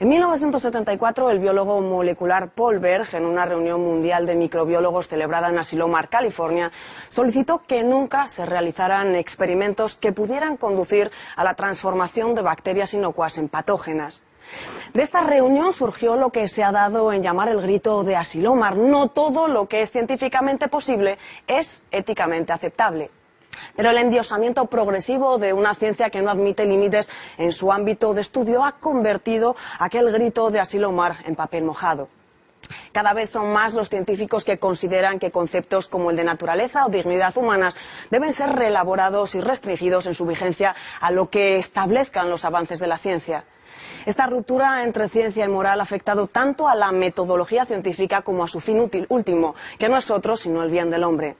En 0.00 0.10
1974, 0.10 1.28
el 1.28 1.40
biólogo 1.40 1.80
molecular 1.80 2.52
Paul 2.52 2.78
Berg, 2.78 3.16
en 3.16 3.24
una 3.24 3.44
reunión 3.46 3.82
mundial 3.82 4.26
de 4.26 4.36
microbiólogos 4.36 5.08
celebrada 5.08 5.48
en 5.48 5.58
Asilomar, 5.58 6.08
California, 6.08 6.70
solicitó 7.08 7.62
que 7.66 7.82
nunca 7.82 8.28
se 8.28 8.46
realizaran 8.46 9.16
experimentos 9.16 9.96
que 9.96 10.12
pudieran 10.12 10.56
conducir 10.56 11.10
a 11.34 11.42
la 11.42 11.54
transformación 11.54 12.36
de 12.36 12.42
bacterias 12.42 12.94
inocuas 12.94 13.38
en 13.38 13.48
patógenas. 13.48 14.22
De 14.94 15.02
esta 15.02 15.22
reunión 15.22 15.72
surgió 15.72 16.14
lo 16.14 16.30
que 16.30 16.46
se 16.46 16.62
ha 16.62 16.70
dado 16.70 17.12
en 17.12 17.20
llamar 17.20 17.48
el 17.48 17.60
grito 17.60 18.04
de 18.04 18.14
Asilomar. 18.14 18.76
No 18.76 19.08
todo 19.08 19.48
lo 19.48 19.66
que 19.66 19.82
es 19.82 19.90
científicamente 19.90 20.68
posible 20.68 21.18
es 21.48 21.82
éticamente 21.90 22.52
aceptable. 22.52 23.10
Pero 23.76 23.90
el 23.90 23.98
endiosamiento 23.98 24.66
progresivo 24.66 25.38
de 25.38 25.52
una 25.52 25.74
ciencia 25.74 26.10
que 26.10 26.22
no 26.22 26.30
admite 26.30 26.66
límites 26.66 27.10
en 27.36 27.52
su 27.52 27.72
ámbito 27.72 28.14
de 28.14 28.20
estudio 28.20 28.64
ha 28.64 28.72
convertido 28.72 29.56
aquel 29.78 30.10
grito 30.12 30.50
de 30.50 30.60
Asilomar 30.60 31.16
en 31.24 31.34
papel 31.34 31.64
mojado. 31.64 32.08
Cada 32.92 33.14
vez 33.14 33.30
son 33.30 33.52
más 33.52 33.74
los 33.74 33.88
científicos 33.88 34.44
que 34.44 34.58
consideran 34.58 35.18
que 35.18 35.30
conceptos 35.30 35.88
como 35.88 36.10
el 36.10 36.16
de 36.16 36.24
naturaleza 36.24 36.86
o 36.86 36.90
dignidad 36.90 37.36
humanas 37.36 37.76
deben 38.10 38.32
ser 38.32 38.50
reelaborados 38.50 39.34
y 39.34 39.40
restringidos 39.40 40.06
en 40.06 40.14
su 40.14 40.26
vigencia 40.26 40.74
a 41.00 41.10
lo 41.10 41.30
que 41.30 41.56
establezcan 41.56 42.28
los 42.28 42.44
avances 42.44 42.78
de 42.78 42.86
la 42.86 42.98
ciencia. 42.98 43.44
Esta 44.06 44.26
ruptura 44.26 44.82
entre 44.84 45.08
ciencia 45.08 45.44
y 45.44 45.48
moral 45.48 45.80
ha 45.80 45.84
afectado 45.84 46.26
tanto 46.26 46.68
a 46.68 46.74
la 46.74 46.92
metodología 46.92 47.64
científica 47.64 48.22
como 48.22 48.44
a 48.44 48.48
su 48.48 48.60
fin 48.60 48.80
útil, 48.80 49.06
último, 49.08 49.54
que 49.78 49.88
no 49.88 49.96
es 49.96 50.10
otro 50.10 50.36
sino 50.36 50.62
el 50.62 50.70
bien 50.70 50.90
del 50.90 51.04
hombre. 51.04 51.36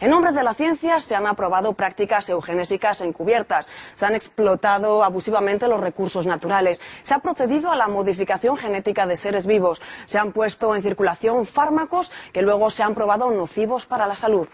En 0.00 0.10
nombre 0.10 0.32
de 0.32 0.42
la 0.42 0.54
ciencia 0.54 1.00
se 1.00 1.16
han 1.16 1.26
aprobado 1.26 1.72
prácticas 1.72 2.28
eugenésicas 2.28 3.00
encubiertas, 3.00 3.66
se 3.94 4.06
han 4.06 4.14
explotado 4.14 5.02
abusivamente 5.02 5.68
los 5.68 5.80
recursos 5.80 6.26
naturales, 6.26 6.80
se 7.02 7.14
ha 7.14 7.18
procedido 7.18 7.70
a 7.70 7.76
la 7.76 7.88
modificación 7.88 8.56
genética 8.56 9.06
de 9.06 9.16
seres 9.16 9.46
vivos, 9.46 9.80
se 10.06 10.18
han 10.18 10.32
puesto 10.32 10.74
en 10.76 10.82
circulación 10.82 11.46
fármacos 11.46 12.12
que 12.32 12.42
luego 12.42 12.70
se 12.70 12.82
han 12.82 12.94
probado 12.94 13.30
nocivos 13.30 13.86
para 13.86 14.06
la 14.06 14.16
salud. 14.16 14.48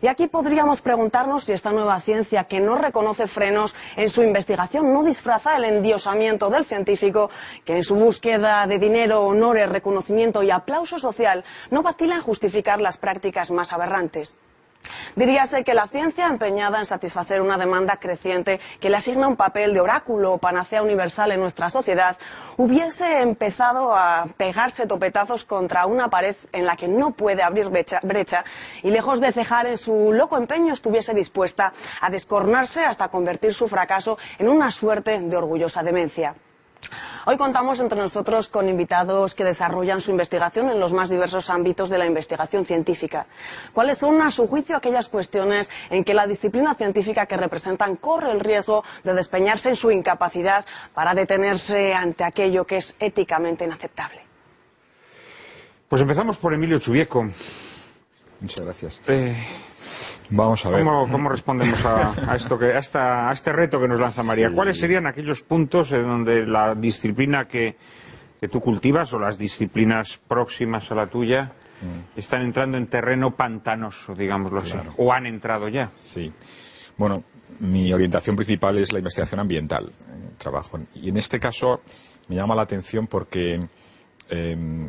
Y 0.00 0.06
aquí 0.06 0.26
podríamos 0.26 0.82
preguntarnos 0.82 1.44
si 1.44 1.52
esta 1.52 1.72
nueva 1.72 2.00
ciencia, 2.00 2.44
que 2.44 2.60
no 2.60 2.76
reconoce 2.76 3.26
frenos 3.26 3.74
en 3.96 4.08
su 4.10 4.22
investigación, 4.22 4.92
no 4.92 5.02
disfraza 5.04 5.56
el 5.56 5.64
endiosamiento 5.64 6.50
del 6.50 6.64
científico, 6.64 7.30
que 7.64 7.76
en 7.76 7.82
su 7.82 7.94
búsqueda 7.96 8.66
de 8.66 8.78
dinero, 8.78 9.24
honores, 9.24 9.68
reconocimiento 9.68 10.42
y 10.42 10.50
aplauso 10.50 10.98
social 10.98 11.44
no 11.70 11.82
vacila 11.82 12.16
en 12.16 12.22
justificar 12.22 12.80
las 12.80 12.96
prácticas 12.96 13.50
más 13.50 13.72
aberrantes. 13.72 14.36
Diríase 15.16 15.64
que 15.64 15.74
la 15.74 15.88
ciencia 15.88 16.26
empeñada 16.26 16.78
en 16.78 16.84
satisfacer 16.84 17.40
una 17.40 17.58
demanda 17.58 17.96
creciente 17.96 18.60
que 18.80 18.90
le 18.90 18.96
asigna 18.96 19.28
un 19.28 19.36
papel 19.36 19.74
de 19.74 19.80
oráculo 19.80 20.32
o 20.32 20.38
panacea 20.38 20.82
universal 20.82 21.32
en 21.32 21.40
nuestra 21.40 21.70
sociedad 21.70 22.16
hubiese 22.56 23.20
empezado 23.20 23.94
a 23.96 24.26
pegarse 24.36 24.86
topetazos 24.86 25.44
contra 25.44 25.86
una 25.86 26.08
pared 26.08 26.36
en 26.52 26.66
la 26.66 26.76
que 26.76 26.88
no 26.88 27.10
puede 27.10 27.42
abrir 27.42 27.68
brecha, 27.68 28.00
brecha 28.02 28.44
y 28.82 28.90
lejos 28.90 29.20
de 29.20 29.32
cejar 29.32 29.66
en 29.66 29.78
su 29.78 30.12
loco 30.12 30.36
empeño 30.36 30.72
estuviese 30.72 31.14
dispuesta 31.14 31.72
a 32.00 32.10
descornarse 32.10 32.84
hasta 32.84 33.08
convertir 33.08 33.54
su 33.54 33.68
fracaso 33.68 34.18
en 34.38 34.48
una 34.48 34.70
suerte 34.70 35.18
de 35.18 35.36
orgullosa 35.36 35.82
demencia. 35.82 36.34
Hoy 37.26 37.36
contamos 37.36 37.78
entre 37.80 37.98
nosotros 37.98 38.48
con 38.48 38.68
invitados 38.68 39.34
que 39.34 39.44
desarrollan 39.44 40.00
su 40.00 40.10
investigación 40.10 40.70
en 40.70 40.80
los 40.80 40.92
más 40.92 41.10
diversos 41.10 41.50
ámbitos 41.50 41.90
de 41.90 41.98
la 41.98 42.06
investigación 42.06 42.64
científica. 42.64 43.26
¿Cuáles 43.72 43.98
son, 43.98 44.22
a 44.22 44.30
su 44.30 44.46
juicio, 44.46 44.76
aquellas 44.76 45.08
cuestiones 45.08 45.70
en 45.90 46.04
que 46.04 46.14
la 46.14 46.26
disciplina 46.26 46.74
científica 46.74 47.26
que 47.26 47.36
representan 47.36 47.96
corre 47.96 48.32
el 48.32 48.40
riesgo 48.40 48.82
de 49.04 49.12
despeñarse 49.12 49.68
en 49.68 49.76
su 49.76 49.90
incapacidad 49.90 50.64
para 50.94 51.14
detenerse 51.14 51.92
ante 51.92 52.24
aquello 52.24 52.64
que 52.64 52.76
es 52.76 52.96
éticamente 52.98 53.64
inaceptable? 53.64 54.22
Pues 55.88 56.02
empezamos 56.02 56.36
por 56.36 56.54
Emilio 56.54 56.78
Chubieco. 56.78 57.26
Muchas 58.40 58.64
gracias. 58.64 59.02
Eh, 59.08 59.36
Vamos 60.30 60.64
a 60.66 60.70
ver. 60.70 60.84
¿Cómo, 60.84 61.08
cómo 61.10 61.28
respondemos 61.28 61.84
a, 61.86 62.32
a 62.32 62.36
esto 62.36 62.58
que, 62.58 62.66
a, 62.66 62.78
esta- 62.78 63.30
a 63.30 63.32
este 63.32 63.52
reto 63.52 63.80
que 63.80 63.88
nos 63.88 63.98
lanza 63.98 64.22
María? 64.22 64.48
Sí. 64.48 64.54
¿Cuáles 64.54 64.78
serían 64.78 65.06
aquellos 65.06 65.42
puntos 65.42 65.92
en 65.92 66.02
donde 66.02 66.46
la 66.46 66.74
disciplina 66.74 67.46
que, 67.48 67.76
que 68.40 68.48
tú 68.48 68.60
cultivas 68.60 69.12
o 69.14 69.18
las 69.18 69.38
disciplinas 69.38 70.18
próximas 70.28 70.90
a 70.90 70.94
la 70.94 71.06
tuya 71.08 71.52
Mm. 71.80 72.18
están 72.18 72.42
entrando 72.42 72.76
en 72.76 72.88
terreno 72.88 73.36
pantanoso, 73.36 74.12
digámoslo 74.12 74.58
así? 74.58 74.74
¿O 74.96 75.12
han 75.12 75.26
entrado 75.26 75.68
ya? 75.68 75.86
Sí. 75.86 76.32
Bueno, 76.96 77.22
mi 77.60 77.92
orientación 77.92 78.34
principal 78.34 78.78
es 78.78 78.92
la 78.92 78.98
investigación 78.98 79.38
ambiental. 79.38 79.86
eh, 79.86 80.30
trabajo 80.38 80.80
y 80.96 81.08
en 81.08 81.16
este 81.18 81.38
caso 81.38 81.82
me 82.26 82.34
llama 82.34 82.56
la 82.56 82.62
atención 82.62 83.06
porque 83.06 83.60
eh, 84.28 84.88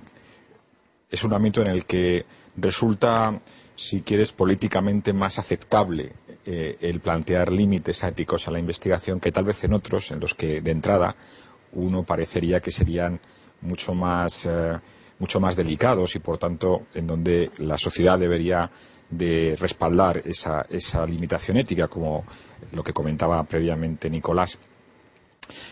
es 1.11 1.23
un 1.23 1.31
ámbito 1.33 1.61
en 1.61 1.67
el 1.67 1.85
que 1.85 2.25
resulta, 2.57 3.39
si 3.79 4.01
quieres, 4.01 4.33
políticamente 4.33 5.13
más 5.13 5.39
aceptable 5.39 6.11
eh, 6.45 6.75
el 6.81 6.99
plantear 6.99 7.49
límites 7.49 8.03
éticos 8.03 8.45
a 8.45 8.51
la 8.51 8.59
investigación 8.59 9.21
que 9.21 9.31
tal 9.31 9.45
vez 9.45 9.63
en 9.63 9.71
otros, 9.71 10.11
en 10.11 10.19
los 10.19 10.35
que 10.35 10.59
de 10.59 10.71
entrada 10.71 11.15
uno 11.71 12.03
parecería 12.03 12.59
que 12.59 12.71
serían 12.71 13.21
mucho 13.61 13.93
más, 13.93 14.45
eh, 14.45 14.77
mucho 15.19 15.39
más 15.39 15.55
delicados 15.55 16.13
y, 16.17 16.19
por 16.19 16.37
tanto, 16.37 16.87
en 16.93 17.07
donde 17.07 17.51
la 17.59 17.77
sociedad 17.77 18.19
debería 18.19 18.69
de 19.09 19.55
respaldar 19.57 20.23
esa, 20.25 20.65
esa 20.69 21.05
limitación 21.05 21.55
ética, 21.55 21.87
como 21.87 22.25
lo 22.73 22.83
que 22.83 22.91
comentaba 22.91 23.41
previamente 23.45 24.09
Nicolás. 24.09 24.59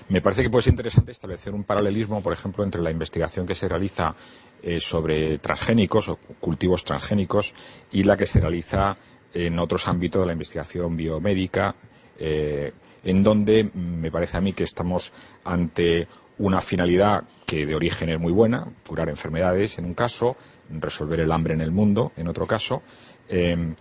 Me 0.07 0.21
parece 0.21 0.43
que 0.43 0.49
puede 0.49 0.63
ser 0.63 0.73
interesante 0.73 1.11
establecer 1.11 1.53
un 1.53 1.65
paralelismo, 1.65 2.23
por 2.23 2.31
ejemplo, 2.31 2.63
entre 2.63 2.81
la 2.81 2.89
investigación 2.89 3.45
que 3.45 3.53
se 3.53 3.67
realiza 3.67 4.15
eh, 4.63 4.79
sobre 4.79 5.37
transgénicos 5.37 6.09
o 6.09 6.15
cultivos 6.39 6.83
transgénicos 6.83 7.53
y 7.91 8.03
la 8.03 8.17
que 8.17 8.25
se 8.25 8.39
realiza 8.39 8.97
en 9.33 9.59
otros 9.59 9.87
ámbitos 9.87 10.21
de 10.21 10.25
la 10.25 10.33
investigación 10.33 10.97
biomédica, 10.97 11.75
eh, 12.17 12.71
en 13.03 13.23
donde 13.23 13.69
me 13.73 14.11
parece 14.11 14.37
a 14.37 14.41
mí 14.41 14.53
que 14.53 14.63
estamos 14.63 15.13
ante 15.43 16.07
una 16.39 16.59
finalidad 16.61 17.23
que 17.45 17.65
de 17.65 17.75
origen 17.75 18.09
es 18.09 18.19
muy 18.19 18.31
buena, 18.31 18.67
curar 18.85 19.09
enfermedades 19.09 19.77
en 19.77 19.85
un 19.85 19.93
caso, 19.93 20.35
resolver 20.69 21.19
el 21.19 21.31
hambre 21.31 21.53
en 21.53 21.61
el 21.61 21.71
mundo 21.71 22.11
en 22.17 22.27
otro 22.27 22.47
caso, 22.47 22.81
eh, 23.29 23.73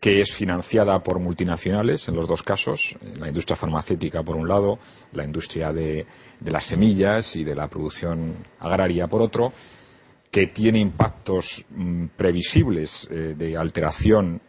que 0.00 0.20
es 0.20 0.34
financiada 0.34 1.02
por 1.02 1.18
multinacionales 1.18 2.08
en 2.08 2.16
los 2.16 2.28
dos 2.28 2.42
casos, 2.42 2.96
la 3.18 3.28
industria 3.28 3.56
farmacéutica 3.56 4.22
por 4.22 4.36
un 4.36 4.46
lado, 4.46 4.78
la 5.12 5.24
industria 5.24 5.72
de 5.72 6.06
las 6.44 6.66
semillas 6.66 7.36
y 7.36 7.44
de 7.44 7.54
la 7.54 7.68
producción 7.68 8.34
agraria 8.60 9.06
por 9.06 9.22
otro, 9.22 9.54
que 10.34 10.48
tiene 10.48 10.80
impactos 10.80 11.64
mm, 11.70 12.06
previsibles 12.16 13.06
eh, 13.08 13.36
de 13.38 13.56
alteración, 13.56 14.40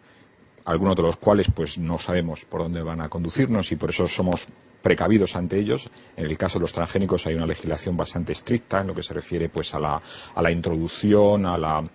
algunos 0.66 0.95
de 0.95 1.03
los 1.03 1.18
cuales 1.18 1.52
pues 1.53 1.78
no 1.78 1.99
sabemos 1.99 2.44
por 2.44 2.64
dónde 2.64 2.82
van 2.82 3.02
a 3.02 3.07
conducirnos 3.07 3.72
y 3.72 3.76
por 3.76 3.91
eso 3.91 4.07
somos 4.07 4.48
precavidos 4.82 5.36
ante 5.36 5.60
ellos. 5.60 5.91
En 6.18 6.26
el 6.26 6.40
caso 6.40 6.57
de 6.57 6.62
los 6.62 6.74
transgénicos 6.74 7.28
hay 7.28 7.36
una 7.36 7.45
legislación 7.45 7.95
bastante 7.95 8.32
estricta 8.32 8.80
en 8.80 8.88
lo 8.88 8.95
que 8.95 9.03
se 9.03 9.14
refiere 9.14 9.48
pues 9.49 9.76
a 9.76 9.80
la, 9.80 10.02
a 10.34 10.41
la 10.41 10.49
introducción, 10.49 11.45
a 11.45 11.56
la 11.56 11.88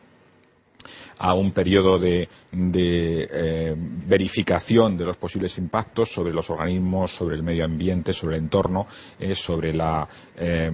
a 1.19 1.35
un 1.35 1.53
periodo 1.53 1.99
de, 1.99 2.29
eh, 2.53 3.75
verificación 3.77 4.97
de 4.97 5.05
los 5.05 5.17
posibles 5.17 5.59
impactos 5.59 6.13
sobre 6.13 6.33
los 6.33 6.51
organismos, 6.51 7.13
sobre 7.13 7.37
el 7.37 7.43
medio 7.43 7.65
ambiente, 7.65 8.13
sobre 8.13 8.37
el 8.37 8.45
entorno, 8.45 8.87
eh, 9.19 9.35
sobre 9.35 9.75
la 9.75 10.09
eh, 10.37 10.71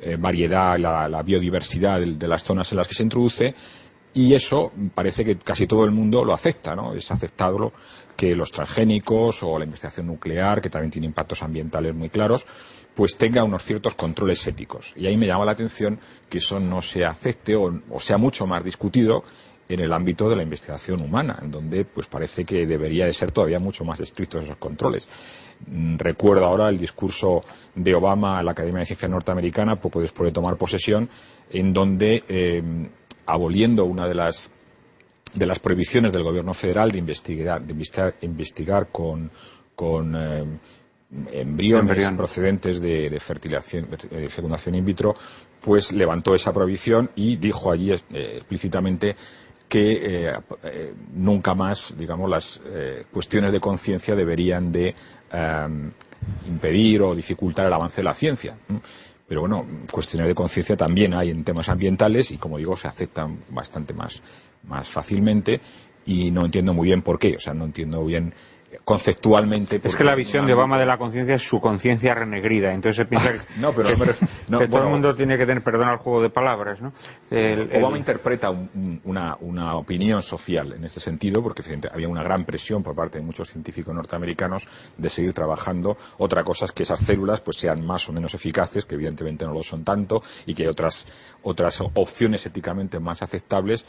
eh, 0.00 0.16
variedad, 0.18 0.78
la, 0.78 1.08
la 1.08 1.22
biodiversidad 1.22 2.00
de, 2.00 2.14
de 2.14 2.28
las 2.28 2.42
zonas 2.42 2.70
en 2.72 2.78
las 2.78 2.88
que 2.88 2.94
se 2.94 3.02
introduce. 3.02 3.54
Y 4.16 4.32
eso 4.32 4.72
parece 4.94 5.24
que 5.24 5.36
casi 5.36 5.66
todo 5.66 5.84
el 5.84 5.90
mundo 5.90 6.24
lo 6.24 6.32
acepta, 6.32 6.76
¿no? 6.76 6.94
Es 6.94 7.10
aceptado 7.10 7.72
que 8.16 8.36
los 8.36 8.50
transgénicos 8.50 9.42
o 9.42 9.58
la 9.58 9.64
investigación 9.64 10.06
nuclear, 10.06 10.60
que 10.60 10.70
también 10.70 10.90
tiene 10.90 11.06
impactos 11.06 11.42
ambientales 11.42 11.94
muy 11.94 12.10
claros, 12.10 12.46
pues 12.94 13.18
tenga 13.18 13.42
unos 13.42 13.64
ciertos 13.64 13.94
controles 13.94 14.46
éticos. 14.46 14.94
Y 14.96 15.06
ahí 15.06 15.16
me 15.16 15.26
llama 15.26 15.44
la 15.44 15.52
atención 15.52 15.98
que 16.28 16.38
eso 16.38 16.60
no 16.60 16.80
se 16.80 17.04
acepte 17.04 17.56
o, 17.56 17.80
sea 17.98 18.18
mucho 18.18 18.46
más 18.46 18.62
discutido 18.62 19.24
en 19.68 19.80
el 19.80 19.92
ámbito 19.92 20.28
de 20.28 20.36
la 20.36 20.42
investigación 20.42 21.00
humana, 21.00 21.38
en 21.42 21.50
donde 21.50 21.84
pues 21.84 22.06
parece 22.06 22.44
que 22.44 22.66
debería 22.66 23.06
de 23.06 23.12
ser 23.12 23.32
todavía 23.32 23.58
mucho 23.58 23.84
más 23.84 23.98
estrictos 23.98 24.44
esos 24.44 24.58
controles. 24.58 25.08
Mm, 25.66 25.96
Recuerdo 25.96 26.44
ahora 26.44 26.68
el 26.68 26.78
discurso 26.78 27.42
de 27.74 27.94
Obama 27.94 28.38
a 28.38 28.42
la 28.42 28.52
Academia 28.52 28.80
de 28.80 28.86
Ciencias 28.86 29.10
Norteamericana, 29.10 29.80
poco 29.80 30.00
después 30.00 30.28
de 30.28 30.32
tomar 30.32 30.56
posesión, 30.56 31.08
en 31.50 31.72
donde, 31.72 32.22
eh, 32.28 32.62
aboliendo 33.26 33.86
una 33.86 34.06
de 34.06 34.14
las 34.14 34.50
de 35.34 35.46
las 35.46 35.58
prohibiciones 35.58 36.12
del 36.12 36.22
gobierno 36.22 36.54
federal 36.54 36.90
de 36.90 36.98
investigar, 36.98 37.62
de 37.64 37.72
investigar, 37.72 38.14
investigar 38.22 38.88
con, 38.90 39.30
con 39.74 40.14
eh, 40.16 40.44
embriones 41.32 41.90
Embrión. 41.90 42.16
procedentes 42.16 42.80
de, 42.80 43.10
de 43.10 43.20
fertilización, 43.20 43.88
de 44.10 44.28
fecundación 44.28 44.74
in 44.74 44.84
vitro, 44.84 45.14
pues 45.60 45.92
levantó 45.92 46.34
esa 46.34 46.52
prohibición 46.52 47.10
y 47.16 47.36
dijo 47.36 47.72
allí 47.72 47.92
eh, 47.92 47.98
explícitamente 48.36 49.16
que 49.68 50.28
eh, 50.28 50.38
eh, 50.62 50.94
nunca 51.14 51.54
más, 51.54 51.94
digamos, 51.96 52.30
las 52.30 52.60
cuestiones 53.10 53.50
de 53.50 53.60
conciencia 53.60 54.14
deberían 54.14 54.70
de 54.70 54.94
impedir 56.46 57.02
o 57.02 57.14
dificultar 57.14 57.66
el 57.66 57.72
avance 57.72 57.96
de 57.96 58.04
la 58.04 58.14
ciencia. 58.14 58.56
Pero 59.26 59.40
bueno, 59.40 59.66
cuestiones 59.90 60.28
de 60.28 60.34
conciencia 60.34 60.76
también 60.76 61.14
hay 61.14 61.30
en 61.30 61.42
temas 61.44 61.68
ambientales 61.68 62.30
y, 62.30 62.36
como 62.36 62.58
digo, 62.58 62.76
se 62.76 62.86
aceptan 62.86 63.38
bastante 63.48 63.94
más, 63.94 64.22
más 64.68 64.88
fácilmente 64.88 65.60
y 66.06 66.30
no 66.30 66.44
entiendo 66.44 66.74
muy 66.74 66.86
bien 66.88 67.02
por 67.02 67.18
qué. 67.18 67.36
O 67.36 67.40
sea, 67.40 67.54
no 67.54 67.64
entiendo 67.64 68.04
bien 68.04 68.32
conceptualmente. 68.84 69.80
Es 69.82 69.96
que 69.96 70.04
la 70.04 70.14
visión 70.14 70.46
de 70.46 70.52
Obama 70.54 70.78
de 70.78 70.84
la 70.86 70.98
conciencia 70.98 71.36
es 71.36 71.42
su 71.46 71.60
conciencia 71.60 72.12
renegrida. 72.14 72.72
Entonces 72.72 72.96
se 72.96 73.04
piensa 73.04 73.32
que, 73.32 73.38
No, 73.60 73.72
pero 73.72 73.88
no 73.90 73.96
me 73.98 74.06
ref- 74.06 74.28
no, 74.48 74.58
que 74.58 74.68
todo 74.68 74.82
el 74.82 74.88
mundo 74.88 75.14
tiene 75.14 75.38
que 75.38 75.46
tener, 75.46 75.62
perdón 75.62 75.88
al 75.88 75.96
juego 75.98 76.20
de 76.22 76.30
palabras, 76.30 76.80
¿no? 76.80 76.92
El- 77.30 77.70
el- 77.72 77.82
Obama 77.82 77.98
interpreta 77.98 78.50
un- 78.50 78.68
un- 78.74 79.00
una, 79.04 79.36
una 79.40 79.76
opinión 79.76 80.22
social 80.22 80.72
en 80.72 80.84
este 80.84 81.00
sentido, 81.00 81.42
porque 81.42 81.62
había 81.92 82.08
una 82.08 82.22
gran 82.22 82.44
presión 82.44 82.82
por 82.82 82.94
parte 82.94 83.18
de 83.18 83.24
muchos 83.24 83.48
científicos 83.50 83.94
norteamericanos 83.94 84.66
de 84.98 85.08
seguir 85.08 85.32
trabajando. 85.32 85.96
Otra 86.18 86.42
cosa 86.44 86.64
es 86.64 86.72
que 86.72 86.82
esas 86.82 87.00
células 87.00 87.40
pues 87.40 87.56
sean 87.58 87.84
más 87.86 88.08
o 88.08 88.12
menos 88.12 88.34
eficaces, 88.34 88.84
que 88.84 88.96
evidentemente 88.96 89.44
no 89.46 89.52
lo 89.52 89.62
son 89.62 89.84
tanto, 89.84 90.22
y 90.46 90.54
que 90.54 90.64
hay 90.64 90.68
otras, 90.68 91.06
otras 91.42 91.80
opciones 91.80 92.44
éticamente 92.46 92.98
más 92.98 93.22
aceptables 93.22 93.86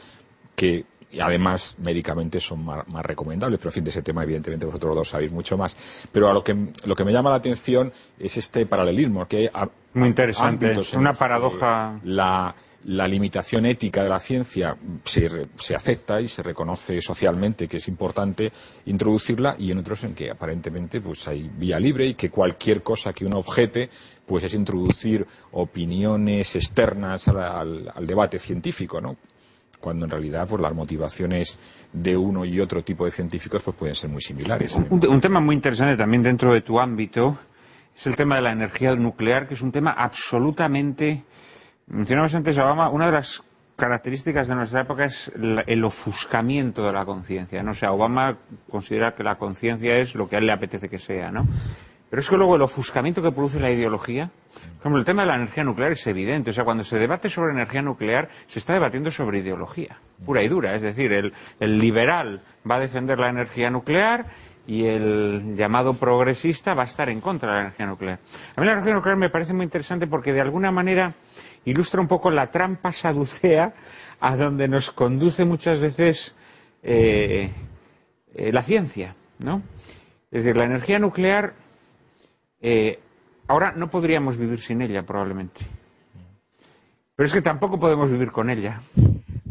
que 0.56 0.86
además 1.22 1.76
médicamente 1.80 2.40
son 2.40 2.66
más, 2.66 2.88
más 2.88 3.06
recomendables, 3.06 3.60
pero 3.60 3.70
en 3.70 3.74
fin, 3.74 3.84
de 3.84 3.90
ese 3.90 4.02
tema 4.02 4.24
evidentemente 4.24 4.66
vosotros 4.66 4.96
dos 4.96 5.10
sabéis 5.10 5.32
mucho 5.32 5.58
más. 5.58 5.76
Pero 6.12 6.30
a 6.30 6.34
lo 6.34 6.44
que, 6.44 6.56
lo 6.86 6.96
que 6.96 7.06
me 7.06 7.14
llama 7.14 7.30
la 7.30 7.38
atención 7.38 7.92
es 8.20 8.38
este 8.38 8.66
paralelismo, 8.66 9.28
que 9.28 9.38
hay 9.38 9.50
a- 9.54 9.70
Muy 9.94 10.10
interesante, 10.10 10.66
una 11.00 11.14
paradoja. 11.14 12.00
La, 12.04 12.54
la 12.86 13.08
limitación 13.08 13.66
ética 13.66 14.04
de 14.04 14.10
la 14.10 14.20
ciencia 14.20 14.76
se, 15.06 15.48
acepta 15.76 16.20
y 16.22 16.28
se 16.28 16.44
reconoce 16.44 17.02
socialmente 17.02 17.68
que 17.68 17.78
es 17.78 17.88
importante 17.88 18.52
introducirla 18.86 19.56
y 19.58 19.72
en 19.72 19.80
otros 19.80 20.04
en 20.04 20.14
que 20.16 20.30
aparentemente 20.30 21.02
pues 21.02 21.28
hay 21.28 21.50
vía 21.58 21.80
libre 21.80 22.06
y 22.08 22.14
que 22.16 22.30
cualquier 22.30 22.84
cosa 22.84 23.12
que 23.14 23.26
uno 23.26 23.40
objete 23.40 23.90
pues 24.26 24.44
es 24.44 24.54
introducir 24.54 25.26
opiniones 25.52 26.56
externas 26.56 27.28
al, 27.28 27.40
al- 27.40 27.92
al 27.96 28.08
debate 28.08 28.38
científico, 28.40 29.00
¿no? 29.02 29.16
Cuando 29.86 30.06
en 30.06 30.10
realidad 30.10 30.48
pues 30.50 30.60
las 30.60 30.74
motivaciones 30.74 31.60
de 31.94 32.18
uno 32.18 32.44
y 32.44 32.60
otro 32.60 32.84
tipo 32.84 33.06
de 33.06 33.12
científicos 33.12 33.62
pues 33.62 33.78
pueden 33.78 33.94
ser 33.94 34.10
muy 34.10 34.20
similares. 34.20 34.76
Un, 34.90 35.22
tema 35.22 35.40
muy 35.40 35.54
interesante 35.54 35.96
también 35.96 36.24
dentro 36.24 36.52
de 36.52 36.62
tu 36.62 36.80
ámbito 36.80 37.38
es 37.96 38.08
el 38.08 38.16
tema 38.16 38.38
de 38.38 38.42
la 38.42 38.52
energía 38.52 38.96
nuclear, 38.96 39.48
que 39.48 39.54
es 39.54 39.62
un 39.62 39.72
tema 39.72 39.92
absolutamente. 39.92 41.24
Mencionabas 41.86 42.34
antes, 42.34 42.58
Obama, 42.58 42.90
una 42.90 43.06
de 43.06 43.12
las 43.12 43.44
características 43.76 44.48
de 44.48 44.56
nuestra 44.56 44.82
época 44.82 45.06
es 45.06 45.32
el 45.36 45.86
ofuscamiento 45.86 46.84
de 46.84 46.92
la 46.92 47.06
conciencia. 47.06 47.62
¿no? 47.62 47.70
O 47.70 47.76
sea, 47.76 47.92
Obama 47.92 48.40
considera 48.68 49.14
que 49.14 49.22
la 49.22 49.36
conciencia 49.36 50.00
es 50.00 50.16
lo 50.16 50.28
que 50.28 50.38
a 50.38 50.40
él 50.40 50.48
le 50.48 50.54
apetece 50.54 50.90
que 50.90 50.98
sea, 50.98 51.30
¿no? 51.30 51.46
Pero 52.16 52.22
es 52.22 52.30
que 52.30 52.38
luego 52.38 52.56
el 52.56 52.62
ofuscamiento 52.62 53.22
que 53.22 53.30
produce 53.30 53.60
la 53.60 53.70
ideología, 53.70 54.32
por 54.82 54.98
el 54.98 55.04
tema 55.04 55.24
de 55.24 55.28
la 55.28 55.36
energía 55.36 55.66
nuclear 55.66 55.92
es 55.92 56.08
evidente. 56.08 56.52
O 56.52 56.54
sea, 56.54 56.64
cuando 56.64 56.82
se 56.82 56.98
debate 56.98 57.28
sobre 57.28 57.52
energía 57.52 57.82
nuclear, 57.82 58.30
se 58.48 58.60
está 58.60 58.72
debatiendo 58.72 59.12
sobre 59.12 59.40
ideología, 59.40 60.00
pura 60.26 60.42
y 60.42 60.48
dura. 60.48 60.74
Es 60.76 60.82
decir, 60.82 61.12
el, 61.12 61.34
el 61.60 61.78
liberal 61.78 62.42
va 62.72 62.76
a 62.76 62.80
defender 62.80 63.20
la 63.20 63.30
energía 63.30 63.70
nuclear 63.70 64.28
y 64.66 64.86
el 64.86 65.58
llamado 65.58 65.96
progresista 65.96 66.74
va 66.74 66.84
a 66.84 66.86
estar 66.86 67.10
en 67.10 67.20
contra 67.20 67.50
de 67.50 67.56
la 67.56 67.62
energía 67.64 67.86
nuclear. 67.86 68.20
A 68.56 68.62
mí 68.62 68.66
la 68.66 68.72
energía 68.72 68.94
nuclear 68.94 69.18
me 69.18 69.30
parece 69.30 69.54
muy 69.54 69.66
interesante 69.66 70.08
porque 70.08 70.32
de 70.32 70.40
alguna 70.40 70.72
manera 70.72 71.16
ilustra 71.66 72.00
un 72.00 72.08
poco 72.08 72.32
la 72.32 72.50
trampa 72.50 72.94
saducea 72.94 73.74
a 74.22 74.38
donde 74.38 74.70
nos 74.70 74.90
conduce 74.90 75.44
muchas 75.44 75.82
veces 75.82 76.34
eh, 76.82 77.52
eh, 78.34 78.54
la 78.54 78.62
ciencia, 78.62 79.18
¿no? 79.40 79.62
Es 80.32 80.46
decir, 80.46 80.56
la 80.56 80.66
energía 80.66 80.98
nuclear 80.98 81.65
eh, 82.68 83.00
ahora 83.48 83.74
no 83.74 83.92
podríamos 83.92 84.38
vivir 84.38 84.60
sin 84.60 84.82
ella 84.82 85.04
probablemente. 85.04 85.62
Pero 87.16 87.28
es 87.28 87.32
que 87.32 87.44
tampoco 87.44 87.80
podemos 87.80 88.10
vivir 88.10 88.32
con 88.32 88.50
ella. 88.50 88.82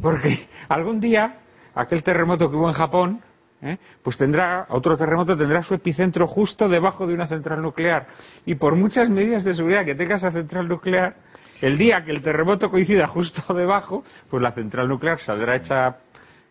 Porque 0.02 0.48
algún 0.68 0.98
día, 0.98 1.38
aquel 1.76 2.02
terremoto 2.02 2.50
que 2.50 2.56
hubo 2.56 2.66
en 2.66 2.74
Japón, 2.74 3.20
¿eh? 3.62 3.78
pues 4.02 4.18
tendrá, 4.18 4.66
otro 4.68 4.96
terremoto 4.96 5.36
tendrá 5.36 5.62
su 5.62 5.74
epicentro 5.74 6.26
justo 6.26 6.68
debajo 6.68 7.06
de 7.06 7.14
una 7.14 7.28
central 7.28 7.62
nuclear. 7.62 8.08
Y 8.46 8.56
por 8.56 8.74
muchas 8.74 9.08
medidas 9.10 9.44
de 9.44 9.54
seguridad 9.54 9.84
que 9.84 9.94
tenga 9.94 10.16
esa 10.16 10.32
central 10.32 10.66
nuclear, 10.66 11.14
el 11.62 11.78
día 11.78 12.04
que 12.04 12.10
el 12.10 12.20
terremoto 12.20 12.68
coincida 12.68 13.06
justo 13.06 13.54
debajo, 13.54 14.02
pues 14.28 14.42
la 14.42 14.50
central 14.50 14.88
nuclear 14.88 15.20
saldrá 15.20 15.54
hecha 15.54 15.98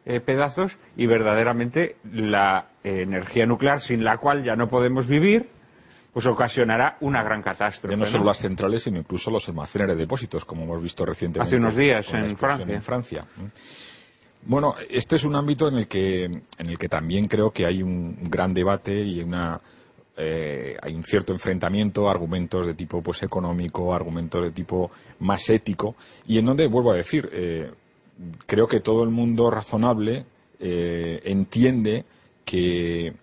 eh, 0.06 0.22
pedazos 0.22 0.78
y 0.96 1.08
verdaderamente 1.08 1.98
la 2.10 2.68
eh, 2.86 3.02
energía 3.02 3.46
nuclear 3.46 3.82
sin 3.82 4.06
la 4.06 4.18
cual 4.18 4.44
ya 4.44 4.56
no 4.56 4.70
podemos 4.70 5.08
vivir, 5.08 5.50
pues 6.14 6.28
ocasionará 6.28 6.98
una 7.02 7.24
gran 7.24 7.42
catástrofe. 7.42 7.96
Ya 7.96 8.00
no 8.00 8.06
solo 8.06 8.26
las 8.26 8.38
centrales, 8.38 8.84
sino 8.84 9.00
incluso 9.00 9.32
los 9.32 9.48
almacenes 9.50 9.88
de 9.88 9.96
depósitos, 9.96 10.46
como 10.46 10.64
hemos 10.64 10.82
visto 10.82 11.06
recientemente. 11.06 11.48
Hace 11.48 11.58
unos 11.58 11.76
días 11.76 12.06
Francia. 12.38 12.76
En 12.76 12.82
Francia. 12.82 13.26
Bueno, 14.46 14.76
este 14.90 15.16
es 15.16 15.24
un 15.24 15.36
ámbito 15.36 15.68
en 15.70 15.76
el 15.76 15.88
que, 15.88 16.26
en 16.26 16.70
el 16.70 16.78
que 16.78 16.90
también 16.90 17.28
creo 17.28 17.52
que 17.52 17.66
hay 17.66 17.82
un 17.82 18.18
gran 18.30 18.54
debate 18.54 19.02
y 19.02 19.22
una, 19.22 19.60
eh, 20.18 20.76
hay 20.82 20.94
un 20.94 21.04
cierto 21.04 21.34
enfrentamiento, 21.34 22.10
argumentos 22.10 22.66
de 22.68 22.74
tipo 22.74 23.02
pues 23.02 23.24
económico, 23.24 23.94
argumentos 23.96 24.44
de 24.44 24.52
tipo 24.52 24.92
más 25.20 25.50
ético, 25.50 25.96
y 26.28 26.38
en 26.38 26.46
donde, 26.46 26.68
vuelvo 26.68 26.92
a 26.92 26.96
decir, 26.96 27.30
eh, 27.32 27.72
creo 28.46 28.68
que 28.68 28.82
todo 28.82 29.04
el 29.04 29.10
mundo 29.10 29.50
razonable 29.50 30.26
eh, 30.60 31.22
entiende 31.24 32.06
que, 32.46 33.14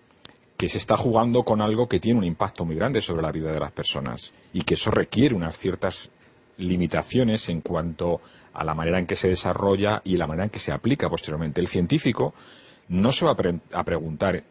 que 0.61 0.69
se 0.69 0.77
está 0.77 0.95
jugando 0.95 1.41
con 1.41 1.59
algo 1.59 1.89
que 1.89 1.99
tiene 1.99 2.19
un 2.19 2.23
impacto 2.23 2.65
muy 2.65 2.75
grande 2.75 3.01
sobre 3.01 3.23
la 3.23 3.31
vida 3.31 3.51
de 3.51 3.59
las 3.59 3.71
personas 3.71 4.31
y 4.53 4.61
que 4.61 4.75
eso 4.75 4.91
requiere 4.91 5.33
unas 5.33 5.57
ciertas 5.57 6.11
limitaciones 6.57 7.49
en 7.49 7.61
cuanto 7.61 8.21
a 8.53 8.63
la 8.63 8.75
manera 8.75 8.99
en 8.99 9.07
que 9.07 9.15
se 9.15 9.27
desarrolla 9.27 10.03
y 10.05 10.17
la 10.17 10.27
manera 10.27 10.43
en 10.43 10.49
que 10.51 10.59
se 10.59 10.71
aplica 10.71 11.09
posteriormente. 11.09 11.61
El 11.61 11.67
científico 11.67 12.35
no 12.89 13.11
se 13.11 13.25
va 13.25 13.31
a, 13.31 13.35
pre- 13.35 13.59
a 13.73 13.83
preguntar 13.83 14.43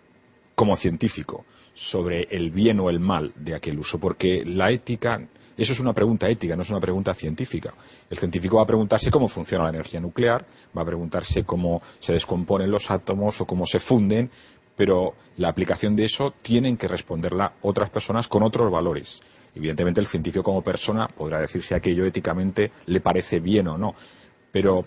como 0.57 0.75
científico 0.75 1.45
sobre 1.75 2.23
el 2.33 2.51
bien 2.51 2.81
o 2.81 2.91
el 2.91 2.99
mal 2.99 3.33
de 3.37 3.55
aquel 3.55 3.79
uso, 3.79 4.01
porque 4.01 4.43
la 4.45 4.73
ética, 4.73 5.25
eso 5.57 5.73
es 5.73 5.79
una 5.79 5.93
pregunta 5.93 6.29
ética, 6.29 6.57
no 6.57 6.63
es 6.63 6.71
una 6.71 6.81
pregunta 6.81 7.15
científica. 7.15 7.73
El 8.11 8.19
científico 8.19 8.57
va 8.57 8.65
a 8.65 8.67
preguntarse 8.67 9.13
cómo 9.13 9.29
funciona 9.29 9.63
la 9.63 9.71
energía 9.71 10.01
nuclear, 10.01 10.45
va 10.77 10.83
a 10.83 10.87
preguntarse 10.87 11.45
cómo 11.45 11.81
se 12.01 12.15
descomponen 12.15 12.69
los 12.69 12.91
átomos 12.91 13.41
o 13.41 13.47
cómo 13.47 13.65
se 13.65 13.79
funden, 13.79 14.29
pero 14.81 15.15
la 15.37 15.51
aplicación 15.51 15.95
de 15.95 16.07
eso 16.07 16.33
tienen 16.41 16.79
que 16.79 16.89
responderla 16.89 17.53
otras 17.61 17.91
personas 17.91 18.29
con 18.29 18.43
otros 18.43 18.71
valores. 18.71 19.21
Evidentemente 19.55 20.01
el 20.01 20.07
científico 20.07 20.43
como 20.43 20.63
persona 20.63 21.07
podrá 21.07 21.39
decir 21.39 21.63
si 21.63 21.75
aquello 21.75 22.07
éticamente 22.07 22.73
le 22.87 23.03
parece 23.03 23.41
bien 23.41 23.69
o 23.69 23.77
no, 23.77 23.95
pero 24.51 24.87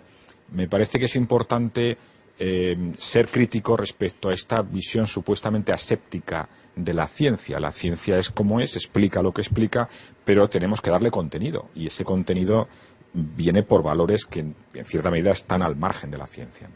me 0.52 0.68
parece 0.68 0.98
que 0.98 1.06
es 1.06 1.16
importante 1.16 1.96
eh, 2.40 2.76
ser 2.98 3.28
crítico 3.28 3.78
respecto 3.78 4.30
a 4.30 4.34
esta 4.34 4.64
visión 4.64 5.06
supuestamente 5.06 5.72
aséptica 5.72 6.50
de 6.76 6.94
la 6.96 7.06
ciencia. 7.06 7.60
La 7.60 7.70
ciencia 7.70 8.18
es 8.18 8.32
como 8.32 8.62
es, 8.62 8.76
explica 8.76 9.22
lo 9.22 9.32
que 9.32 9.42
explica, 9.42 9.88
pero 10.26 10.50
tenemos 10.50 10.82
que 10.82 10.90
darle 10.90 11.12
contenido 11.12 11.70
y 11.76 11.86
ese 11.86 12.04
contenido 12.04 12.68
viene 13.14 13.62
por 13.62 13.84
valores 13.84 14.26
que 14.26 14.40
en, 14.40 14.56
en 14.74 14.86
cierta 14.86 15.12
medida 15.12 15.30
están 15.30 15.62
al 15.62 15.76
margen 15.76 16.10
de 16.10 16.18
la 16.18 16.26
ciencia. 16.26 16.68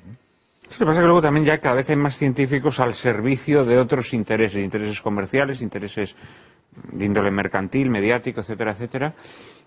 Lo 0.72 0.77
que 0.80 0.85
pasa 0.85 0.91
es 0.99 1.03
que 1.03 1.06
luego 1.06 1.22
también 1.22 1.45
ya 1.45 1.57
cada 1.60 1.76
vez 1.76 1.89
hay 1.89 1.95
más 1.95 2.18
científicos 2.18 2.80
al 2.80 2.94
servicio 2.94 3.64
de 3.64 3.77
otros 3.80 4.14
intereses, 4.14 4.64
intereses 4.64 5.02
comerciales, 5.02 5.61
intereses 5.61 6.15
de 6.91 7.06
índole 7.06 7.31
mercantil, 7.31 7.89
mediático, 7.89 8.41
etcétera, 8.41 8.72
etcétera. 8.73 9.14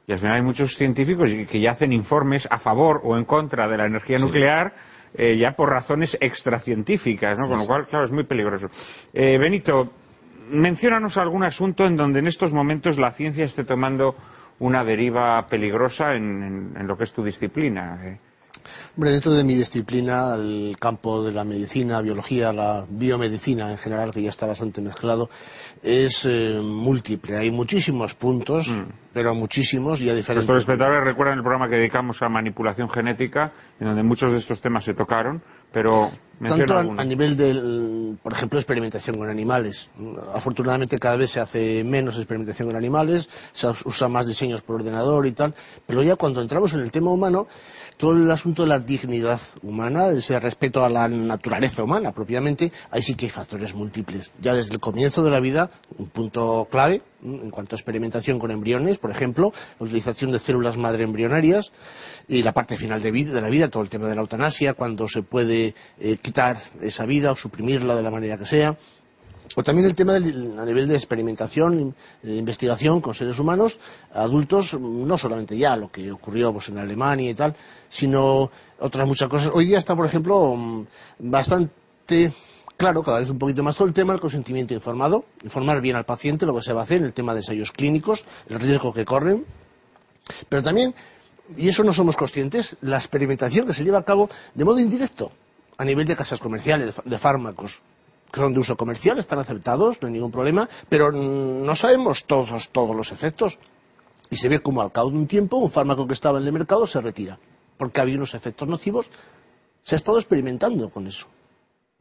Y 0.07 0.13
al 0.13 0.19
final 0.19 0.37
hay 0.37 0.43
muchos 0.43 0.77
científicos 0.77 1.35
que 1.49 1.61
ya 1.61 1.73
hacen 1.73 1.93
informes 1.93 2.47
a 2.51 2.59
favor 2.59 3.01
o 3.05 3.17
en 3.17 3.25
contra 3.25 3.67
de 3.67 3.77
la 3.77 3.87
energía 3.87 4.19
Sí. 4.19 4.25
nuclear 4.27 4.75
eh, 5.15 5.37
ya 5.37 5.53
por 5.57 5.71
razones 5.71 6.17
extracientíficas, 6.21 7.39
¿no? 7.39 7.49
Con 7.49 7.59
lo 7.59 7.67
cual, 7.67 7.87
claro, 7.87 8.05
es 8.05 8.13
muy 8.13 8.23
peligroso. 8.25 8.69
Eh, 9.13 9.39
Benito, 9.39 9.91
menciónanos 10.51 11.17
algún 11.17 11.43
asunto 11.43 11.85
en 11.87 11.97
donde 11.97 12.21
en 12.21 12.29
estos 12.29 12.53
momentos 12.53 12.99
la 12.99 13.11
ciencia 13.11 13.45
esté 13.45 13.65
tomando 13.65 14.15
una 14.61 14.85
deriva 14.85 15.45
peligrosa 15.49 16.15
en, 16.15 16.43
en- 16.43 16.73
en 16.77 16.87
lo 16.87 16.97
que 16.97 17.05
es 17.05 17.13
tu 17.13 17.25
disciplina. 17.25 17.99
eh. 18.05 18.19
Hombre, 18.97 19.11
dentro 19.11 19.33
de 19.33 19.45
mi 19.45 19.55
disciplina, 19.55 20.35
el 20.35 20.77
campo 20.79 21.23
de 21.23 21.33
la 21.33 21.45
medicina, 21.45 22.01
biología, 22.01 22.53
la 22.53 22.85
biomedicina 22.89 23.71
en 23.71 23.79
general, 23.79 24.13
que 24.13 24.23
ya 24.23 24.31
está 24.31 24.47
bastante 24.47 24.81
mezclado, 24.81 25.31
es 25.83 26.27
eh, 26.27 26.61
múltiple. 26.63 27.37
Hay 27.37 27.51
muchísimos 27.51 28.15
puntos, 28.15 28.73
pero 29.13 29.35
muchísimos 29.35 30.01
y 30.01 30.11
a 30.11 30.15
diferentes. 30.15 30.47
Nuestros 30.47 30.59
espectadores 30.59 31.05
recuerdan 31.05 31.39
el 31.39 31.43
programa 31.43 31.69
que 31.69 31.77
dedicamos 31.77 32.23
a 32.23 32.29
manipulación 32.29 32.91
genética, 32.91 33.53
en 33.79 33.89
donde 33.89 34.03
muchos 34.03 34.33
de 34.33 34.39
estos 34.39 34.61
temas 34.61 34.85
se 34.85 34.95
tocaron, 34.95 35.43
pero 35.73 36.11
Tanto 36.47 36.79
a, 36.79 37.05
nivel 37.05 37.37
del, 37.37 38.19
por 38.23 38.33
ejemplo, 38.33 38.59
experimentación 38.59 39.19
con 39.19 39.29
animales. 39.29 39.91
Afortunadamente 40.35 40.99
cada 40.99 41.17
vez 41.17 41.33
se 41.33 41.41
hace 41.41 41.85
menos 41.85 42.17
experimentación 42.17 42.69
con 42.69 42.77
animales, 42.77 43.29
se 43.53 43.69
usa 43.85 44.09
más 44.09 44.27
diseños 44.27 44.63
por 44.63 44.77
ordenador 44.77 45.27
y 45.27 45.33
tal, 45.33 45.55
pero 45.87 46.03
ya 46.03 46.17
cuando 46.17 46.41
entramos 46.41 46.73
en 46.73 46.81
el 46.81 46.91
tema 46.91 47.11
humano, 47.11 47.47
todo 48.01 48.13
el 48.13 48.31
asunto 48.31 48.63
de 48.63 48.69
la 48.71 48.79
dignidad 48.79 49.39
humana, 49.63 50.09
ese 50.09 50.41
respeto 50.41 50.83
a 50.87 50.89
la 50.89 51.07
naturaleza 51.07 51.85
humana 51.85 52.13
propiamente, 52.13 52.73
ahí 52.91 53.03
sí 53.03 53.15
que 53.15 53.27
hay 53.27 53.31
factores 53.31 53.75
múltiples. 53.75 54.33
Ya 54.41 54.55
desde 54.55 54.73
el 54.73 54.81
comienzo 54.81 55.23
de 55.23 55.31
la 55.31 55.39
vida, 55.39 55.71
un 55.99 56.09
punto 56.09 56.67
clave 56.71 57.03
en 57.23 57.51
cuanto 57.51 57.75
a 57.75 57.79
experimentación 57.79 58.39
con 58.39 58.51
embriones, 58.53 58.97
por 58.97 59.11
ejemplo, 59.11 59.53
la 59.79 59.85
utilización 59.85 60.33
de 60.33 60.39
células 60.39 60.79
madre 60.79 61.05
embrionarias 61.05 61.73
y 62.27 62.43
la 62.43 62.55
parte 62.55 62.79
final 62.79 63.03
de 63.03 63.39
la 63.39 63.51
vida, 63.51 63.69
todo 63.69 63.83
el 63.83 63.91
tema 63.91 64.07
de 64.07 64.15
la 64.15 64.23
eutanasia, 64.23 64.73
cuando 64.73 65.07
se 65.07 65.23
puede 65.23 65.75
eh, 65.99 66.17
quitar 66.23 66.57
esa 66.81 67.05
vida 67.05 67.33
o 67.33 67.37
suprimirla 67.37 67.95
de 67.97 68.03
la 68.03 68.11
manera 68.11 68.39
que 68.39 68.47
sea. 68.47 68.79
O 69.57 69.63
también 69.65 69.87
el 69.87 69.95
tema 69.97 70.13
del- 70.13 70.57
a 70.59 70.65
nivel 70.65 70.87
de 70.87 70.95
experimentación, 70.95 71.95
de 72.23 72.37
investigación 72.37 73.01
con 73.01 73.15
seres 73.15 73.39
humanos, 73.39 73.79
adultos, 74.13 74.79
no 74.79 75.19
solamente 75.19 75.57
ya 75.59 75.77
lo 75.77 75.91
que 75.91 76.13
ocurrió 76.13 76.53
pues, 76.53 76.69
en 76.69 76.79
Alemania 76.79 77.31
y 77.31 77.35
tal, 77.35 77.55
sino 77.89 78.51
otras 78.79 79.09
muchas 79.09 79.29
cosas. 79.29 79.51
Hoy 79.53 79.67
día 79.67 79.79
está, 79.79 79.97
por 79.97 80.07
ejemplo, 80.07 80.55
mm, 80.57 80.87
bastante 81.19 82.33
claro, 82.77 83.03
cada 83.03 83.21
vez 83.21 83.29
un 83.29 83.39
poquito 83.39 83.63
más 83.63 83.77
todo 83.77 83.89
el 83.89 83.93
tema 83.95 84.13
del 84.13 84.21
consentimiento 84.21 84.73
informado, 84.73 85.25
informar 85.43 85.81
bien 85.81 85.97
al 85.97 86.05
paciente 86.07 86.47
lo 86.47 86.55
que 86.55 86.63
se 86.63 86.73
va 86.73 86.81
a 86.81 86.85
hacer 86.85 86.99
en 86.99 87.05
el 87.05 87.13
tema 87.13 87.35
de 87.35 87.41
ensayos 87.41 87.73
clínicos, 87.73 88.25
el 88.49 88.59
riesgo 88.61 88.93
que 88.95 89.05
corren, 89.05 89.45
pero 90.49 90.63
también, 90.63 90.95
y 91.57 91.69
eso 91.69 91.83
no 91.85 91.93
somos 91.93 92.17
conscientes, 92.17 92.77
la 92.83 92.97
experimentación 92.97 93.67
que 93.67 93.75
se 93.75 93.85
lleva 93.85 93.99
a 93.99 94.05
cabo 94.05 94.31
de 94.55 94.65
modo 94.65 94.79
indirecto 94.79 95.31
a 95.77 95.85
nivel 95.85 96.07
de 96.07 96.17
casas 96.17 96.41
comerciales, 96.41 96.95
de 97.05 97.19
fármacos 97.19 97.83
son 98.33 98.55
de 98.55 98.61
uso 98.61 98.77
comercial, 98.77 99.19
están 99.19 99.39
aceptados, 99.39 100.01
no 100.01 100.09
hay 100.09 100.15
ningún 100.15 100.31
problema, 100.31 100.69
pero 100.89 101.13
no 101.13 101.75
sabemos 101.77 102.25
todos, 102.25 102.69
todos 102.71 102.95
los 102.95 103.13
efectos. 103.13 103.59
Y 104.31 104.37
se 104.37 104.49
ve 104.49 104.61
como 104.61 104.83
al 104.83 104.93
cabo 104.93 105.11
de 105.11 105.17
un 105.17 105.27
tiempo 105.27 105.57
un 105.57 105.71
fármaco 105.71 106.07
que 106.07 106.15
estaba 106.15 106.39
en 106.39 106.47
el 106.47 106.53
mercado 106.53 106.87
se 106.87 107.01
retira, 107.01 107.39
porque 107.77 108.01
había 108.01 108.17
unos 108.17 108.35
efectos 108.35 108.69
nocivos. 108.69 109.11
Se 109.83 109.95
ha 109.95 109.97
estado 109.97 110.19
experimentando 110.19 110.89
con 110.91 111.07
eso. 111.07 111.27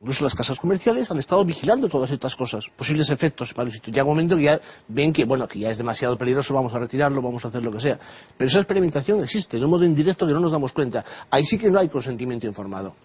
Incluso 0.01 0.23
las 0.23 0.35
casas 0.35 0.57
comerciales 0.60 1.11
han 1.11 1.19
estado 1.19 1.43
vigilando 1.43 1.89
todas 1.89 2.10
estas 2.11 2.34
cosas, 2.34 2.69
posibles 2.69 3.10
efectos 3.10 3.49
sitio. 3.49 3.91
Llega 3.91 4.03
un 4.03 4.11
momento 4.11 4.38
que 4.38 4.43
ya 4.43 4.61
ven 4.88 5.11
que, 5.11 5.26
bueno, 5.26 5.45
que 5.45 5.60
ya 5.60 5.69
es 5.69 5.77
demasiado 5.77 6.18
peligroso, 6.18 6.53
vamos 6.53 6.73
a 6.73 6.80
retirarlo, 6.80 7.22
vamos 7.22 7.43
a 7.43 7.49
hacer 7.49 7.64
lo 7.64 7.72
que 7.72 7.81
sea. 7.81 7.99
Pero 8.38 8.47
esa 8.47 8.60
experimentación 8.60 9.22
existe, 9.22 9.57
de 9.57 9.65
un 9.65 9.72
modo 9.72 9.84
indirecto 9.84 10.26
que 10.26 10.31
no 10.31 10.39
nos 10.39 10.53
damos 10.53 10.72
cuenta. 10.72 11.03
Ahí 11.30 11.45
sí 11.45 11.57
que 11.57 11.69
no 11.69 11.80
hay 11.80 11.89
consentimiento 11.89 12.47
informado. 12.47 12.95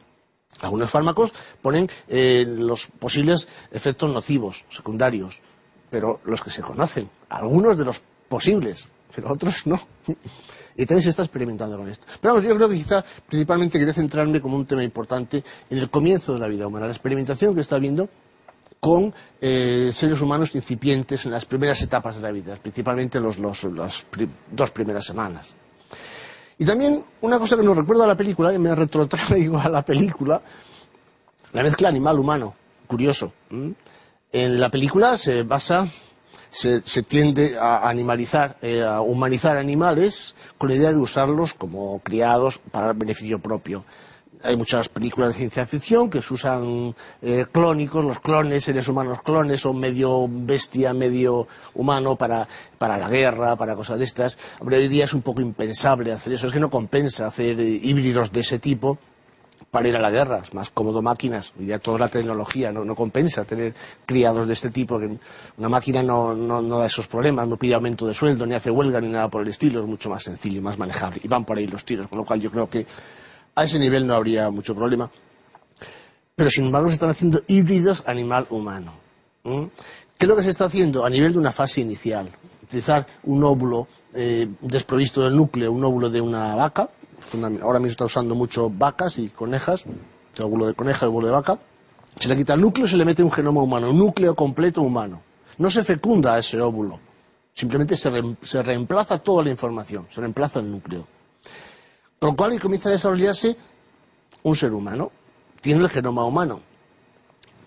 Algunos 0.61 0.91
fármacos 0.91 1.33
ponen 1.61 1.89
eh, 2.09 2.45
los 2.49 2.87
posibles 2.87 3.49
efectos 3.71 4.11
nocivos, 4.11 4.65
secundarios, 4.71 5.41
pero 5.91 6.21
los 6.25 6.41
que 6.43 6.51
se 6.51 6.63
conocen, 6.63 7.09
algunos 7.29 7.77
de 7.79 7.85
los 7.85 8.01
posibles, 8.29 8.89
pero 9.15 9.31
otros 9.33 9.67
no. 9.67 9.81
Y 10.77 10.87
también 10.87 11.05
se 11.05 11.11
está 11.11 11.23
experimentando 11.23 11.77
con 11.77 11.89
esto. 11.89 12.05
Pero 12.21 12.35
vamos, 12.35 12.49
yo 12.49 12.57
creo 12.57 12.69
que 12.69 12.75
quizá 12.75 13.05
principalmente 13.29 13.79
quería 13.79 13.95
centrarme 13.95 14.41
como 14.41 14.57
un 14.57 14.67
tema 14.67 14.83
importante 14.83 15.45
en 15.71 15.79
el 15.79 15.89
comienzo 15.89 16.35
de 16.35 16.41
la 16.41 16.49
vida 16.49 16.67
humana, 16.67 16.87
la 16.87 16.93
experimentación 16.93 17.55
que 17.55 17.61
está 17.61 17.77
habiendo 17.77 18.09
con 18.81 19.15
eh, 19.41 19.91
seres 19.93 20.21
humanos 20.21 20.53
incipientes 20.55 21.27
en 21.27 21.31
las 21.31 21.45
primeras 21.45 21.81
etapas 21.81 22.17
de 22.17 22.23
la 22.23 22.33
vida, 22.33 22.57
principalmente 22.57 23.21
los, 23.21 23.39
los- 23.39 23.63
las 23.65 24.05
dos 24.51 24.73
primeras 24.73 25.05
semanas. 25.07 25.55
Y 26.59 26.65
también 26.65 27.05
una 27.21 27.39
cosa 27.39 27.57
que 27.57 27.63
nos 27.63 27.77
recuerda 27.77 28.05
a 28.05 28.09
la 28.09 28.17
película, 28.17 28.53
y 28.53 28.59
me 28.59 28.75
retrotraigo 28.75 29.59
a 29.61 29.69
la 29.69 29.85
película, 29.85 30.41
la 31.53 31.63
mezcla 31.63 31.89
animal-humano, 31.89 32.55
curioso. 32.87 33.33
En 34.33 34.61
la 34.61 34.71
película 34.71 35.17
se 35.17 35.43
basa, 35.43 35.89
se, 36.51 36.83
se 36.85 37.03
tiende 37.03 37.59
a 37.59 37.89
animalizar, 37.89 38.57
eh, 38.63 38.83
a 38.83 39.01
humanizar 39.01 39.57
animales 39.57 40.35
con 40.59 40.69
la 40.69 40.77
idea 40.77 40.93
de 40.93 40.99
usarlos 40.99 41.55
como 41.55 42.01
criados 42.01 42.61
para 42.71 42.93
beneficio 42.93 43.41
propio. 43.41 43.85
Hay 44.45 44.57
muchas 44.57 44.91
películas 44.91 45.33
de 45.33 45.39
ciencia 45.39 45.65
ficción 45.65 46.11
que 46.11 46.21
se 46.21 46.35
usan 46.35 46.95
eh, 47.23 47.47
clónicos, 47.51 48.05
los 48.05 48.21
clones, 48.21 48.65
seres 48.65 48.87
humanos 48.89 49.23
clones, 49.23 49.63
son 49.63 49.81
medio 49.81 50.29
bestia, 50.29 50.93
medio 50.93 51.49
humano 51.73 52.17
para, 52.17 52.47
para 52.77 52.99
la 52.99 53.09
guerra, 53.09 53.57
para 53.57 53.75
cosas 53.75 53.99
de 53.99 54.05
estas. 54.05 54.37
Hombre, 54.61 54.77
hoy 54.77 54.89
día 54.89 55.05
es 55.05 55.15
un 55.15 55.23
poco 55.23 55.41
impensable 55.41 56.13
hacer 56.13 56.35
eso, 56.35 56.47
es 56.47 56.53
que 56.53 56.61
no 56.61 56.69
compensa 56.69 57.27
hacer 57.27 57.59
eh, 57.59 57.81
híbridos 57.83 58.33
de 58.33 58.41
ese 58.41 58.59
tipo 58.59 58.99
para 59.71 59.89
ir 59.89 59.97
a 59.97 60.01
la 60.01 60.11
guerra, 60.11 60.41
es 60.43 60.53
más 60.53 60.69
cómodo 60.69 61.01
máquinas, 61.01 61.55
y 61.59 61.67
ya 61.67 61.79
toda 61.79 61.99
la 61.99 62.09
tecnología, 62.09 62.71
no, 62.71 62.85
no 62.85 62.95
compensa 62.95 63.45
tener 63.45 63.75
criados 64.05 64.47
de 64.47 64.53
este 64.53 64.69
tipo, 64.69 64.99
que 64.99 65.17
una 65.57 65.69
máquina 65.71 66.03
no, 66.03 66.35
no, 66.35 66.61
no 66.61 66.79
da 66.81 66.87
esos 66.87 67.07
problemas, 67.07 67.49
no 67.49 67.57
pide 67.57 67.75
aumento 67.75 68.07
de 68.07 68.13
sueldo, 68.13 68.45
ni 68.45 68.55
hace 68.55 68.71
huelga, 68.71 69.01
ni 69.01 69.09
nada 69.09 69.29
por 69.29 69.43
el 69.43 69.49
estilo, 69.49 69.81
es 69.81 69.87
mucho 69.87 70.11
más 70.11 70.23
sencillo 70.23 70.59
y 70.59 70.61
más 70.61 70.79
manejable, 70.79 71.21
y 71.25 71.29
van 71.29 71.45
por 71.45 71.57
ahí 71.57 71.67
los 71.67 71.85
tiros, 71.85 72.09
con 72.09 72.19
lo 72.19 72.25
cual 72.25 72.41
yo 72.41 72.51
creo 72.51 72.69
que 72.69 72.87
a 73.55 73.65
ese 73.65 73.79
nivel 73.79 74.07
no 74.07 74.15
habría 74.15 74.51
mucho 74.51 74.75
problema. 74.75 75.11
Pero 76.37 76.51
sin 76.51 76.67
embargo 76.67 76.89
se 76.89 76.95
están 76.95 77.11
haciendo 77.11 77.43
híbridos 77.47 78.03
animal-humano. 78.07 78.93
¿m? 79.45 79.71
¿Qué 80.19 80.27
es 80.27 80.29
lo 80.29 80.37
que 80.37 80.43
se 80.43 80.51
está 80.51 80.65
haciendo? 80.65 81.05
A 81.05 81.11
nivel 81.11 81.33
de 81.33 81.39
una 81.39 81.53
fase 81.53 81.81
inicial. 81.81 82.31
Utilizar 82.65 83.07
un 83.25 83.45
óvulo 83.45 83.87
eh, 84.15 84.49
desprovisto 84.61 85.23
del 85.23 85.37
núcleo, 85.37 85.71
un 85.71 85.85
óvulo 85.85 86.11
de 86.11 86.21
una 86.21 86.55
vaca. 86.57 86.89
Ahora 87.63 87.79
mismo 87.79 87.93
está 87.93 88.05
usando 88.05 88.35
mucho 88.35 88.69
vacas 88.71 89.19
y 89.19 89.29
conejas. 89.29 89.85
Óvulo 90.43 90.67
de 90.67 90.75
coneja, 90.75 91.07
el 91.07 91.11
óvulo 91.11 91.29
de 91.29 91.33
vaca. 91.33 91.59
Se 92.19 92.29
le 92.29 92.37
quita 92.37 92.55
el 92.55 92.61
núcleo 92.61 92.87
se 92.87 92.97
le 92.97 93.05
mete 93.05 93.23
un 93.23 93.31
genoma 93.33 93.61
humano, 93.63 93.91
un 93.91 93.99
núcleo 93.99 94.35
completo 94.35 94.83
humano. 94.83 95.23
No 95.59 95.71
se 95.71 95.83
fecunda 95.85 96.39
ese 96.39 96.61
óvulo. 96.61 96.99
Simplemente 97.53 97.97
se, 97.97 98.11
re- 98.11 98.37
se 98.43 98.63
reemplaza 98.63 99.19
toda 99.19 99.45
la 99.45 99.51
información, 99.51 100.07
se 100.11 100.21
reemplaza 100.21 100.59
el 100.61 100.71
núcleo. 100.71 101.07
Con 102.25 102.31
lo 102.31 102.37
cual 102.39 102.53
ahí 102.53 102.59
comienza 102.59 102.89
a 102.89 102.93
desarrollarse 102.93 103.55
un 104.45 104.57
ser 104.57 104.73
humano. 104.73 105.13
Tiene 105.61 105.83
el 105.83 105.91
genoma 105.91 106.25
humano. 106.25 106.63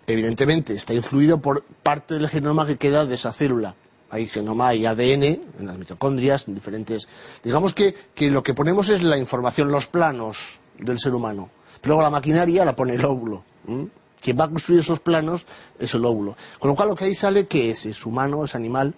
Evidentemente 0.07 0.73
está 0.73 0.95
influido 0.95 1.39
por 1.39 1.63
parte 1.63 2.15
del 2.15 2.27
genoma 2.27 2.65
que 2.65 2.77
queda 2.77 3.05
de 3.05 3.13
esa 3.13 3.31
célula. 3.31 3.75
Hay 4.09 4.25
genoma 4.25 4.73
y 4.73 4.87
ADN 4.87 5.23
en 5.23 5.67
las 5.67 5.77
mitocondrias, 5.77 6.47
en 6.47 6.55
diferentes. 6.55 7.07
Digamos 7.43 7.75
que, 7.75 7.93
lo 8.31 8.41
que 8.41 8.55
ponemos 8.55 8.89
es 8.89 9.03
la 9.03 9.19
información, 9.19 9.71
los 9.71 9.85
planos 9.85 10.59
del 10.79 10.97
ser 10.97 11.13
humano. 11.13 11.51
Pero 11.79 11.93
luego 11.93 12.01
la 12.01 12.09
maquinaria 12.09 12.65
la 12.65 12.75
pone 12.75 12.95
el 12.95 13.05
óvulo. 13.05 13.43
¿m? 13.67 13.89
Quien 14.19 14.39
va 14.39 14.45
a 14.45 14.49
construir 14.49 14.79
esos 14.79 14.99
planos 14.99 15.45
es 15.77 15.93
el 15.93 16.03
óvulo. 16.03 16.35
Con 16.57 16.69
lo 16.69 16.75
cual 16.75 16.89
lo 16.89 16.95
que 16.95 17.05
ahí 17.05 17.13
sale, 17.13 17.45
¿qué 17.45 17.69
es? 17.69 17.85
¿Es 17.85 18.03
humano? 18.07 18.43
¿Es 18.43 18.55
animal? 18.55 18.95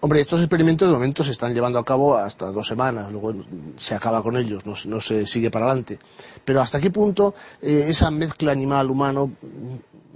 Hombre, 0.00 0.20
estos 0.20 0.38
experimentos 0.40 0.86
de 0.88 0.94
momento 0.94 1.24
se 1.24 1.32
están 1.32 1.52
llevando 1.52 1.78
a 1.78 1.84
cabo 1.84 2.16
hasta 2.16 2.46
dos 2.52 2.68
semanas, 2.68 3.10
luego 3.10 3.34
se 3.76 3.94
acaba 3.96 4.22
con 4.22 4.36
ellos, 4.36 4.64
no, 4.64 4.76
se- 4.76 4.88
no 4.88 5.00
se 5.00 5.26
sigue 5.26 5.50
para 5.50 5.66
adelante. 5.66 5.98
Pero 6.44 6.60
¿hasta 6.60 6.78
qué 6.80 6.90
punto 6.90 7.34
eh, 7.60 7.86
esa 7.88 8.10
mezcla 8.10 8.52
animal-humano 8.52 9.32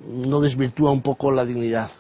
no 0.06 0.40
desvirtúa 0.40 0.92
un 0.92 1.02
poco 1.02 1.32
la 1.32 1.44
dignidad? 1.44 1.90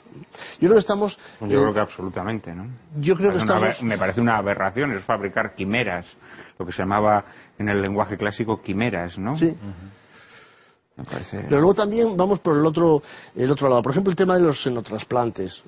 Yo 0.60 0.68
creo 0.68 0.72
que 0.74 0.78
estamos... 0.78 1.18
Yo 1.40 1.46
eh, 1.46 1.48
creo 1.62 1.74
que 1.74 1.80
absolutamente, 1.80 2.54
¿no? 2.54 2.66
yo 3.00 3.16
creo 3.16 3.30
que 3.32 3.38
Es 3.38 3.42
estamos- 3.44 3.82
me 3.82 3.98
parece 3.98 4.20
una 4.20 4.36
aberración, 4.36 4.92
es 4.92 5.02
fabricar 5.02 5.54
quimeras, 5.56 6.16
lo 6.60 6.64
que 6.66 6.70
se 6.72 6.82
llamaba 6.82 7.24
en 7.58 7.68
el 7.68 7.82
lenguaje 7.82 8.16
clásico 8.16 8.62
quimeras, 8.62 9.18
¿no? 9.18 9.34
Sí. 9.34 9.56
Pero 11.48 11.60
luego 11.60 11.74
también 11.74 12.16
vamos 12.16 12.38
por 12.40 12.56
el 12.56 12.66
otro, 12.66 13.02
el 13.34 13.50
otro 13.50 13.68
lado. 13.68 13.82
Por 13.82 13.92
ejemplo, 13.92 14.10
el 14.10 14.16
tema 14.16 14.34
de 14.38 14.42
los 14.44 14.60
xenotrasplantes. 14.62 15.62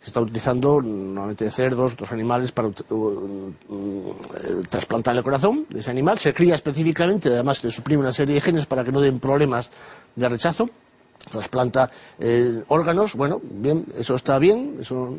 Se 0.00 0.06
está 0.06 0.20
utilizando 0.20 0.80
normalmente 0.80 1.50
cerdos, 1.50 1.94
otros 1.94 2.12
animales 2.12 2.52
para 2.52 2.68
ut- 2.68 2.84
u- 2.90 3.52
u- 3.68 4.16
eh, 4.42 4.62
trasplantar 4.68 5.16
el 5.16 5.22
corazón 5.22 5.66
de 5.68 5.80
ese 5.80 5.90
animal. 5.90 6.18
Se 6.18 6.32
cría 6.32 6.54
específicamente, 6.54 7.28
además 7.28 7.58
se 7.58 7.70
suprime 7.70 8.00
una 8.02 8.12
serie 8.12 8.36
de 8.36 8.40
genes 8.40 8.66
para 8.66 8.84
que 8.84 8.92
no 8.92 9.00
den 9.00 9.18
problemas 9.18 9.70
de 10.14 10.28
rechazo. 10.28 10.70
Trasplanta 11.30 11.90
eh, 12.18 12.62
órganos, 12.68 13.14
bueno, 13.14 13.40
bien, 13.42 13.86
eso 13.96 14.14
está 14.16 14.38
bien, 14.38 14.76
eso 14.80 15.16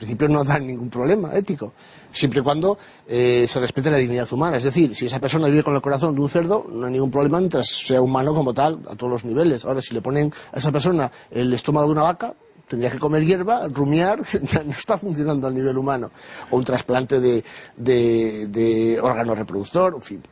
principio 0.00 0.28
no 0.28 0.42
da 0.42 0.58
ningún 0.58 0.88
problema 0.88 1.36
ético, 1.36 1.74
siempre 2.10 2.40
y 2.40 2.42
cuando 2.42 2.78
eh, 3.06 3.44
se 3.46 3.60
respete 3.60 3.90
la 3.90 3.98
dignidad 3.98 4.26
humana. 4.32 4.56
Es 4.56 4.64
decir, 4.64 4.96
si 4.96 5.06
esa 5.06 5.20
persona 5.20 5.46
vive 5.48 5.62
con 5.62 5.74
el 5.74 5.82
corazón 5.82 6.14
de 6.14 6.22
un 6.22 6.28
cerdo, 6.28 6.66
no 6.72 6.86
hay 6.86 6.92
ningún 6.92 7.10
problema 7.10 7.38
mientras 7.38 7.68
sea 7.68 8.00
humano 8.00 8.34
como 8.34 8.54
tal, 8.54 8.80
a 8.88 8.96
todos 8.96 9.12
los 9.12 9.24
niveles. 9.24 9.64
Ahora, 9.64 9.82
si 9.82 9.92
le 9.92 10.00
ponen 10.00 10.32
a 10.52 10.58
esa 10.58 10.72
persona 10.72 11.12
el 11.30 11.52
estómago 11.52 11.86
de 11.86 11.92
una 11.92 12.02
vaca, 12.02 12.34
tendría 12.66 12.90
que 12.90 12.98
comer 12.98 13.24
hierba, 13.24 13.68
rumiar, 13.68 14.24
ya 14.42 14.64
no 14.64 14.70
está 14.70 14.96
funcionando 14.96 15.46
al 15.46 15.54
nivel 15.54 15.76
humano. 15.76 16.10
O 16.50 16.56
un 16.56 16.64
trasplante 16.64 17.20
de, 17.20 17.44
de, 17.76 18.98
órgano 19.02 19.34
reproductor, 19.34 19.94
en 19.94 20.02
fin, 20.02 20.22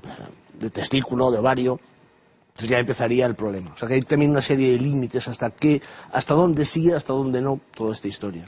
de 0.58 0.70
testículo, 0.70 1.30
de 1.30 1.38
ovario. 1.38 1.78
Entonces 2.48 2.70
ya 2.70 2.78
empezaría 2.78 3.26
el 3.26 3.34
problema. 3.34 3.72
O 3.74 3.76
sea 3.76 3.86
que 3.86 3.94
hay 3.94 4.02
también 4.02 4.30
una 4.30 4.42
serie 4.42 4.72
de 4.72 4.78
límites 4.78 5.28
hasta 5.28 5.50
qué, 5.50 5.80
hasta 6.10 6.34
dónde 6.34 6.64
sí, 6.64 6.90
hasta 6.90 7.12
dónde 7.12 7.42
no, 7.42 7.60
toda 7.76 7.92
esta 7.92 8.08
historia. 8.08 8.46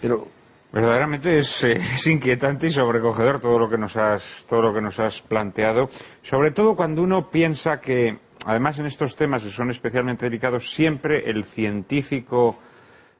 Pero 0.00 0.26
Verdaderamente 0.72 1.36
es, 1.36 1.64
eh, 1.64 1.76
es 1.76 2.06
inquietante 2.06 2.68
y 2.68 2.70
sobrecogedor 2.70 3.40
todo 3.40 3.58
lo 3.58 3.68
que 3.68 3.76
nos 3.76 3.94
has 3.98 4.46
todo 4.48 4.62
lo 4.62 4.72
que 4.72 4.80
nos 4.80 4.98
has 5.00 5.20
planteado, 5.20 5.90
sobre 6.22 6.50
todo 6.50 6.74
cuando 6.74 7.02
uno 7.02 7.30
piensa 7.30 7.78
que 7.78 8.18
además 8.46 8.78
en 8.78 8.86
estos 8.86 9.14
temas 9.14 9.44
que 9.44 9.50
son 9.50 9.68
especialmente 9.68 10.24
delicados 10.24 10.72
siempre 10.72 11.28
el 11.28 11.44
científico 11.44 12.58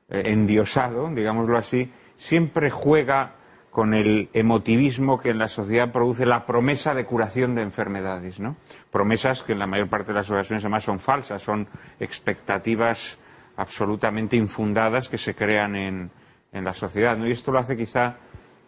eh, 0.09 0.23
endiosado, 0.27 1.11
digámoslo 1.15 1.59
así, 1.59 1.93
siempre 2.17 2.71
juega 2.71 3.35
con 3.71 3.93
el 3.93 4.31
emotivismo 4.33 5.19
que 5.19 5.31
en 5.31 5.39
la 5.39 5.49
sociedad 5.49 5.93
produce 5.93 6.25
la 6.25 6.47
promesa 6.47 6.95
de 6.95 7.05
curación 7.05 7.55
de 7.55 7.63
enfermedades, 7.63 8.41
¿no? 8.41 8.57
Promesas 8.91 9.43
que 9.43 9.53
en 9.53 9.59
la 9.59 9.67
mayor 9.67 9.91
parte 9.91 10.09
de 10.09 10.15
las 10.15 10.31
ocasiones 10.31 10.65
además 10.65 10.85
son 10.85 10.99
falsas, 10.99 11.43
son 11.43 11.69
expectativas 12.01 13.19
absolutamente 13.57 14.37
infundadas 14.37 15.11
que 15.11 15.19
se 15.19 15.35
crean 15.35 15.77
en, 15.77 16.11
en 16.53 16.65
la 16.65 16.73
sociedad. 16.73 17.19
Y 17.19 17.31
esto 17.31 17.51
lo 17.51 17.59
hace 17.59 17.77
quizá 17.77 18.17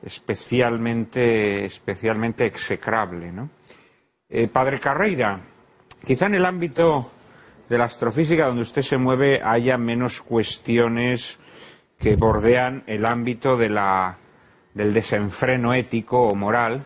especialmente, 0.02 1.64
especialmente 1.64 2.46
execrable, 2.46 3.30
¿no? 3.30 3.50
Eh, 4.28 4.48
padre 4.48 4.80
Carreira, 4.80 5.40
quizá 6.04 6.26
en 6.26 6.34
el 6.34 6.44
ámbito 6.44 7.10
de 7.68 7.78
la 7.78 7.84
astrofísica 7.84 8.46
donde 8.46 8.62
usted 8.62 8.82
se 8.82 8.96
mueve 8.96 9.40
haya 9.42 9.78
menos 9.78 10.20
cuestiones 10.22 11.38
que 11.98 12.16
bordean 12.16 12.82
el 12.86 13.06
ámbito 13.06 13.56
de 13.56 13.70
la, 13.70 14.18
del 14.74 14.92
desenfreno 14.92 15.72
ético 15.72 16.26
o 16.26 16.34
moral, 16.34 16.84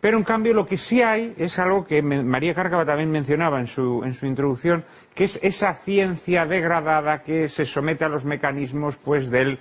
pero 0.00 0.16
en 0.16 0.24
cambio 0.24 0.54
lo 0.54 0.66
que 0.66 0.76
sí 0.76 1.02
hay 1.02 1.34
es 1.36 1.58
algo 1.58 1.84
que 1.84 2.02
María 2.02 2.54
Cárcava 2.54 2.84
también 2.84 3.10
mencionaba 3.10 3.58
en 3.58 3.66
su, 3.66 4.02
en 4.04 4.14
su 4.14 4.26
introducción, 4.26 4.84
que 5.14 5.24
es 5.24 5.38
esa 5.42 5.72
ciencia 5.74 6.46
degradada 6.46 7.22
que 7.22 7.48
se 7.48 7.64
somete 7.64 8.04
a 8.04 8.08
los 8.08 8.24
mecanismos 8.24 8.98
pues 8.98 9.30
del 9.30 9.58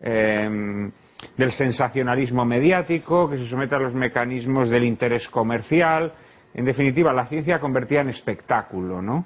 eh, 0.00 0.90
del 1.36 1.52
sensacionalismo 1.52 2.44
mediático, 2.44 3.28
que 3.28 3.36
se 3.36 3.46
somete 3.46 3.74
a 3.74 3.78
los 3.78 3.94
mecanismos 3.94 4.70
del 4.70 4.84
interés 4.84 5.28
comercial. 5.28 6.12
En 6.54 6.64
definitiva, 6.64 7.12
la 7.12 7.24
ciencia 7.24 7.60
convertida 7.60 8.00
en 8.00 8.08
espectáculo, 8.08 9.02
¿no? 9.02 9.24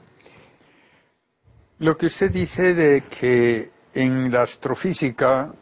Lo 1.78 1.96
que 1.96 2.06
usted 2.06 2.30
dice 2.30 2.74
de 2.74 3.02
que 3.02 3.70
en 3.94 4.30
la 4.30 4.42
astrofísica 4.42 5.52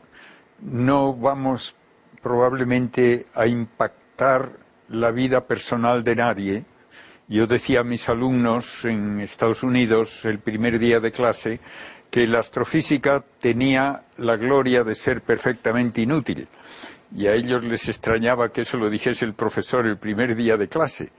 no 0.61 1.15
vamos 1.15 1.75
probablemente 2.23 3.27
a 3.35 3.47
impactar 3.47 4.51
la 4.89 5.11
vida 5.11 5.47
personal 5.47 6.05
de 6.05 6.17
nadie. 6.17 6.65
Yo 7.29 7.47
decía 7.47 7.81
a 7.81 7.85
mis 7.85 8.09
alumnos 8.09 8.85
en 8.85 9.21
Estados 9.21 9.63
Unidos 9.63 10.25
el 10.25 10.39
primer 10.39 10.79
día 10.79 11.01
de 11.01 11.11
clase 11.11 11.61
que 12.13 12.27
la 12.27 12.41
astrofísica 12.41 13.25
tenía 13.41 14.05
la 14.19 14.37
gloria 14.37 14.85
de 14.85 14.95
ser 14.95 15.23
perfectamente 15.23 16.03
inútil. 16.03 16.47
Y 17.17 17.27
a 17.27 17.33
ellos 17.33 17.65
les 17.65 17.89
extrañaba 17.89 18.51
que 18.51 18.61
eso 18.61 18.77
lo 18.77 18.91
dijese 18.91 19.25
el 19.25 19.33
profesor 19.33 19.87
el 19.87 19.97
primer 19.97 20.37
día 20.37 20.59
de 20.59 20.69
clase. 20.69 21.11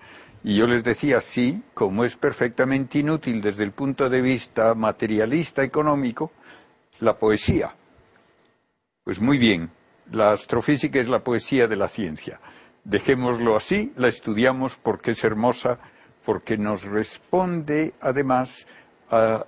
Y 0.44 0.56
yo 0.56 0.68
les 0.68 0.84
decía, 0.84 1.20
sí, 1.20 1.64
como 1.74 2.06
es 2.06 2.16
perfectamente 2.16 3.00
inútil 3.00 3.42
desde 3.42 3.64
el 3.64 3.72
punto 3.72 4.08
de 4.08 4.22
vista 4.22 4.76
materialista 4.76 5.64
económico, 5.64 6.32
la 7.00 7.18
poesía. 7.18 7.74
Pues 9.04 9.20
muy 9.20 9.40
bien, 9.40 9.72
la 10.12 10.34
astrofísica 10.34 11.00
es 11.00 11.10
la 11.10 11.24
poesía 11.24 11.68
de 11.68 11.76
la 11.76 11.88
ciencia. 11.88 12.40
Dejémoslo 12.84 13.56
así, 13.56 13.94
la 13.96 14.10
estudiamos 14.10 14.76
porque 14.76 15.12
es 15.12 15.24
hermosa, 15.24 15.80
porque 16.24 16.56
nos 16.56 16.84
responde 16.84 17.96
además 18.00 18.68
a 19.10 19.48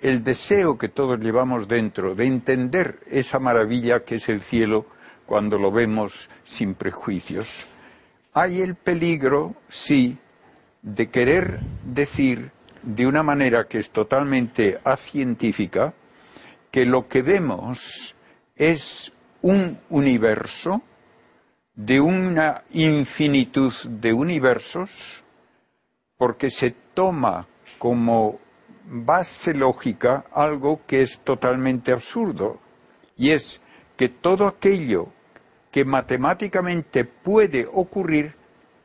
el 0.00 0.22
deseo 0.22 0.76
que 0.78 0.88
todos 0.88 1.18
llevamos 1.20 1.68
dentro 1.68 2.14
de 2.14 2.26
entender 2.26 3.00
esa 3.10 3.38
maravilla 3.38 4.04
que 4.04 4.16
es 4.16 4.28
el 4.28 4.42
cielo 4.42 4.86
cuando 5.26 5.58
lo 5.58 5.70
vemos 5.70 6.28
sin 6.44 6.74
prejuicios. 6.74 7.66
Hay 8.32 8.60
el 8.60 8.74
peligro, 8.74 9.54
sí, 9.68 10.18
de 10.82 11.08
querer 11.08 11.58
decir 11.84 12.50
de 12.82 13.06
una 13.06 13.22
manera 13.22 13.66
que 13.66 13.78
es 13.78 13.90
totalmente 13.90 14.78
acientífica 14.84 15.94
que 16.70 16.84
lo 16.84 17.08
que 17.08 17.22
vemos 17.22 18.14
es 18.56 19.12
un 19.40 19.78
universo 19.90 20.82
de 21.74 22.00
una 22.00 22.62
infinitud 22.72 23.72
de 23.88 24.12
universos 24.12 25.24
porque 26.16 26.50
se 26.50 26.74
toma 26.94 27.46
como 27.78 28.38
base 28.86 29.54
lógica 29.54 30.24
algo 30.32 30.80
que 30.86 31.02
es 31.02 31.18
totalmente 31.20 31.92
absurdo 31.92 32.60
y 33.16 33.30
es 33.30 33.60
que 33.96 34.08
todo 34.08 34.46
aquello 34.46 35.08
que 35.70 35.84
matemáticamente 35.84 37.04
puede 37.04 37.66
ocurrir 37.72 38.34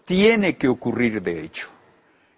tiene 0.06 0.56
que 0.58 0.68
ocurrir 0.68 1.22
de 1.22 1.44
hecho. 1.44 1.70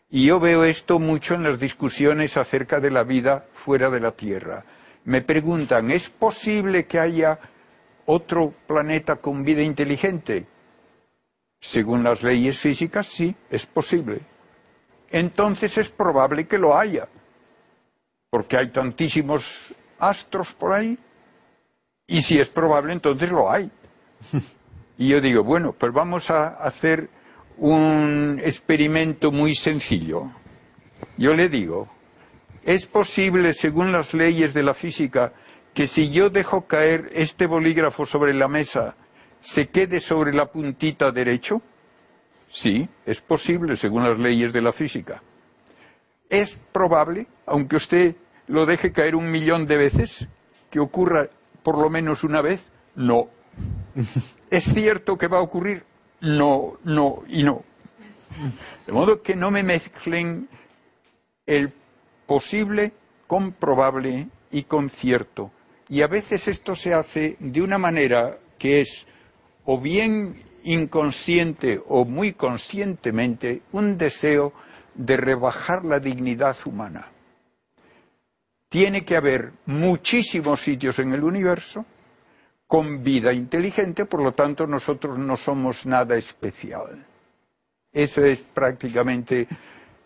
Y 0.09 0.25
yo 0.25 0.39
veo 0.39 0.65
esto 0.65 0.99
mucho 0.99 1.35
en 1.35 1.43
las 1.43 1.57
discusiones 1.57 2.35
acerca 2.35 2.81
de 2.81 2.91
la 2.91 3.05
vida 3.05 3.45
fuera 3.53 3.89
de 3.89 4.01
la 4.01 4.11
Tierra. 4.11 4.65
Me 5.05 5.21
preguntan, 5.21 5.89
¿es 5.89 6.09
posible 6.09 6.85
que 6.85 6.99
haya 6.99 7.39
otro 8.05 8.53
planeta 8.67 9.15
con 9.17 9.45
vida 9.45 9.61
inteligente? 9.61 10.47
Según 11.61 12.03
las 12.03 12.23
leyes 12.23 12.59
físicas, 12.59 13.07
sí, 13.07 13.35
es 13.49 13.65
posible. 13.67 14.19
Entonces 15.09 15.77
es 15.77 15.89
probable 15.89 16.45
que 16.45 16.57
lo 16.57 16.77
haya, 16.77 17.07
porque 18.31 18.57
hay 18.57 18.69
tantísimos 18.69 19.73
astros 19.99 20.53
por 20.53 20.73
ahí, 20.73 20.97
y 22.07 22.23
si 22.23 22.39
es 22.39 22.49
probable, 22.49 22.93
entonces 22.93 23.29
lo 23.29 23.51
hay. 23.51 23.69
Y 24.97 25.09
yo 25.09 25.21
digo, 25.21 25.43
bueno, 25.43 25.73
pues 25.73 25.93
vamos 25.93 26.29
a 26.29 26.47
hacer 26.47 27.09
un 27.57 28.41
experimento 28.43 29.31
muy 29.31 29.53
sencillo. 29.55 30.31
Yo 31.17 31.33
le 31.33 31.49
digo, 31.49 31.89
¿es 32.63 32.85
posible, 32.85 33.53
según 33.53 33.91
las 33.91 34.13
leyes 34.13 34.53
de 34.53 34.63
la 34.63 34.73
física, 34.73 35.33
que 35.73 35.87
si 35.87 36.11
yo 36.11 36.29
dejo 36.29 36.67
caer 36.67 37.09
este 37.13 37.45
bolígrafo 37.45 38.05
sobre 38.05 38.33
la 38.33 38.47
mesa, 38.47 38.95
se 39.39 39.69
quede 39.69 39.99
sobre 39.99 40.33
la 40.33 40.51
puntita 40.51 41.11
derecho? 41.11 41.61
Sí, 42.49 42.87
es 43.05 43.21
posible, 43.21 43.75
según 43.75 44.03
las 44.03 44.19
leyes 44.19 44.53
de 44.53 44.61
la 44.61 44.71
física. 44.71 45.21
¿Es 46.29 46.57
probable, 46.71 47.27
aunque 47.45 47.75
usted 47.75 48.15
lo 48.51 48.65
deje 48.65 48.91
caer 48.91 49.15
un 49.15 49.31
millón 49.31 49.65
de 49.65 49.77
veces, 49.77 50.27
que 50.69 50.81
ocurra 50.81 51.29
por 51.63 51.77
lo 51.77 51.89
menos 51.89 52.25
una 52.25 52.41
vez? 52.41 52.69
No. 52.95 53.29
¿Es 54.49 54.65
cierto 54.65 55.17
que 55.17 55.27
va 55.27 55.37
a 55.37 55.41
ocurrir? 55.41 55.85
No, 56.19 56.77
no 56.83 57.23
y 57.29 57.43
no. 57.43 57.63
De 58.85 58.91
modo 58.91 59.21
que 59.21 59.37
no 59.37 59.51
me 59.51 59.63
mezclen 59.63 60.49
el 61.45 61.73
posible 62.27 62.91
con 63.25 63.53
probable 63.53 64.27
y 64.51 64.63
con 64.63 64.89
cierto. 64.89 65.51
Y 65.87 66.01
a 66.01 66.07
veces 66.07 66.49
esto 66.49 66.75
se 66.75 66.93
hace 66.93 67.37
de 67.39 67.61
una 67.61 67.77
manera 67.77 68.37
que 68.59 68.81
es 68.81 69.07
o 69.63 69.79
bien 69.79 70.43
inconsciente 70.63 71.81
o 71.87 72.03
muy 72.03 72.33
conscientemente 72.33 73.61
un 73.71 73.97
deseo 73.97 74.51
de 74.93 75.15
rebajar 75.15 75.85
la 75.85 75.99
dignidad 75.99 76.57
humana. 76.65 77.10
Tiene 78.72 79.03
que 79.03 79.18
haber 79.18 79.52
muchísimos 79.65 80.61
sitios 80.61 80.98
en 80.99 81.11
el 81.11 81.26
universo 81.26 81.85
con 82.65 83.03
vida 83.03 83.34
inteligente, 83.34 84.06
por 84.06 84.23
lo 84.23 84.31
tanto 84.31 84.65
nosotros 84.65 85.19
no 85.19 85.35
somos 85.35 85.85
nada 85.85 86.15
especial. 86.15 87.06
Eso 87.91 88.23
es 88.23 88.43
prácticamente 88.43 89.45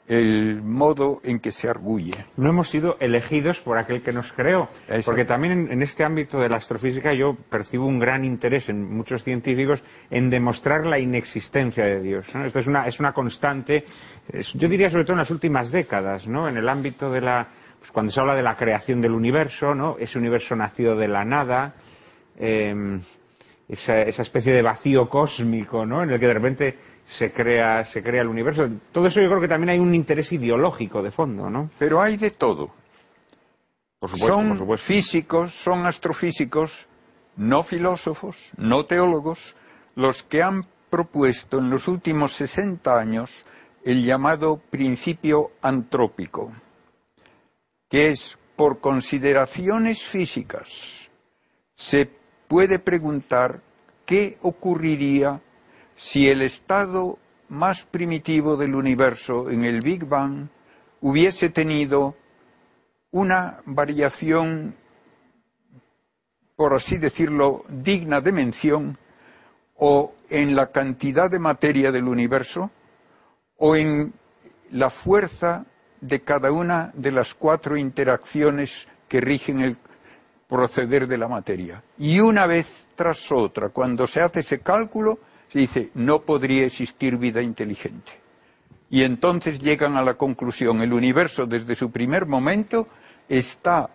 el 0.07 0.63
modo 0.63 1.21
en 1.23 1.39
que 1.41 1.51
se 1.51 1.69
arguye. 1.69 2.15
No 2.37 2.49
hemos 2.49 2.67
sido 2.67 2.97
elegidos 2.99 3.59
por 3.59 3.77
aquel 3.77 4.01
que 4.01 4.11
nos 4.11 4.33
creó, 4.33 4.67
porque 5.05 5.25
también 5.25 5.71
en, 5.71 5.81
este 5.83 6.03
ámbito 6.03 6.39
de 6.39 6.49
la 6.49 6.57
astrofísica 6.57 7.13
yo 7.13 7.35
percibo 7.35 7.85
un 7.85 7.99
gran 7.99 8.25
interés 8.25 8.69
en 8.69 8.91
muchos 8.91 9.23
científicos 9.23 9.83
en 10.09 10.31
demostrar 10.31 10.87
la 10.87 10.97
inexistencia 10.97 11.85
de 11.85 12.01
Dios. 12.01 12.33
Esto 12.33 12.57
es 12.57 12.65
una, 12.65 12.87
es 12.87 12.99
una 12.99 13.13
constante, 13.13 13.85
yo 14.55 14.67
diría 14.67 14.89
sobre 14.89 15.03
todo 15.03 15.13
en 15.13 15.19
las 15.19 15.29
últimas 15.29 15.69
décadas, 15.69 16.27
¿no? 16.27 16.47
en 16.47 16.57
el 16.57 16.67
ámbito 16.67 17.11
de 17.11 17.21
la, 17.21 17.47
pues 17.85 17.91
cuando 17.91 18.11
se 18.11 18.19
habla 18.19 18.35
de 18.35 18.41
la 18.41 18.57
creación 18.57 18.99
del 18.99 19.11
universo, 19.13 19.75
¿no? 19.75 19.97
ese 19.99 20.17
universo 20.17 20.55
nacido 20.55 20.95
de 20.95 21.07
la 21.07 21.23
nada, 21.23 21.75
Em, 22.37 23.01
esa, 23.67 24.01
especie 24.01 24.53
de 24.53 24.61
vacío 24.61 25.09
cósmico, 25.09 25.85
¿no? 25.85 26.03
En 26.03 26.11
el 26.11 26.19
que 26.19 26.27
de 26.27 26.33
repente 26.33 26.77
se 27.05 27.31
crea, 27.31 27.83
se 27.85 28.03
crea 28.03 28.21
el 28.21 28.27
universo. 28.27 28.69
Todo 28.91 29.07
eso 29.07 29.21
yo 29.21 29.27
creo 29.29 29.41
que 29.41 29.47
también 29.47 29.69
hay 29.69 29.79
un 29.79 29.95
interés 29.95 30.31
ideológico 30.33 31.01
de 31.01 31.11
fondo, 31.11 31.49
¿no? 31.49 31.69
Pero 31.79 32.01
hay 32.01 32.17
de 32.17 32.31
todo. 32.31 32.71
Por 33.99 34.09
supuesto, 34.09 34.55
son 34.55 34.77
físicos, 34.77 35.53
son 35.53 35.85
astrofísicos, 35.85 36.87
no 37.37 37.63
filósofos, 37.63 38.51
no 38.57 38.85
teólogos, 38.85 39.55
los 39.95 40.21
que 40.21 40.43
han 40.43 40.67
propuesto 40.89 41.57
en 41.57 41.69
los 41.69 41.87
últimos 41.87 42.33
60 42.33 42.99
años 42.99 43.45
el 43.83 44.03
llamado 44.03 44.57
principio 44.57 45.51
antrópico, 45.61 46.51
que 47.89 48.09
es 48.09 48.37
por 48.55 48.79
consideraciones 48.79 50.03
físicas 50.03 51.09
se 51.75 52.09
puede 52.47 52.79
preguntar 52.79 53.61
qué 54.05 54.37
ocurriría 54.41 55.41
si 55.95 56.29
el 56.29 56.41
estado 56.41 57.19
más 57.49 57.83
primitivo 57.83 58.57
del 58.57 58.75
universo 58.75 59.49
en 59.49 59.65
el 59.65 59.81
Big 59.81 60.05
Bang 60.05 60.47
hubiese 61.01 61.49
tenido 61.49 62.15
una 63.11 63.61
variación, 63.65 64.75
por 66.55 66.73
así 66.73 66.97
decirlo, 66.97 67.63
digna 67.69 68.21
de 68.21 68.31
mención, 68.31 68.97
o 69.75 70.13
en 70.29 70.55
la 70.55 70.71
cantidad 70.71 71.29
de 71.29 71.39
materia 71.39 71.91
del 71.91 72.07
universo, 72.07 72.71
o 73.57 73.75
en 73.75 74.13
la 74.71 74.89
fuerza 74.89 75.65
de 76.01 76.21
cada 76.21 76.51
una 76.51 76.91
de 76.93 77.11
las 77.11 77.33
cuatro 77.33 77.77
interacciones 77.77 78.87
que 79.07 79.21
rigen 79.21 79.61
el 79.61 79.77
proceder 80.47 81.07
de 81.07 81.17
la 81.17 81.27
materia. 81.27 81.83
Y 81.97 82.19
una 82.19 82.47
vez 82.47 82.87
tras 82.95 83.31
otra, 83.31 83.69
cuando 83.69 84.07
se 84.07 84.21
hace 84.21 84.41
ese 84.41 84.59
cálculo, 84.59 85.19
se 85.49 85.59
dice, 85.59 85.91
no 85.95 86.21
podría 86.21 86.65
existir 86.65 87.17
vida 87.17 87.41
inteligente. 87.41 88.13
Y 88.89 89.03
entonces 89.03 89.59
llegan 89.59 89.97
a 89.97 90.03
la 90.03 90.13
conclusión, 90.13 90.81
el 90.81 90.93
universo 90.93 91.45
desde 91.45 91.75
su 91.75 91.91
primer 91.91 92.25
momento 92.25 92.87
está 93.27 93.89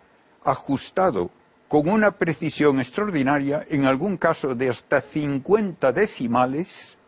ajustado 0.45 1.31
con 1.69 1.89
una 1.89 2.11
precisión 2.11 2.81
extraordinaria, 2.81 3.65
en 3.69 3.85
algún 3.85 4.17
caso 4.17 4.57
de 4.57 4.69
hasta 4.69 5.01
50 5.01 5.93
decimales, 5.93 6.99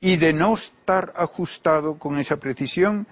y 0.00 0.16
de 0.16 0.32
no 0.32 0.54
estar 0.54 1.12
ajustado 1.16 1.98
con 1.98 2.18
esa 2.18 2.38
precisión, 2.38 3.06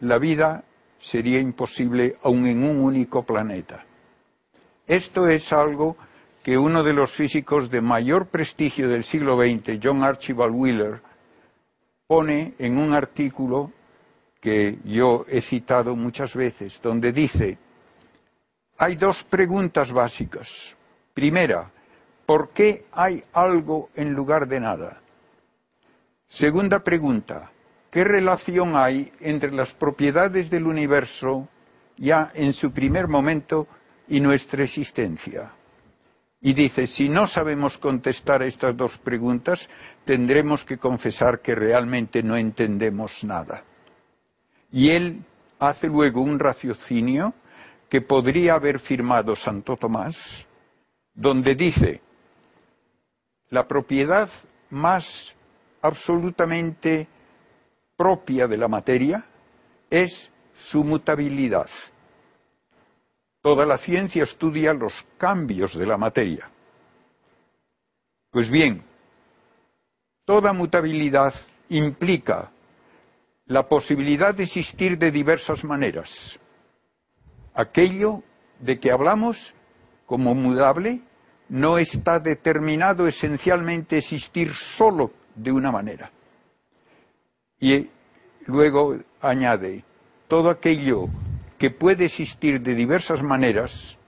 la 0.00 0.18
vida 0.18 0.64
sería 0.98 1.40
imposible 1.40 2.16
aun 2.22 2.46
en 2.46 2.64
un 2.64 2.80
único 2.80 3.22
planeta. 3.22 3.84
Esto 4.86 5.28
es 5.28 5.52
algo 5.52 5.96
que 6.42 6.56
uno 6.56 6.82
de 6.82 6.92
los 6.92 7.12
físicos 7.12 7.70
de 7.70 7.80
mayor 7.80 8.26
prestigio 8.26 8.88
del 8.88 9.04
siglo 9.04 9.36
XX, 9.36 9.78
John 9.82 10.02
Archibald 10.02 10.54
Wheeler, 10.54 11.02
pone 12.06 12.54
en 12.58 12.78
un 12.78 12.94
artículo 12.94 13.72
que 14.40 14.78
yo 14.84 15.24
he 15.28 15.42
citado 15.42 15.94
muchas 15.94 16.34
veces, 16.34 16.80
donde 16.80 17.12
dice, 17.12 17.58
hay 18.78 18.94
dos 18.96 19.24
preguntas 19.24 19.92
básicas. 19.92 20.76
Primera, 21.12 21.70
¿por 22.24 22.50
qué 22.50 22.86
hay 22.92 23.22
algo 23.32 23.90
en 23.94 24.14
lugar 24.14 24.46
de 24.46 24.60
nada? 24.60 25.00
Segunda 26.26 26.82
pregunta, 26.84 27.50
¿qué 27.90 28.04
relación 28.04 28.76
hay 28.76 29.12
entre 29.20 29.52
las 29.52 29.72
propiedades 29.72 30.50
del 30.50 30.66
universo 30.66 31.48
ya 31.98 32.30
en 32.34 32.52
su 32.52 32.72
primer 32.72 33.08
momento 33.08 33.66
y 34.08 34.20
nuestra 34.20 34.64
existencia. 34.64 35.52
Y 36.40 36.52
dice, 36.52 36.86
si 36.86 37.08
no 37.08 37.26
sabemos 37.26 37.78
contestar 37.78 38.42
estas 38.42 38.76
dos 38.76 38.96
preguntas, 38.96 39.68
tendremos 40.04 40.64
que 40.64 40.78
confesar 40.78 41.40
que 41.40 41.54
realmente 41.54 42.22
no 42.22 42.36
entendemos 42.36 43.24
nada. 43.24 43.64
Y 44.70 44.90
él 44.90 45.24
hace 45.58 45.88
luego 45.88 46.20
un 46.20 46.38
raciocinio 46.38 47.34
que 47.88 48.00
podría 48.00 48.54
haber 48.54 48.78
firmado 48.78 49.34
Santo 49.34 49.76
Tomás, 49.76 50.46
donde 51.14 51.56
dice, 51.56 52.00
la 53.50 53.66
propiedad 53.66 54.28
más 54.70 55.34
absolutamente 55.82 57.08
propia 57.98 58.46
de 58.46 58.56
la 58.56 58.68
materia 58.68 59.24
es 59.90 60.30
su 60.54 60.84
mutabilidad. 60.84 61.68
Toda 63.42 63.66
la 63.66 63.76
ciencia 63.76 64.22
estudia 64.22 64.72
los 64.72 65.04
cambios 65.18 65.76
de 65.76 65.84
la 65.84 65.98
materia. 65.98 66.48
Pues 68.30 68.50
bien, 68.50 68.84
toda 70.24 70.52
mutabilidad 70.52 71.34
implica 71.70 72.52
la 73.46 73.68
posibilidad 73.68 74.32
de 74.32 74.44
existir 74.44 74.96
de 74.96 75.10
diversas 75.10 75.64
maneras. 75.64 76.38
Aquello 77.54 78.22
de 78.60 78.78
que 78.78 78.92
hablamos 78.92 79.54
como 80.06 80.36
mudable, 80.36 81.00
no 81.48 81.78
está 81.78 82.20
determinado 82.20 83.08
esencialmente 83.08 83.98
existir 83.98 84.52
solo 84.52 85.10
de 85.34 85.50
una 85.50 85.72
manera. 85.72 86.12
Y 87.60 87.88
luego 88.46 88.96
añade, 89.20 89.84
todo 90.28 90.50
aquello 90.50 91.08
que 91.58 91.70
puede 91.70 92.04
existir 92.04 92.60
de 92.60 92.74
diversas 92.74 93.22
maneras 93.22 93.98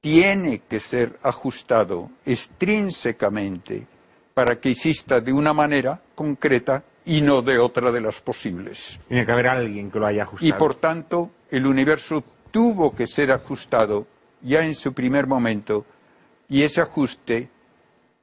tiene 0.00 0.60
que 0.68 0.80
ser 0.80 1.18
ajustado 1.22 2.10
extrínsecamente 2.24 3.86
para 4.34 4.60
que 4.60 4.70
exista 4.70 5.20
de 5.20 5.32
una 5.32 5.52
manera 5.52 6.00
concreta 6.14 6.84
y 7.04 7.20
no 7.20 7.42
de 7.42 7.58
otra 7.58 7.90
de 7.90 8.00
las 8.00 8.20
posibles. 8.20 9.00
Tiene 9.08 9.24
que 9.24 9.32
haber 9.32 9.48
alguien 9.48 9.90
que 9.90 9.98
lo 9.98 10.06
haya 10.06 10.24
ajustado. 10.24 10.48
Y 10.48 10.52
por 10.52 10.74
tanto, 10.74 11.30
el 11.50 11.66
universo 11.66 12.22
tuvo 12.50 12.94
que 12.94 13.06
ser 13.06 13.32
ajustado 13.32 14.06
ya 14.42 14.64
en 14.64 14.74
su 14.74 14.92
primer 14.92 15.26
momento 15.26 15.84
y 16.48 16.62
ese 16.62 16.80
ajuste 16.80 17.48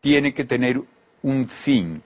tiene 0.02 0.34
que 0.34 0.46
tener 0.46 0.82
un 1.22 1.48
fin. 1.48 2.02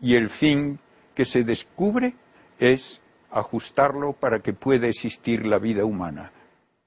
Y 0.00 0.16
el 0.16 0.28
fin 0.28 0.78
que 1.14 1.24
se 1.24 1.44
descubre 1.44 2.14
es 2.58 3.00
ajustarlo 3.30 4.12
para 4.12 4.40
que 4.40 4.52
pueda 4.52 4.86
existir 4.86 5.46
la 5.46 5.58
vida 5.58 5.84
humana. 5.84 6.32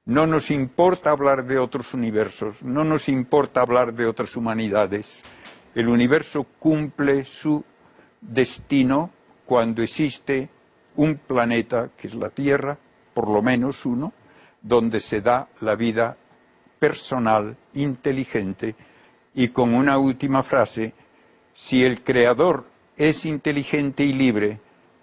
No 0.06 0.26
nos 0.26 0.52
importa 0.52 1.12
hablar 1.12 1.46
de 1.46 1.60
otros 1.60 1.94
universos, 1.94 2.64
no 2.64 2.86
nos 2.86 3.10
importa 3.10 3.62
hablar 3.62 3.94
de 3.94 4.06
otras 4.06 4.38
humanidades. 4.38 5.22
El 5.76 5.90
universo 5.90 6.46
cumple 6.60 7.26
su 7.26 7.64
destino 8.22 9.12
cuando 9.46 9.82
existe 9.82 10.50
un 10.96 11.16
planeta, 11.16 11.90
que 11.98 12.08
es 12.08 12.16
la 12.16 12.30
Tierra, 12.30 12.78
por 13.14 13.30
lo 13.30 13.42
menos 13.42 13.86
uno, 13.86 14.14
donde 14.62 15.00
se 15.00 15.22
da 15.22 15.50
la 15.60 15.76
vida 15.76 16.18
personal, 16.80 17.58
inteligente, 17.74 18.76
y 19.34 19.50
con 19.50 19.74
una 19.74 19.98
última 19.98 20.42
frase, 20.42 20.94
si 21.54 21.84
el 21.84 22.02
Creador 22.02 22.66
es 22.98 23.26
inteligente 23.26 24.04
y 24.04 24.14
libre, 24.14 24.60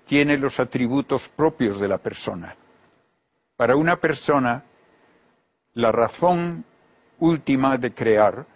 tiene 0.06 0.36
los 0.36 0.60
atributos 0.60 1.28
propios 1.28 1.80
de 1.80 1.88
la 1.88 1.98
persona. 1.98 2.56
Para 3.56 3.76
una 3.76 3.96
persona, 3.96 4.64
la 5.74 5.92
razón 5.92 6.64
última 7.18 7.78
de 7.78 7.94
crear 7.94 8.46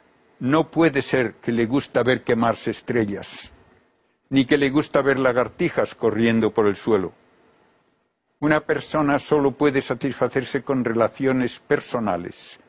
no 0.40 0.70
puede 0.70 1.02
ser 1.02 1.34
que 1.34 1.52
le 1.52 1.66
gusta 1.66 2.02
ver 2.02 2.22
quemarse 2.22 2.70
estrellas 2.70 3.52
ni 4.30 4.44
que 4.44 4.58
le 4.58 4.70
gusta 4.70 5.02
ver 5.02 5.18
lagartijas 5.18 5.94
corriendo 5.94 6.52
por 6.52 6.66
el 6.66 6.76
suelo. 6.76 7.12
Una 8.40 8.60
persona 8.60 9.18
solo 9.18 9.52
puede 9.52 9.80
satisfacerse 9.80 10.62
con 10.62 10.84
relaciones 10.84 11.58
personales 11.58 12.60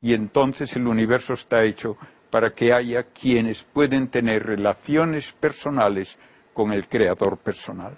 y 0.00 0.14
entonces 0.14 0.76
el 0.76 0.86
universo 0.86 1.34
está 1.34 1.64
hecho 1.64 1.96
para 2.34 2.50
que 2.50 2.72
haya 2.72 3.04
quienes 3.04 3.62
pueden 3.62 4.08
tener 4.08 4.44
relaciones 4.44 5.30
personales 5.30 6.18
con 6.52 6.72
el 6.72 6.88
creador 6.88 7.38
personal. 7.38 7.96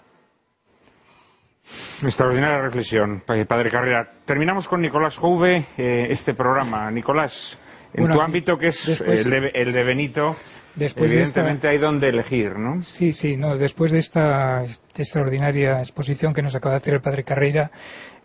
Extraordinaria 2.02 2.58
reflexión, 2.58 3.22
Padre 3.24 3.70
Carrera. 3.70 4.12
Terminamos 4.26 4.68
con 4.68 4.82
Nicolás 4.82 5.16
Jouve 5.16 5.64
eh, 5.78 6.08
este 6.10 6.34
programa. 6.34 6.90
Nicolás, 6.90 7.58
en 7.94 8.12
tu 8.12 8.20
ámbito 8.20 8.58
que 8.58 8.66
es 8.66 9.00
el 9.00 9.72
de 9.72 9.84
Benito, 9.84 10.36
Después 10.74 11.10
Evidentemente 11.10 11.68
hay 11.68 11.78
donde 11.78 12.10
elegir, 12.10 12.58
¿no? 12.58 12.82
Sí, 12.82 13.14
sí, 13.14 13.38
no, 13.38 13.56
después 13.56 13.90
de 13.90 14.00
esta, 14.00 14.66
extraordinaria 14.94 15.80
exposición 15.80 16.34
que 16.34 16.42
nos 16.42 16.54
acaba 16.54 16.74
de 16.74 16.80
hacer 16.80 16.92
el 16.92 17.00
padre 17.00 17.24
Carreira, 17.24 17.70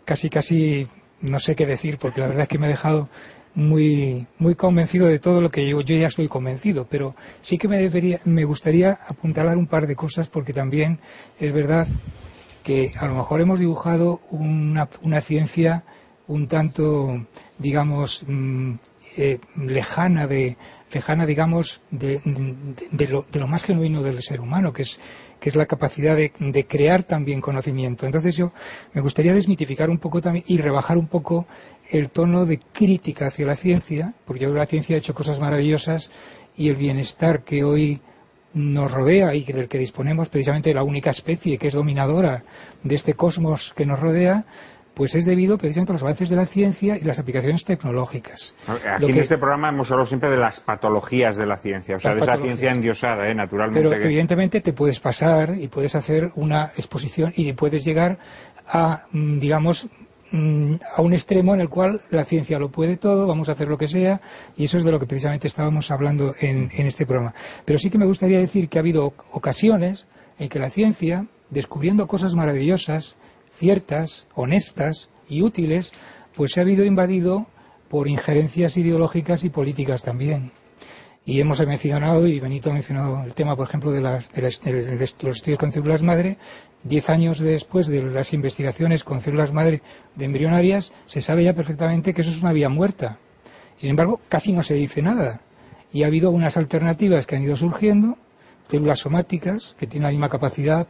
casi, 0.04 0.28
casi 0.28 0.86
no 1.22 1.40
sé 1.40 1.56
qué 1.56 1.64
decir, 1.64 1.96
porque 1.96 2.20
la 2.20 2.26
verdad 2.26 2.42
es 2.42 2.48
que 2.48 2.58
me 2.58 2.66
ha 2.66 2.68
dejado 2.68 3.08
muy, 3.54 4.26
muy 4.38 4.54
convencido 4.54 5.06
de 5.06 5.18
todo 5.18 5.40
lo 5.40 5.50
que 5.50 5.68
yo, 5.68 5.80
yo 5.80 5.96
ya 5.96 6.06
estoy 6.06 6.28
convencido, 6.28 6.86
pero 6.88 7.14
sí 7.40 7.58
que 7.58 7.68
me, 7.68 7.78
debería, 7.78 8.20
me 8.24 8.44
gustaría 8.44 8.98
apuntalar 9.06 9.56
un 9.56 9.66
par 9.66 9.86
de 9.86 9.96
cosas, 9.96 10.28
porque 10.28 10.52
también 10.52 10.98
es 11.38 11.52
verdad 11.52 11.86
que 12.62 12.92
a 12.98 13.06
lo 13.06 13.14
mejor 13.14 13.40
hemos 13.40 13.58
dibujado 13.58 14.20
una, 14.30 14.88
una 15.02 15.20
ciencia 15.20 15.84
un 16.28 16.46
tanto, 16.46 17.26
digamos, 17.58 18.24
mm, 18.26 18.74
eh, 19.18 19.38
lejana 19.56 20.26
de, 20.26 20.56
lejana, 20.92 21.26
digamos, 21.26 21.80
de, 21.90 22.20
lo, 23.08 23.48
más 23.48 23.64
genuino 23.64 24.02
del 24.02 24.22
ser 24.22 24.40
humano, 24.40 24.72
que 24.72 24.82
es, 24.82 25.00
que 25.42 25.48
es 25.48 25.56
la 25.56 25.66
capacidad 25.66 26.16
de, 26.16 26.66
crear 26.68 27.02
también 27.02 27.40
conocimiento. 27.40 28.06
Entonces 28.06 28.36
yo 28.36 28.52
me 28.94 29.00
gustaría 29.00 29.34
desmitificar 29.34 29.90
un 29.90 29.98
poco 29.98 30.20
también 30.20 30.44
y 30.46 30.58
rebajar 30.58 30.96
un 30.96 31.08
poco 31.08 31.46
el 31.90 32.10
tono 32.10 32.46
de 32.46 32.60
crítica 32.60 33.26
hacia 33.26 33.44
la 33.44 33.56
ciencia, 33.56 34.14
porque 34.24 34.42
yo 34.42 34.46
creo 34.46 34.54
que 34.54 34.60
la 34.60 34.66
ciencia 34.66 34.94
ha 34.94 35.00
hecho 35.00 35.16
cosas 35.16 35.40
maravillosas 35.40 36.12
y 36.56 36.68
el 36.68 36.76
bienestar 36.76 37.42
que 37.42 37.64
hoy 37.64 38.00
nos 38.54 38.92
rodea 38.92 39.34
y 39.34 39.42
del 39.42 39.66
que 39.66 39.78
disponemos 39.78 40.28
precisamente 40.28 40.72
la 40.72 40.84
única 40.84 41.10
especie 41.10 41.58
que 41.58 41.66
es 41.66 41.74
dominadora 41.74 42.44
de 42.84 42.94
este 42.94 43.14
cosmos 43.14 43.72
que 43.74 43.84
nos 43.84 43.98
rodea, 43.98 44.44
pues 44.94 45.14
es 45.14 45.24
debido 45.24 45.58
precisamente 45.58 45.92
a 45.92 45.94
los 45.94 46.02
avances 46.02 46.28
de 46.28 46.36
la 46.36 46.46
ciencia 46.46 46.96
y 46.96 47.04
las 47.04 47.18
aplicaciones 47.18 47.64
tecnológicas. 47.64 48.54
Aquí 48.68 49.10
en 49.10 49.18
este 49.18 49.38
programa 49.38 49.70
hemos 49.70 49.90
hablado 49.90 50.06
siempre 50.06 50.30
de 50.30 50.36
las 50.36 50.60
patologías 50.60 51.36
de 51.36 51.46
la 51.46 51.56
ciencia, 51.56 51.96
o 51.96 52.00
sea, 52.00 52.14
de 52.14 52.20
esa 52.20 52.36
ciencia 52.36 52.70
endiosada, 52.70 53.28
¿eh? 53.28 53.34
naturalmente. 53.34 53.88
Pero 53.88 54.02
evidentemente 54.02 54.60
te 54.60 54.72
puedes 54.72 55.00
pasar 55.00 55.54
y 55.58 55.68
puedes 55.68 55.94
hacer 55.94 56.32
una 56.34 56.72
exposición 56.76 57.32
y 57.36 57.52
puedes 57.54 57.84
llegar 57.84 58.18
a, 58.66 59.02
mm, 59.12 59.38
digamos, 59.38 59.86
mm, 60.30 60.74
a 60.96 61.02
un 61.02 61.12
extremo 61.12 61.54
en 61.54 61.60
el 61.60 61.68
cual 61.68 62.00
la 62.10 62.24
ciencia 62.24 62.58
lo 62.58 62.70
puede 62.70 62.96
todo, 62.96 63.26
vamos 63.26 63.48
a 63.48 63.52
hacer 63.52 63.68
lo 63.68 63.78
que 63.78 63.88
sea, 63.88 64.20
y 64.56 64.64
eso 64.64 64.78
es 64.78 64.84
de 64.84 64.92
lo 64.92 64.98
que 64.98 65.06
precisamente 65.06 65.46
estábamos 65.46 65.90
hablando 65.90 66.34
en 66.40 66.70
este 66.74 67.06
programa. 67.06 67.34
Pero 67.64 67.78
sí 67.78 67.90
que 67.90 67.98
me 67.98 68.06
gustaría 68.06 68.38
decir 68.38 68.68
que 68.68 68.78
ha 68.78 68.80
habido 68.80 69.12
ocasiones 69.32 70.06
en 70.38 70.48
que 70.48 70.58
la 70.58 70.70
ciencia, 70.70 71.26
descubriendo 71.50 72.06
cosas 72.06 72.34
maravillosas, 72.34 73.16
ciertas, 73.52 74.26
honestas 74.34 75.08
y 75.28 75.42
útiles, 75.42 75.92
pues 76.34 76.52
se 76.52 76.60
ha 76.60 76.62
habido 76.62 76.84
invadido 76.84 77.46
por 77.88 78.08
injerencias 78.08 78.76
ideológicas 78.76 79.44
y 79.44 79.50
políticas 79.50 80.02
también. 80.02 80.52
Y 81.24 81.40
hemos 81.40 81.64
mencionado, 81.64 82.26
y 82.26 82.40
Benito 82.40 82.70
ha 82.70 82.72
mencionado 82.72 83.22
el 83.24 83.34
tema, 83.34 83.54
por 83.54 83.68
ejemplo, 83.68 83.92
de, 83.92 84.00
las, 84.00 84.32
de, 84.32 84.42
los 84.42 84.56
estudios 85.00 85.58
con 85.58 85.70
células 85.70 86.02
madre. 86.02 86.36
Diez 86.82 87.10
años 87.10 87.38
después 87.38 87.86
de 87.86 88.02
las 88.02 88.32
investigaciones 88.32 89.04
con 89.04 89.20
células 89.20 89.52
madre 89.52 89.82
de 90.16 90.24
embrionarias, 90.24 90.92
se 91.06 91.20
sabe 91.20 91.44
ya 91.44 91.54
perfectamente 91.54 92.12
que 92.12 92.22
eso 92.22 92.30
es 92.30 92.42
una 92.42 92.52
vía 92.52 92.68
muerta. 92.68 93.18
Sin 93.76 93.90
embargo, 93.90 94.20
casi 94.28 94.52
no 94.52 94.64
se 94.64 94.74
dice 94.74 95.00
nada. 95.00 95.42
Y 95.92 96.02
ha 96.02 96.06
habido 96.06 96.30
unas 96.30 96.56
alternativas 96.56 97.26
que 97.26 97.36
han 97.36 97.42
ido 97.42 97.56
surgiendo 97.56 98.18
células 98.68 99.00
somáticas 99.00 99.74
que 99.78 99.86
tienen 99.86 100.04
la 100.04 100.10
misma 100.10 100.28
capacidad, 100.28 100.86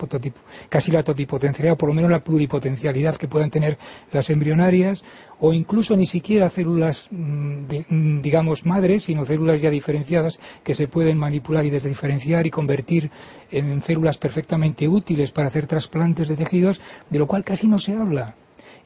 casi 0.69 0.91
la 0.91 1.03
totipotencialidad, 1.03 1.75
o 1.75 1.79
por 1.79 1.89
lo 1.89 1.95
menos 1.95 2.11
la 2.11 2.23
pluripotencialidad 2.23 3.17
que 3.17 3.29
puedan 3.29 3.51
tener 3.51 3.79
las 4.13 4.31
embrionarias, 4.31 5.05
o 5.39 5.53
incluso 5.53 5.97
ni 5.97 6.07
siquiera 6.07 6.49
células, 6.51 7.09
mm, 7.11 7.65
mm, 7.89 8.23
digamos, 8.23 8.65
madres, 8.65 9.05
sino 9.05 9.25
células 9.25 9.61
ya 9.61 9.71
diferenciadas 9.71 10.39
que 10.63 10.75
se 10.75 10.87
pueden 10.87 11.19
manipular 11.19 11.67
y 11.67 11.71
desdiferenciar 11.71 12.47
y 12.47 12.51
convertir 12.51 13.11
en 13.51 13.83
células 13.83 14.19
perfectamente 14.19 14.89
útiles 14.89 15.33
para 15.33 15.49
hacer 15.49 15.67
trasplantes 15.67 16.29
de 16.29 16.37
tejidos, 16.37 16.81
de 17.11 17.19
lo 17.19 17.27
cual 17.27 17.45
casi 17.45 17.67
no 17.67 17.79
se 17.79 17.95
habla. 17.95 18.37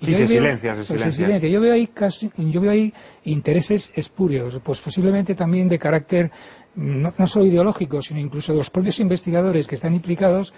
Sí, 0.00 0.14
se, 0.14 0.26
silencia, 0.26 0.74
se, 0.74 0.94
pues 0.94 1.14
silencia. 1.14 1.48
Yo 1.48 1.60
veo 1.60 1.72
ahí 1.72 1.88
yo 2.36 2.60
veo 2.60 2.70
ahí 2.70 2.92
intereses 3.24 3.92
espurios, 3.94 4.60
pues 4.62 4.80
posiblemente 4.80 5.34
también 5.34 5.68
de 5.68 5.78
carácter 5.78 6.30
no, 6.76 7.26
solo 7.26 7.46
ideológicos, 7.46 8.06
sino 8.06 8.20
incluso 8.20 8.52
de 8.52 8.58
los 8.58 8.70
propios 8.70 9.00
investigadores 9.00 9.66
que 9.66 9.74
están 9.74 9.94
implicados, 9.94 10.52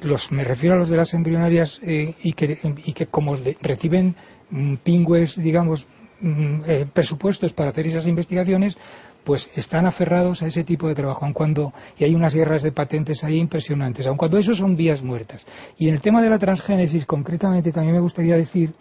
los, 0.00 0.32
me 0.32 0.42
refiero 0.42 0.74
a 0.74 0.78
los 0.78 0.88
de 0.88 0.96
las 0.96 1.14
embrionarias 1.14 1.80
eh, 1.82 2.14
y, 2.22 2.32
que, 2.32 2.58
y 2.84 2.92
que 2.92 3.06
como 3.06 3.36
reciben 3.60 4.16
mm, 4.50 4.76
pingües, 4.76 5.36
digamos, 5.36 5.86
mm, 6.20 6.60
eh, 6.66 6.86
presupuestos 6.92 7.52
para 7.52 7.70
hacer 7.70 7.86
esas 7.86 8.06
investigaciones, 8.06 8.78
pues 9.24 9.50
están 9.56 9.84
aferrados 9.84 10.42
a 10.42 10.46
ese 10.46 10.64
tipo 10.64 10.88
de 10.88 10.94
trabajo, 10.94 11.26
aun 11.26 11.34
cuando, 11.34 11.74
y 11.98 12.04
hay 12.04 12.14
unas 12.14 12.34
guerras 12.34 12.62
de 12.62 12.72
patentes 12.72 13.24
ahí 13.24 13.36
impresionantes, 13.36 14.06
aun 14.06 14.16
cuando 14.16 14.38
eso 14.38 14.54
son 14.54 14.74
vías 14.74 15.02
muertas. 15.02 15.44
Y 15.76 15.88
en 15.88 15.94
el 15.94 16.00
tema 16.00 16.22
de 16.22 16.30
la 16.30 16.38
transgénesis, 16.38 17.04
concretamente, 17.04 17.72
también 17.72 17.94
me 17.94 18.00
gustaría 18.00 18.38
decir 18.38 18.72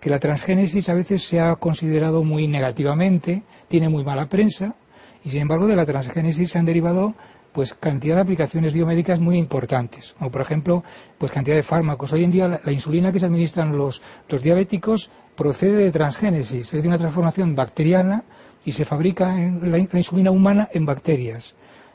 que 0.00 0.10
la 0.10 0.18
transgénesis 0.18 0.90
a 0.90 0.94
veces 0.94 1.22
se 1.22 1.40
ha 1.40 1.56
considerado 1.56 2.22
muy 2.22 2.46
negativamente, 2.46 3.44
tiene 3.66 3.88
muy 3.88 4.04
mala 4.04 4.26
prensa, 4.28 4.74
y 5.24 5.30
sin 5.30 5.40
embargo 5.40 5.66
de 5.66 5.76
la 5.76 5.86
transgénesis 5.86 6.50
se 6.50 6.58
han 6.58 6.66
derivado 6.66 7.14
pues 7.52 7.72
cantidad 7.72 8.16
de 8.16 8.22
aplicaciones 8.22 8.72
biomédicas 8.72 9.20
muy 9.20 9.38
importantes, 9.38 10.16
como 10.18 10.30
por 10.32 10.40
ejemplo, 10.40 10.82
pues 11.18 11.30
cantidad 11.30 11.54
de 11.54 11.62
fármacos. 11.62 12.12
Hoy 12.12 12.24
en 12.24 12.32
día 12.32 12.60
la, 12.62 12.72
insulina 12.72 13.12
que 13.12 13.20
se 13.20 13.26
administran 13.26 13.78
los, 13.78 14.02
los, 14.28 14.42
diabéticos 14.42 15.08
procede 15.36 15.76
de 15.76 15.92
transgénesis, 15.92 16.74
es 16.74 16.82
de 16.82 16.88
una 16.88 16.98
transformación 16.98 17.54
bacteriana 17.54 18.24
y 18.64 18.72
se 18.72 18.84
fabrica 18.84 19.36
la, 19.62 19.78
insulina 19.78 20.32
humana 20.32 20.68
en 20.72 20.84
bacterias. 20.84 21.54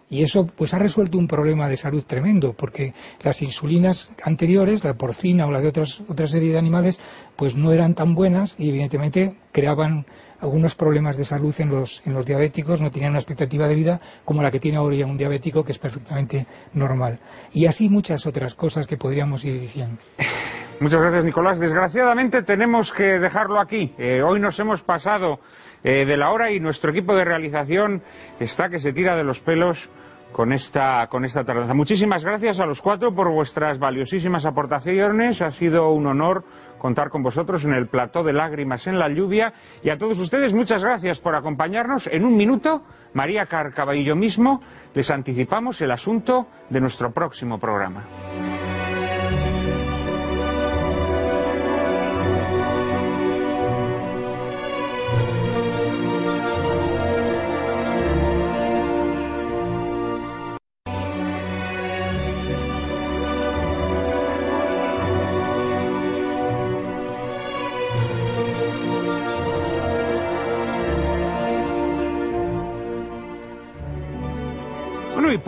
Y 0.10 0.24
eso 0.24 0.48
pues 0.48 0.74
ha 0.74 0.80
resuelto 0.80 1.18
un 1.18 1.28
problema 1.28 1.68
de 1.68 1.78
salud 1.78 2.04
tremendo, 2.04 2.54
porque 2.54 2.94
las 3.22 3.42
insulinas 3.42 4.10
anteriores, 4.24 4.84
la 4.84 4.98
porcina 4.98 5.46
o 5.46 5.52
las 5.52 5.62
de 5.62 5.70
otras, 5.70 6.02
otra 6.08 6.26
serie 6.26 6.54
de 6.54 6.58
animales, 6.58 7.00
pues 7.36 7.56
no 7.56 7.74
eran 7.74 7.94
tan 7.96 8.16
buenas 8.16 8.56
y 8.58 8.70
evidentemente 8.70 9.36
creaban 9.52 10.06
algunos 10.42 10.76
problemas 10.76 11.18
de 11.18 11.26
salud 11.26 11.54
en 11.60 11.70
los, 11.70 12.02
en 12.06 12.14
los 12.14 12.26
diabéticos, 12.26 12.82
no 12.82 12.92
tenían 12.92 13.12
una 13.12 13.20
expectativa 13.20 13.68
de 13.68 13.76
vida 13.76 14.02
como 14.26 14.42
la 14.42 14.52
que 14.52 14.60
tiene 14.60 14.78
ahora 14.78 15.06
un 15.06 15.18
diabético, 15.18 15.64
que 15.64 15.72
es 15.72 15.80
perfectamente 15.80 16.46
normal. 16.74 17.20
Y 17.54 17.66
así 17.66 17.90
muchas 17.90 18.26
otras 18.26 18.56
cosas 18.56 18.88
que 18.88 18.98
podríamos 18.98 19.44
ir 19.46 19.60
diciendo. 19.60 19.98
Muchas 20.80 21.02
gracias, 21.02 21.26
Nicolás. 21.26 21.60
Desgraciadamente 21.60 22.42
tenemos 22.42 22.94
que 22.94 23.20
dejarlo 23.20 23.60
aquí. 23.60 23.94
Eh, 23.98 24.22
hoy 24.22 24.40
nos 24.40 24.58
hemos 24.62 24.82
pasado 24.82 25.42
eh, 25.84 26.06
de 26.06 26.16
la 26.16 26.32
hora 26.32 26.52
y 26.52 26.62
nuestro 26.62 26.92
equipo 26.92 27.14
de 27.16 27.26
realización 27.26 28.02
está 28.40 28.70
que 28.70 28.80
se 28.80 28.94
tira 28.94 29.18
de 29.18 29.26
los 29.26 29.42
pelos 29.42 29.90
con 30.32 30.54
esta, 30.54 31.08
con 31.08 31.26
esta 31.26 31.44
tardanza. 31.44 31.74
Muchísimas 31.74 32.24
gracias 32.24 32.60
a 32.60 32.66
los 32.66 32.82
cuatro 32.82 33.14
por 33.14 33.32
vuestras 33.32 33.80
valiosísimas 33.80 34.46
aportaciones. 34.46 35.42
Ha 35.42 35.52
sido 35.52 35.90
un 35.92 36.08
honor 36.08 36.44
contar 36.78 37.10
con 37.10 37.24
vosotros 37.24 37.66
en 37.66 37.74
el 37.74 37.88
plató 37.88 38.24
de 38.24 38.34
lágrimas 38.34 38.88
en 38.88 39.00
la 39.00 39.10
lluvia. 39.10 39.54
Y 39.84 39.90
a 39.90 39.98
todos 39.98 40.20
ustedes, 40.20 40.54
muchas 40.54 40.84
gracias 40.84 41.20
por 41.20 41.36
acompañarnos. 41.36 42.08
En 42.08 42.26
un 42.26 42.38
minuto, 42.38 42.84
María 43.14 43.46
Carcaba 43.46 43.96
y 43.96 44.04
yo 44.04 44.16
mismo 44.16 44.62
les 44.94 45.12
anticipamos 45.12 45.82
el 45.82 45.92
asunto 45.92 46.48
de 46.70 46.80
nuestro 46.80 47.12
próximo 47.12 47.60
programa. 47.60 48.59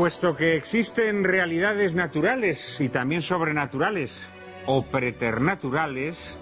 Puesto 0.02 0.36
que 0.36 0.56
existen 0.56 1.24
realidades 1.24 1.94
naturales 1.94 2.82
y 2.82 2.90
también 2.90 3.22
sobrenaturales 3.22 4.20
o 4.66 4.84
preternaturales, 4.88 6.40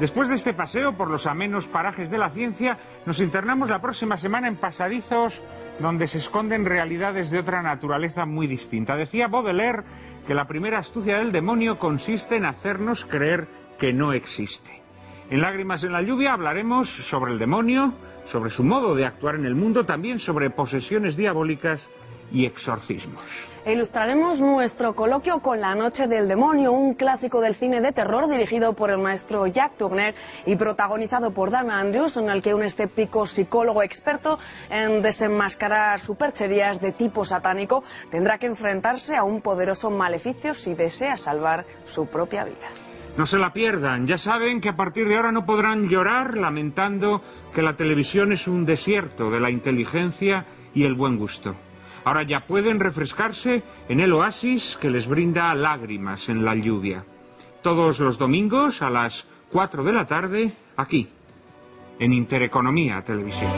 después 0.00 0.30
de 0.30 0.36
este 0.36 0.54
paseo 0.54 0.96
por 0.96 1.10
los 1.10 1.26
amenos 1.26 1.68
parajes 1.68 2.08
de 2.08 2.16
la 2.16 2.30
ciencia, 2.30 2.78
nos 3.04 3.20
internamos 3.20 3.68
la 3.68 3.82
próxima 3.82 4.16
semana 4.16 4.48
en 4.48 4.56
pasadizos 4.56 5.42
donde 5.80 6.06
se 6.06 6.16
esconden 6.16 6.64
realidades 6.64 7.30
de 7.30 7.40
otra 7.40 7.60
naturaleza 7.60 8.24
muy 8.24 8.46
distinta. 8.46 8.96
Decía 8.96 9.28
Baudelaire 9.28 9.82
que 10.26 10.32
la 10.32 10.46
primera 10.46 10.78
astucia 10.78 11.18
del 11.18 11.30
demonio 11.30 11.78
consiste 11.78 12.36
en 12.36 12.46
hacernos 12.46 13.04
creer 13.04 13.48
que 13.78 13.92
no 13.92 14.14
existe. 14.14 14.80
En 15.28 15.42
Lágrimas 15.42 15.84
en 15.84 15.92
la 15.92 16.00
lluvia 16.00 16.32
hablaremos 16.32 16.88
sobre 16.88 17.32
el 17.32 17.38
demonio, 17.38 17.92
sobre 18.24 18.48
su 18.48 18.64
modo 18.64 18.94
de 18.94 19.04
actuar 19.04 19.34
en 19.34 19.44
el 19.44 19.54
mundo, 19.54 19.84
también 19.84 20.18
sobre 20.18 20.48
posesiones 20.48 21.18
diabólicas 21.18 21.90
y 22.32 22.46
exorcismos. 22.46 23.22
E 23.64 23.72
ilustraremos 23.72 24.42
nuestro 24.42 24.94
coloquio 24.94 25.40
con 25.40 25.58
La 25.58 25.74
Noche 25.74 26.06
del 26.06 26.28
Demonio, 26.28 26.72
un 26.72 26.92
clásico 26.92 27.40
del 27.40 27.54
cine 27.54 27.80
de 27.80 27.92
terror 27.92 28.28
dirigido 28.28 28.74
por 28.74 28.90
el 28.90 28.98
maestro 28.98 29.46
Jack 29.46 29.78
Turner 29.78 30.14
y 30.44 30.56
protagonizado 30.56 31.30
por 31.32 31.50
Dan 31.50 31.70
Andrews, 31.70 32.18
en 32.18 32.28
el 32.28 32.42
que 32.42 32.52
un 32.52 32.62
escéptico 32.62 33.26
psicólogo 33.26 33.82
experto 33.82 34.38
en 34.68 35.00
desenmascarar 35.00 35.98
supercherías 35.98 36.78
de 36.78 36.92
tipo 36.92 37.24
satánico 37.24 37.82
tendrá 38.10 38.36
que 38.36 38.46
enfrentarse 38.46 39.16
a 39.16 39.24
un 39.24 39.40
poderoso 39.40 39.90
maleficio 39.90 40.52
si 40.52 40.74
desea 40.74 41.16
salvar 41.16 41.64
su 41.84 42.06
propia 42.06 42.44
vida. 42.44 42.68
No 43.16 43.24
se 43.24 43.38
la 43.38 43.54
pierdan, 43.54 44.06
ya 44.06 44.18
saben 44.18 44.60
que 44.60 44.68
a 44.68 44.76
partir 44.76 45.08
de 45.08 45.16
ahora 45.16 45.32
no 45.32 45.46
podrán 45.46 45.88
llorar 45.88 46.36
lamentando 46.36 47.22
que 47.54 47.62
la 47.62 47.76
televisión 47.76 48.32
es 48.32 48.46
un 48.46 48.66
desierto 48.66 49.30
de 49.30 49.40
la 49.40 49.50
inteligencia 49.50 50.44
y 50.74 50.84
el 50.84 50.94
buen 50.94 51.16
gusto. 51.16 51.54
Ahora 52.04 52.22
ya 52.22 52.46
pueden 52.46 52.80
refrescarse 52.80 53.62
en 53.88 54.00
el 54.00 54.12
oasis 54.12 54.76
que 54.80 54.90
les 54.90 55.06
brinda 55.06 55.54
lágrimas 55.54 56.28
en 56.28 56.44
la 56.44 56.54
lluvia. 56.54 57.04
Todos 57.62 57.98
los 57.98 58.18
domingos 58.18 58.82
a 58.82 58.90
las 58.90 59.26
4 59.50 59.82
de 59.84 59.92
la 59.92 60.06
tarde, 60.06 60.52
aquí, 60.76 61.08
en 61.98 62.12
Intereconomía 62.12 63.02
Televisión. 63.02 63.50